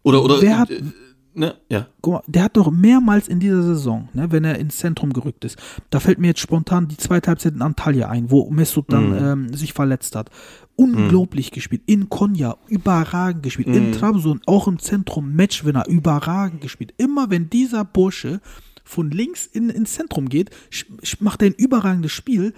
Oder, 0.03 0.23
oder 0.23 0.41
Wer 0.41 0.57
hat- 0.57 0.71
äh, 0.71 0.81
ne, 1.33 1.55
ja. 1.69 1.87
guck 2.01 2.13
mal, 2.13 2.23
der 2.27 2.43
hat 2.43 2.57
doch 2.57 2.69
mehrmals 2.71 3.27
in 3.27 3.39
dieser 3.39 3.63
Saison, 3.63 4.09
ne, 4.13 4.31
wenn 4.31 4.43
er 4.43 4.59
ins 4.59 4.77
Zentrum 4.77 5.13
gerückt 5.13 5.45
ist, 5.45 5.57
da 5.89 5.99
fällt 5.99 6.19
mir 6.19 6.27
jetzt 6.27 6.39
spontan 6.39 6.87
die 6.87 6.97
zweite 6.97 7.27
Halbzeit 7.29 7.53
in 7.53 7.61
Antalya 7.61 8.09
ein, 8.09 8.31
wo 8.31 8.49
Mesut 8.49 8.91
dann 8.91 9.09
Mhm. 9.11 9.17
ähm, 9.47 9.53
sich 9.53 9.73
verletzt 9.73 10.15
hat. 10.15 10.29
Unglaublich 10.75 11.51
gespielt. 11.51 11.83
In 11.85 12.09
Konya 12.09 12.57
überragend 12.67 13.43
gespielt. 13.43 13.67
In 13.67 13.89
Mhm. 13.89 13.91
Trabzon 13.93 14.41
auch 14.47 14.67
im 14.67 14.79
Zentrum 14.79 15.35
Matchwinner 15.35 15.87
überragend 15.87 16.61
gespielt. 16.61 16.93
Immer 16.97 17.29
wenn 17.29 17.49
dieser 17.49 17.85
Bursche 17.85 18.41
von 18.83 19.11
links 19.11 19.45
in, 19.45 19.69
ins 19.69 19.93
Zentrum 19.93 20.27
geht, 20.29 20.49
macht 21.19 21.41
er 21.43 21.49
ein 21.49 21.53
überragendes 21.53 22.11
Spiel. 22.11 22.53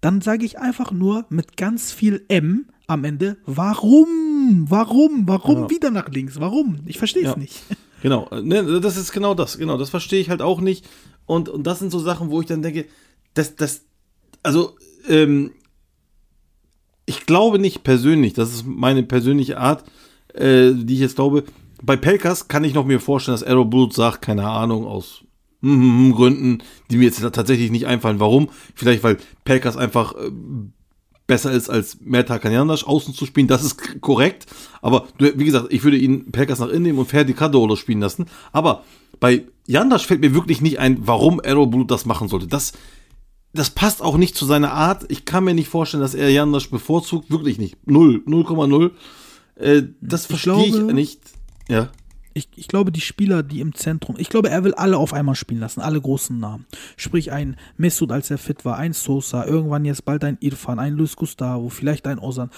Dann 0.00 0.20
sage 0.20 0.44
ich 0.44 0.58
einfach 0.58 0.90
nur 0.92 1.26
mit 1.28 1.56
ganz 1.56 1.92
viel 1.92 2.24
M 2.28 2.66
am 2.88 3.04
Ende, 3.04 3.36
warum? 3.46 4.64
Warum? 4.68 5.24
Warum 5.26 5.62
Ja. 5.62 5.70
wieder 5.70 5.90
nach 5.90 6.08
links? 6.08 6.40
Warum? 6.40 6.78
Ich 6.86 6.98
verstehe 6.98 7.22
es 7.24 7.30
Ja. 7.30 7.36
nicht. 7.36 7.62
Genau, 8.02 8.28
ne, 8.30 8.80
das 8.80 8.96
ist 8.96 9.12
genau 9.12 9.34
das, 9.34 9.58
genau, 9.58 9.76
das 9.76 9.90
verstehe 9.90 10.20
ich 10.20 10.30
halt 10.30 10.42
auch 10.42 10.60
nicht. 10.60 10.88
Und, 11.26 11.48
und 11.48 11.66
das 11.66 11.78
sind 11.78 11.90
so 11.90 11.98
Sachen, 11.98 12.30
wo 12.30 12.40
ich 12.40 12.46
dann 12.46 12.62
denke, 12.62 12.86
das, 13.34 13.56
das, 13.56 13.82
also, 14.42 14.76
ähm, 15.08 15.52
ich 17.06 17.26
glaube 17.26 17.58
nicht 17.58 17.84
persönlich, 17.84 18.34
das 18.34 18.52
ist 18.52 18.66
meine 18.66 19.02
persönliche 19.02 19.58
Art, 19.58 19.84
äh, 20.34 20.72
die 20.74 20.94
ich 20.94 21.00
jetzt 21.00 21.16
glaube. 21.16 21.44
Bei 21.80 21.96
Pelkas 21.96 22.48
kann 22.48 22.64
ich 22.64 22.74
noch 22.74 22.84
mir 22.84 23.00
vorstellen, 23.00 23.38
dass 23.38 23.46
Arrow 23.46 23.68
Bull 23.68 23.92
sagt, 23.92 24.22
keine 24.22 24.48
Ahnung, 24.48 24.84
aus 24.84 25.24
hm, 25.62 25.70
hm, 25.70 25.80
hm, 25.80 26.12
Gründen, 26.12 26.58
die 26.90 26.96
mir 26.98 27.04
jetzt 27.04 27.20
tatsächlich 27.32 27.70
nicht 27.70 27.86
einfallen. 27.86 28.20
Warum? 28.20 28.48
Vielleicht, 28.74 29.02
weil 29.02 29.18
Pelkas 29.44 29.76
einfach 29.76 30.14
äh, 30.14 30.30
besser 31.28 31.52
ist 31.52 31.68
als 31.68 31.98
Merta 32.00 32.38
Kanyanas 32.40 32.82
außen 32.82 33.14
zu 33.14 33.24
spielen, 33.26 33.46
das 33.46 33.62
ist 33.62 34.00
korrekt. 34.00 34.46
Aber 34.82 35.06
wie 35.20 35.44
gesagt, 35.44 35.66
ich 35.70 35.84
würde 35.84 35.96
ihn 35.98 36.32
Pelkas 36.32 36.58
nach 36.58 36.68
innen 36.68 36.82
nehmen 36.82 36.98
und 36.98 37.06
Ferdi 37.06 37.34
Cadolo 37.34 37.76
spielen 37.76 38.00
lassen. 38.00 38.26
Aber 38.50 38.82
bei 39.20 39.44
Jandas 39.68 40.02
fällt 40.02 40.22
mir 40.22 40.34
wirklich 40.34 40.60
nicht 40.60 40.80
ein, 40.80 41.06
warum 41.06 41.40
Arrowblut 41.44 41.90
das 41.92 42.06
machen 42.06 42.28
sollte. 42.28 42.48
Das, 42.48 42.72
das 43.52 43.70
passt 43.70 44.02
auch 44.02 44.16
nicht 44.16 44.34
zu 44.36 44.46
seiner 44.46 44.72
Art. 44.72 45.04
Ich 45.10 45.26
kann 45.26 45.44
mir 45.44 45.54
nicht 45.54 45.68
vorstellen, 45.68 46.00
dass 46.00 46.14
er 46.14 46.30
Jandas 46.30 46.66
bevorzugt. 46.66 47.30
Wirklich 47.30 47.58
nicht. 47.58 47.76
Null. 47.86 48.22
0,0. 48.26 48.90
Äh, 49.56 49.82
das 50.00 50.26
verstehe 50.26 50.64
ich 50.64 50.72
glaube- 50.72 50.94
nicht. 50.94 51.20
Ja. 51.68 51.90
Ich, 52.38 52.48
ich 52.56 52.68
glaube, 52.68 52.92
die 52.92 53.00
Spieler, 53.00 53.42
die 53.42 53.60
im 53.60 53.74
Zentrum, 53.74 54.16
ich 54.18 54.28
glaube, 54.28 54.50
er 54.50 54.64
will 54.64 54.74
alle 54.74 54.96
auf 54.96 55.12
einmal 55.12 55.34
spielen 55.34 55.60
lassen, 55.60 55.80
alle 55.80 56.00
großen 56.00 56.38
Namen. 56.38 56.66
Sprich, 56.96 57.32
ein 57.32 57.56
Mesut, 57.76 58.12
als 58.12 58.30
er 58.30 58.38
fit 58.38 58.64
war, 58.64 58.76
ein 58.76 58.92
Sosa, 58.92 59.44
irgendwann 59.44 59.84
jetzt 59.84 60.04
bald 60.04 60.24
ein 60.24 60.38
Irfan, 60.40 60.78
ein 60.78 60.94
Luis 60.94 61.16
Gustavo, 61.16 61.68
vielleicht 61.68 62.06
ein 62.06 62.18
Osan 62.18 62.50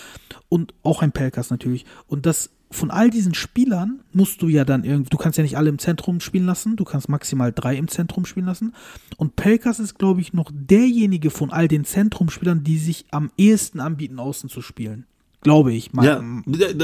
und 0.48 0.74
auch 0.82 1.02
ein 1.02 1.12
Pelkas 1.12 1.50
natürlich. 1.50 1.86
Und 2.06 2.26
das 2.26 2.50
von 2.70 2.90
all 2.90 3.10
diesen 3.10 3.34
Spielern 3.34 4.00
musst 4.12 4.42
du 4.42 4.48
ja 4.48 4.64
dann 4.64 4.84
irgendwie, 4.84 5.10
du 5.10 5.16
kannst 5.16 5.36
ja 5.36 5.42
nicht 5.42 5.56
alle 5.56 5.70
im 5.70 5.78
Zentrum 5.78 6.20
spielen 6.20 6.46
lassen, 6.46 6.76
du 6.76 6.84
kannst 6.84 7.08
maximal 7.08 7.52
drei 7.52 7.76
im 7.76 7.88
Zentrum 7.88 8.24
spielen 8.24 8.46
lassen. 8.46 8.74
Und 9.16 9.34
Pelkas 9.34 9.80
ist, 9.80 9.98
glaube 9.98 10.20
ich, 10.20 10.32
noch 10.32 10.50
derjenige 10.54 11.30
von 11.30 11.50
all 11.50 11.66
den 11.66 11.84
Zentrumspielern, 11.84 12.62
die 12.62 12.78
sich 12.78 13.06
am 13.10 13.30
ehesten 13.36 13.80
anbieten, 13.80 14.20
außen 14.20 14.48
zu 14.48 14.62
spielen. 14.62 15.06
Glaube 15.42 15.72
ich. 15.72 15.92
Mal, 15.92 16.04
Ja, 16.04 16.22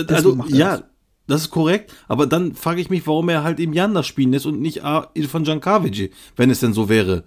also, 0.09 0.35
macht 0.35 0.51
ja, 0.51 0.79
das. 0.79 0.85
Das 1.27 1.43
ist 1.43 1.51
korrekt, 1.51 1.93
aber 2.09 2.27
dann 2.27 2.55
frage 2.55 2.81
ich 2.81 2.91
mich, 2.91 3.07
warum 3.07 3.29
er 3.29 3.43
halt 3.43 3.61
eben 3.61 3.73
Jandas 3.73 4.07
spielen 4.07 4.33
lässt 4.33 4.47
und 4.47 4.61
nicht 4.61 4.83
Irfan 5.15 5.45
Jankavici, 5.45 6.11
wenn 6.37 6.51
es 6.51 6.61
denn 6.61 6.73
so 6.73 6.89
wäre. 6.89 7.25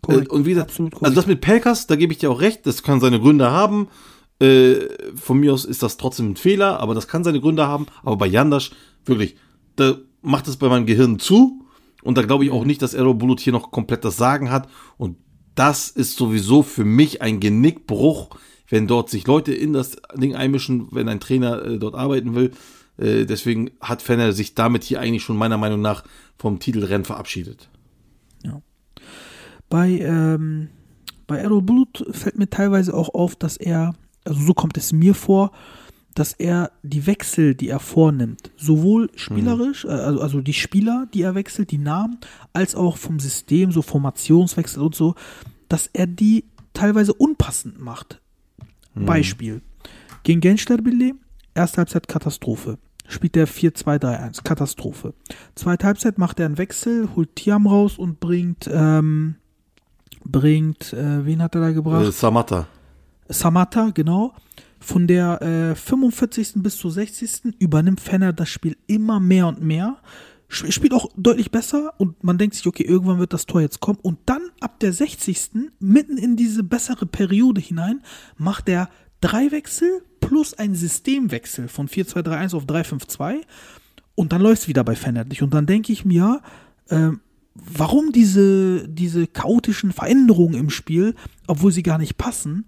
Korrekt, 0.00 0.30
und 0.30 0.44
wie 0.44 0.50
gesagt, 0.50 0.72
also 1.00 1.14
das 1.14 1.26
mit 1.26 1.40
Pelkas, 1.40 1.86
da 1.86 1.96
gebe 1.96 2.12
ich 2.12 2.18
dir 2.18 2.30
auch 2.30 2.40
recht, 2.40 2.66
das 2.66 2.82
kann 2.82 3.00
seine 3.00 3.20
Gründe 3.20 3.50
haben. 3.50 3.88
Äh, 4.40 4.88
von 5.14 5.38
mir 5.38 5.52
aus 5.52 5.64
ist 5.64 5.82
das 5.82 5.96
trotzdem 5.96 6.32
ein 6.32 6.36
Fehler, 6.36 6.80
aber 6.80 6.94
das 6.94 7.08
kann 7.08 7.24
seine 7.24 7.40
Gründe 7.40 7.66
haben. 7.66 7.86
Aber 8.02 8.16
bei 8.16 8.26
Jandas, 8.26 8.70
wirklich, 9.04 9.36
da 9.76 9.96
macht 10.22 10.48
es 10.48 10.56
bei 10.56 10.68
meinem 10.68 10.86
Gehirn 10.86 11.18
zu. 11.18 11.64
Und 12.02 12.18
da 12.18 12.22
glaube 12.22 12.44
ich 12.44 12.50
auch 12.50 12.64
nicht, 12.64 12.82
dass 12.82 12.94
Aero 12.94 13.14
Bulut 13.14 13.40
hier 13.40 13.52
noch 13.52 13.70
komplett 13.70 14.04
das 14.04 14.16
Sagen 14.16 14.50
hat. 14.50 14.68
Und 14.98 15.16
das 15.54 15.88
ist 15.88 16.16
sowieso 16.16 16.62
für 16.62 16.84
mich 16.84 17.22
ein 17.22 17.40
Genickbruch, 17.40 18.30
wenn 18.68 18.86
dort 18.86 19.08
sich 19.08 19.26
Leute 19.26 19.54
in 19.54 19.72
das 19.72 19.96
Ding 20.14 20.34
einmischen, 20.34 20.88
wenn 20.90 21.08
ein 21.08 21.20
Trainer 21.20 21.64
äh, 21.64 21.78
dort 21.78 21.94
arbeiten 21.94 22.34
will. 22.34 22.50
Äh, 22.98 23.24
deswegen 23.26 23.70
hat 23.80 24.02
Fenner 24.02 24.32
sich 24.32 24.54
damit 24.54 24.84
hier 24.84 25.00
eigentlich 25.00 25.22
schon 25.22 25.36
meiner 25.36 25.58
Meinung 25.58 25.80
nach 25.80 26.04
vom 26.38 26.58
Titelrennen 26.58 27.04
verabschiedet. 27.04 27.68
Bei, 29.74 29.90
ähm, 29.90 30.68
bei 31.26 31.38
Errol 31.38 31.62
Blut 31.62 32.06
fällt 32.10 32.38
mir 32.38 32.48
teilweise 32.48 32.94
auch 32.94 33.12
auf, 33.12 33.34
dass 33.34 33.56
er, 33.56 33.94
also 34.24 34.40
so 34.40 34.54
kommt 34.54 34.76
es 34.76 34.92
mir 34.92 35.14
vor, 35.14 35.52
dass 36.14 36.32
er 36.32 36.70
die 36.84 37.06
Wechsel, 37.06 37.56
die 37.56 37.68
er 37.68 37.80
vornimmt, 37.80 38.52
sowohl 38.56 39.10
spielerisch, 39.16 39.84
äh, 39.84 39.88
also, 39.88 40.20
also 40.20 40.40
die 40.42 40.52
Spieler, 40.52 41.08
die 41.12 41.22
er 41.22 41.34
wechselt, 41.34 41.72
die 41.72 41.78
Namen, 41.78 42.18
als 42.52 42.76
auch 42.76 42.98
vom 42.98 43.18
System, 43.18 43.72
so 43.72 43.82
Formationswechsel 43.82 44.80
und 44.80 44.94
so, 44.94 45.16
dass 45.68 45.90
er 45.92 46.06
die 46.06 46.44
teilweise 46.72 47.12
unpassend 47.12 47.80
macht. 47.80 48.20
Beispiel. 48.94 49.60
Gegen 50.22 50.40
Gensterbille, 50.40 51.14
erste 51.54 51.78
Halbzeit 51.78 52.08
Katastrophe. 52.08 52.78
Spielt 53.06 53.34
der 53.34 53.46
4-2-3-1, 53.46 54.44
Katastrophe. 54.44 55.12
Zweite 55.54 55.86
Halbzeit 55.86 56.16
macht 56.18 56.40
er 56.40 56.46
einen 56.46 56.56
Wechsel, 56.58 57.08
holt 57.14 57.36
Tiam 57.36 57.66
raus 57.66 57.98
und 57.98 58.18
bringt, 58.18 58.68
ähm, 58.72 59.34
bringt, 60.24 60.92
äh, 60.94 61.24
wen 61.26 61.42
hat 61.42 61.54
er 61.54 61.60
da 61.60 61.70
gebracht? 61.72 62.06
Äh, 62.06 62.12
Samata. 62.12 62.66
Samata, 63.28 63.90
genau. 63.90 64.32
Von 64.80 65.06
der 65.06 65.40
äh, 65.42 65.74
45. 65.74 66.54
bis 66.62 66.76
zur 66.78 66.90
60. 66.90 67.56
übernimmt 67.58 68.00
Fenner 68.00 68.32
das 68.32 68.48
Spiel 68.48 68.76
immer 68.86 69.20
mehr 69.20 69.48
und 69.48 69.62
mehr. 69.62 69.98
Sp- 70.48 70.70
Spielt 70.72 70.92
auch 70.94 71.08
deutlich 71.16 71.50
besser 71.50 71.92
und 71.98 72.22
man 72.24 72.38
denkt 72.38 72.54
sich, 72.54 72.66
okay, 72.66 72.84
irgendwann 72.84 73.18
wird 73.18 73.32
das 73.32 73.46
Tor 73.46 73.60
jetzt 73.60 73.80
kommen. 73.80 73.98
Und 74.02 74.18
dann 74.26 74.42
ab 74.60 74.80
der 74.80 74.92
60. 74.92 75.72
mitten 75.78 76.16
in 76.18 76.36
diese 76.36 76.62
bessere 76.64 77.06
Periode 77.06 77.60
hinein 77.60 78.02
macht 78.36 78.68
er 78.68 78.88
drei 79.20 79.50
Wechsel 79.52 80.02
plus 80.26 80.54
ein 80.54 80.74
Systemwechsel 80.74 81.68
von 81.68 81.88
4-2-3-1 81.88 82.56
auf 82.56 82.64
3-5-2 82.64 83.42
und 84.14 84.32
dann 84.32 84.40
läuft 84.40 84.62
es 84.62 84.68
wieder 84.68 84.84
bei 84.84 84.94
Fenner 84.94 85.24
nicht. 85.24 85.42
Und 85.42 85.52
dann 85.52 85.66
denke 85.66 85.92
ich 85.92 86.04
mir, 86.04 86.40
ähm, 86.90 87.20
warum 87.54 88.12
diese, 88.12 88.88
diese 88.88 89.26
chaotischen 89.26 89.92
Veränderungen 89.92 90.54
im 90.54 90.70
Spiel, 90.70 91.14
obwohl 91.46 91.72
sie 91.72 91.82
gar 91.82 91.98
nicht 91.98 92.16
passen? 92.16 92.66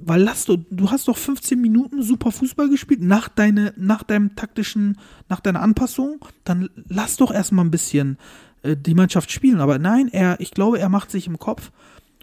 Weil 0.00 0.22
lass 0.22 0.44
du, 0.44 0.56
du 0.70 0.90
hast 0.90 1.08
doch 1.08 1.16
15 1.16 1.60
Minuten 1.60 2.02
super 2.02 2.32
Fußball 2.32 2.70
gespielt 2.70 3.02
nach, 3.02 3.28
deine, 3.28 3.74
nach 3.76 4.02
deinem 4.02 4.34
taktischen, 4.34 4.98
nach 5.28 5.40
deiner 5.40 5.60
Anpassung, 5.60 6.24
dann 6.44 6.70
lass 6.88 7.16
doch 7.16 7.32
erstmal 7.32 7.64
ein 7.64 7.70
bisschen 7.70 8.16
äh, 8.62 8.76
die 8.76 8.94
Mannschaft 8.94 9.30
spielen. 9.30 9.60
Aber 9.60 9.78
nein, 9.78 10.08
er, 10.08 10.40
ich 10.40 10.52
glaube, 10.52 10.78
er 10.78 10.88
macht 10.88 11.10
sich 11.10 11.26
im 11.26 11.38
Kopf, 11.38 11.70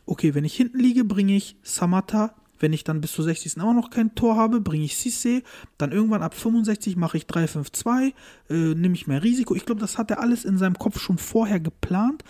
okay, 0.06 0.34
wenn 0.34 0.46
ich 0.46 0.56
hinten 0.56 0.80
liege, 0.80 1.04
bringe 1.04 1.36
ich 1.36 1.58
Samata. 1.62 2.34
Wenn 2.66 2.74
ich 2.74 2.84
dann 2.84 3.00
bis 3.00 3.12
zur 3.12 3.24
60. 3.26 3.58
immer 3.58 3.76
noch 3.76 3.92
kein 3.92 4.16
Tor 4.16 4.38
habe, 4.38 4.60
bringe 4.60 4.86
ich 4.86 4.96
Cissé. 4.96 5.44
Dann 5.78 5.92
irgendwann 5.92 6.24
ab 6.24 6.34
65 6.34 6.96
mache 6.96 7.16
ich 7.16 7.26
3-5-2, 7.26 8.12
äh, 8.50 8.54
nehme 8.74 8.96
ich 8.96 9.06
mehr 9.06 9.22
Risiko. 9.22 9.54
Ich 9.54 9.68
glaube, 9.68 9.82
das 9.82 10.00
hat 10.00 10.10
er 10.10 10.20
alles 10.20 10.46
in 10.46 10.58
seinem 10.58 10.76
Kopf 10.76 11.00
schon 11.00 11.20
vorher 11.20 11.60
geplant. 11.60 12.24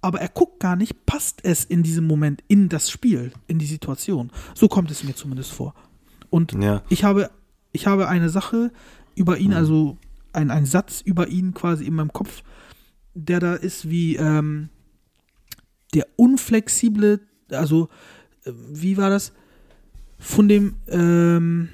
Aber 0.00 0.20
er 0.20 0.28
guckt 0.28 0.58
gar 0.58 0.74
nicht, 0.74 1.06
passt 1.06 1.44
es 1.44 1.64
in 1.64 1.84
diesem 1.84 2.04
Moment 2.04 2.42
in 2.48 2.68
das 2.68 2.90
Spiel, 2.90 3.30
in 3.46 3.60
die 3.60 3.66
Situation. 3.66 4.32
So 4.56 4.66
kommt 4.66 4.90
es 4.90 5.04
mir 5.04 5.14
zumindest 5.14 5.52
vor. 5.52 5.72
Und 6.30 6.52
Ja. 6.60 6.82
ich 6.88 7.04
habe, 7.04 7.30
ich 7.70 7.86
habe 7.86 8.08
eine 8.08 8.28
Sache 8.28 8.72
über 9.14 9.38
ihn, 9.38 9.52
also 9.52 9.98
ein, 10.32 10.50
ein 10.50 10.66
Satz 10.66 11.00
über 11.00 11.28
ihn 11.28 11.54
quasi 11.54 11.84
in 11.84 11.94
meinem 11.94 12.12
Kopf, 12.12 12.42
der 13.14 13.38
da 13.38 13.54
ist 13.54 13.88
wie 13.88 14.16
ähm, 14.16 14.68
der 15.94 16.08
unflexible, 16.16 17.20
also 17.52 17.88
äh, 18.44 18.50
wie 18.72 18.96
war 18.96 19.10
das? 19.10 19.32
Von 20.18 20.48
dem 20.48 20.74
ähm, 20.88 21.68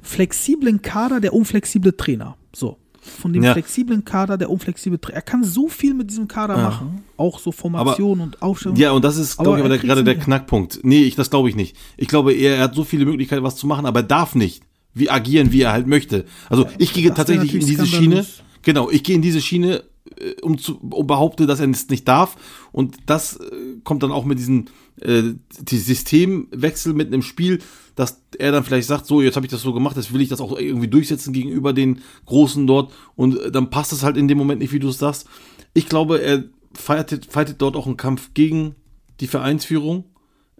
flexiblen 0.00 0.82
Kader 0.82 1.20
der 1.20 1.32
unflexible 1.34 1.96
Trainer. 1.96 2.36
So. 2.54 2.78
Von 3.00 3.34
dem 3.34 3.42
Ja. 3.42 3.52
flexiblen 3.52 4.04
Kader 4.04 4.38
der 4.38 4.48
unflexible 4.50 4.98
Trainer. 4.98 5.16
Er 5.16 5.22
kann 5.22 5.44
so 5.44 5.68
viel 5.68 5.92
mit 5.92 6.10
diesem 6.10 6.26
Kader 6.26 6.56
Ja. 6.56 6.62
machen. 6.62 7.04
Auch 7.18 7.38
so 7.38 7.52
Formation 7.52 8.20
und 8.20 8.40
Aufstellung. 8.40 8.76
Ja, 8.78 8.92
und 8.92 9.04
das 9.04 9.16
ist, 9.18 9.38
Aber 9.38 9.56
glaube 9.56 9.58
ich, 9.58 9.60
er 9.60 9.64
aber 9.66 9.76
der, 9.76 9.86
gerade 9.86 10.04
der. 10.04 10.18
Knackpunkt. 10.18 10.80
Nee, 10.82 11.02
ich, 11.02 11.14
das 11.14 11.28
glaube 11.30 11.48
ich 11.50 11.56
nicht. 11.56 11.76
Ich 11.98 12.08
glaube, 12.08 12.32
er, 12.32 12.56
er 12.56 12.62
hat 12.64 12.74
so 12.74 12.84
viele 12.84 13.04
Möglichkeiten, 13.04 13.42
was 13.42 13.56
zu 13.56 13.66
machen, 13.66 13.84
aber 13.86 14.00
er 14.00 14.06
darf 14.06 14.34
nicht 14.34 14.62
wie 14.94 15.10
agieren, 15.10 15.52
wie 15.52 15.62
er 15.62 15.72
halt 15.72 15.86
möchte. 15.86 16.24
Also 16.48 16.66
ich 16.78 16.92
gehe 16.92 17.12
tatsächlich 17.12 17.54
in 17.54 17.66
diese 17.66 17.86
Schiene. 17.86 18.24
Genau, 18.62 18.88
ich 18.90 19.02
gehe 19.04 19.16
in 19.16 19.22
diese 19.22 19.42
Schiene, 19.42 19.82
äh, 20.16 20.40
um 20.40 20.56
zu 20.56 20.78
um 20.78 21.06
behaupte, 21.06 21.46
dass 21.46 21.60
er 21.60 21.68
es 21.68 21.88
nicht 21.88 22.08
darf. 22.08 22.36
Und 22.72 22.96
das 23.06 23.36
äh, 23.36 23.40
kommt 23.82 24.02
dann 24.02 24.12
auch 24.12 24.24
mit 24.24 24.38
diesem 24.38 24.66
äh, 25.04 25.34
die 25.60 25.78
Systemwechsel 25.78 26.94
mitten 26.94 27.14
im 27.14 27.22
Spiel, 27.22 27.60
dass 27.94 28.22
er 28.38 28.52
dann 28.52 28.64
vielleicht 28.64 28.88
sagt, 28.88 29.06
so, 29.06 29.20
jetzt 29.20 29.36
habe 29.36 29.46
ich 29.46 29.52
das 29.52 29.62
so 29.62 29.72
gemacht, 29.72 29.96
jetzt 29.96 30.12
will 30.12 30.20
ich 30.20 30.28
das 30.28 30.40
auch 30.40 30.58
irgendwie 30.58 30.88
durchsetzen 30.88 31.32
gegenüber 31.32 31.72
den 31.72 32.00
Großen 32.26 32.66
dort 32.66 32.92
und 33.14 33.38
äh, 33.38 33.52
dann 33.52 33.70
passt 33.70 33.92
es 33.92 34.02
halt 34.02 34.16
in 34.16 34.28
dem 34.28 34.38
Moment 34.38 34.60
nicht, 34.60 34.72
wie 34.72 34.80
du 34.80 34.88
es 34.88 34.98
sagst. 34.98 35.26
Ich 35.74 35.88
glaube, 35.88 36.20
er 36.20 36.44
fightet, 36.74 37.28
dort 37.58 37.76
auch 37.76 37.86
einen 37.86 37.96
Kampf 37.96 38.30
gegen 38.34 38.74
die 39.20 39.26
Vereinsführung. 39.26 40.04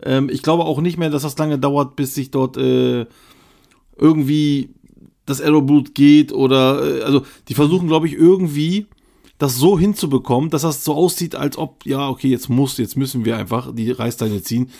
Ähm, 0.02 0.28
ich 0.30 0.42
glaube 0.42 0.64
auch 0.64 0.80
nicht 0.80 0.98
mehr, 0.98 1.10
dass 1.10 1.22
das 1.22 1.38
lange 1.38 1.58
dauert, 1.58 1.96
bis 1.96 2.14
sich 2.14 2.30
dort 2.30 2.56
äh, 2.56 3.06
irgendwie 3.96 4.70
das 5.26 5.40
Arrowblut 5.40 5.94
geht 5.94 6.32
oder, 6.32 7.00
äh, 7.00 7.02
also 7.02 7.24
die 7.48 7.54
versuchen, 7.54 7.88
glaube 7.88 8.06
ich, 8.06 8.14
irgendwie 8.14 8.86
das 9.38 9.56
so 9.56 9.78
hinzubekommen, 9.78 10.50
dass 10.50 10.62
das 10.62 10.84
so 10.84 10.94
aussieht, 10.94 11.34
als 11.34 11.58
ob, 11.58 11.84
ja, 11.86 12.08
okay, 12.08 12.28
jetzt 12.28 12.48
muss, 12.48 12.78
jetzt 12.78 12.96
müssen 12.96 13.24
wir 13.24 13.36
einfach 13.36 13.74
die 13.74 13.90
Reißleine 13.90 14.42
ziehen. 14.42 14.70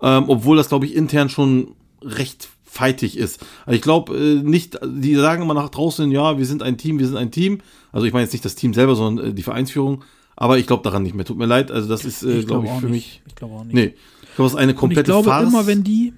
Ähm, 0.00 0.24
obwohl 0.28 0.56
das, 0.56 0.68
glaube 0.68 0.86
ich, 0.86 0.94
intern 0.94 1.28
schon 1.28 1.72
recht 2.02 2.48
feitig 2.64 3.16
ist. 3.16 3.40
Also 3.66 3.76
ich 3.76 3.82
glaube 3.82 4.16
äh, 4.16 4.42
nicht, 4.42 4.78
die 4.84 5.14
sagen 5.14 5.42
immer 5.42 5.54
nach 5.54 5.68
draußen, 5.68 6.10
ja, 6.10 6.38
wir 6.38 6.46
sind 6.46 6.62
ein 6.62 6.76
Team, 6.76 6.98
wir 6.98 7.06
sind 7.06 7.16
ein 7.16 7.30
Team. 7.30 7.60
Also 7.92 8.06
ich 8.06 8.12
meine 8.12 8.24
jetzt 8.24 8.32
nicht 8.32 8.44
das 8.44 8.56
Team 8.56 8.74
selber, 8.74 8.96
sondern 8.96 9.26
äh, 9.28 9.32
die 9.34 9.42
Vereinsführung. 9.42 10.02
Aber 10.36 10.58
ich 10.58 10.66
glaube 10.66 10.82
daran 10.82 11.04
nicht 11.04 11.14
mehr. 11.14 11.24
Tut 11.24 11.38
mir 11.38 11.46
leid. 11.46 11.70
Also 11.70 11.88
das 11.88 12.04
ist, 12.04 12.22
äh, 12.24 12.42
glaube 12.42 12.46
glaube 12.46 12.66
ich, 12.66 12.72
für 12.80 12.86
nicht. 12.86 12.92
mich. 12.92 13.22
Ich 13.28 13.34
glaube 13.36 13.54
auch 13.54 13.64
nicht. 13.64 13.74
Nee. 13.74 13.94
Ich 14.22 14.34
glaube, 14.36 14.46
das 14.46 14.52
ist 14.54 14.58
eine 14.58 14.72
Und 14.72 14.74
ich 14.74 14.80
komplette 14.80 15.04
glaube 15.12 15.28
Farce. 15.28 15.48
immer, 15.48 15.66
wenn 15.68 15.84
die, 15.84 16.12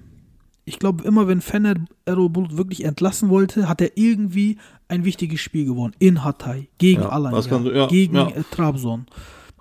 ich 0.67 0.79
glaube 0.79 1.03
immer, 1.05 1.27
wenn 1.27 1.39
Fener 1.41 1.75
Erolbulut 2.05 2.57
wirklich 2.57 2.83
entlassen 2.83 3.29
wollte, 3.29 3.69
hat 3.69 3.79
er 3.81 3.91
irgendwie 3.95 4.57
ein 4.89 5.05
wichtiges 5.05 5.39
Spiel 5.39 5.65
gewonnen. 5.65 5.95
In 5.99 6.23
Hatay, 6.23 6.67
gegen 6.77 7.01
Ja, 7.01 7.09
Alanya, 7.09 7.39
ja, 7.73 7.87
gegen 7.87 8.15
ja. 8.15 8.27
Äh, 8.29 8.43
Trabzon. 8.51 9.05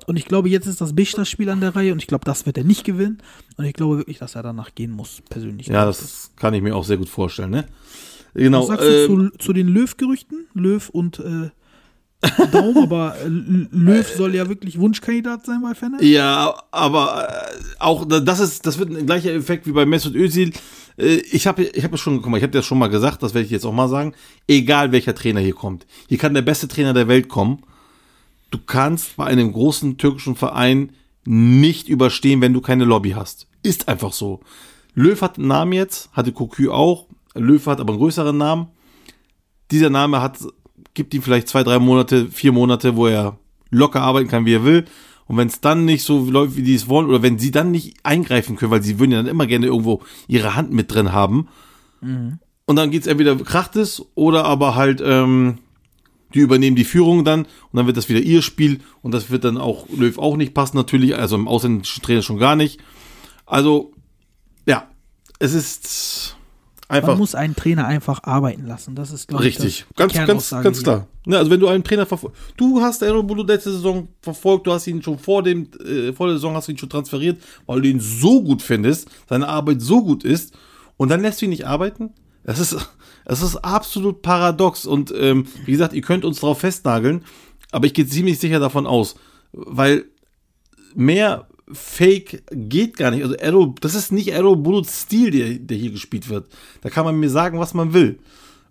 Und 0.06 0.16
ich 0.16 0.26
glaube, 0.26 0.48
jetzt 0.48 0.66
ist 0.66 0.80
das 0.80 0.94
Bichter-Spiel 0.94 1.48
an 1.48 1.60
der 1.60 1.74
Reihe 1.74 1.92
und 1.92 1.98
ich 2.00 2.06
glaube, 2.08 2.24
das 2.24 2.44
wird 2.46 2.58
er 2.58 2.64
nicht 2.64 2.84
gewinnen. 2.84 3.18
Und 3.56 3.64
ich 3.64 3.72
glaube 3.74 3.98
wirklich, 3.98 4.18
dass 4.18 4.34
er 4.34 4.42
danach 4.42 4.74
gehen 4.74 4.90
muss, 4.90 5.22
persönlich. 5.30 5.68
ja, 5.68 5.84
das 5.84 6.32
kann 6.36 6.54
ich 6.54 6.62
mir 6.62 6.74
auch 6.76 6.84
sehr 6.84 6.96
gut 6.96 7.08
vorstellen, 7.08 7.50
ne? 7.50 7.66
Genau. 8.34 8.62
Was 8.62 8.66
sagst 8.80 8.86
ähm, 8.88 9.08
du 9.16 9.28
zu, 9.30 9.38
zu 9.38 9.52
den 9.52 9.68
Löw-Gerüchten? 9.68 10.46
Löw 10.54 10.88
und 10.90 11.20
äh, 11.20 11.50
Daum, 12.52 12.76
aber 12.78 13.16
äh, 13.24 13.28
Löw 13.28 14.06
soll 14.16 14.34
ja 14.34 14.48
wirklich 14.48 14.78
Wunschkandidat 14.78 15.46
sein 15.46 15.60
bei 15.62 15.74
Fener. 15.74 16.02
Ja, 16.02 16.54
aber 16.70 17.28
äh, 17.28 17.56
auch 17.78 18.04
da- 18.06 18.20
das 18.20 18.40
ist, 18.40 18.66
das 18.66 18.78
wird 18.78 18.90
ein 18.90 19.06
gleicher 19.06 19.32
Effekt 19.34 19.66
wie 19.66 19.72
bei 19.72 19.86
Mesut 19.86 20.14
Özil. 20.14 20.52
Äh, 20.98 21.16
ich 21.30 21.46
habe, 21.46 21.64
ich 21.64 21.84
habe 21.84 21.98
schon, 21.98 22.22
guck 22.22 22.30
mal, 22.30 22.36
ich 22.38 22.42
habe 22.42 22.52
das 22.52 22.66
schon 22.66 22.78
mal 22.78 22.88
gesagt, 22.88 23.22
das 23.22 23.34
werde 23.34 23.46
ich 23.46 23.50
jetzt 23.50 23.64
auch 23.64 23.72
mal 23.72 23.88
sagen. 23.88 24.14
Egal 24.46 24.92
welcher 24.92 25.14
Trainer 25.14 25.40
hier 25.40 25.54
kommt, 25.54 25.86
hier 26.08 26.18
kann 26.18 26.34
der 26.34 26.42
beste 26.42 26.68
Trainer 26.68 26.94
der 26.94 27.08
Welt 27.08 27.28
kommen. 27.28 27.62
Du 28.50 28.58
kannst 28.58 29.16
bei 29.16 29.24
einem 29.24 29.52
großen 29.52 29.98
türkischen 29.98 30.36
Verein 30.36 30.92
nicht 31.24 31.88
überstehen, 31.88 32.40
wenn 32.40 32.52
du 32.52 32.60
keine 32.60 32.84
Lobby 32.84 33.10
hast. 33.10 33.48
Ist 33.62 33.88
einfach 33.88 34.12
so. 34.12 34.40
Löw 34.94 35.20
hat 35.20 35.38
einen 35.38 35.48
Namen 35.48 35.72
jetzt, 35.72 36.10
hatte 36.12 36.32
Cocu 36.32 36.70
auch. 36.70 37.06
Löw 37.34 37.64
hat 37.66 37.80
aber 37.80 37.92
einen 37.92 38.00
größeren 38.00 38.36
Namen. 38.36 38.68
Dieser 39.70 39.90
Name 39.90 40.22
hat, 40.22 40.38
gibt 40.94 41.12
ihm 41.12 41.22
vielleicht 41.22 41.48
zwei, 41.48 41.64
drei 41.64 41.78
Monate, 41.78 42.26
vier 42.26 42.52
Monate, 42.52 42.96
wo 42.96 43.08
er 43.08 43.36
locker 43.70 44.00
arbeiten 44.00 44.28
kann, 44.28 44.46
wie 44.46 44.54
er 44.54 44.64
will. 44.64 44.84
Und 45.28 45.36
wenn 45.36 45.48
es 45.48 45.60
dann 45.60 45.84
nicht 45.84 46.04
so 46.04 46.24
läuft, 46.30 46.56
wie 46.56 46.62
die 46.62 46.74
es 46.74 46.88
wollen, 46.88 47.08
oder 47.08 47.22
wenn 47.22 47.38
sie 47.38 47.50
dann 47.50 47.70
nicht 47.70 47.96
eingreifen 48.04 48.56
können, 48.56 48.70
weil 48.70 48.82
sie 48.82 48.98
würden 48.98 49.12
ja 49.12 49.18
dann 49.18 49.26
immer 49.26 49.46
gerne 49.46 49.66
irgendwo 49.66 50.02
ihre 50.28 50.54
Hand 50.54 50.72
mit 50.72 50.92
drin 50.92 51.12
haben. 51.12 51.48
Und 52.66 52.76
dann 52.76 52.90
geht's 52.90 53.06
entweder 53.06 53.36
kracht 53.36 53.76
es 53.76 54.04
oder 54.14 54.44
aber 54.44 54.74
halt, 54.74 55.02
ähm, 55.04 55.58
die 56.34 56.40
übernehmen 56.40 56.76
die 56.76 56.84
Führung 56.84 57.24
dann 57.24 57.42
und 57.42 57.72
dann 57.72 57.86
wird 57.86 57.96
das 57.96 58.08
wieder 58.08 58.20
ihr 58.20 58.42
Spiel 58.42 58.80
und 59.02 59.12
das 59.12 59.30
wird 59.30 59.44
dann 59.44 59.56
auch 59.56 59.88
Löw 59.88 60.18
auch 60.18 60.36
nicht 60.36 60.54
passen, 60.54 60.76
natürlich, 60.76 61.16
also 61.16 61.36
im 61.36 61.48
ausländischen 61.48 62.02
Trainer 62.02 62.22
schon 62.22 62.38
gar 62.38 62.56
nicht. 62.56 62.80
Also, 63.46 63.92
ja, 64.66 64.88
es 65.38 65.54
ist 65.54 66.36
einfach. 66.88 67.08
Man 67.08 67.18
muss 67.18 67.34
einen 67.34 67.56
Trainer 67.56 67.86
einfach 67.86 68.22
arbeiten 68.22 68.66
lassen. 68.66 68.94
Das 68.94 69.10
ist, 69.10 69.28
glaube 69.28 69.46
ich, 69.46 69.58
Richtig, 69.58 69.86
ganz, 69.96 70.14
ganz, 70.14 70.50
ganz 70.50 70.82
klar. 70.82 71.06
Ne, 71.24 71.38
also 71.38 71.50
wenn 71.50 71.60
du 71.60 71.68
einen 71.68 71.82
Trainer 71.82 72.06
verfolgst, 72.06 72.40
du 72.56 72.80
hast 72.80 73.02
Aerobulu 73.02 73.42
letzte 73.42 73.72
Saison 73.72 74.08
verfolgt, 74.22 74.66
du 74.66 74.72
hast 74.72 74.86
ihn 74.86 75.02
schon 75.02 75.18
vor 75.18 75.42
dem, 75.42 75.68
äh, 75.84 76.12
vor 76.12 76.28
der 76.28 76.36
Saison 76.36 76.54
hast 76.54 76.68
du 76.68 76.72
ihn 76.72 76.78
schon 76.78 76.88
transferiert, 76.88 77.40
weil 77.66 77.80
du 77.80 77.88
ihn 77.88 78.00
so 78.00 78.42
gut 78.42 78.62
findest, 78.62 79.08
seine 79.28 79.48
Arbeit 79.48 79.80
so 79.80 80.02
gut 80.02 80.24
ist, 80.24 80.54
und 80.96 81.10
dann 81.10 81.20
lässt 81.20 81.40
du 81.40 81.46
ihn 81.46 81.50
nicht 81.50 81.66
arbeiten. 81.66 82.10
Das 82.44 82.58
ist, 82.58 82.76
das 83.24 83.42
ist 83.42 83.56
absolut 83.56 84.22
paradox. 84.22 84.86
Und 84.86 85.12
ähm, 85.16 85.46
wie 85.64 85.72
gesagt, 85.72 85.92
ihr 85.92 86.02
könnt 86.02 86.24
uns 86.24 86.40
darauf 86.40 86.60
festnageln, 86.60 87.24
aber 87.72 87.86
ich 87.86 87.94
gehe 87.94 88.06
ziemlich 88.06 88.38
sicher 88.38 88.60
davon 88.60 88.86
aus, 88.86 89.16
weil 89.52 90.04
mehr 90.94 91.48
Fake 91.72 92.44
geht 92.50 92.96
gar 92.96 93.10
nicht. 93.10 93.22
Also 93.24 93.36
Arrow, 93.40 93.74
das 93.80 93.94
ist 93.94 94.12
nicht 94.12 94.34
Arrow 94.34 94.56
Bullets 94.56 95.02
Stil, 95.02 95.30
der, 95.30 95.54
der 95.58 95.76
hier 95.76 95.90
gespielt 95.90 96.28
wird. 96.28 96.48
Da 96.80 96.90
kann 96.90 97.04
man 97.04 97.18
mir 97.18 97.30
sagen, 97.30 97.58
was 97.58 97.74
man 97.74 97.92
will. 97.92 98.18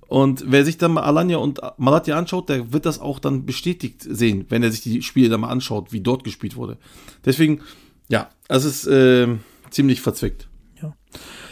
Und 0.07 0.45
wer 0.47 0.63
sich 0.63 0.77
dann 0.77 0.93
mal 0.93 1.03
Alanya 1.03 1.37
und 1.37 1.59
Malatya 1.77 2.17
anschaut, 2.17 2.49
der 2.49 2.71
wird 2.71 2.85
das 2.85 2.99
auch 2.99 3.19
dann 3.19 3.45
bestätigt 3.45 4.05
sehen, 4.07 4.45
wenn 4.49 4.63
er 4.63 4.71
sich 4.71 4.81
die 4.81 5.01
Spiele 5.01 5.29
dann 5.29 5.41
mal 5.41 5.49
anschaut, 5.49 5.91
wie 5.91 6.01
dort 6.01 6.23
gespielt 6.23 6.55
wurde. 6.55 6.77
Deswegen, 7.25 7.61
ja, 8.07 8.29
es 8.47 8.65
ist 8.65 8.87
ähm, 8.89 9.39
ziemlich 9.71 10.01
verzwickt. 10.01 10.47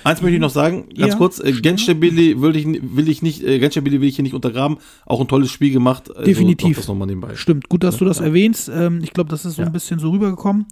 Ja. 0.03 0.11
Eins 0.11 0.21
möchte 0.21 0.35
ich 0.35 0.41
noch 0.41 0.49
sagen, 0.49 0.85
ganz 0.97 1.13
Ja, 1.13 1.17
kurz, 1.17 1.39
äh, 1.39 1.51
Gençlerbirliğ 1.51 2.41
will 2.41 2.55
ich, 2.55 2.65
will 2.95 3.09
ich 3.09 3.21
nicht, 3.21 3.43
äh, 3.43 3.59
Gençlerbirliğ 3.59 4.01
will 4.01 4.07
ich 4.09 4.15
hier 4.15 4.23
nicht 4.23 4.33
untergraben, 4.35 4.77
auch 5.05 5.21
ein 5.21 5.27
tolles 5.27 5.51
Spiel 5.51 5.71
gemacht. 5.71 6.09
Also 6.09 6.23
Definitiv. 6.23 6.77
Das 6.77 6.87
nochmal 6.87 7.07
nebenbei. 7.07 7.35
Stimmt, 7.35 7.69
gut, 7.69 7.83
dass 7.83 7.97
du 7.97 8.05
das 8.05 8.19
erwähnst. 8.19 8.69
Ähm, 8.73 8.99
ich 9.03 9.11
glaube, 9.13 9.29
das 9.29 9.45
ist 9.45 9.55
so 9.55 9.61
Ja. 9.61 9.67
ein 9.67 9.73
bisschen 9.73 9.99
so 9.99 10.09
rübergekommen. 10.11 10.65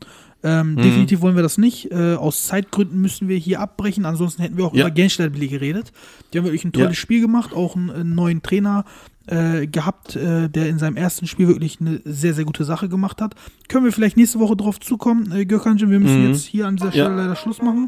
Ähm, 0.44 0.72
Mhm. 0.74 0.78
Definitiv 0.82 1.22
wollen 1.22 1.36
wir 1.36 1.44
das 1.44 1.60
nicht. 1.60 1.92
Äh, 1.92 2.16
aus 2.16 2.46
Zeitgründen 2.48 3.00
müssen 3.00 3.28
wir 3.28 3.38
hier 3.38 3.60
abbrechen. 3.60 4.06
Ansonsten 4.06 4.42
hätten 4.42 4.58
wir 4.58 4.66
auch 4.66 4.74
Ja. 4.74 4.88
über 4.88 4.92
Genschlerbili 4.92 5.48
geredet. 5.48 5.92
Die 6.34 6.40
haben 6.40 6.46
wirklich 6.46 6.66
ein 6.66 6.72
tolles 6.72 6.90
Ja. 6.98 7.02
Spiel 7.02 7.22
gemacht, 7.22 7.54
auch 7.54 7.76
einen, 7.76 7.92
einen 7.92 8.16
neuen 8.16 8.42
Trainer 8.42 8.84
äh, 9.28 9.68
gehabt, 9.68 10.16
äh, 10.16 10.50
der 10.50 10.68
in 10.68 10.80
seinem 10.80 10.98
ersten 10.98 11.28
Spiel 11.28 11.48
wirklich 11.48 11.80
eine 11.80 12.02
sehr, 12.06 12.34
sehr 12.34 12.44
gute 12.44 12.64
Sache 12.66 12.90
gemacht 12.90 13.22
hat. 13.22 13.36
Können 13.70 13.86
wir 13.86 13.92
vielleicht 13.92 14.18
nächste 14.18 14.40
Woche 14.40 14.56
drauf 14.58 14.80
zukommen, 14.80 15.32
äh? 15.32 15.48
Wir 15.48 16.00
müssen 16.00 16.24
Mhm. 16.24 16.28
jetzt 16.32 16.44
hier 16.46 16.66
an 16.66 16.76
dieser 16.76 16.88
Ja. 16.88 17.06
Stelle 17.06 17.16
leider 17.18 17.36
Schluss 17.36 17.62
machen. 17.62 17.88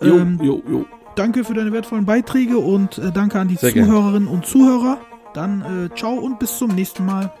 Jo, 0.00 0.16
Ähm, 0.18 0.38
jo, 0.42 0.62
jo. 0.68 0.86
danke 1.14 1.44
für 1.44 1.54
deine 1.54 1.72
wertvollen 1.72 2.06
Beiträge 2.06 2.58
und 2.58 2.98
äh, 2.98 3.12
danke 3.12 3.38
an 3.38 3.48
die 3.48 3.56
Sehr. 3.56 3.72
Zuhörerinnen 3.72 4.28
und 4.28 4.46
Zuhörer. 4.46 4.98
Dann 5.34 5.90
äh, 5.92 5.94
ciao 5.96 6.14
und 6.14 6.38
bis 6.38 6.58
zum 6.58 6.70
nächsten 6.70 7.04
Mal. 7.06 7.32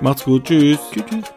Macht's 0.00 0.24
gut, 0.24 0.44
tschüss. 0.44 0.78
Tschüss. 0.90 1.04
tschüss. 1.06 1.32